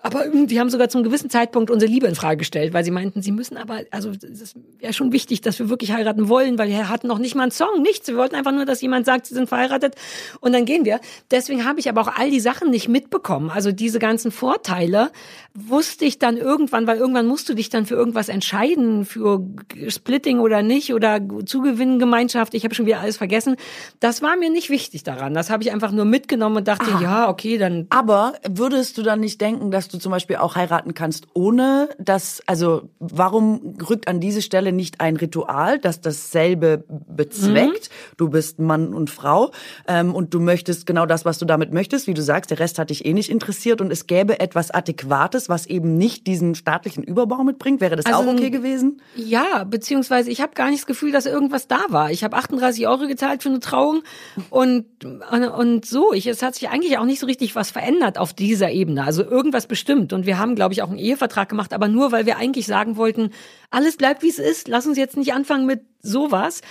aber 0.02 0.26
die 0.28 0.60
haben 0.60 0.70
sogar 0.70 0.90
zum 0.90 1.04
gewissen 1.04 1.30
Zeitpunkt 1.30 1.72
unsere 1.72 1.92
Liebe 1.92 2.08
in 2.08 2.16
Frage 2.16 2.38
gestellt, 2.38 2.74
weil 2.74 2.84
sie 2.84 2.92
meinten, 2.92 3.22
sie 3.22 3.32
müssen 3.32 3.56
aber, 3.56 3.82
also, 3.92 4.12
es 4.12 4.56
wäre 4.80 4.94
schon 4.94 5.12
wichtig, 5.14 5.42
dass 5.42 5.60
wir 5.60 5.70
wirklich 5.70 5.94
heiraten 5.94 6.28
wollen, 6.28 6.58
weil 6.58 6.68
wir 6.70 6.90
hatten 6.90 7.08
noch 7.08 7.20
nicht 7.20 7.36
mal 7.36 7.44
einen 7.44 7.52
Song, 7.52 7.82
nichts. 7.82 8.08
Wir 8.08 8.18
wollten 8.18 8.36
einfach 8.36 8.52
nur, 8.52 8.66
dass 8.66 8.82
jemand 8.82 9.06
sagt, 9.06 9.28
sie 9.28 9.34
sind 9.34 9.48
verheiratet 9.48 9.96
und 10.42 10.52
dann 10.52 10.66
gehen 10.66 10.84
wir. 10.84 11.00
Deswegen 11.32 11.66
habe 11.66 11.80
ich 11.80 11.88
aber 11.88 12.02
auch 12.02 12.12
all 12.16 12.30
die 12.30 12.42
Sachen 12.42 12.70
nicht 12.70 12.90
mitbekommen. 12.90 13.50
Also 13.50 13.72
diese 13.72 14.00
ganzen 14.00 14.32
Vorteile 14.32 15.12
wusste 15.54 16.06
ich 16.06 16.20
dann 16.20 16.38
irgendwann, 16.38 16.73
weil 16.74 16.98
irgendwann 16.98 17.28
musst 17.28 17.48
du 17.48 17.54
dich 17.54 17.70
dann 17.70 17.86
für 17.86 17.96
irgendwas 17.96 18.28
entscheiden, 18.28 19.06
für 19.06 19.42
Splitting 19.88 20.40
oder 20.40 20.62
nicht 20.62 20.94
oder 20.94 21.20
Zugewinngemeinschaft. 21.46 22.54
Ich 22.54 22.64
habe 22.64 22.76
schon 22.76 22.86
wieder 22.86 23.00
alles 23.00 23.18
vergessen. 23.18 23.56
Das 24.00 24.22
war 24.22 24.36
mir 24.36 24.50
nicht 24.50 24.70
wichtig 24.70 25.04
daran. 25.04 25.34
Das 25.34 25.50
habe 25.50 25.64
ich 25.64 25.72
einfach 25.72 25.92
nur 25.92 26.06
mitgenommen 26.06 26.58
und 26.58 26.68
dachte, 26.68 26.92
Aha. 26.92 27.02
ja, 27.02 27.30
okay, 27.30 27.58
dann. 27.58 27.86
Aber 27.90 28.34
würdest 28.50 28.98
du 28.98 29.04
dann 29.04 29.20
nicht 29.20 29.40
denken, 29.40 29.72
dass 29.72 29.88
du 29.88 30.00
zum 30.00 30.12
Beispiel 30.12 30.38
auch 30.38 30.56
heiraten 30.56 30.94
kannst, 30.94 31.28
ohne 31.34 31.90
dass, 32.00 32.42
also 32.48 32.90
warum 33.00 33.78
rückt 33.90 34.08
an 34.08 34.20
diese 34.20 34.42
Stelle 34.42 34.72
nicht 34.72 35.00
ein 35.00 35.16
Ritual, 35.16 35.80
das 35.80 36.02
dasselbe 36.02 36.84
bezweckt? 36.88 37.90
Mhm. 37.90 38.16
Du 38.18 38.30
bist 38.30 38.60
Mann 38.60 38.94
und 38.94 39.10
Frau 39.10 39.52
ähm, 39.88 40.16
und 40.16 40.34
du 40.34 40.40
möchtest 40.40 40.86
genau 40.86 41.06
das, 41.06 41.24
was 41.24 41.38
du 41.38 41.46
damit 41.46 41.72
möchtest, 41.72 42.08
wie 42.08 42.14
du 42.14 42.22
sagst, 42.22 42.52
der 42.52 42.60
Rest 42.60 42.80
hat 42.80 42.90
dich 42.90 43.06
eh 43.06 43.14
nicht 43.14 43.30
interessiert 43.30 43.80
und 43.80 43.92
es 43.92 44.08
gäbe 44.08 44.40
etwas 44.40 44.72
Adäquates 44.72 45.44
was 45.50 45.66
eben 45.66 45.98
nicht 45.98 46.28
diesen 46.28 46.56
staatlichen 46.64 47.04
Überbau 47.04 47.44
mitbringt? 47.44 47.82
Wäre 47.82 47.98
das 47.98 48.06
also, 48.06 48.20
auch 48.20 48.34
okay 48.34 48.50
gewesen? 48.50 49.02
Ja, 49.16 49.66
beziehungsweise 49.66 50.32
ich 50.32 50.42
habe 50.42 50.54
gar 50.54 50.70
nicht 50.70 50.80
das 50.80 50.86
Gefühl, 50.86 51.12
dass 51.12 51.26
irgendwas 51.26 51.68
da 51.68 51.82
war. 51.90 52.10
Ich 52.10 52.24
habe 52.24 52.36
38 52.38 52.88
Euro 52.88 53.08
gezahlt 53.08 53.44
für 53.44 53.50
eine 53.50 53.60
Trauung 53.60 54.04
und, 54.50 54.86
und, 55.04 55.44
und 55.44 55.86
so. 55.86 56.14
Ich, 56.14 56.26
es 56.26 56.42
hat 56.42 56.56
sich 56.56 56.70
eigentlich 56.70 56.98
auch 56.98 57.06
nicht 57.06 57.20
so 57.20 57.26
richtig 57.26 57.56
was 57.56 57.70
verändert 57.70 58.18
auf 58.18 58.34
dieser 58.34 58.72
Ebene. 58.72 59.04
Also 59.04 59.24
irgendwas 59.24 59.68
bestimmt. 59.68 60.14
Und 60.14 60.26
wir 60.26 60.40
haben, 60.40 60.56
glaube 60.56 60.74
ich, 60.74 60.82
auch 60.82 60.90
einen 60.90 61.00
Ehevertrag 61.00 61.50
gemacht, 61.50 61.74
aber 61.74 61.90
nur, 61.90 62.12
weil 62.14 62.26
wir 62.26 62.38
eigentlich 62.38 62.66
sagen 62.66 62.96
wollten, 62.96 63.32
alles 63.70 63.98
bleibt 63.98 64.24
wie 64.24 64.30
es 64.30 64.40
ist. 64.40 64.70
Lass 64.70 64.88
uns 64.88 64.98
jetzt 64.98 65.18
nicht 65.18 65.34
anfangen 65.34 65.66
mit 65.66 65.82
sowas. 66.04 66.62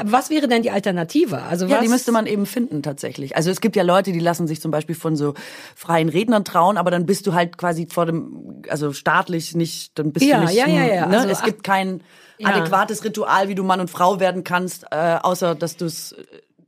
Was 0.00 0.30
wäre 0.30 0.46
denn 0.46 0.62
die 0.62 0.70
Alternative? 0.70 1.42
Also 1.42 1.66
ja, 1.66 1.80
die 1.80 1.88
müsste 1.88 2.12
man 2.12 2.26
eben 2.26 2.46
finden 2.46 2.82
tatsächlich. 2.82 3.34
Also 3.36 3.50
es 3.50 3.60
gibt 3.60 3.74
ja 3.74 3.82
Leute, 3.82 4.12
die 4.12 4.20
lassen 4.20 4.46
sich 4.46 4.60
zum 4.60 4.70
Beispiel 4.70 4.94
von 4.94 5.16
so 5.16 5.34
freien 5.74 6.10
Rednern 6.10 6.44
trauen, 6.44 6.76
aber 6.76 6.90
dann 6.90 7.06
bist 7.06 7.26
du 7.26 7.32
halt 7.32 7.56
quasi 7.56 7.88
vor 7.90 8.06
dem, 8.06 8.62
also 8.68 8.92
staatlich 8.92 9.54
nicht, 9.54 9.98
dann 9.98 10.12
bist 10.12 10.26
ja, 10.26 10.40
du 10.40 10.44
nicht. 10.44 10.54
Ja, 10.54 10.68
ja, 10.68 10.84
ja. 10.84 11.06
Ne? 11.06 11.18
Also, 11.20 11.30
es 11.30 11.42
gibt 11.42 11.64
kein 11.64 12.02
ja. 12.38 12.48
adäquates 12.48 13.02
Ritual, 13.02 13.48
wie 13.48 13.54
du 13.54 13.64
Mann 13.64 13.80
und 13.80 13.90
Frau 13.90 14.20
werden 14.20 14.44
kannst, 14.44 14.84
äh, 14.90 15.16
außer 15.22 15.54
dass 15.54 15.78
du 15.78 15.86
es 15.86 16.14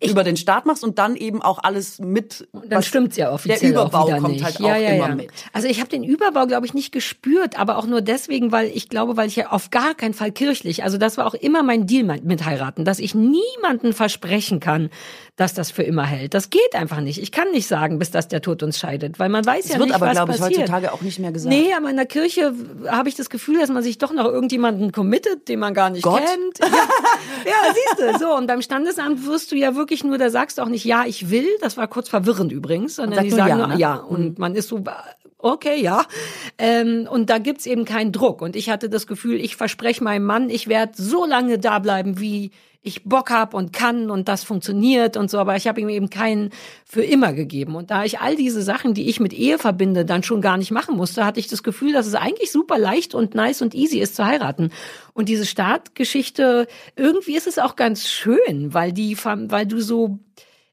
ich 0.00 0.10
über 0.10 0.24
den 0.24 0.36
Start 0.36 0.66
machst 0.66 0.84
und 0.84 0.98
dann 0.98 1.16
eben 1.16 1.42
auch 1.42 1.58
alles 1.62 1.98
mit. 1.98 2.48
Dann 2.52 2.82
stimmt's 2.82 3.16
ja 3.16 3.32
offiziell. 3.32 3.58
Der 3.60 3.70
Überbau 3.70 4.06
kommt 4.06 4.34
nicht. 4.34 4.44
halt 4.44 4.60
ja, 4.60 4.74
auch 4.74 4.80
ja, 4.80 4.88
immer 4.90 5.08
ja. 5.08 5.14
mit. 5.14 5.30
Also 5.52 5.68
ich 5.68 5.80
habe 5.80 5.88
den 5.88 6.04
Überbau, 6.04 6.46
glaube 6.46 6.66
ich, 6.66 6.74
nicht 6.74 6.92
gespürt, 6.92 7.58
aber 7.58 7.78
auch 7.78 7.86
nur 7.86 8.00
deswegen, 8.00 8.52
weil 8.52 8.66
ich 8.74 8.88
glaube, 8.88 9.16
weil 9.16 9.28
ich 9.28 9.36
ja 9.36 9.50
auf 9.50 9.70
gar 9.70 9.94
keinen 9.94 10.14
Fall 10.14 10.32
kirchlich, 10.32 10.82
also 10.84 10.98
das 10.98 11.16
war 11.16 11.26
auch 11.26 11.34
immer 11.34 11.62
mein 11.62 11.86
Deal 11.86 12.04
mit 12.22 12.44
heiraten, 12.44 12.84
dass 12.84 12.98
ich 12.98 13.14
niemanden 13.14 13.92
versprechen 13.92 14.60
kann, 14.60 14.90
dass 15.36 15.54
das 15.54 15.70
für 15.70 15.82
immer 15.82 16.04
hält. 16.04 16.34
Das 16.34 16.50
geht 16.50 16.74
einfach 16.74 17.00
nicht. 17.00 17.20
Ich 17.20 17.32
kann 17.32 17.50
nicht 17.50 17.66
sagen, 17.66 17.98
bis 17.98 18.10
dass 18.10 18.28
der 18.28 18.40
Tod 18.40 18.62
uns 18.62 18.78
scheidet, 18.78 19.18
weil 19.18 19.28
man 19.28 19.44
weiß 19.44 19.64
das 19.64 19.72
ja 19.72 19.78
wird 19.78 19.88
nicht, 19.88 19.94
aber, 19.96 20.06
was 20.06 20.12
glaube 20.12 20.34
ich, 20.34 20.40
heutzutage 20.40 20.92
auch 20.92 21.00
nicht 21.00 21.18
mehr 21.18 21.32
gesagt. 21.32 21.54
Nee, 21.54 21.72
aber 21.76 21.90
in 21.90 21.96
der 21.96 22.06
Kirche 22.06 22.54
habe 22.86 23.08
ich 23.08 23.16
das 23.16 23.30
Gefühl, 23.30 23.58
dass 23.58 23.70
man 23.70 23.82
sich 23.82 23.98
doch 23.98 24.12
noch 24.12 24.26
irgendjemanden 24.26 24.92
committet, 24.92 25.48
den 25.48 25.58
man 25.58 25.74
gar 25.74 25.90
nicht 25.90 26.02
Gott? 26.02 26.22
kennt. 26.24 26.58
Ja, 26.60 26.66
ja 27.46 27.74
siehst 27.74 27.98
du. 27.98 28.18
So, 28.18 28.36
und 28.36 28.46
beim 28.46 28.62
Standesamt 28.62 29.26
wirst 29.26 29.50
du 29.50 29.56
ja 29.56 29.74
wirklich 29.74 29.83
nur, 30.04 30.18
da 30.18 30.30
sagst 30.30 30.58
du 30.58 30.62
auch 30.62 30.68
nicht, 30.68 30.84
ja, 30.84 31.04
ich 31.06 31.30
will. 31.30 31.46
Das 31.60 31.76
war 31.76 31.88
kurz 31.88 32.08
verwirrend 32.08 32.52
übrigens, 32.52 32.96
sondern 32.96 33.24
die 33.24 33.30
sagen 33.30 33.48
ja, 33.48 33.56
nur, 33.56 33.66
ne? 33.68 33.78
ja. 33.78 33.94
Und 33.96 34.38
man 34.38 34.54
ist 34.54 34.68
so, 34.68 34.82
okay, 35.38 35.80
ja. 35.80 36.04
Ähm, 36.58 37.06
und 37.10 37.30
da 37.30 37.38
gibt's 37.38 37.66
eben 37.66 37.84
keinen 37.84 38.12
Druck. 38.12 38.42
Und 38.42 38.56
ich 38.56 38.70
hatte 38.70 38.88
das 38.88 39.06
Gefühl, 39.06 39.40
ich 39.40 39.56
verspreche 39.56 40.02
meinem 40.02 40.24
Mann, 40.24 40.50
ich 40.50 40.68
werde 40.68 40.92
so 40.96 41.24
lange 41.24 41.58
da 41.58 41.78
bleiben, 41.78 42.18
wie 42.18 42.50
ich 42.86 43.04
Bock 43.04 43.30
hab 43.30 43.54
und 43.54 43.72
kann 43.72 44.10
und 44.10 44.28
das 44.28 44.44
funktioniert 44.44 45.16
und 45.16 45.30
so, 45.30 45.38
aber 45.38 45.56
ich 45.56 45.66
habe 45.66 45.80
ihm 45.80 45.88
eben 45.88 46.10
keinen 46.10 46.50
für 46.84 47.02
immer 47.02 47.32
gegeben. 47.32 47.76
Und 47.76 47.90
da 47.90 48.04
ich 48.04 48.20
all 48.20 48.36
diese 48.36 48.62
Sachen, 48.62 48.92
die 48.92 49.08
ich 49.08 49.20
mit 49.20 49.32
Ehe 49.32 49.58
verbinde, 49.58 50.04
dann 50.04 50.22
schon 50.22 50.42
gar 50.42 50.58
nicht 50.58 50.70
machen 50.70 50.94
musste, 50.94 51.24
hatte 51.24 51.40
ich 51.40 51.48
das 51.48 51.62
Gefühl, 51.62 51.94
dass 51.94 52.06
es 52.06 52.14
eigentlich 52.14 52.52
super 52.52 52.78
leicht 52.78 53.14
und 53.14 53.34
nice 53.34 53.62
und 53.62 53.74
easy 53.74 54.00
ist 54.00 54.16
zu 54.16 54.26
heiraten. 54.26 54.70
Und 55.14 55.30
diese 55.30 55.46
Startgeschichte, 55.46 56.68
irgendwie 56.94 57.36
ist 57.36 57.46
es 57.46 57.58
auch 57.58 57.74
ganz 57.74 58.06
schön, 58.06 58.74
weil 58.74 58.92
die, 58.92 59.16
weil 59.16 59.66
du 59.66 59.80
so 59.80 60.18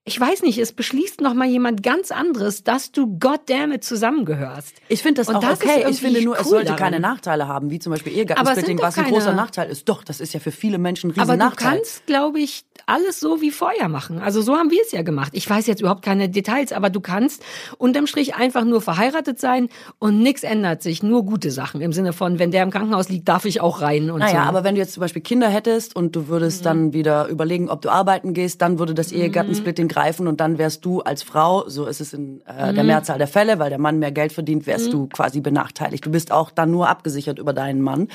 ich 0.04 0.20
weiß 0.20 0.42
nicht, 0.42 0.58
es 0.58 0.74
beschließt 0.74 1.22
noch 1.22 1.36
mal 1.36 1.48
jemand 1.48 1.84
ganz 1.84 2.10
anderes, 2.10 2.64
dass 2.64 2.92
du 2.92 3.20
goddammit 3.20 3.84
zusammengehörst. 3.84 4.74
Ich 4.88 5.04
finde 5.04 5.22
das 5.22 5.30
und 5.30 5.36
auch 5.36 5.42
das 5.42 5.62
okay. 5.62 5.86
Ich 5.88 6.00
finde 6.00 6.24
nur, 6.24 6.34
cool 6.34 6.42
es 6.42 6.50
sollte 6.50 6.66
daran. 6.66 6.80
keine 6.80 7.00
Nachteile 7.00 7.48
haben, 7.48 7.70
wie 7.70 7.78
zum 7.78 7.92
Beispiel 7.92 8.14
Ehegattensplitting, 8.14 8.80
was 8.80 8.98
ein 8.98 9.04
keine... 9.04 9.16
großer 9.16 9.34
Nachteil 9.34 9.70
ist. 9.70 9.88
Doch, 9.88 10.04
das 10.04 10.20
ist 10.20 10.34
ja 10.34 10.40
für 10.40 10.52
viele 10.52 10.80
Menschen 10.80 11.10
ein 11.10 11.12
riesen 11.12 11.22
Aber 11.22 11.38
Nachteil. 11.38 11.74
du 11.74 11.78
kannst, 11.78 12.08
glaube 12.08 12.40
ich, 12.40 12.66
alles 12.88 13.20
so 13.20 13.42
wie 13.42 13.52
vorher 13.52 13.90
machen. 13.90 14.20
Also 14.20 14.42
so 14.42 14.56
haben 14.56 14.72
wir 14.72 14.82
es 14.82 14.92
ja 14.92 15.04
gemacht. 15.04 15.34
Ich 15.36 15.48
weiß 15.48 15.68
jetzt 15.68 15.82
überhaupt 15.82 16.02
keine 16.04 16.30
Details, 16.30 16.74
aber 16.74 16.90
du 16.90 17.00
kannst 17.00 17.44
unterm 17.78 18.08
Strich 18.08 18.34
einfach 18.34 18.66
nur 18.66 18.82
verheiratet 18.82 19.40
sein 19.40 19.70
und 20.00 20.20
nichts 20.20 20.42
ändert 20.42 20.82
sich, 20.82 21.04
nur 21.04 21.26
gute 21.26 21.52
Sachen 21.52 21.80
im 21.80 21.94
Sinne 21.94 22.12
von, 22.12 22.40
wenn 22.40 22.50
der 22.50 22.64
im 22.64 22.72
Krankenhaus 22.72 23.10
liegt, 23.10 23.30
darf 23.30 23.46
ich 23.46 23.62
auch 23.62 23.82
rein 23.82 24.10
und 24.10 24.20
naja, 24.20 24.44
so. 24.44 24.50
aber 24.50 24.64
wenn 24.64 24.74
du 24.74 24.82
jetzt 24.82 24.94
zum 24.94 25.02
Beispiel 25.02 25.22
Kinder 25.22 25.48
hättest 25.48 25.96
und 25.96 26.16
du 26.16 26.28
würdest 26.28 26.62
mhm. 26.62 26.66
dann 26.66 26.94
wieder 26.94 27.28
überlegen, 27.28 27.70
ob 27.70 27.82
du 27.82 27.90
arbeiten 27.90 28.34
gehst, 28.34 28.64
dann 28.64 28.80
würde 28.80 28.96
das 28.96 29.12
mhm. 29.12 29.20
Ehegattensplitting 29.20 29.91
mhm. 29.92 29.96
greifen 29.96 30.28
und 30.28 30.40
dann 30.40 30.58
wärst 30.58 30.86
du 30.86 31.02
als 31.02 31.24
Frau, 31.24 31.68
so 31.68 31.86
ist 31.86 32.02
es 32.02 32.14
in 32.14 32.42
äh, 32.42 32.74
der 32.74 32.84
mhm. 32.84 32.88
Mehrzahl 32.88 33.18
der 33.18 33.28
Fälle, 33.28 33.60
weil 33.60 33.70
der 33.70 33.80
Mann 33.80 34.00
mehr 34.00 34.12
Geld 34.12 34.34
verdient, 34.34 34.68
wärst 34.68 34.88
mhm. 34.88 34.92
du 34.92 35.08
quasi 35.08 35.42
benachteiligt. 35.42 36.06
Du 36.06 36.12
bist 36.12 36.32
auch 36.32 36.52
dann 36.52 36.72
nur 36.72 36.90
abgesichert 36.90 37.40
über 37.40 37.54
deinen 37.54 37.82
Mann. 37.82 38.08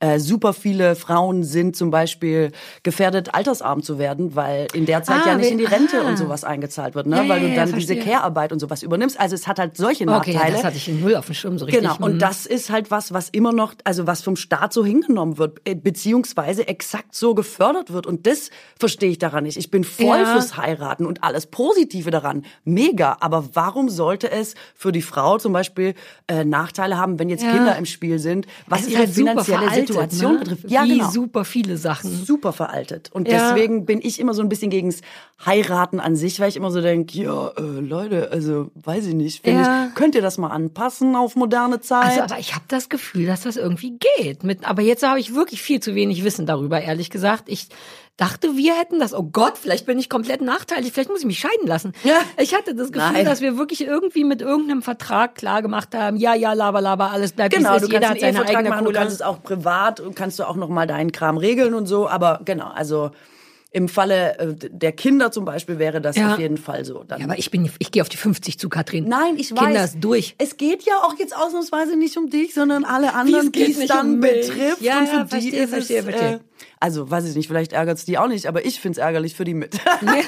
Äh, 0.00 0.18
super 0.18 0.52
viele 0.52 0.94
Frauen 0.96 1.44
sind 1.44 1.76
zum 1.76 1.90
Beispiel 1.90 2.52
gefährdet, 2.82 3.34
altersarm 3.34 3.82
zu 3.82 3.98
werden, 3.98 4.34
weil 4.34 4.66
in 4.74 4.86
der 4.86 5.02
Zeit 5.02 5.22
ah, 5.24 5.30
ja 5.30 5.34
nicht 5.36 5.50
in 5.50 5.58
die 5.58 5.64
Rente 5.64 6.02
ah. 6.02 6.08
und 6.08 6.16
sowas 6.16 6.44
eingezahlt 6.44 6.94
wird, 6.94 7.06
ne? 7.06 7.16
Ja, 7.16 7.28
weil 7.28 7.40
du 7.40 7.54
dann 7.54 7.70
ja, 7.70 7.76
diese 7.76 7.96
Care-Arbeit 7.96 8.52
und 8.52 8.58
sowas 8.58 8.82
übernimmst. 8.82 9.18
Also 9.18 9.34
es 9.34 9.46
hat 9.46 9.58
halt 9.58 9.76
solche 9.76 10.06
Nachteile. 10.06 10.38
Okay, 10.38 10.52
das 10.52 10.64
hatte 10.64 10.76
ich 10.76 10.88
in 10.88 11.00
null 11.00 11.16
auf 11.16 11.26
dem 11.26 11.34
Schirm 11.34 11.58
so 11.58 11.64
richtig. 11.64 11.82
Genau, 11.82 11.96
und 12.00 12.14
mhm. 12.14 12.18
das 12.18 12.46
ist 12.46 12.70
halt 12.70 12.90
was, 12.90 13.12
was 13.12 13.28
immer 13.28 13.52
noch, 13.52 13.74
also 13.84 14.06
was 14.06 14.22
vom 14.22 14.36
Staat 14.36 14.72
so 14.72 14.84
hingenommen 14.84 15.38
wird, 15.38 15.60
äh, 15.64 15.74
beziehungsweise 15.74 16.66
exakt 16.68 17.14
so 17.14 17.34
gefördert 17.34 17.92
wird. 17.92 18.06
Und 18.06 18.26
das 18.26 18.50
verstehe 18.78 19.10
ich 19.10 19.18
daran 19.18 19.44
nicht. 19.44 19.56
Ich 19.56 19.70
bin 19.70 19.84
voll 19.84 20.18
ja. 20.18 20.32
fürs 20.32 20.56
Heiraten 20.56 21.06
und 21.06 21.21
alles 21.22 21.46
Positive 21.46 22.10
daran. 22.10 22.44
Mega. 22.64 23.16
Aber 23.20 23.48
warum 23.54 23.88
sollte 23.88 24.30
es 24.30 24.54
für 24.74 24.92
die 24.92 25.02
Frau 25.02 25.38
zum 25.38 25.52
Beispiel 25.52 25.94
äh, 26.28 26.44
Nachteile 26.44 26.96
haben, 26.98 27.18
wenn 27.18 27.28
jetzt 27.28 27.42
Ja. 27.44 27.52
Kinder 27.52 27.76
im 27.76 27.86
Spiel 27.86 28.18
sind, 28.18 28.46
was 28.66 28.88
ihre 28.88 29.00
halt 29.00 29.10
finanzielle 29.10 29.70
Situation 29.70 30.32
ne? 30.34 30.38
betrifft? 30.40 30.64
Wie 30.70 31.02
super 31.12 31.44
viele 31.44 31.76
Sachen. 31.76 32.10
super 32.24 32.52
veraltet. 32.52 33.10
Und 33.12 33.28
Ja. 33.28 33.50
deswegen 33.50 33.86
bin 33.86 34.00
ich 34.02 34.18
immer 34.20 34.34
so 34.34 34.42
ein 34.42 34.48
bisschen 34.48 34.70
gegens 34.70 35.00
Heiraten 35.44 35.98
an 36.00 36.14
sich, 36.16 36.38
weil 36.40 36.48
ich 36.48 36.56
immer 36.56 36.70
so 36.70 36.80
denke, 36.80 37.18
ja, 37.18 37.48
äh, 37.48 37.60
Leute, 37.62 38.30
also 38.30 38.70
weiß 38.74 39.06
ich 39.06 39.14
nicht, 39.14 39.42
finde 39.44 39.62
Ja. 39.62 39.86
ich, 39.88 39.94
könnt 39.94 40.14
ihr 40.14 40.22
das 40.22 40.38
mal 40.38 40.48
anpassen 40.48 41.16
auf 41.16 41.36
moderne 41.36 41.80
Zeit? 41.80 42.04
Also, 42.04 42.20
aber 42.22 42.38
ich 42.38 42.54
habe 42.54 42.64
das 42.68 42.88
Gefühl, 42.88 43.26
dass 43.26 43.42
das 43.42 43.56
irgendwie 43.56 43.98
geht. 44.18 44.44
Mit, 44.44 44.68
aber 44.68 44.82
jetzt 44.82 45.02
habe 45.06 45.18
ich 45.20 45.34
wirklich 45.34 45.62
viel 45.62 45.80
zu 45.80 45.94
wenig 45.94 46.24
Wissen 46.24 46.46
darüber, 46.46 46.80
ehrlich 46.80 47.10
gesagt. 47.10 47.44
Ich 47.46 47.68
dachte, 48.16 48.56
wir 48.56 48.74
hätten 48.74 49.00
das. 49.00 49.14
Oh 49.14 49.22
Gott, 49.22 49.58
vielleicht 49.58 49.86
bin 49.86 49.98
ich 49.98 50.08
komplett 50.08 50.40
nachteilig. 50.42 50.92
Vielleicht 50.92 51.10
muss 51.10 51.20
ich 51.20 51.26
mich 51.26 51.38
scheiden 51.38 51.66
lassen. 51.66 51.92
Ja. 52.04 52.20
Ich 52.38 52.54
hatte 52.54 52.74
das 52.74 52.92
Gefühl, 52.92 53.12
Nein. 53.12 53.24
dass 53.24 53.40
wir 53.40 53.56
wirklich 53.56 53.84
irgendwie 53.84 54.24
mit 54.24 54.42
irgendeinem 54.42 54.82
Vertrag 54.82 55.34
klar 55.34 55.62
gemacht 55.62 55.94
haben. 55.94 56.16
Ja, 56.16 56.34
ja, 56.34 56.52
laber, 56.52 56.80
laber, 56.80 57.10
alles 57.10 57.32
bleibt 57.32 57.54
Genau, 57.54 57.72
wie 57.72 57.76
es 57.76 57.80
du 57.82 57.86
ist. 57.86 57.92
Jeder 57.92 58.08
kannst 58.08 58.22
hat 58.22 58.34
seine 58.34 58.48
eigene 58.48 58.68
machen, 58.70 58.84
du 58.84 58.90
Kohle. 58.90 58.98
kannst 58.98 59.14
es 59.14 59.22
auch 59.22 59.42
privat, 59.42 60.00
und 60.00 60.14
kannst 60.14 60.38
du 60.38 60.44
auch 60.44 60.56
noch 60.56 60.68
mal 60.68 60.86
deinen 60.86 61.12
Kram 61.12 61.36
regeln 61.38 61.74
und 61.74 61.86
so. 61.86 62.08
Aber 62.08 62.40
genau, 62.44 62.68
also 62.68 63.10
im 63.74 63.88
Falle 63.88 64.38
äh, 64.38 64.54
der 64.70 64.92
Kinder 64.92 65.32
zum 65.32 65.44
Beispiel 65.46 65.78
wäre 65.78 66.00
das 66.02 66.16
Ja. 66.16 66.34
auf 66.34 66.38
jeden 66.38 66.58
Fall 66.58 66.84
so. 66.84 67.04
Dann 67.04 67.20
ja, 67.20 67.24
aber 67.26 67.38
ich 67.38 67.50
bin, 67.50 67.70
ich 67.78 67.90
gehe 67.90 68.02
auf 68.02 68.08
die 68.10 68.18
50 68.18 68.58
zu, 68.58 68.68
Katrin. 68.68 69.08
Nein, 69.08 69.36
ich 69.38 69.50
weiß. 69.52 69.58
Kinder 69.64 69.84
ist 69.84 69.96
durch. 70.00 70.34
Es 70.38 70.58
geht 70.58 70.82
ja 70.82 70.94
auch 71.02 71.14
jetzt 71.18 71.34
ausnahmsweise 71.34 71.96
nicht 71.96 72.16
um 72.18 72.28
dich, 72.28 72.52
sondern 72.52 72.84
alle 72.84 73.14
anderen, 73.14 73.50
die 73.50 73.72
es 73.72 73.86
dann 73.86 74.14
um 74.14 74.20
betrifft. 74.20 74.82
Ja, 74.82 74.98
und 75.00 75.06
für 75.08 75.14
ja, 75.16 75.22
die 75.24 75.28
verstehe, 75.30 75.62
ist 75.64 75.70
verstehe, 75.70 75.98
es, 76.00 76.04
verstehe. 76.04 76.32
Äh, 76.34 76.38
also, 76.80 77.10
weiß 77.10 77.28
ich 77.28 77.34
nicht, 77.34 77.46
vielleicht 77.48 77.72
ärgert 77.72 77.96
es 77.98 78.04
die 78.04 78.18
auch 78.18 78.26
nicht, 78.28 78.46
aber 78.46 78.64
ich 78.64 78.78
find's 78.78 78.98
ärgerlich 78.98 79.34
für 79.34 79.44
die 79.44 79.54
mit. 79.54 79.78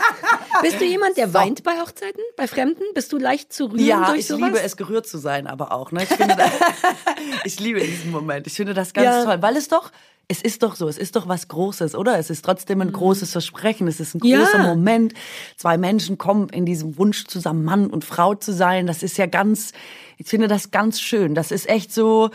Bist 0.63 0.81
du 0.81 0.85
jemand, 0.85 1.17
der 1.17 1.35
weint 1.35 1.63
bei 1.65 1.73
Hochzeiten, 1.81 2.23
bei 2.37 2.47
Fremden? 2.47 2.83
Bist 2.95 3.13
du 3.13 3.19
leicht 3.19 3.53
zu 3.53 3.67
rühren 3.67 3.85
Ja, 3.85 4.07
durch 4.07 4.21
ich 4.21 4.27
sowas? 4.29 4.41
liebe 4.49 4.61
es, 4.61 4.77
gerührt 4.77 5.07
zu 5.07 5.19
sein, 5.19 5.47
aber 5.47 5.73
auch. 5.73 5.93
Ne? 5.93 6.03
Ich, 6.05 6.09
finde 6.09 6.35
das, 6.39 6.51
ich 7.45 7.61
liebe 7.61 7.81
diesen 7.81 8.11
Moment. 8.11 8.47
Ich 8.47 8.55
finde 8.55 8.73
das 8.75 8.93
ganz 8.95 9.05
Ja. 9.05 9.25
toll, 9.25 9.43
weil 9.43 9.57
es 9.57 9.69
doch, 9.69 9.91
es 10.29 10.41
ist 10.43 10.63
doch 10.63 10.75
so, 10.77 10.89
es 10.89 10.99
ist 10.99 11.17
doch 11.17 11.29
was 11.29 11.49
Großes, 11.49 11.95
oder? 11.95 12.19
Es 12.19 12.31
ist 12.31 12.45
trotzdem 12.45 12.81
ein 12.81 12.93
großes 12.93 13.33
Versprechen, 13.33 13.87
es 13.89 14.01
ist 14.01 14.15
ein 14.15 14.21
Mhm. 14.23 14.29
Ja. 14.29 14.39
großer 14.39 14.59
Moment. 14.63 15.15
Zwei 15.57 15.77
Menschen 15.79 16.19
kommen 16.19 16.49
in 16.49 16.65
diesem 16.67 16.97
Wunsch 16.99 17.27
zusammen, 17.27 17.65
Mann 17.65 17.89
und 17.91 18.05
Frau 18.05 18.35
zu 18.35 18.53
sein. 18.53 18.87
Das 18.87 19.03
ist 19.03 19.19
ja 19.19 19.27
ganz, 19.27 19.73
ich 20.17 20.27
finde 20.29 20.49
das 20.49 20.71
ganz 20.71 21.01
schön. 21.01 21.35
Das 21.35 21.51
ist 21.51 21.69
echt 21.69 21.93
so, 21.93 22.31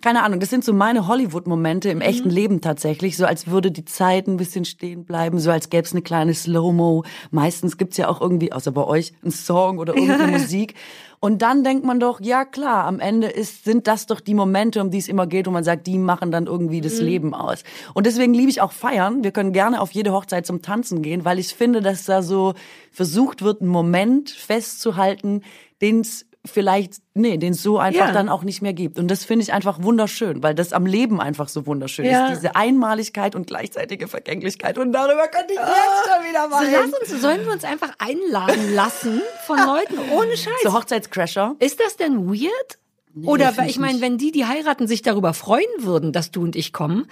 keine 0.00 0.22
Ahnung, 0.22 0.40
das 0.40 0.50
sind 0.50 0.64
so 0.64 0.72
meine 0.72 1.06
Hollywood-Momente 1.06 1.90
im 1.90 1.98
Mhm. 1.98 2.02
echten 2.02 2.30
Leben 2.30 2.60
tatsächlich, 2.60 3.16
so 3.16 3.26
als 3.26 3.46
würde 3.48 3.70
die 3.70 3.84
Zeit 3.84 4.26
ein 4.26 4.36
bisschen 4.36 4.64
stehen 4.64 5.04
bleiben, 5.04 5.38
so 5.38 5.50
als 5.50 5.70
gäbe 5.70 5.84
es 5.84 5.92
eine 5.92 6.02
kleine 6.02 6.34
Slow-Mo. 6.34 7.04
Meistens 7.30 7.76
gibt's 7.76 7.96
ja 7.96 8.08
auch 8.08 8.20
irgendwie, 8.20 8.52
außer 8.52 8.72
bei 8.72 8.84
euch, 8.84 9.12
einen 9.22 9.32
Song 9.32 9.78
oder 9.78 9.94
irgendeine 9.94 10.26
Musik. 10.38 10.74
Und 11.22 11.42
dann 11.42 11.64
denkt 11.64 11.84
man 11.84 12.00
doch, 12.00 12.18
ja 12.22 12.46
klar, 12.46 12.86
am 12.86 12.98
Ende 12.98 13.26
ist, 13.26 13.64
sind 13.64 13.86
das 13.86 14.06
doch 14.06 14.20
die 14.20 14.32
Momente, 14.32 14.80
um 14.80 14.90
die 14.90 14.96
es 14.96 15.06
immer 15.08 15.26
geht, 15.26 15.46
wo 15.46 15.50
man 15.50 15.64
sagt, 15.64 15.86
die 15.86 15.98
machen 15.98 16.30
dann 16.30 16.46
irgendwie 16.46 16.80
das 16.80 16.98
Leben 17.00 17.34
aus. 17.34 17.62
Und 17.92 18.06
deswegen 18.06 18.32
liebe 18.32 18.48
ich 18.50 18.62
auch 18.62 18.72
feiern. 18.72 19.22
Wir 19.22 19.30
können 19.30 19.52
gerne 19.52 19.82
auf 19.82 19.90
jede 19.92 20.12
Hochzeit 20.12 20.46
zum 20.46 20.62
Tanzen 20.62 21.02
gehen, 21.02 21.26
weil 21.26 21.38
ich 21.38 21.54
finde, 21.54 21.82
dass 21.82 22.04
da 22.06 22.22
so 22.22 22.54
versucht 22.90 23.42
wird, 23.42 23.60
einen 23.60 23.68
Moment 23.70 24.30
festzuhalten, 24.30 25.42
den 25.82 26.00
es 26.00 26.24
vielleicht, 26.46 26.94
nee, 27.14 27.36
den 27.36 27.52
es 27.52 27.62
so 27.62 27.78
einfach 27.78 28.06
Ja. 28.08 28.12
dann 28.12 28.28
auch 28.28 28.42
nicht 28.44 28.62
mehr 28.62 28.72
gibt. 28.72 28.98
Und 28.98 29.08
das 29.08 29.24
finde 29.24 29.42
ich 29.42 29.52
einfach 29.52 29.82
wunderschön, 29.82 30.42
weil 30.42 30.54
das 30.54 30.72
am 30.72 30.86
Leben 30.86 31.20
einfach 31.20 31.48
so 31.48 31.66
wunderschön 31.66 32.06
Ja. 32.06 32.28
ist. 32.28 32.36
Diese 32.38 32.56
Einmaligkeit 32.56 33.34
und 33.34 33.46
gleichzeitige 33.46 34.08
Vergänglichkeit. 34.08 34.78
Und 34.78 34.92
darüber 34.92 35.28
könnte 35.28 35.52
ich 35.52 35.58
jetzt 35.58 35.68
schon 36.14 36.28
wieder 36.28 36.44
So, 36.44 36.48
mal 36.48 36.66
lass 36.70 36.98
uns, 37.10 37.20
sollen 37.20 37.44
wir 37.44 37.52
uns 37.52 37.64
einfach 37.64 37.92
einladen 37.98 38.74
lassen 38.74 39.20
von 39.46 39.58
Leuten 39.58 39.98
ohne 40.12 40.36
Scheiß? 40.36 40.52
So 40.62 40.72
Hochzeitscrasher. 40.72 41.56
Ist 41.58 41.78
das 41.80 41.96
denn 41.96 42.28
weird? 42.28 42.78
Oder 43.24 43.46
find 43.46 43.58
weil 43.58 43.64
ich 43.66 43.70
ich 43.72 43.78
meine, 43.78 44.00
wenn 44.00 44.16
die, 44.18 44.32
die 44.32 44.46
heiraten, 44.46 44.86
sich 44.86 45.02
darüber 45.02 45.34
freuen 45.34 45.64
würden, 45.78 46.12
dass 46.12 46.30
du 46.30 46.42
und 46.42 46.56
ich 46.56 46.72
kommen, 46.72 47.06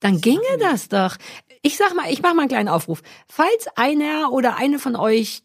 dann 0.00 0.20
ginge 0.20 0.40
das 0.58 0.88
doch. 0.88 1.16
Ich 1.62 1.76
sag 1.78 1.94
mal, 1.94 2.10
ich 2.10 2.20
mache 2.20 2.34
mal 2.34 2.42
einen 2.42 2.48
kleinen 2.50 2.68
Aufruf. 2.68 3.02
Falls 3.28 3.68
einer 3.76 4.30
oder 4.32 4.56
eine 4.56 4.78
von 4.78 4.96
euch 4.96 5.42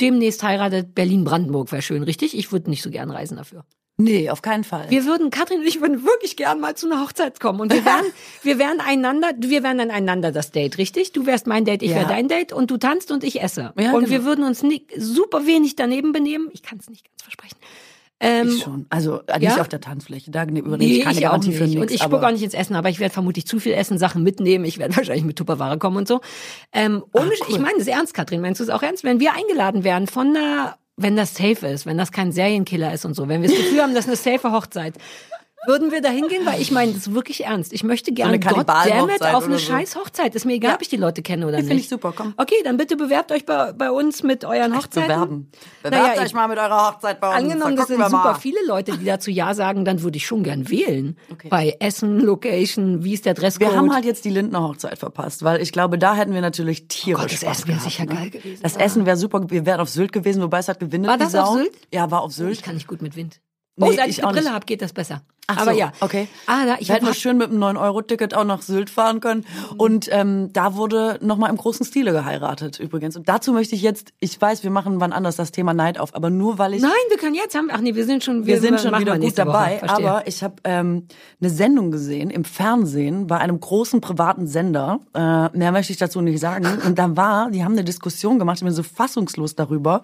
demnächst 0.00 0.42
heiratet, 0.42 0.94
Berlin-Brandenburg 0.94 1.72
wäre 1.72 1.82
schön, 1.82 2.02
richtig? 2.02 2.36
Ich 2.36 2.52
würde 2.52 2.70
nicht 2.70 2.82
so 2.82 2.90
gern 2.90 3.10
reisen 3.10 3.36
dafür. 3.36 3.64
Nee, 4.00 4.30
auf 4.30 4.42
keinen 4.42 4.62
Fall. 4.62 4.88
Wir 4.90 5.04
würden, 5.06 5.30
Katrin 5.30 5.58
und 5.58 5.66
ich 5.66 5.80
würden 5.80 6.04
wirklich 6.04 6.36
gern 6.36 6.60
mal 6.60 6.76
zu 6.76 6.86
einer 6.88 7.02
Hochzeit 7.02 7.40
kommen. 7.40 7.60
Und 7.60 7.72
wir 7.72 7.84
wären, 7.84 8.04
wir 8.44 8.58
wären 8.60 8.80
einander, 8.80 9.30
wir 9.38 9.64
wären 9.64 9.78
dann 9.78 9.90
einander 9.90 10.30
das 10.30 10.52
Date, 10.52 10.78
richtig? 10.78 11.10
Du 11.12 11.26
wärst 11.26 11.48
mein 11.48 11.64
Date, 11.64 11.82
ich 11.82 11.90
Ja. 11.90 11.96
wär 11.96 12.04
dein 12.04 12.28
Date 12.28 12.52
und 12.52 12.70
du 12.70 12.76
tanzt 12.76 13.10
und 13.10 13.24
ich 13.24 13.42
esse. 13.42 13.72
Ja, 13.76 13.92
und 13.92 14.04
genau. 14.04 14.10
wir 14.10 14.24
würden 14.24 14.44
uns 14.44 14.62
nicht, 14.62 14.92
super 14.96 15.46
wenig 15.46 15.74
daneben 15.74 16.12
benehmen. 16.12 16.48
Ich 16.52 16.62
kann 16.62 16.78
es 16.78 16.88
nicht 16.88 17.04
ganz 17.06 17.22
versprechen. 17.24 17.56
Ähm, 18.20 18.48
ich 18.48 18.62
schon. 18.62 18.86
Also 18.90 19.20
äh, 19.26 19.38
nicht 19.38 19.54
ja? 19.54 19.60
auf 19.60 19.68
der 19.68 19.80
Tanzfläche. 19.80 20.30
Da 20.30 20.42
übernehme 20.42 20.76
Nee, 20.78 20.98
ich 20.98 21.04
keine 21.04 21.18
ich 21.18 21.26
auch 21.26 21.30
Garantie 21.30 21.48
nicht. 21.50 21.58
für 21.58 21.64
nichts. 21.64 21.80
und 21.80 21.90
ich 21.92 22.02
spucke 22.02 22.26
auch 22.26 22.32
nicht 22.32 22.42
ins 22.42 22.54
Essen, 22.54 22.74
aber 22.74 22.88
ich 22.88 22.98
werde 22.98 23.12
vermutlich 23.12 23.46
zu 23.46 23.60
viel 23.60 23.72
essen, 23.72 23.98
Sachen 23.98 24.22
mitnehmen. 24.22 24.64
Ich 24.64 24.78
werde 24.78 24.96
wahrscheinlich 24.96 25.24
mit 25.24 25.36
Tupperware 25.36 25.78
kommen 25.78 25.98
und 25.98 26.08
so. 26.08 26.20
Ähm, 26.72 27.04
ohne, 27.12 27.28
cool. 27.30 27.46
Ich 27.48 27.58
meine 27.58 27.78
das 27.78 27.86
ernst, 27.86 28.14
Katrin. 28.14 28.40
Meinst 28.40 28.60
du 28.60 28.64
es 28.64 28.70
auch 28.70 28.82
ernst? 28.82 29.04
Wenn 29.04 29.20
wir 29.20 29.34
eingeladen 29.34 29.84
werden 29.84 30.06
von 30.08 30.36
einer, 30.36 30.76
wenn 30.96 31.14
das 31.16 31.34
safe 31.34 31.66
ist, 31.68 31.86
wenn 31.86 31.96
das 31.96 32.10
kein 32.10 32.32
Serienkiller 32.32 32.92
ist 32.92 33.04
und 33.04 33.14
so, 33.14 33.28
wenn 33.28 33.42
wir 33.42 33.48
das 33.48 33.58
Gefühl 33.58 33.82
haben, 33.82 33.94
das 33.94 34.06
ist 34.08 34.26
eine 34.26 34.36
safe 34.38 34.52
Hochzeit, 34.52 34.94
würden 35.68 35.92
wir 35.92 36.00
da 36.02 36.08
hingehen? 36.08 36.44
Weil 36.44 36.60
ich 36.60 36.72
meine 36.72 36.92
das 36.92 37.02
ist 37.06 37.14
wirklich 37.14 37.44
ernst. 37.44 37.72
Ich 37.72 37.84
möchte 37.84 38.12
gerne 38.12 38.32
eine 38.32 38.40
goddammit 38.40 39.22
auf 39.22 39.44
eine 39.44 39.58
so. 39.58 39.66
scheiß 39.70 39.94
Hochzeit. 39.94 40.34
Ist 40.34 40.44
mir 40.46 40.54
egal, 40.54 40.70
Ja. 40.70 40.74
ob 40.76 40.82
ich 40.82 40.88
die 40.88 40.96
Leute 40.96 41.22
kenne 41.22 41.46
oder 41.46 41.58
Die 41.58 41.62
nicht. 41.62 41.68
finde 41.68 41.82
ich 41.82 41.88
super, 41.88 42.12
komm. 42.16 42.34
Okay, 42.36 42.56
dann 42.64 42.76
bitte 42.76 42.96
bewerbt 42.96 43.30
euch 43.30 43.46
bei, 43.46 43.72
bei 43.72 43.90
uns 43.92 44.22
mit 44.24 44.44
euren 44.44 44.76
Hochzeiten. 44.76 45.08
bewerben. 45.08 45.50
Naja, 45.84 45.98
Bewerbt 46.02 46.16
ich- 46.16 46.22
euch 46.24 46.32
mal 46.34 46.48
mit 46.48 46.58
eurer 46.58 46.88
Hochzeit 46.88 47.20
bei 47.20 47.28
uns. 47.28 47.36
Angenommen, 47.36 47.76
das 47.76 47.86
sind 47.86 48.02
super 48.04 48.34
viele 48.40 48.58
Leute, 48.66 48.96
die 48.98 49.04
dazu 49.04 49.30
Ja 49.30 49.54
sagen, 49.54 49.84
dann 49.84 50.02
würde 50.02 50.16
ich 50.16 50.26
schon 50.26 50.42
gern 50.42 50.68
wählen. 50.70 51.16
Okay. 51.30 51.48
Bei 51.48 51.76
Essen, 51.78 52.18
Location, 52.20 53.04
wie 53.04 53.12
ist 53.14 53.26
der 53.26 53.34
Dresscode? 53.34 53.70
Wir 53.70 53.76
haben 53.76 53.94
halt 53.94 54.04
jetzt 54.06 54.24
die 54.24 54.30
Lindner 54.30 54.62
Hochzeit 54.62 54.98
verpasst, 54.98 55.44
weil 55.44 55.60
ich 55.60 55.70
glaube, 55.72 55.98
da 55.98 56.14
hätten 56.14 56.32
wir 56.32 56.40
natürlich 56.40 56.88
tierisch 56.88 57.18
Oh 57.18 57.22
Gott, 57.22 57.32
das 57.32 57.40
Spaß 57.40 57.58
Essen 57.58 57.68
wäre 57.68 57.80
sicher 57.80 58.04
ne? 58.06 58.14
geil 58.14 58.30
gewesen. 58.30 58.62
Das 58.62 58.76
Essen 58.76 59.04
wäre 59.06 59.16
super. 59.16 59.42
Wir 59.50 59.66
wären 59.66 59.80
auf 59.80 59.88
Sylt 59.90 60.12
gewesen, 60.12 60.42
wobei 60.42 60.58
es 60.58 60.68
hat 60.68 60.80
gewindet. 60.80 61.10
War 61.10 61.18
das 61.18 61.34
auf. 61.34 61.54
Sylt? 61.56 61.72
Ja, 61.92 62.10
war 62.10 62.22
auf 62.22 62.30
ich 62.30 62.36
Sylt. 62.36 62.62
kann 62.62 62.74
nicht 62.74 62.86
gut 62.88 63.02
mit 63.02 63.14
Wind. 63.16 63.40
Nee, 63.78 63.86
oh, 63.90 63.92
seit 63.92 64.08
ich 64.08 64.18
ich 64.18 64.24
eine 64.24 64.32
Brille 64.32 64.52
habe, 64.52 64.66
geht 64.66 64.82
das 64.82 64.92
besser. 64.92 65.22
Ach 65.50 65.62
Aber 65.62 65.72
so, 65.72 65.78
ja. 65.78 65.92
okay. 66.00 66.28
Ah, 66.46 66.66
da, 66.66 66.76
ich 66.78 66.88
wir 66.88 66.96
hätten 66.96 67.06
wir 67.06 67.14
schön 67.14 67.38
mit 67.38 67.48
einem 67.48 67.62
9-Euro-Ticket 67.62 68.34
auch 68.34 68.44
nach 68.44 68.60
Sylt 68.60 68.90
fahren 68.90 69.20
können. 69.20 69.46
Und 69.78 70.06
ähm, 70.12 70.52
da 70.52 70.76
wurde 70.76 71.18
nochmal 71.22 71.48
im 71.48 71.56
großen 71.56 71.86
Stile 71.86 72.12
geheiratet 72.12 72.78
übrigens. 72.78 73.16
Und 73.16 73.30
dazu 73.30 73.54
möchte 73.54 73.74
ich 73.74 73.80
jetzt, 73.80 74.12
ich 74.20 74.38
weiß, 74.38 74.62
wir 74.62 74.70
machen 74.70 75.00
wann 75.00 75.10
anders 75.14 75.36
das 75.36 75.50
Thema 75.50 75.72
Neid 75.72 75.98
auf, 75.98 76.14
aber 76.14 76.28
nur 76.28 76.58
weil 76.58 76.74
ich 76.74 76.82
Nein, 76.82 76.90
wir 77.08 77.16
können 77.16 77.34
jetzt 77.34 77.54
haben. 77.54 77.70
Ach 77.72 77.80
nee, 77.80 77.94
wir 77.94 78.04
sind 78.04 78.22
schon. 78.22 78.44
wir 78.44 78.60
sind 78.60 78.78
schon 78.78 78.98
wieder 78.98 79.14
wir 79.14 79.20
gut 79.20 79.38
dabei, 79.38 79.80
Woche. 79.80 79.90
Aber 79.90 80.26
ich 80.26 80.42
habe 80.42 80.56
ähm, 80.64 81.06
eine 81.40 81.48
Sendung 81.48 81.92
gesehen 81.92 82.28
im 82.28 82.44
Fernsehen 82.44 83.26
bei 83.26 83.38
einem 83.38 83.58
großen 83.58 84.02
privaten 84.02 84.46
Sender. 84.46 85.00
Äh, 85.14 85.56
mehr 85.56 85.72
möchte 85.72 85.92
ich 85.92 85.98
dazu 85.98 86.20
nicht 86.20 86.40
sagen. 86.40 86.66
Und 86.84 86.98
da 86.98 87.16
war, 87.16 87.50
die 87.50 87.64
haben 87.64 87.72
eine 87.72 87.84
Diskussion 87.84 88.38
gemacht, 88.38 88.58
ich 88.58 88.64
bin 88.64 88.74
so 88.74 88.82
fassungslos 88.82 89.54
darüber, 89.54 90.02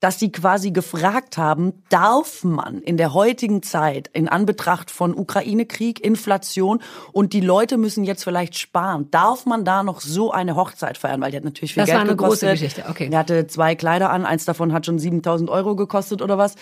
dass 0.00 0.18
sie 0.18 0.30
quasi 0.30 0.70
gefragt 0.70 1.38
haben, 1.38 1.82
darf 1.88 2.44
man 2.44 2.80
in 2.82 2.96
der 2.96 3.14
heutigen 3.14 3.62
Zeit 3.62 4.08
in 4.12 4.28
Anbetracht 4.28 4.90
von 4.90 5.16
Ukraine-Krieg, 5.16 6.04
Inflation 6.04 6.80
und 7.12 7.32
die 7.32 7.40
Leute 7.40 7.76
müssen 7.78 8.04
jetzt 8.04 8.24
vielleicht 8.24 8.58
sparen, 8.58 9.10
darf 9.10 9.46
man 9.46 9.64
da 9.64 9.82
noch 9.82 10.00
so 10.00 10.30
eine 10.30 10.54
Hochzeit 10.56 10.98
feiern? 10.98 11.20
Weil 11.20 11.32
die 11.32 11.38
hat 11.38 11.44
natürlich 11.44 11.74
viel 11.74 11.82
Das 11.82 11.88
Geld 11.88 11.96
war 11.96 12.04
eine 12.04 12.16
große 12.16 12.46
gekostet. 12.46 12.52
Geschichte, 12.52 12.84
okay. 12.88 13.08
Er 13.10 13.18
hatte 13.18 13.46
zwei 13.48 13.74
Kleider 13.74 14.10
an, 14.10 14.24
eins 14.24 14.44
davon 14.44 14.72
hat 14.72 14.86
schon 14.86 14.98
7000 14.98 15.50
Euro 15.50 15.74
gekostet 15.74 16.22
oder 16.22 16.38
was. 16.38 16.54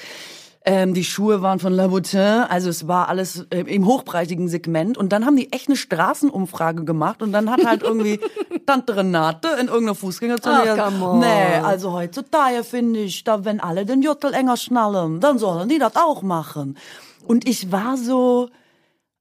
Ähm, 0.68 0.94
die 0.94 1.04
Schuhe 1.04 1.42
waren 1.42 1.60
von 1.60 1.72
Laboutin, 1.72 2.18
also 2.48 2.68
es 2.68 2.88
war 2.88 3.08
alles 3.08 3.46
äh, 3.50 3.60
im 3.60 3.86
hochpreisigen 3.86 4.48
Segment. 4.48 4.98
Und 4.98 5.12
dann 5.12 5.24
haben 5.24 5.36
die 5.36 5.52
echt 5.52 5.68
eine 5.68 5.76
Straßenumfrage 5.76 6.84
gemacht 6.84 7.22
und 7.22 7.30
dann 7.30 7.50
hat 7.50 7.64
halt 7.64 7.84
irgendwie 7.84 8.18
Tante 8.66 8.96
Renate 8.96 9.46
in 9.60 9.68
irgendeiner 9.68 9.94
Fußgängerzone 9.94 10.64
gesagt, 10.64 10.92
nee, 11.20 11.58
also 11.62 11.92
heutzutage 11.92 12.64
finde 12.64 13.00
ich, 13.00 13.22
da 13.22 13.44
wenn 13.44 13.60
alle 13.60 13.86
den 13.86 14.02
Juttel 14.02 14.34
enger 14.34 14.56
schnallen, 14.56 15.20
dann 15.20 15.38
sollen 15.38 15.68
die 15.68 15.78
das 15.78 15.94
auch 15.94 16.22
machen. 16.22 16.76
Und 17.24 17.48
ich 17.48 17.70
war 17.70 17.96
so, 17.96 18.48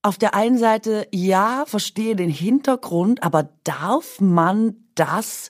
auf 0.02 0.18
der 0.18 0.36
einen 0.36 0.58
Seite, 0.58 1.08
ja, 1.12 1.64
verstehe 1.68 2.16
den 2.16 2.30
Hintergrund, 2.30 3.24
aber 3.24 3.50
darf 3.64 4.20
man 4.20 4.76
das 4.96 5.50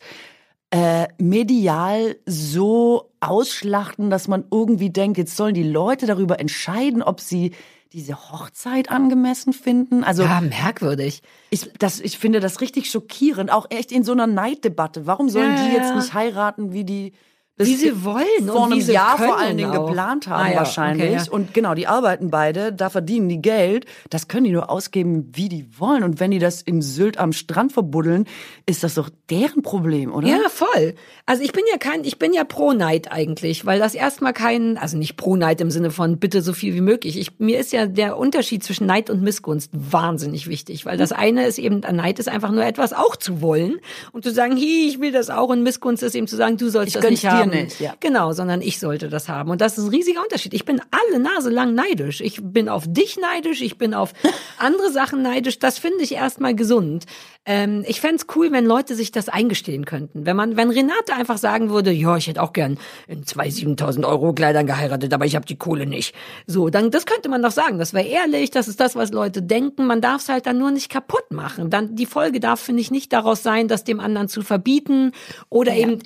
äh, 0.75 1.07
medial 1.17 2.17
so 2.25 3.09
ausschlachten, 3.21 4.09
dass 4.09 4.27
man 4.27 4.43
irgendwie 4.51 4.89
denkt, 4.89 5.17
jetzt 5.17 5.37
sollen 5.37 5.53
die 5.53 5.63
Leute 5.63 6.05
darüber 6.05 6.39
entscheiden, 6.39 7.01
ob 7.01 7.21
sie 7.21 7.51
diese 7.93 8.15
Hochzeit 8.31 8.91
angemessen 8.91 9.53
finden? 9.53 10.03
Also 10.03 10.23
ja, 10.23 10.41
merkwürdig. 10.41 11.21
ich, 11.49 11.71
das, 11.79 12.01
ich 12.01 12.19
finde 12.19 12.41
das 12.41 12.59
richtig 12.59 12.91
schockierend, 12.91 13.51
auch 13.51 13.67
echt 13.69 13.93
in 13.93 14.03
so 14.03 14.11
einer 14.11 14.27
Neiddebatte. 14.27 15.07
Warum 15.07 15.29
sollen 15.29 15.55
Ja, 15.55 15.63
die 15.63 15.71
jetzt 15.71 15.89
ja. 15.89 15.95
nicht 15.95 16.13
heiraten 16.13 16.73
wie 16.73 16.83
die 16.83 17.13
wie 17.57 17.75
sie 17.75 18.03
wollen 18.03 18.25
vor 18.47 18.63
und 18.63 18.69
wie 18.69 18.73
einem 18.73 18.81
sie 18.81 18.93
Jahr 18.93 19.15
können 19.15 19.29
vor 19.29 19.39
allen 19.39 19.57
Dingen 19.57 19.71
auch. 19.71 19.87
geplant 19.87 20.27
haben 20.27 20.45
Ah 20.45 20.51
ja, 20.51 20.57
wahrscheinlich. 20.57 21.11
okay, 21.11 21.25
ja. 21.25 21.31
Und 21.31 21.53
genau, 21.53 21.73
die 21.73 21.87
arbeiten 21.87 22.29
beide, 22.29 22.73
da 22.73 22.89
verdienen 22.89 23.29
die 23.29 23.41
Geld. 23.41 23.85
Das 24.09 24.27
können 24.27 24.43
die 24.43 24.51
nur 24.51 24.69
ausgeben, 24.69 25.31
wie 25.33 25.47
die 25.47 25.65
wollen. 25.79 26.03
Und 26.03 26.19
wenn 26.19 26.31
die 26.31 26.39
das 26.39 26.61
in 26.61 26.81
Sylt 26.81 27.17
am 27.17 27.31
Strand 27.31 27.71
verbuddeln, 27.71 28.25
ist 28.65 28.83
das 28.83 28.95
doch 28.95 29.09
deren 29.29 29.61
Problem, 29.61 30.13
oder? 30.13 30.27
Ja, 30.27 30.49
voll. 30.49 30.95
Also 31.25 31.43
ich 31.43 31.53
bin 31.53 31.63
ja 31.71 31.77
kein, 31.77 32.03
ich 32.03 32.19
bin 32.19 32.33
ja 32.33 32.43
pro 32.43 32.73
Neid 32.73 33.11
eigentlich, 33.11 33.65
weil 33.65 33.79
das 33.79 33.95
erstmal 33.95 34.33
kein, 34.33 34.77
also 34.77 34.97
nicht 34.97 35.15
pro 35.15 35.37
Neid 35.37 35.61
im 35.61 35.71
Sinne 35.71 35.91
von 35.91 36.17
bitte 36.17 36.41
so 36.41 36.51
viel 36.51 36.73
wie 36.73 36.81
möglich. 36.81 37.17
Ich, 37.17 37.39
mir 37.39 37.59
ist 37.59 37.71
ja 37.71 37.85
der 37.85 38.17
Unterschied 38.17 38.65
zwischen 38.65 38.85
Neid 38.85 39.09
und 39.09 39.21
Missgunst 39.21 39.71
wahnsinnig 39.73 40.47
wichtig, 40.47 40.85
weil 40.85 40.97
das 40.97 41.13
eine 41.13 41.47
ist 41.47 41.57
eben, 41.57 41.79
Neid 41.79 42.19
ist 42.19 42.27
einfach 42.27 42.51
nur 42.51 42.65
etwas 42.65 42.91
auch 42.91 43.15
zu 43.15 43.41
wollen 43.41 43.77
und 44.11 44.25
zu 44.25 44.31
sagen, 44.31 44.57
hi, 44.57 44.87
ich 44.89 44.99
will 44.99 45.13
das 45.13 45.29
auch 45.29 45.49
und 45.49 45.63
Missgunst 45.63 46.03
ist 46.03 46.15
eben 46.15 46.27
zu 46.27 46.35
sagen, 46.35 46.57
du 46.57 46.67
sollst 46.69 46.95
Ich 46.95 47.01
das 47.01 47.09
nicht 47.09 47.23
dir 47.23 47.44
haben. 47.51 47.63
nicht, 47.63 47.79
ja. 47.79 47.93
Genau, 47.99 48.33
sondern 48.33 48.61
ich 48.61 48.79
sollte 48.79 49.09
das 49.09 49.29
haben. 49.29 49.49
Und 49.49 49.61
das 49.61 49.77
ist 49.77 49.85
ein 49.85 49.89
riesiger 49.89 50.21
Unterschied. 50.21 50.53
Ich 50.53 50.65
bin 50.65 50.81
alle 50.91 51.19
Nase 51.19 51.49
lang 51.49 51.73
neidisch. 51.73 52.21
Ich 52.21 52.39
bin 52.41 52.69
auf 52.69 52.85
dich 52.87 53.17
neidisch, 53.17 53.61
ich 53.61 53.77
bin 53.77 53.93
auf 53.93 54.13
andere 54.57 54.91
Sachen 54.91 55.21
neidisch. 55.21 55.59
Das 55.59 55.79
finde 55.79 56.03
ich 56.03 56.13
erstmal 56.13 56.55
gesund. 56.55 57.05
Ähm, 57.45 57.83
ich 57.87 58.01
fänd's 58.01 58.25
cool, 58.35 58.51
wenn 58.51 58.65
Leute 58.65 58.95
sich 58.95 59.11
das 59.11 59.29
eingestehen 59.29 59.85
könnten. 59.85 60.25
Wenn 60.25 60.35
man, 60.35 60.57
wenn 60.57 60.71
Renate 60.71 61.13
einfach 61.13 61.37
sagen 61.37 61.69
würde, 61.69 61.91
ja, 61.91 62.17
ich 62.17 62.27
hätte 62.27 62.41
auch 62.41 62.53
gern 62.53 62.79
in 63.07 63.25
zwei 63.25 63.49
7000 63.49 64.03
Euro 64.05 64.33
Kleidern 64.33 64.65
geheiratet, 64.65 65.13
aber 65.13 65.25
ich 65.25 65.35
habe 65.35 65.45
die 65.45 65.57
Kohle 65.57 65.85
nicht. 65.85 66.15
So, 66.47 66.69
dann, 66.69 66.89
das 66.89 67.05
könnte 67.05 67.29
man 67.29 67.43
doch 67.43 67.51
sagen. 67.51 67.77
Das 67.77 67.93
wäre 67.93 68.07
ehrlich, 68.07 68.49
das 68.49 68.67
ist 68.67 68.79
das, 68.79 68.95
was 68.95 69.11
Leute 69.11 69.43
denken. 69.43 69.85
Man 69.85 70.01
darf 70.01 70.23
es 70.23 70.29
halt 70.29 70.47
dann 70.47 70.57
nur 70.57 70.71
nicht 70.71 70.89
kaputt 70.89 71.31
machen. 71.31 71.69
Dann, 71.69 71.95
die 71.95 72.07
Folge 72.07 72.39
darf, 72.39 72.59
finde 72.59 72.81
ich, 72.81 72.89
nicht 72.89 73.13
daraus 73.13 73.43
sein, 73.43 73.67
das 73.67 73.83
dem 73.83 73.99
anderen 73.99 74.27
zu 74.27 74.41
verbieten 74.41 75.11
oder 75.49 75.73
eben 75.73 75.99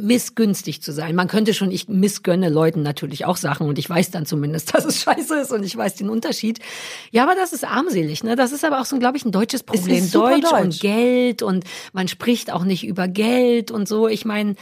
missgünstig 0.00 0.82
zu 0.82 0.92
sein. 0.92 1.14
Man 1.14 1.28
könnte 1.28 1.54
schon, 1.54 1.70
ich 1.70 1.88
missgönne 1.88 2.48
Leuten 2.48 2.82
natürlich 2.82 3.24
auch 3.24 3.36
Sachen 3.36 3.66
und 3.66 3.78
ich 3.78 3.88
weiß 3.88 4.10
dann 4.10 4.26
zumindest, 4.26 4.74
dass 4.74 4.84
es 4.84 5.02
scheiße 5.02 5.40
ist 5.40 5.52
und 5.52 5.64
ich 5.64 5.76
weiß 5.76 5.96
den 5.96 6.08
Unterschied. 6.08 6.60
Ja, 7.10 7.24
aber 7.24 7.34
das 7.34 7.52
ist 7.52 7.64
armselig, 7.64 8.24
ne? 8.24 8.36
Das 8.36 8.52
ist 8.52 8.64
aber 8.64 8.80
auch 8.80 8.86
so, 8.86 8.98
glaube 8.98 9.16
ich, 9.16 9.24
ein 9.24 9.32
deutsches 9.32 9.62
Problem. 9.62 10.10
Deutsch, 10.10 10.42
deutsch. 10.42 10.62
und 10.62 10.80
Geld 10.80 11.42
und 11.42 11.64
man 11.92 12.08
spricht 12.08 12.52
auch 12.52 12.64
nicht 12.64 12.86
über 12.86 13.08
Geld 13.08 13.70
und 13.70 13.88
so. 13.88 14.08
Ich 14.08 14.24
meine, 14.24 14.54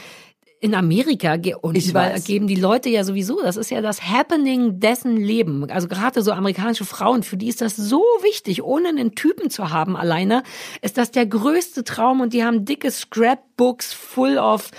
in 0.61 0.75
Amerika 0.75 1.37
und 1.61 1.75
Ich 1.75 1.89
überall 1.89 2.13
weiß. 2.13 2.23
geben 2.23 2.45
die 2.45 2.55
Leute 2.55 2.87
ja 2.89 3.03
sowieso, 3.03 3.41
das 3.41 3.57
ist 3.57 3.71
ja 3.71 3.81
das 3.81 4.03
Happening 4.03 4.79
dessen 4.79 5.17
Leben. 5.17 5.67
Also 5.71 5.87
gerade 5.87 6.21
so 6.21 6.31
amerikanische 6.31 6.85
Frauen, 6.85 7.23
für 7.23 7.35
die 7.35 7.47
ist 7.47 7.61
das 7.61 7.75
so 7.75 8.03
wichtig, 8.21 8.61
ohne 8.61 8.89
einen 8.89 9.15
Typen 9.15 9.49
zu 9.49 9.71
haben 9.71 9.97
alleine, 9.97 10.43
ist 10.83 10.99
das 10.99 11.09
der 11.09 11.25
größte 11.25 11.83
Traum 11.83 12.21
und 12.21 12.33
die 12.33 12.43
haben 12.43 12.63
dicke 12.63 12.91
Scrapbooks 12.91 13.91
full 13.91 14.37
of 14.37 14.69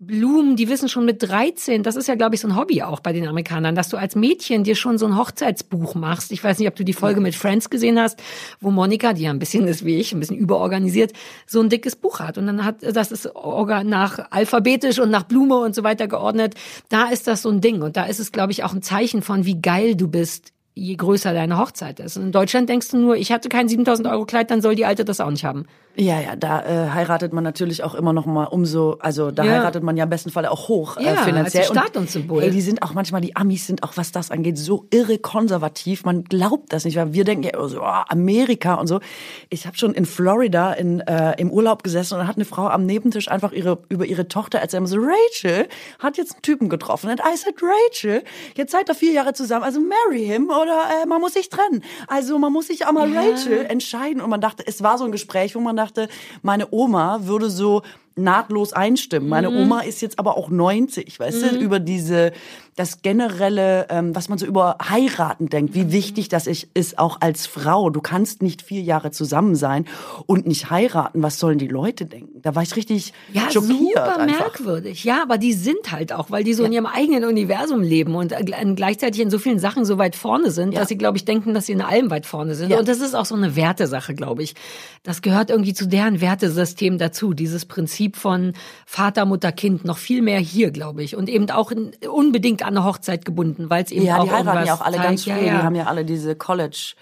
Blumen, 0.00 0.54
die 0.54 0.68
wissen 0.68 0.88
schon 0.88 1.04
mit 1.04 1.28
13, 1.28 1.82
das 1.82 1.96
ist 1.96 2.06
ja, 2.06 2.14
glaube 2.14 2.36
ich, 2.36 2.40
so 2.40 2.46
ein 2.46 2.54
Hobby 2.54 2.82
auch 2.82 3.00
bei 3.00 3.12
den 3.12 3.26
Amerikanern, 3.26 3.74
dass 3.74 3.88
du 3.88 3.96
als 3.96 4.14
Mädchen 4.14 4.62
dir 4.62 4.76
schon 4.76 4.96
so 4.96 5.06
ein 5.06 5.18
Hochzeitsbuch 5.18 5.96
machst. 5.96 6.30
Ich 6.30 6.42
weiß 6.42 6.60
nicht, 6.60 6.68
ob 6.68 6.76
du 6.76 6.84
die 6.84 6.92
Folge 6.92 7.20
mit 7.20 7.34
Friends 7.34 7.68
gesehen 7.68 7.98
hast, 7.98 8.22
wo 8.60 8.70
Monika, 8.70 9.12
die 9.12 9.22
ja 9.22 9.30
ein 9.30 9.40
bisschen 9.40 9.66
ist 9.66 9.84
wie 9.84 9.96
ich, 9.96 10.12
ein 10.12 10.20
bisschen 10.20 10.36
überorganisiert, 10.36 11.14
so 11.48 11.60
ein 11.60 11.68
dickes 11.68 11.96
Buch 11.96 12.20
hat. 12.20 12.38
Und 12.38 12.46
dann 12.46 12.64
hat, 12.64 12.76
das 12.80 13.10
ist 13.10 13.28
nach 13.34 14.30
alphabetisch 14.30 15.00
und 15.00 15.10
nach 15.10 15.24
Blume 15.24 15.56
und 15.56 15.74
so 15.74 15.82
weiter 15.82 16.06
geordnet. 16.06 16.54
Da 16.90 17.08
ist 17.08 17.26
das 17.26 17.42
so 17.42 17.50
ein 17.50 17.60
Ding. 17.60 17.82
Und 17.82 17.96
da 17.96 18.04
ist 18.04 18.20
es, 18.20 18.30
glaube 18.30 18.52
ich, 18.52 18.62
auch 18.62 18.72
ein 18.72 18.82
Zeichen 18.82 19.20
von, 19.20 19.46
wie 19.46 19.60
geil 19.60 19.96
du 19.96 20.06
bist, 20.06 20.52
je 20.76 20.94
größer 20.94 21.34
deine 21.34 21.58
Hochzeit 21.58 21.98
ist. 21.98 22.16
Und 22.16 22.22
in 22.22 22.32
Deutschland 22.32 22.68
denkst 22.68 22.92
du 22.92 22.98
nur, 22.98 23.16
ich 23.16 23.32
hatte 23.32 23.48
kein 23.48 23.68
7000 23.68 24.06
Euro 24.06 24.26
Kleid, 24.26 24.52
dann 24.52 24.62
soll 24.62 24.76
die 24.76 24.86
Alte 24.86 25.04
das 25.04 25.18
auch 25.18 25.30
nicht 25.30 25.44
haben. 25.44 25.66
Ja, 26.00 26.20
ja, 26.20 26.36
da 26.36 26.60
äh, 26.64 26.90
heiratet 26.90 27.32
man 27.32 27.42
natürlich 27.42 27.82
auch 27.82 27.94
immer 27.96 28.12
noch 28.12 28.24
mal 28.24 28.44
umso, 28.44 28.98
also 29.00 29.32
da 29.32 29.42
Ja. 29.42 29.50
heiratet 29.50 29.82
man 29.82 29.96
ja 29.96 30.04
im 30.04 30.10
besten 30.10 30.30
Fall 30.30 30.46
auch 30.46 30.68
hoch 30.68 30.96
Ja, 31.00 31.14
äh, 31.14 31.16
finanziell. 31.24 31.64
als 31.64 31.72
Statussymbol. 31.72 32.42
Ey, 32.44 32.50
die 32.50 32.60
sind 32.60 32.82
auch 32.82 32.94
manchmal, 32.94 33.20
die 33.20 33.34
Amis 33.34 33.66
sind 33.66 33.82
auch, 33.82 33.96
was 33.96 34.12
das 34.12 34.30
angeht, 34.30 34.58
so 34.58 34.86
irre 34.90 35.18
konservativ. 35.18 36.04
Man 36.04 36.22
glaubt 36.22 36.72
das 36.72 36.84
nicht, 36.84 36.96
weil 36.96 37.12
wir 37.14 37.24
denken 37.24 37.42
ja 37.42 37.50
immer 37.50 37.68
so, 37.68 37.80
oh, 37.82 38.02
Amerika 38.08 38.74
und 38.74 38.86
so. 38.86 39.00
Ich 39.50 39.66
habe 39.66 39.76
schon 39.76 39.92
in 39.92 40.06
Florida 40.06 40.72
in, 40.72 41.00
äh, 41.00 41.34
im 41.40 41.50
Urlaub 41.50 41.82
gesessen 41.82 42.14
und 42.14 42.20
da 42.20 42.26
hat 42.28 42.36
eine 42.36 42.44
Frau 42.44 42.68
am 42.68 42.86
Nebentisch 42.86 43.28
einfach 43.28 43.50
ihre, 43.50 43.78
über 43.88 44.06
ihre 44.06 44.28
Tochter 44.28 44.60
erzählt, 44.60 44.86
so, 44.86 44.98
Rachel 45.00 45.66
hat 45.98 46.16
jetzt 46.16 46.34
einen 46.34 46.42
Typen 46.42 46.68
getroffen. 46.68 47.10
Und 47.10 47.18
I 47.20 47.36
said, 47.36 47.56
Rachel, 47.60 48.22
jetzt 48.54 48.70
seid 48.70 48.88
ihr 48.88 48.94
vier 48.94 49.10
Jahre 49.12 49.32
zusammen, 49.32 49.64
also 49.64 49.80
marry 49.80 50.24
him 50.24 50.48
oder 50.50 50.80
äh, 51.02 51.06
man 51.06 51.20
muss 51.20 51.32
sich 51.34 51.48
trennen. 51.48 51.82
Also 52.06 52.38
man 52.38 52.52
muss 52.52 52.68
sich 52.68 52.86
auch 52.86 52.92
mal 52.92 53.08
Rachel 53.12 53.66
entscheiden. 53.68 54.22
Und 54.22 54.30
man 54.30 54.40
dachte, 54.40 54.62
es 54.64 54.80
war 54.84 54.96
so 54.98 55.04
ein 55.04 55.10
Gespräch, 55.10 55.56
wo 55.56 55.60
man 55.60 55.74
dachte, 55.74 55.87
meine 56.42 56.68
Oma 56.70 57.26
würde 57.26 57.50
so 57.50 57.82
nahtlos 58.18 58.72
einstimmen. 58.72 59.28
Meine 59.28 59.50
Oma 59.50 59.80
ist 59.80 60.00
jetzt 60.02 60.18
aber 60.18 60.36
auch 60.36 60.50
90, 60.50 61.18
weißt 61.18 61.42
du, 61.42 61.56
über 61.58 61.78
diese, 61.80 62.32
das 62.76 63.02
generelle, 63.02 63.86
ähm, 63.90 64.14
was 64.14 64.28
man 64.28 64.38
so 64.38 64.46
über 64.46 64.76
heiraten 64.88 65.48
denkt, 65.48 65.74
wie 65.74 65.90
wichtig 65.92 66.28
das 66.28 66.46
ist, 66.46 66.98
auch 66.98 67.20
als 67.20 67.46
Frau. 67.46 67.90
Du 67.90 68.00
kannst 68.00 68.42
nicht 68.42 68.62
vier 68.62 68.82
Jahre 68.82 69.10
zusammen 69.10 69.54
sein 69.56 69.86
und 70.26 70.46
nicht 70.46 70.70
heiraten. 70.70 71.22
Was 71.22 71.38
sollen 71.38 71.58
die 71.58 71.68
Leute 71.68 72.06
denken? 72.06 72.40
Da 72.42 72.54
war 72.54 72.62
ich 72.62 72.76
richtig 72.76 73.12
Ja, 73.32 73.50
schockiert 73.50 73.78
super 73.96 74.18
einfach. 74.20 74.40
merkwürdig. 74.40 75.04
Ja, 75.04 75.22
aber 75.22 75.38
die 75.38 75.52
sind 75.52 75.90
halt 75.92 76.12
auch, 76.12 76.30
weil 76.30 76.44
die 76.44 76.54
so 76.54 76.64
in 76.64 76.72
ihrem 76.72 76.86
eigenen 76.86 77.24
Universum 77.24 77.82
leben 77.82 78.14
und 78.14 78.32
äh, 78.32 78.36
gl- 78.36 78.74
gleichzeitig 78.74 79.20
in 79.20 79.30
so 79.30 79.38
vielen 79.38 79.58
Sachen 79.58 79.84
so 79.84 79.98
weit 79.98 80.16
vorne 80.16 80.50
sind, 80.50 80.72
Ja. 80.72 80.80
dass 80.80 80.88
sie, 80.88 80.98
glaube 80.98 81.16
ich, 81.16 81.24
denken, 81.24 81.54
dass 81.54 81.66
sie 81.66 81.72
in 81.72 81.80
allem 81.82 82.10
weit 82.10 82.26
vorne 82.26 82.54
sind. 82.54 82.70
Ja. 82.70 82.78
Und 82.78 82.88
das 82.88 83.00
ist 83.00 83.14
auch 83.14 83.24
so 83.26 83.34
eine 83.34 83.56
Wertesache, 83.56 84.14
glaube 84.14 84.42
ich. 84.42 84.54
Das 85.02 85.22
gehört 85.22 85.50
irgendwie 85.50 85.74
zu 85.74 85.86
deren 85.86 86.20
Wertesystem 86.20 86.98
dazu. 86.98 87.34
Dieses 87.34 87.64
Prinzip 87.66 88.07
von 88.16 88.52
Vater, 88.86 89.24
Mutter, 89.24 89.52
Kind, 89.52 89.84
noch 89.84 89.98
viel 89.98 90.22
mehr 90.22 90.38
hier, 90.40 90.70
glaube 90.70 91.02
ich. 91.02 91.16
Und 91.16 91.28
eben 91.28 91.50
auch 91.50 91.70
in, 91.70 91.92
unbedingt 92.10 92.62
an 92.62 92.76
eine 92.76 92.84
Hochzeit 92.84 93.24
gebunden, 93.24 93.68
weil 93.70 93.84
es 93.84 93.90
eben 93.90 94.04
Ja, 94.04 94.18
auch 94.18 94.24
die 94.24 94.30
heiraten 94.32 94.66
ja 94.66 94.74
auch 94.74 94.80
alle 94.80 94.96
zeigt. 94.96 95.08
ganz 95.08 95.24
früh. 95.24 95.30
Ja, 95.30 95.36
ja. 95.38 95.56
Die 95.58 95.62
haben 95.64 95.74
ja 95.74 95.84
alle 95.86 96.04
diese 96.04 96.34
College. 96.36 96.94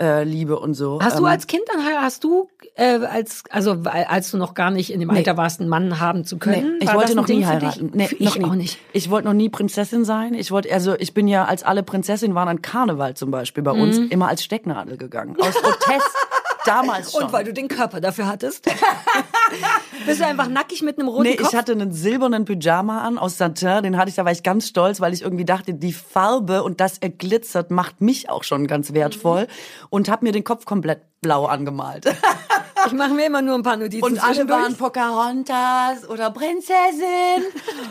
Äh, 0.00 0.24
Liebe 0.24 0.58
und 0.58 0.72
so. 0.72 0.98
Hast 1.02 1.18
du 1.18 1.22
Ähm, 1.22 1.26
als 1.28 1.46
Kind 1.46 1.64
dann 1.72 1.84
hast 2.00 2.24
du 2.24 2.48
äh, 2.76 3.04
als 3.04 3.44
also 3.50 3.82
als 3.84 4.30
du 4.30 4.38
noch 4.38 4.54
gar 4.54 4.70
nicht 4.70 4.90
in 4.90 4.98
dem 5.00 5.10
Alter 5.10 5.36
warst, 5.36 5.60
einen 5.60 5.68
Mann 5.68 6.00
haben 6.00 6.24
zu 6.24 6.38
können? 6.38 6.78
Nee, 6.78 6.86
ich 6.86 6.94
wollte 6.94 7.14
noch 7.14 7.26
Ding 7.26 7.40
nie 7.40 7.44
heiraten. 7.46 7.90
Nee, 7.92 8.08
ich 8.18 8.20
noch 8.30 8.38
nie. 8.38 8.44
auch 8.46 8.54
nicht. 8.54 8.78
Ich 8.94 9.10
wollte 9.10 9.28
noch 9.28 9.34
nie 9.34 9.50
Prinzessin 9.50 10.06
sein. 10.06 10.32
Ich 10.32 10.50
wollte, 10.50 10.72
also 10.72 10.94
ich 10.98 11.12
bin 11.12 11.28
ja, 11.28 11.44
als 11.44 11.62
alle 11.62 11.82
Prinzessinnen 11.82 12.34
waren 12.34 12.48
an 12.48 12.62
Karneval 12.62 13.14
zum 13.14 13.30
Beispiel 13.30 13.62
bei 13.62 13.70
uns, 13.72 13.98
immer 13.98 14.28
als 14.28 14.42
Stecknadel 14.42 14.96
gegangen. 14.96 15.36
Aus 15.38 15.52
Protest. 15.60 16.08
Damals 16.64 17.12
schon. 17.12 17.24
Und 17.24 17.32
weil 17.32 17.44
du 17.44 17.52
den 17.52 17.68
Körper 17.68 18.00
dafür 18.00 18.26
hattest? 18.26 18.64
Bist 20.06 20.20
du 20.20 20.26
einfach 20.26 20.48
nackig 20.48 20.82
mit 20.82 20.98
einem 20.98 21.08
roten 21.08 21.22
Nee, 21.22 21.36
Kopf? 21.36 21.50
ich 21.52 21.56
hatte 21.58 21.72
einen 21.72 21.92
silbernen 21.92 22.44
Pyjama 22.44 23.02
an 23.02 23.18
aus 23.18 23.38
Satin, 23.38 23.82
den 23.82 23.96
hatte 23.96 24.08
ich, 24.08 24.14
da 24.16 24.24
war 24.24 24.32
ich 24.32 24.42
ganz 24.42 24.68
stolz, 24.68 25.00
weil 25.00 25.12
ich 25.12 25.22
irgendwie 25.22 25.44
dachte, 25.44 25.74
die 25.74 25.92
Farbe 25.92 26.62
und 26.62 26.80
das 26.80 26.98
er 26.98 27.10
glitzert 27.10 27.70
macht 27.70 28.00
mich 28.00 28.28
auch 28.30 28.44
schon 28.44 28.66
ganz 28.66 28.92
wertvoll 28.92 29.46
und 29.90 30.08
habe 30.08 30.24
mir 30.24 30.32
den 30.32 30.44
Kopf 30.44 30.64
komplett 30.64 31.02
blau 31.20 31.46
angemalt. 31.46 32.04
ich 32.86 32.92
mache 32.92 33.14
mir 33.14 33.26
immer 33.26 33.42
nur 33.42 33.54
ein 33.54 33.62
paar 33.62 33.76
Notizen 33.76 34.04
Und 34.04 34.22
alle 34.22 34.48
waren 34.48 34.76
Pocahontas 34.76 36.08
oder 36.08 36.30
Prinzessin 36.30 37.44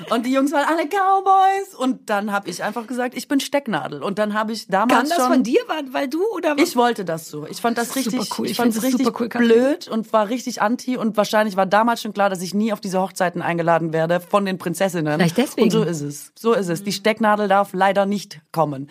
und 0.09 0.25
die 0.25 0.33
Jungs 0.33 0.51
waren 0.51 0.65
alle 0.67 0.87
Cowboys 0.87 1.75
und 1.75 2.09
dann 2.09 2.31
habe 2.31 2.49
ich 2.49 2.63
einfach 2.63 2.87
gesagt, 2.87 3.15
ich 3.15 3.27
bin 3.27 3.39
Stecknadel 3.39 4.03
und 4.03 4.19
dann 4.19 4.33
habe 4.33 4.51
ich 4.53 4.67
damals 4.67 5.09
das 5.09 5.17
schon 5.17 5.33
von 5.33 5.43
dir, 5.43 5.59
weil, 5.67 5.93
weil 5.93 6.07
du 6.07 6.23
oder 6.35 6.55
ich 6.57 6.75
wollte 6.75 7.05
das 7.05 7.29
so. 7.29 7.45
Ich 7.47 7.61
fand 7.61 7.77
das 7.77 7.89
Das 7.89 7.97
richtig, 7.97 8.21
super 8.21 8.35
cool. 8.39 8.45
ich 8.45 8.51
Ich 8.51 8.57
fand 8.57 8.69
es 8.69 8.75
das 8.75 8.83
richtig 8.85 9.05
super 9.05 9.23
cool, 9.23 9.29
blöd 9.29 9.87
und 9.87 10.11
war 10.13 10.29
richtig 10.29 10.61
anti 10.61 10.97
und 10.97 11.17
wahrscheinlich 11.17 11.55
war 11.55 11.65
damals 11.65 12.01
schon 12.01 12.13
klar, 12.13 12.29
dass 12.29 12.41
ich 12.41 12.53
nie 12.53 12.73
auf 12.73 12.81
diese 12.81 13.01
Hochzeiten 13.01 13.41
eingeladen 13.41 13.93
werde 13.93 14.19
von 14.19 14.45
den 14.45 14.57
Prinzessinnen. 14.57 15.13
Vielleicht 15.19 15.37
deswegen. 15.37 15.63
Und 15.63 15.71
so 15.71 15.83
ist 15.83 16.01
es. 16.01 16.31
So 16.37 16.53
ist 16.53 16.69
es. 16.69 16.83
Die 16.83 16.91
Stecknadel 16.91 17.47
darf 17.47 17.73
leider 17.73 18.05
nicht 18.05 18.41
kommen. 18.51 18.89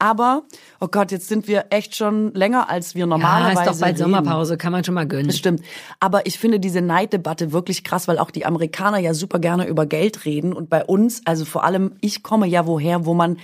Aber, 0.00 0.44
oh 0.80 0.88
Gott, 0.88 1.12
jetzt 1.12 1.28
sind 1.28 1.46
wir 1.46 1.66
echt 1.68 1.94
schon 1.94 2.32
länger, 2.32 2.70
als 2.70 2.94
wir 2.94 3.00
Ja, 3.00 3.06
normalerweise 3.06 3.60
ist 3.60 3.66
doch 3.66 3.80
bald 3.80 3.98
reden. 3.98 4.10
Sommerpause, 4.10 4.56
kann 4.56 4.72
man 4.72 4.82
schon 4.82 4.94
mal 4.94 5.06
gönnen. 5.06 5.26
Das 5.26 5.36
stimmt. 5.36 5.62
Aber 6.00 6.26
ich 6.26 6.38
finde 6.38 6.58
diese 6.58 6.80
Neiddebatte 6.80 7.52
wirklich 7.52 7.84
krass, 7.84 8.08
weil 8.08 8.18
auch 8.18 8.30
die 8.30 8.46
Amerikaner 8.46 8.98
ja 8.98 9.12
super 9.12 9.38
gerne 9.38 9.66
über 9.66 9.84
Geld 9.84 10.24
reden. 10.24 10.54
Und 10.54 10.70
bei 10.70 10.82
uns, 10.82 11.20
also 11.26 11.44
vor 11.44 11.64
allem, 11.64 11.92
ich 12.00 12.22
komme 12.22 12.46
ja 12.46 12.66
woher, 12.66 13.04
wo 13.04 13.12
man 13.12 13.36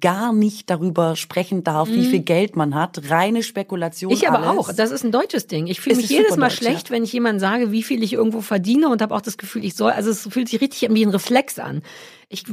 gar 0.00 0.32
nicht 0.32 0.70
darüber 0.70 1.16
sprechen 1.16 1.64
darf, 1.64 1.88
wie 1.88 2.06
viel 2.06 2.20
Geld 2.20 2.56
man 2.56 2.74
hat. 2.74 3.10
Reine 3.10 3.42
Spekulation. 3.42 4.10
Mhm. 4.10 4.16
Ich 4.16 4.28
aber 4.28 4.38
alles. 4.40 4.58
auch. 4.58 4.72
Das 4.72 4.90
ist 4.90 5.04
ein 5.04 5.12
deutsches 5.12 5.46
Ding. 5.46 5.66
Ich 5.66 5.80
fühle 5.80 5.96
mich 5.96 6.08
jedes 6.08 6.36
Mal 6.36 6.50
schlecht, 6.50 6.88
ja. 6.88 6.94
wenn 6.94 7.04
ich 7.04 7.12
jemandem 7.12 7.40
sage, 7.40 7.72
wie 7.72 7.82
viel 7.82 8.02
ich 8.02 8.14
irgendwo 8.14 8.40
verdiene 8.40 8.88
und 8.88 9.02
habe 9.02 9.14
auch 9.14 9.20
das 9.20 9.36
Gefühl, 9.36 9.64
ich 9.64 9.74
soll. 9.74 9.92
Also 9.92 10.10
es 10.10 10.26
fühlt 10.30 10.48
sich 10.48 10.60
richtig 10.60 10.88
wie 10.90 11.04
ein 11.04 11.10
Reflex 11.10 11.58
an. 11.58 11.82
Ich 12.30 12.44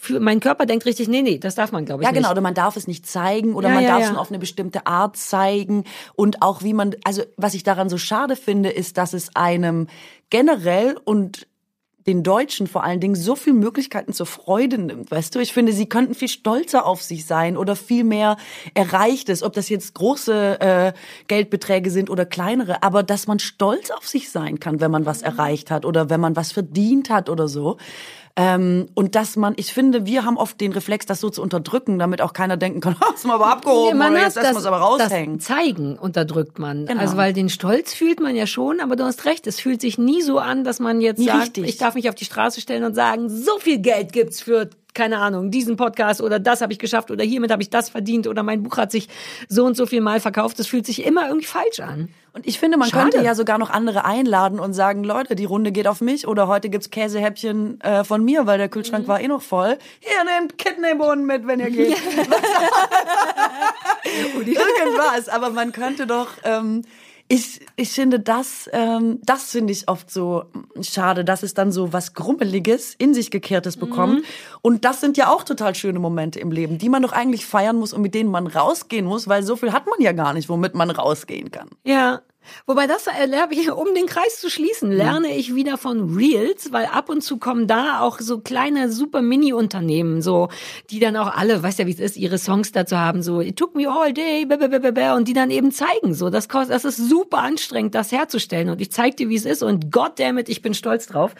fühl, 0.00 0.18
mein 0.18 0.40
Körper 0.40 0.66
denkt 0.66 0.84
richtig, 0.86 1.06
nee, 1.06 1.22
nee, 1.22 1.38
das 1.38 1.54
darf 1.54 1.70
man, 1.70 1.84
glaube 1.84 2.02
ich, 2.02 2.06
Ja, 2.06 2.10
nicht. 2.10 2.22
genau. 2.22 2.32
Oder 2.32 2.40
man 2.40 2.54
darf 2.54 2.76
es 2.76 2.88
nicht 2.88 3.06
zeigen 3.06 3.54
oder 3.54 3.68
Ja, 3.68 3.74
man 3.74 3.84
ja, 3.84 3.90
darf 3.90 4.02
es 4.02 4.10
nur 4.10 4.20
auf 4.20 4.30
eine 4.30 4.40
bestimmte 4.40 4.86
Art 4.86 5.16
zeigen. 5.16 5.84
Und 6.14 6.42
auch 6.42 6.62
wie 6.62 6.74
man, 6.74 6.96
also 7.04 7.22
was 7.36 7.54
ich 7.54 7.62
daran 7.62 7.88
so 7.88 7.98
schade 7.98 8.34
finde, 8.34 8.70
ist, 8.70 8.98
dass 8.98 9.12
es 9.12 9.34
einem 9.36 9.86
generell 10.30 10.96
und 11.04 11.46
den 12.08 12.22
Deutschen 12.22 12.66
vor 12.66 12.84
allen 12.84 13.00
Dingen 13.00 13.14
so 13.14 13.36
viel 13.36 13.52
Möglichkeiten 13.52 14.14
zur 14.14 14.24
Freude 14.24 14.78
nimmt, 14.78 15.10
weißt 15.10 15.34
du? 15.34 15.40
Ich 15.40 15.52
finde, 15.52 15.74
sie 15.74 15.90
könnten 15.90 16.14
viel 16.14 16.28
stolzer 16.28 16.86
auf 16.86 17.02
sich 17.02 17.26
sein 17.26 17.58
oder 17.58 17.76
viel 17.76 18.02
mehr 18.02 18.38
Erreichtes, 18.72 19.42
ob 19.42 19.52
das 19.52 19.68
jetzt 19.68 19.94
große 19.94 20.60
äh, 20.60 20.92
Geldbeträge 21.28 21.90
sind 21.90 22.08
oder 22.08 22.24
kleinere, 22.24 22.82
aber 22.82 23.02
dass 23.02 23.26
man 23.26 23.38
stolz 23.38 23.90
auf 23.90 24.08
sich 24.08 24.30
sein 24.30 24.58
kann, 24.58 24.80
wenn 24.80 24.90
man 24.90 25.04
was 25.04 25.20
erreicht 25.20 25.70
hat 25.70 25.84
oder 25.84 26.08
wenn 26.08 26.20
man 26.20 26.34
was 26.34 26.50
verdient 26.50 27.10
hat 27.10 27.28
oder 27.28 27.46
so. 27.46 27.76
Ähm, 28.40 28.86
und 28.94 29.16
dass 29.16 29.34
man, 29.34 29.54
ich 29.56 29.72
finde, 29.72 30.06
wir 30.06 30.24
haben 30.24 30.36
oft 30.36 30.60
den 30.60 30.70
Reflex, 30.70 31.06
das 31.06 31.18
so 31.18 31.28
zu 31.28 31.42
unterdrücken, 31.42 31.98
damit 31.98 32.22
auch 32.22 32.32
keiner 32.32 32.56
denken 32.56 32.80
kann, 32.80 32.94
hast 33.00 33.24
du 33.24 33.28
mal 33.28 33.34
aber 33.34 33.50
abgehoben, 33.50 33.98
man 33.98 34.12
oder 34.12 34.20
hat 34.20 34.26
jetzt 34.26 34.36
lässt 34.36 34.52
man 34.52 34.60
es 34.60 34.66
aber 34.66 34.76
raushängen. 34.76 35.38
Das 35.38 35.46
Zeigen 35.46 35.98
unterdrückt 35.98 36.60
man. 36.60 36.86
Genau. 36.86 37.00
Also 37.00 37.16
weil 37.16 37.32
den 37.32 37.48
Stolz 37.48 37.94
fühlt 37.94 38.20
man 38.20 38.36
ja 38.36 38.46
schon, 38.46 38.78
aber 38.78 38.94
du 38.94 39.02
hast 39.02 39.24
recht, 39.24 39.48
es 39.48 39.58
fühlt 39.58 39.80
sich 39.80 39.98
nie 39.98 40.22
so 40.22 40.38
an, 40.38 40.62
dass 40.62 40.78
man 40.78 41.00
jetzt 41.00 41.18
Nie 41.18 41.26
sagt, 41.26 41.40
richtig. 41.40 41.64
ich 41.64 41.78
darf 41.78 41.96
mich 41.96 42.08
auf 42.08 42.14
die 42.14 42.26
Straße 42.26 42.60
stellen 42.60 42.84
und 42.84 42.94
sagen, 42.94 43.28
so 43.28 43.58
viel 43.58 43.78
Geld 43.78 44.12
gibt's 44.12 44.40
für 44.40 44.70
keine 44.98 45.18
Ahnung, 45.18 45.52
diesen 45.52 45.76
Podcast 45.76 46.20
oder 46.20 46.40
das 46.40 46.60
habe 46.60 46.72
ich 46.72 46.80
geschafft 46.80 47.12
oder 47.12 47.22
hiermit 47.22 47.52
habe 47.52 47.62
ich 47.62 47.70
das 47.70 47.88
verdient 47.88 48.26
oder 48.26 48.42
mein 48.42 48.64
Buch 48.64 48.76
hat 48.76 48.90
sich 48.90 49.08
so 49.48 49.64
und 49.64 49.76
so 49.76 49.86
viel 49.86 50.00
mal 50.00 50.18
verkauft. 50.18 50.58
Das 50.58 50.66
fühlt 50.66 50.84
sich 50.86 51.06
immer 51.06 51.28
irgendwie 51.28 51.46
falsch 51.46 51.78
an. 51.78 52.08
Und 52.32 52.48
ich 52.48 52.58
finde, 52.58 52.78
man 52.78 52.88
Schade. 52.88 53.10
könnte 53.10 53.24
ja 53.24 53.36
sogar 53.36 53.58
noch 53.58 53.70
andere 53.70 54.04
einladen 54.04 54.58
und 54.58 54.72
sagen, 54.72 55.04
Leute, 55.04 55.36
die 55.36 55.44
Runde 55.44 55.70
geht 55.70 55.86
auf 55.86 56.00
mich 56.00 56.26
oder 56.26 56.48
heute 56.48 56.68
gibt's 56.68 56.90
Käsehäppchen 56.90 57.80
äh, 57.80 58.02
von 58.02 58.24
mir, 58.24 58.46
weil 58.46 58.58
der 58.58 58.68
Kühlschrank 58.68 59.06
war 59.06 59.20
eh 59.20 59.28
noch 59.28 59.42
voll. 59.42 59.78
Hier, 60.00 60.24
nehmt 60.24 60.58
Kidneybohnen 60.58 61.24
mit, 61.24 61.46
wenn 61.46 61.60
ihr 61.60 61.70
geht. 61.70 61.96
Irgendwas. 64.34 65.28
Aber 65.28 65.50
man 65.50 65.70
könnte 65.70 66.08
doch... 66.08 66.30
Ähm, 66.42 66.82
ich, 67.28 67.60
ich 67.76 67.90
finde 67.90 68.20
das, 68.20 68.70
ähm, 68.72 69.20
das 69.22 69.50
finde 69.50 69.72
ich 69.72 69.88
oft 69.88 70.10
so 70.10 70.44
schade, 70.80 71.24
dass 71.24 71.42
es 71.42 71.52
dann 71.52 71.72
so 71.72 71.92
was 71.92 72.14
Grummeliges, 72.14 72.94
in 72.96 73.12
sich 73.12 73.30
gekehrtes 73.30 73.76
bekommt. 73.76 74.24
Und 74.62 74.84
das 74.86 75.00
sind 75.00 75.18
ja 75.18 75.28
auch 75.28 75.44
total 75.44 75.74
schöne 75.74 75.98
Momente 75.98 76.40
im 76.40 76.50
Leben, 76.50 76.78
die 76.78 76.88
man 76.88 77.02
doch 77.02 77.12
eigentlich 77.12 77.44
feiern 77.44 77.76
muss 77.76 77.92
und 77.92 78.00
mit 78.00 78.14
denen 78.14 78.30
man 78.30 78.46
rausgehen 78.46 79.04
muss, 79.04 79.28
weil 79.28 79.42
so 79.42 79.56
viel 79.56 79.72
hat 79.72 79.86
man 79.86 80.00
ja 80.00 80.12
gar 80.12 80.32
nicht, 80.32 80.48
womit 80.48 80.74
man 80.74 80.90
rausgehen 80.90 81.50
kann. 81.50 81.68
Ja. 81.84 82.22
Wobei 82.66 82.86
das 82.86 83.06
erlebe 83.06 83.54
ich, 83.54 83.70
um 83.70 83.94
den 83.94 84.06
Kreis 84.06 84.40
zu 84.40 84.50
schließen, 84.50 84.90
lerne 84.92 85.36
ich 85.36 85.54
wieder 85.54 85.78
von 85.78 86.14
Reels, 86.14 86.72
weil 86.72 86.86
ab 86.86 87.08
und 87.08 87.22
zu 87.22 87.38
kommen 87.38 87.66
da 87.66 88.00
auch 88.00 88.20
so 88.20 88.40
kleine, 88.40 88.90
super 88.90 89.22
Mini-Unternehmen, 89.22 90.22
so, 90.22 90.48
die 90.90 91.00
dann 91.00 91.16
auch 91.16 91.34
alle, 91.34 91.62
weißt 91.62 91.78
ja, 91.78 91.86
wie 91.86 91.92
es 91.92 92.00
ist, 92.00 92.16
ihre 92.16 92.38
Songs 92.38 92.72
dazu 92.72 92.96
haben, 92.96 93.22
so, 93.22 93.40
it 93.40 93.56
took 93.56 93.74
me 93.74 93.88
all 93.88 94.12
day, 94.12 94.46
und 95.14 95.28
die 95.28 95.32
dann 95.32 95.50
eben 95.50 95.72
zeigen, 95.72 96.14
so, 96.14 96.30
das 96.30 96.48
kostet, 96.48 96.74
das 96.74 96.84
ist 96.84 96.96
super 96.96 97.38
anstrengend, 97.38 97.94
das 97.94 98.12
herzustellen, 98.12 98.68
und 98.70 98.80
ich 98.80 98.90
zeig 98.90 99.16
dir, 99.16 99.28
wie 99.28 99.36
es 99.36 99.44
ist, 99.44 99.62
und 99.62 99.92
goddammit, 99.92 100.48
ich 100.48 100.62
bin 100.62 100.74
stolz 100.74 101.06
drauf. 101.06 101.34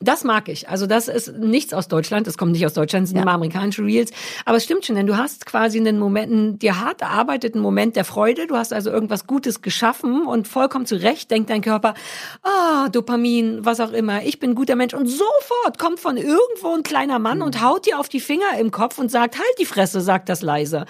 Das 0.00 0.24
mag 0.24 0.48
ich. 0.50 0.68
Also 0.68 0.86
das 0.86 1.08
ist 1.08 1.38
nichts 1.38 1.72
aus 1.72 1.88
Deutschland. 1.88 2.26
Das 2.26 2.36
kommt 2.36 2.52
nicht 2.52 2.66
aus 2.66 2.74
Deutschland, 2.74 3.04
das 3.04 3.10
sind 3.10 3.20
immer 3.20 3.32
amerikanische 3.32 3.82
Reels. 3.82 4.10
Aber 4.44 4.58
es 4.58 4.64
stimmt 4.64 4.84
schon, 4.84 4.94
denn 4.94 5.06
du 5.06 5.16
hast 5.16 5.46
quasi 5.46 5.78
einen 5.78 5.98
Moment, 5.98 6.32
einen 6.32 6.58
dir 6.58 6.80
hart 6.80 7.00
erarbeiteten 7.00 7.62
Moment 7.62 7.96
der 7.96 8.04
Freude. 8.04 8.46
Du 8.46 8.56
hast 8.56 8.74
also 8.74 8.90
irgendwas 8.90 9.26
Gutes 9.26 9.62
geschaffen 9.62 10.26
und 10.26 10.48
vollkommen 10.48 10.84
zu 10.84 10.96
Recht 10.96 11.30
denkt 11.30 11.48
dein 11.48 11.62
Körper, 11.62 11.94
ah, 12.42 12.88
Dopamin, 12.90 13.64
was 13.64 13.80
auch 13.80 13.92
immer, 13.92 14.22
ich 14.22 14.38
bin 14.38 14.50
ein 14.50 14.54
guter 14.54 14.76
Mensch. 14.76 14.92
Und 14.92 15.06
sofort 15.06 15.78
kommt 15.78 15.98
von 15.98 16.18
irgendwo 16.18 16.74
ein 16.74 16.82
kleiner 16.82 17.18
Mann 17.18 17.40
und 17.40 17.62
haut 17.62 17.86
dir 17.86 17.98
auf 17.98 18.10
die 18.10 18.20
Finger 18.20 18.58
im 18.60 18.70
Kopf 18.70 18.98
und 18.98 19.10
sagt, 19.10 19.36
halt 19.36 19.58
die 19.58 19.66
Fresse, 19.66 20.02
sagt 20.02 20.28
das 20.28 20.42
leise. 20.42 20.84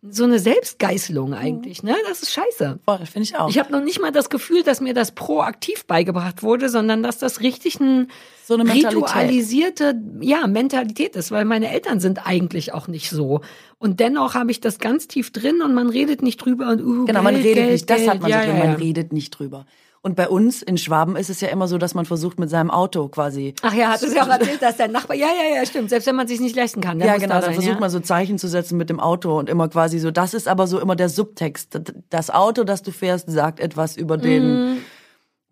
So 0.00 0.22
eine 0.22 0.38
Selbstgeißelung 0.38 1.34
eigentlich, 1.34 1.82
ne? 1.82 1.96
Das 2.08 2.22
ist 2.22 2.32
scheiße. 2.32 2.78
Boah, 2.86 2.98
finde 2.98 3.24
ich 3.24 3.36
auch. 3.36 3.48
Ich 3.48 3.58
habe 3.58 3.72
noch 3.72 3.82
nicht 3.82 4.00
mal 4.00 4.12
das 4.12 4.30
Gefühl, 4.30 4.62
dass 4.62 4.80
mir 4.80 4.94
das 4.94 5.10
proaktiv 5.10 5.86
beigebracht 5.86 6.44
wurde, 6.44 6.68
sondern 6.68 7.02
dass 7.02 7.18
das 7.18 7.40
richtig 7.40 7.80
ein 7.80 8.08
So 8.44 8.54
eine 8.54 8.62
Mentalität. 8.62 8.96
ritualisierte 8.96 10.00
ja, 10.20 10.46
Mentalität 10.46 11.16
ist, 11.16 11.32
weil 11.32 11.44
meine 11.44 11.72
Eltern 11.72 11.98
sind 11.98 12.24
eigentlich 12.26 12.72
auch 12.74 12.86
nicht 12.86 13.10
so. 13.10 13.40
Und 13.78 13.98
dennoch 13.98 14.34
habe 14.34 14.52
ich 14.52 14.60
das 14.60 14.78
ganz 14.78 15.08
tief 15.08 15.32
drin 15.32 15.62
und 15.62 15.74
man 15.74 15.88
redet 15.88 16.22
nicht 16.22 16.36
drüber 16.38 16.68
und 16.68 16.80
uh, 16.80 17.04
Genau, 17.04 17.22
Geld, 17.22 17.24
man 17.24 17.34
redet 17.34 17.54
Geld, 17.54 17.70
nicht, 17.72 17.90
das 17.90 17.96
Geld. 17.98 18.10
hat 18.10 18.20
man 18.20 18.30
ja, 18.30 18.40
so 18.42 18.46
drin, 18.46 18.56
ja, 18.56 18.64
man 18.66 18.74
redet 18.76 19.12
nicht 19.12 19.30
drüber. 19.30 19.66
Und 20.08 20.14
bei 20.14 20.26
uns 20.26 20.62
in 20.62 20.78
Schwaben 20.78 21.16
ist 21.16 21.28
es 21.28 21.42
ja 21.42 21.48
immer 21.48 21.68
so, 21.68 21.76
dass 21.76 21.92
man 21.92 22.06
versucht 22.06 22.40
mit 22.40 22.48
seinem 22.48 22.70
Auto 22.70 23.08
quasi. 23.08 23.52
Ach 23.60 23.74
ja, 23.74 23.88
hat 23.88 24.02
es 24.02 24.14
ja 24.14 24.22
auch 24.22 24.28
erzählt, 24.28 24.62
dass 24.62 24.78
der 24.78 24.88
Nachbar, 24.88 25.14
ja, 25.14 25.26
ja, 25.26 25.56
ja, 25.56 25.66
stimmt, 25.66 25.90
selbst 25.90 26.06
wenn 26.06 26.16
man 26.16 26.26
sich 26.26 26.40
nicht 26.40 26.56
leisten 26.56 26.80
kann. 26.80 26.98
Ja, 26.98 27.18
genau, 27.18 27.34
da 27.34 27.40
dann 27.40 27.42
sein, 27.42 27.54
versucht 27.56 27.74
ja. 27.74 27.80
man 27.80 27.90
so 27.90 28.00
Zeichen 28.00 28.38
zu 28.38 28.48
setzen 28.48 28.78
mit 28.78 28.88
dem 28.88 29.00
Auto 29.00 29.38
und 29.38 29.50
immer 29.50 29.68
quasi 29.68 29.98
so, 29.98 30.10
das 30.10 30.32
ist 30.32 30.48
aber 30.48 30.66
so 30.66 30.80
immer 30.80 30.96
der 30.96 31.10
Subtext. 31.10 31.78
Das 32.08 32.30
Auto, 32.30 32.64
das 32.64 32.82
du 32.82 32.90
fährst, 32.90 33.30
sagt 33.30 33.60
etwas 33.60 33.98
über 33.98 34.16
den, 34.16 34.78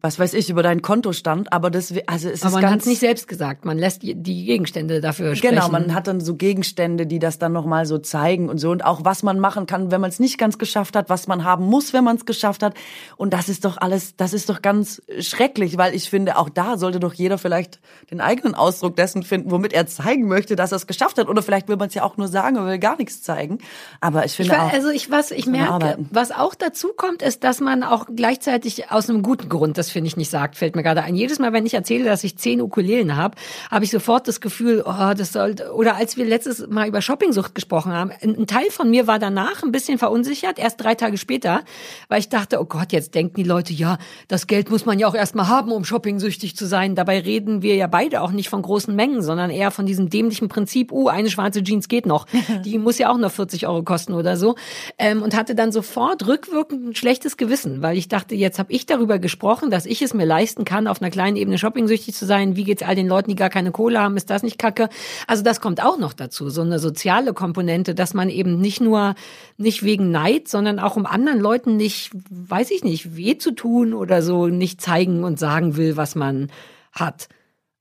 was 0.03 0.19
weiß 0.19 0.35
ich, 0.35 0.51
über 0.51 0.63
deinen 0.63 0.83
Kontostand, 0.83 1.53
aber 1.53 1.71
das, 1.71 1.93
also 2.07 2.29
es 2.29 2.43
Aber 2.43 2.57
ist 2.57 2.63
man 2.63 2.71
hat 2.71 2.81
es 2.81 2.87
nicht 2.87 3.01
selbst 3.01 3.27
gesagt, 3.27 3.65
man 3.65 3.79
lässt 3.79 4.03
die, 4.03 4.15
Gegenstände 4.15 5.01
dafür 5.01 5.35
sprechen. 5.35 5.57
Genau, 5.57 5.69
man 5.69 5.95
hat 5.95 6.07
dann 6.07 6.21
so 6.21 6.37
Gegenstände, 6.37 7.07
die 7.07 7.19
das 7.19 7.39
dann 7.39 7.53
nochmal 7.53 7.87
so 7.87 7.99
zeigen 7.99 8.49
und 8.49 8.59
so 8.59 8.71
und 8.71 8.85
auch 8.85 9.05
was 9.05 9.23
man 9.23 9.41
machen 9.41 9.67
kann, 9.67 9.91
wenn 9.91 10.01
man 10.01 10.11
es 10.11 10.21
nicht 10.21 10.39
ganz 10.39 10.59
geschafft 10.59 10.97
hat, 10.97 11.09
was 11.09 11.27
man 11.27 11.45
haben 11.45 11.65
muss, 11.65 11.93
wenn 11.93 12.05
man 12.05 12.17
es 12.17 12.27
geschafft 12.27 12.63
hat. 12.63 12.75
Und 13.17 13.33
das 13.33 13.49
ist 13.49 13.65
doch 13.65 13.79
alles, 13.79 14.15
das 14.17 14.35
ist 14.35 14.51
doch 14.51 14.63
ganz 14.63 15.03
schrecklich, 15.19 15.79
weil 15.79 15.95
ich 15.95 16.11
finde, 16.11 16.37
auch 16.37 16.51
da 16.51 16.77
sollte 16.77 17.01
doch 17.01 17.15
jeder 17.15 17.39
vielleicht 17.39 17.81
den 18.11 18.21
eigenen 18.21 18.55
Ausdruck 18.55 18.97
dessen 18.97 19.23
finden, 19.23 19.51
womit 19.51 19.73
er 19.73 19.87
zeigen 19.87 20.29
möchte, 20.29 20.57
dass 20.57 20.73
er 20.73 20.77
es 20.77 20.87
geschafft 20.87 21.19
hat. 21.19 21.29
Oder 21.29 21.43
vielleicht 21.43 21.69
will 21.69 21.77
man 21.77 21.89
es 21.89 21.95
ja 21.95 22.05
auch 22.05 22.17
nur 22.19 22.29
sagen, 22.29 22.59
aber 22.59 22.69
will 22.69 22.79
gar 22.79 22.97
nichts 22.99 23.23
zeigen. 23.23 23.59
Aber 24.01 24.25
ich 24.25 24.33
finde 24.33 24.53
Ich 24.53 24.59
auch, 24.59 24.73
also 24.73 24.91
ich 24.91 25.11
was 25.11 25.31
ich 25.31 25.47
merke, 25.47 25.73
arbeiten. 25.73 26.09
was 26.13 26.31
auch 26.31 26.55
dazu 26.55 26.89
kommt, 26.97 27.23
ist, 27.23 27.43
dass 27.45 27.61
man 27.61 27.83
auch 27.83 28.07
gleichzeitig 28.15 28.91
aus 28.93 29.09
einem 29.09 29.23
guten 29.23 29.49
Grund, 29.49 29.79
das 29.79 29.86
finde 29.91 30.09
ich 30.09 30.17
nicht 30.17 30.31
sagt, 30.31 30.57
fällt 30.57 30.77
mir 30.77 30.83
gerade 30.83 31.03
ein. 31.03 31.15
Jedes 31.15 31.39
Mal, 31.39 31.53
wenn 31.53 31.67
ich 31.67 31.75
erzähle, 31.75 32.05
dass 32.05 32.25
ich 32.25 32.37
zehn 32.37 32.61
Ukulelen 32.61 33.17
habe, 33.17 33.37
habe 33.71 33.85
ich 33.85 33.91
sofort 33.91 34.29
das 34.29 34.41
Gefühl, 34.41 34.83
oh, 34.87 35.15
das 35.17 35.33
sollte. 35.33 35.73
Oder 35.73 35.97
als 35.97 36.17
wir 36.17 36.25
letztes 36.25 36.67
Mal 36.69 36.89
über 36.89 37.01
Shoppingsucht 37.01 37.55
gesprochen 37.55 37.93
haben, 37.93 38.11
ein, 38.21 38.37
ein 38.37 38.47
Teil 38.47 38.71
von 38.71 38.91
mir 38.91 39.07
war 39.07 39.19
danach 39.19 39.63
ein 39.63 39.73
bisschen 39.73 39.99
verunsichert, 39.99 40.59
erst 40.59 40.81
drei 40.81 40.95
Tage 40.95 41.19
später, 41.19 41.63
weil 42.09 42.21
ich 42.21 42.29
dachte, 42.29 42.61
oh 42.61 42.65
Gott, 42.65 42.93
jetzt 42.93 43.15
denken 43.15 43.35
die 43.37 43.43
Leute, 43.43 43.73
ja, 43.73 43.99
das 44.29 44.47
Geld 44.47 44.71
muss 44.71 44.87
man 44.87 44.99
ja 44.99 45.09
auch 45.09 45.15
erstmal 45.15 45.49
haben, 45.49 45.73
um 45.73 45.85
shoppingsüchtig 45.85 46.57
zu 46.57 46.67
sein. 46.67 46.95
Dabei 46.95 47.21
reden 47.21 47.63
wir 47.63 47.77
ja 47.77 47.87
beide 47.87 48.23
auch 48.23 48.33
nicht 48.33 48.49
von 48.49 48.63
großen 48.63 48.95
Mengen, 48.95 49.23
sondern 49.23 49.51
eher 49.51 49.71
von 49.71 49.87
diesem 49.87 50.11
dämlichen 50.11 50.49
Prinzip, 50.49 50.93
uh, 50.93 51.09
eine 51.09 51.31
schwarze 51.31 51.63
Jeans 51.63 51.89
geht 51.89 52.07
noch. 52.07 52.27
Die 52.65 52.79
muss 52.79 52.99
ja 52.99 53.11
auch 53.11 53.19
nur 53.19 53.31
40 53.31 53.67
Euro 53.67 53.83
kosten 53.83 54.15
oder 54.15 54.37
so. 54.37 54.57
Ähm, 54.99 55.23
und 55.23 55.37
hatte 55.37 55.55
dann 55.55 55.73
sofort 55.73 56.27
rückwirkend 56.27 56.87
ein 56.89 56.95
schlechtes 56.95 57.37
Gewissen, 57.37 57.83
weil 57.83 57.97
ich 57.97 58.09
dachte, 58.09 58.35
jetzt 58.35 58.59
habe 58.59 58.73
ich 58.73 58.87
darüber 58.87 59.19
gesprochen, 59.19 59.71
dass 59.77 59.85
ich 59.85 60.01
es 60.01 60.15
mir 60.15 60.25
leisten 60.25 60.65
kann, 60.65 60.87
auf 60.87 61.03
einer 61.03 61.11
kleinen 61.11 61.37
Ebene 61.37 61.59
shoppingsüchtig 61.59 62.15
zu 62.15 62.25
sein. 62.25 62.57
Wie 62.57 62.65
geht's 62.65 62.83
all 62.83 62.95
den 62.95 63.09
Leuten, 63.09 63.29
die 63.29 63.37
gar 63.37 63.51
keine 63.51 63.73
Kohle 63.73 64.01
haben? 64.01 64.17
Ist 64.17 64.31
das 64.31 64.43
nicht 64.43 64.59
kacke? 64.59 64.89
Also 65.27 65.43
das 65.43 65.61
kommt 65.61 65.85
auch 65.85 65.99
noch 65.99 66.15
dazu, 66.15 66.49
so 66.49 66.63
eine 66.63 66.79
soziale 66.79 67.35
Komponente, 67.35 67.95
dass 67.95 68.15
man 68.15 68.31
eben 68.31 68.59
nicht 68.59 68.81
nur, 68.81 69.15
nicht 69.59 69.83
wegen 69.83 70.11
Neid, 70.11 70.49
sondern 70.49 70.79
auch 70.79 70.97
um 70.97 71.05
anderen 71.05 71.41
Leuten 71.41 71.77
nicht, 71.77 72.11
weiß 72.31 72.71
ich 72.71 72.85
nicht, 72.85 73.17
weh 73.17 73.37
zu 73.37 73.51
tun 73.51 73.93
oder 73.93 74.23
so, 74.23 74.47
nicht 74.47 74.81
zeigen 74.81 75.25
und 75.25 75.39
sagen 75.39 75.77
will, 75.77 75.99
was 75.99 76.15
man 76.15 76.51
hat. 76.93 77.29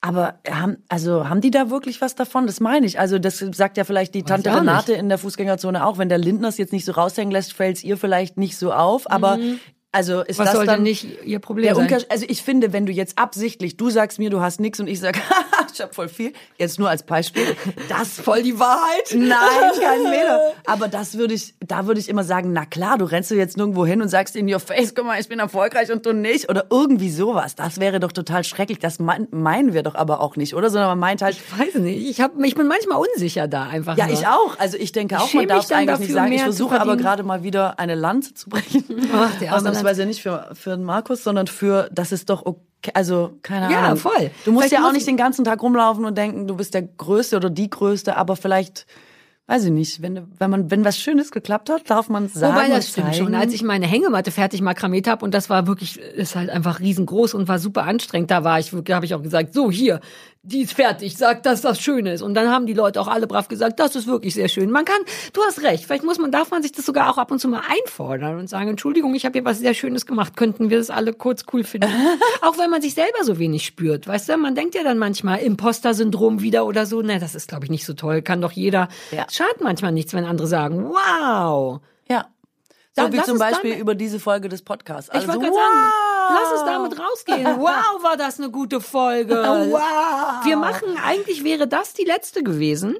Aber 0.01 0.35
haben, 0.47 0.77
also 0.89 1.29
haben 1.29 1.41
die 1.41 1.49
da 1.49 1.69
wirklich 1.69 2.01
was 2.01 2.13
davon? 2.13 2.45
Das 2.45 2.59
meine 2.59 2.85
ich. 2.85 2.99
Also 2.99 3.19
das 3.19 3.39
sagt 3.39 3.77
ja 3.77 3.85
vielleicht 3.85 4.13
die 4.13 4.21
Tante 4.21 4.53
Renate 4.53 4.93
in 4.93 5.07
der 5.07 5.17
Fußgängerzone 5.17 5.83
auch. 5.83 5.97
Wenn 5.97 6.09
der 6.09 6.19
Lindner 6.19 6.49
es 6.49 6.57
jetzt 6.59 6.73
nicht 6.73 6.85
so 6.85 6.91
raushängen 6.91 7.31
lässt, 7.31 7.53
fällt 7.53 7.77
es 7.77 7.83
ihr 7.83 7.97
vielleicht 7.97 8.37
nicht 8.37 8.57
so 8.57 8.71
auf. 8.71 9.09
Aber 9.09 9.39
also 9.95 10.21
ist. 10.21 10.39
Was 10.39 10.47
das 10.47 10.55
soll 10.55 10.65
dann 10.65 10.75
denn 10.75 10.83
nicht 10.83 11.07
ihr 11.23 11.39
Problem 11.39 11.65
der 11.65 11.75
sein? 11.75 11.83
Umkehr, 11.83 12.01
also 12.09 12.25
ich 12.27 12.41
finde, 12.41 12.73
wenn 12.73 12.85
du 12.85 12.91
jetzt 12.91 13.17
absichtlich, 13.17 13.77
du 13.77 13.89
sagst 13.89 14.19
mir, 14.19 14.29
du 14.29 14.41
hast 14.41 14.59
nichts 14.59 14.79
und 14.79 14.87
ich 14.87 14.99
sag, 14.99 15.17
haha, 15.17 15.67
ich 15.73 15.81
hab 15.81 15.95
voll 15.95 16.09
viel, 16.09 16.33
jetzt 16.57 16.79
nur 16.79 16.89
als 16.89 17.03
Beispiel, 17.03 17.43
das 17.87 18.19
voll 18.19 18.43
die 18.43 18.59
Wahrheit. 18.59 19.13
Nein, 19.15 19.37
kein 19.79 20.03
Meter. 20.03 20.53
Aber 20.65 20.89
das 20.89 21.17
würde 21.17 21.33
ich, 21.33 21.53
da 21.65 21.87
würde 21.87 21.99
ich 21.99 22.09
immer 22.09 22.23
sagen, 22.23 22.51
na 22.51 22.65
klar, 22.65 22.97
du 22.97 23.05
rennst 23.05 23.31
du 23.31 23.35
jetzt 23.35 23.55
nirgendwo 23.55 23.85
hin 23.85 24.01
und 24.01 24.09
sagst 24.09 24.35
in 24.35 24.51
your 24.51 24.59
face, 24.59 24.93
guck 24.93 25.05
mal, 25.05 25.19
ich 25.19 25.29
bin 25.29 25.39
erfolgreich 25.39 25.91
und 25.91 26.05
du 26.05 26.13
nicht 26.13 26.49
oder 26.49 26.65
irgendwie 26.69 27.09
sowas. 27.09 27.55
Das 27.55 27.79
wäre 27.79 27.99
doch 28.01 28.11
total 28.11 28.43
schrecklich. 28.43 28.79
Das 28.79 28.99
mein, 28.99 29.27
meinen 29.31 29.73
wir 29.73 29.83
doch 29.83 29.95
aber 29.95 30.19
auch 30.19 30.35
nicht, 30.35 30.55
oder? 30.55 30.69
Sondern 30.69 30.89
man 30.89 30.99
meint 30.99 31.21
halt, 31.21 31.37
Ich 31.37 31.59
weiß 31.59 31.75
nicht. 31.75 32.09
Ich, 32.09 32.21
hab, 32.21 32.37
ich 32.43 32.55
bin 32.55 32.67
manchmal 32.67 32.97
unsicher 32.97 33.47
da 33.47 33.63
einfach. 33.63 33.97
ja, 33.97 34.07
nur. 34.07 34.13
ich 34.13 34.27
auch. 34.27 34.59
Also 34.59 34.77
ich 34.77 34.91
denke 34.91 35.15
Ich 35.15 35.21
auch, 35.21 35.33
man 35.33 35.43
schäme 35.43 35.47
darf 35.47 35.63
es 35.63 35.71
eigentlich 35.71 35.99
nicht 35.99 36.11
sagen. 36.11 36.31
Ich 36.33 36.41
versuche 36.41 36.81
aber 36.81 36.97
gerade 36.97 37.23
mal 37.23 37.43
wieder 37.43 37.79
eine 37.79 37.95
Lanze 37.95 38.33
zu 38.33 38.49
brechen. 38.49 38.83
Ach, 39.13 39.31
der 39.39 39.53
Ausnahmsweise 39.85 40.05
nicht 40.05 40.21
für, 40.21 40.49
für 40.53 40.71
den 40.71 40.83
Markus, 40.83 41.23
sondern 41.23 41.47
für, 41.47 41.89
das 41.91 42.11
ist 42.11 42.29
doch 42.29 42.45
okay. 42.45 42.61
Also, 42.93 43.39
keine 43.41 43.71
Ja, 43.71 43.81
Ahnung. 43.81 43.97
voll. 43.97 44.29
Du 44.45 44.51
musst 44.51 44.67
Vielleicht 44.67 44.83
ja 44.83 44.87
auch 44.87 44.93
nicht 44.93 45.07
den 45.07 45.17
ganzen 45.17 45.43
Tag 45.43 45.61
rumlaufen 45.63 46.05
und 46.05 46.15
denken, 46.17 46.47
du 46.47 46.55
bist 46.55 46.73
der 46.75 46.83
Größte 46.83 47.35
oder 47.35 47.49
die 47.49 47.67
Größte, 47.69 48.15
aber 48.15 48.35
vielleicht, 48.35 48.85
weiß 49.47 49.65
ich 49.65 49.71
nicht, 49.71 50.03
wenn, 50.03 50.27
wenn 50.37 50.51
man, 50.51 50.69
wenn 50.69 50.85
was 50.85 50.99
Schönes 50.99 51.31
geklappt 51.31 51.71
hat, 51.71 51.89
darf 51.89 52.09
man 52.09 52.25
es 52.25 52.33
sagen. 52.35 52.55
Wobei 52.55 52.69
das 52.69 52.89
stimmt 52.89 53.13
zeigen. 53.13 53.25
schon. 53.25 53.35
Als 53.35 53.53
ich 53.53 53.63
meine 53.63 53.87
Hängematte 53.87 54.29
fertig 54.29 54.61
makramiert 54.61 55.07
habe 55.07 55.25
und 55.25 55.33
das 55.33 55.49
war 55.49 55.65
wirklich, 55.65 55.97
ist 55.99 56.35
halt 56.35 56.51
einfach 56.51 56.79
riesengroß 56.79 57.33
und 57.33 57.47
war 57.47 57.57
super 57.57 57.83
anstrengend, 57.85 58.29
da 58.29 58.43
war 58.43 58.59
ich, 58.59 58.71
habe 58.71 59.05
ich 59.05 59.15
auch 59.15 59.23
gesagt, 59.23 59.53
so 59.55 59.71
hier, 59.71 59.99
die 60.45 60.61
ist 60.61 60.73
fertig, 60.73 61.17
sag, 61.17 61.43
dass 61.43 61.61
das 61.61 61.81
schön 61.81 62.05
ist. 62.05 62.21
Und 62.21 62.35
dann 62.35 62.49
haben 62.49 62.65
die 62.65 62.73
Leute 62.73 63.01
auch 63.01 63.07
alle 63.07 63.27
brav 63.27 63.47
gesagt, 63.47 63.79
das 63.79 63.95
ist 63.95 64.07
wirklich 64.07 64.33
sehr 64.33 64.47
schön. 64.47 64.69
Man 64.69 64.85
kann, 64.85 65.01
du 65.33 65.41
hast 65.43 65.63
recht, 65.63 65.85
vielleicht 65.85 66.03
muss 66.03 66.19
man, 66.19 66.31
darf 66.31 66.51
man 66.51 66.61
sich 66.61 66.71
das 66.71 66.85
sogar 66.85 67.09
auch 67.09 67.17
ab 67.17 67.31
und 67.31 67.39
zu 67.39 67.47
mal 67.47 67.63
einfordern 67.67 68.37
und 68.37 68.47
sagen, 68.47 68.69
Entschuldigung, 68.69 69.15
ich 69.15 69.25
habe 69.25 69.33
hier 69.33 69.45
was 69.45 69.59
sehr 69.59 69.73
Schönes 69.73 70.05
gemacht, 70.05 70.37
könnten 70.37 70.69
wir 70.69 70.77
das 70.77 70.89
alle 70.89 71.13
kurz 71.13 71.43
cool 71.51 71.63
finden. 71.63 71.89
auch 72.41 72.57
wenn 72.57 72.69
man 72.69 72.81
sich 72.81 72.93
selber 72.93 73.23
so 73.23 73.39
wenig 73.39 73.65
spürt, 73.65 74.07
weißt 74.07 74.29
du, 74.29 74.37
man 74.37 74.55
denkt 74.55 74.75
ja 74.75 74.83
dann 74.83 74.97
manchmal 74.97 75.39
Imposter-Syndrom 75.39 76.41
wieder 76.41 76.65
oder 76.65 76.85
so, 76.85 77.01
ne, 77.01 77.19
das 77.19 77.35
ist 77.35 77.49
glaube 77.49 77.65
ich 77.65 77.71
nicht 77.71 77.85
so 77.85 77.93
toll, 77.93 78.21
kann 78.21 78.41
doch 78.41 78.51
jeder. 78.51 78.87
Ja. 79.11 79.25
Schadet 79.31 79.61
manchmal 79.61 79.91
nichts, 79.91 80.13
wenn 80.13 80.25
andere 80.25 80.47
sagen, 80.47 80.89
wow. 80.89 81.81
Ja. 82.07 82.27
So 82.97 83.11
wie 83.11 83.21
zum 83.23 83.37
Beispiel 83.37 83.71
damit- 83.71 83.81
über 83.81 83.95
diese 83.95 84.19
Folge 84.19 84.47
des 84.49 84.61
Podcasts. 84.61 85.09
Ich 85.09 85.15
Also, 85.15 85.27
wollte 85.27 85.39
gerade 85.41 85.55
sagen, 85.55 85.91
lass 86.33 86.51
uns 86.53 86.63
damit 86.65 86.99
rausgehen. 86.99 87.45
Wow, 87.59 88.03
war 88.03 88.17
das 88.17 88.39
eine 88.39 88.49
gute 88.49 88.79
Folge. 88.81 89.35
Wow. 89.35 90.45
Wir 90.45 90.57
machen, 90.57 90.97
eigentlich 91.03 91.43
wäre 91.43 91.67
das 91.67 91.93
die 91.93 92.05
letzte 92.05 92.43
gewesen. 92.43 92.95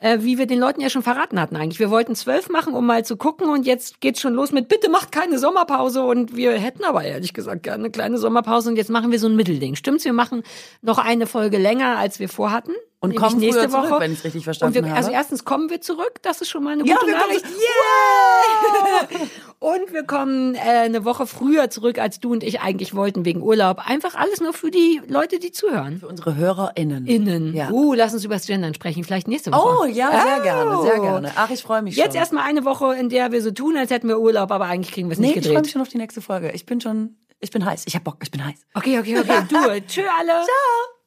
Äh, 0.00 0.18
wie 0.22 0.36
wir 0.36 0.46
den 0.46 0.58
Leuten 0.58 0.80
ja 0.80 0.90
schon 0.90 1.04
verraten 1.04 1.40
hatten 1.40 1.54
eigentlich. 1.54 1.78
Wir 1.78 1.88
wollten 1.88 2.16
zwölf 2.16 2.48
machen, 2.48 2.74
um 2.74 2.84
mal 2.84 3.04
zu 3.04 3.16
gucken 3.16 3.48
und 3.48 3.64
jetzt 3.66 4.00
geht's 4.00 4.20
schon 4.20 4.34
los 4.34 4.50
mit 4.50 4.66
bitte 4.66 4.90
macht 4.90 5.12
keine 5.12 5.38
Sommerpause 5.38 6.02
und 6.02 6.34
wir 6.34 6.52
hätten 6.54 6.82
aber 6.82 7.04
ehrlich 7.04 7.32
gesagt 7.34 7.62
gerne 7.62 7.84
eine 7.84 7.90
kleine 7.92 8.18
Sommerpause 8.18 8.68
und 8.70 8.76
jetzt 8.76 8.90
machen 8.90 9.12
wir 9.12 9.20
so 9.20 9.28
ein 9.28 9.36
Mittelding. 9.36 9.76
Stimmt's? 9.76 10.04
Wir 10.04 10.12
machen 10.12 10.42
noch 10.80 10.98
eine 10.98 11.28
Folge 11.28 11.56
länger, 11.56 11.98
als 11.98 12.18
wir 12.18 12.28
vorhatten. 12.28 12.74
Und 13.02 13.16
kommen 13.16 13.38
nächste 13.38 13.68
zurück, 13.68 13.90
Woche. 13.90 14.00
wenn 14.00 14.12
ich's 14.12 14.22
richtig 14.24 14.44
verstanden 14.44 14.84
wir, 14.84 14.94
Also 14.94 15.08
habe. 15.08 15.16
erstens 15.16 15.44
kommen 15.44 15.68
wir 15.70 15.80
zurück, 15.80 16.14
das 16.22 16.40
ist 16.40 16.48
schon 16.50 16.62
mal 16.62 16.74
eine 16.74 16.84
Ja, 16.86 16.94
gute 16.94 17.08
wir 17.08 17.14
kommen- 17.18 17.26
Nachricht. 17.34 17.44
Yeah! 17.46 19.28
Und 19.58 19.92
wir 19.92 20.04
kommen 20.04 20.54
äh, 20.54 20.58
eine 20.60 21.04
Woche 21.04 21.26
früher 21.26 21.68
zurück, 21.70 21.98
als 21.98 22.20
du 22.20 22.32
und 22.32 22.42
ich 22.44 22.60
eigentlich 22.60 22.94
wollten, 22.94 23.24
wegen 23.24 23.42
Urlaub. 23.42 23.78
Einfach 23.88 24.14
alles 24.14 24.40
nur 24.40 24.52
für 24.52 24.70
die 24.70 25.00
Leute, 25.08 25.38
die 25.38 25.52
zuhören. 25.52 25.98
Für 26.00 26.08
unsere 26.08 26.36
HörerInnen. 26.36 27.06
Innen. 27.06 27.54
Ja. 27.54 27.70
Uh, 27.70 27.92
lass 27.94 28.12
uns 28.12 28.24
über 28.24 28.34
das 28.34 28.46
Gendern 28.46 28.74
sprechen. 28.74 29.04
Vielleicht 29.04 29.28
nächste 29.28 29.52
Woche. 29.52 29.78
Oh, 29.82 29.84
ja, 29.84 30.10
sehr 30.10 30.38
Oh. 30.38 30.42
gerne, 30.42 30.82
sehr 30.82 31.00
gerne. 31.00 31.32
Ach, 31.36 31.50
ich 31.50 31.62
freue 31.62 31.82
mich 31.82 31.96
Jetzt 31.96 32.08
schon. 32.12 32.16
erstmal 32.16 32.44
eine 32.44 32.64
Woche, 32.64 32.94
in 32.94 33.08
der 33.08 33.30
wir 33.32 33.42
so 33.42 33.50
tun, 33.50 33.76
als 33.76 33.90
hätten 33.90 34.08
wir 34.08 34.18
Urlaub, 34.20 34.50
aber 34.50 34.66
eigentlich 34.66 34.92
kriegen 34.94 35.08
wir 35.08 35.14
es 35.14 35.18
Nee, 35.18 35.28
nicht 35.28 35.36
ich 35.38 35.42
freue 35.42 35.50
gedreht. 35.54 35.64
mich 35.64 35.72
schon 35.72 35.82
auf 35.82 35.88
die 35.88 35.98
nächste 35.98 36.20
Folge. 36.22 36.50
Ich 36.52 36.66
bin 36.66 36.80
schon, 36.80 37.16
ich 37.40 37.50
bin 37.50 37.64
heiß. 37.64 37.84
Ich 37.86 37.94
hab 37.96 38.04
Bock, 38.04 38.18
ich 38.22 38.30
bin 38.30 38.44
heiß. 38.44 38.58
Okay, 38.74 38.98
okay, 38.98 39.18
okay. 39.18 39.42
Du, 39.48 39.56
tschö 39.86 40.02
alle. 40.18 40.28
Ciao. 40.44 41.01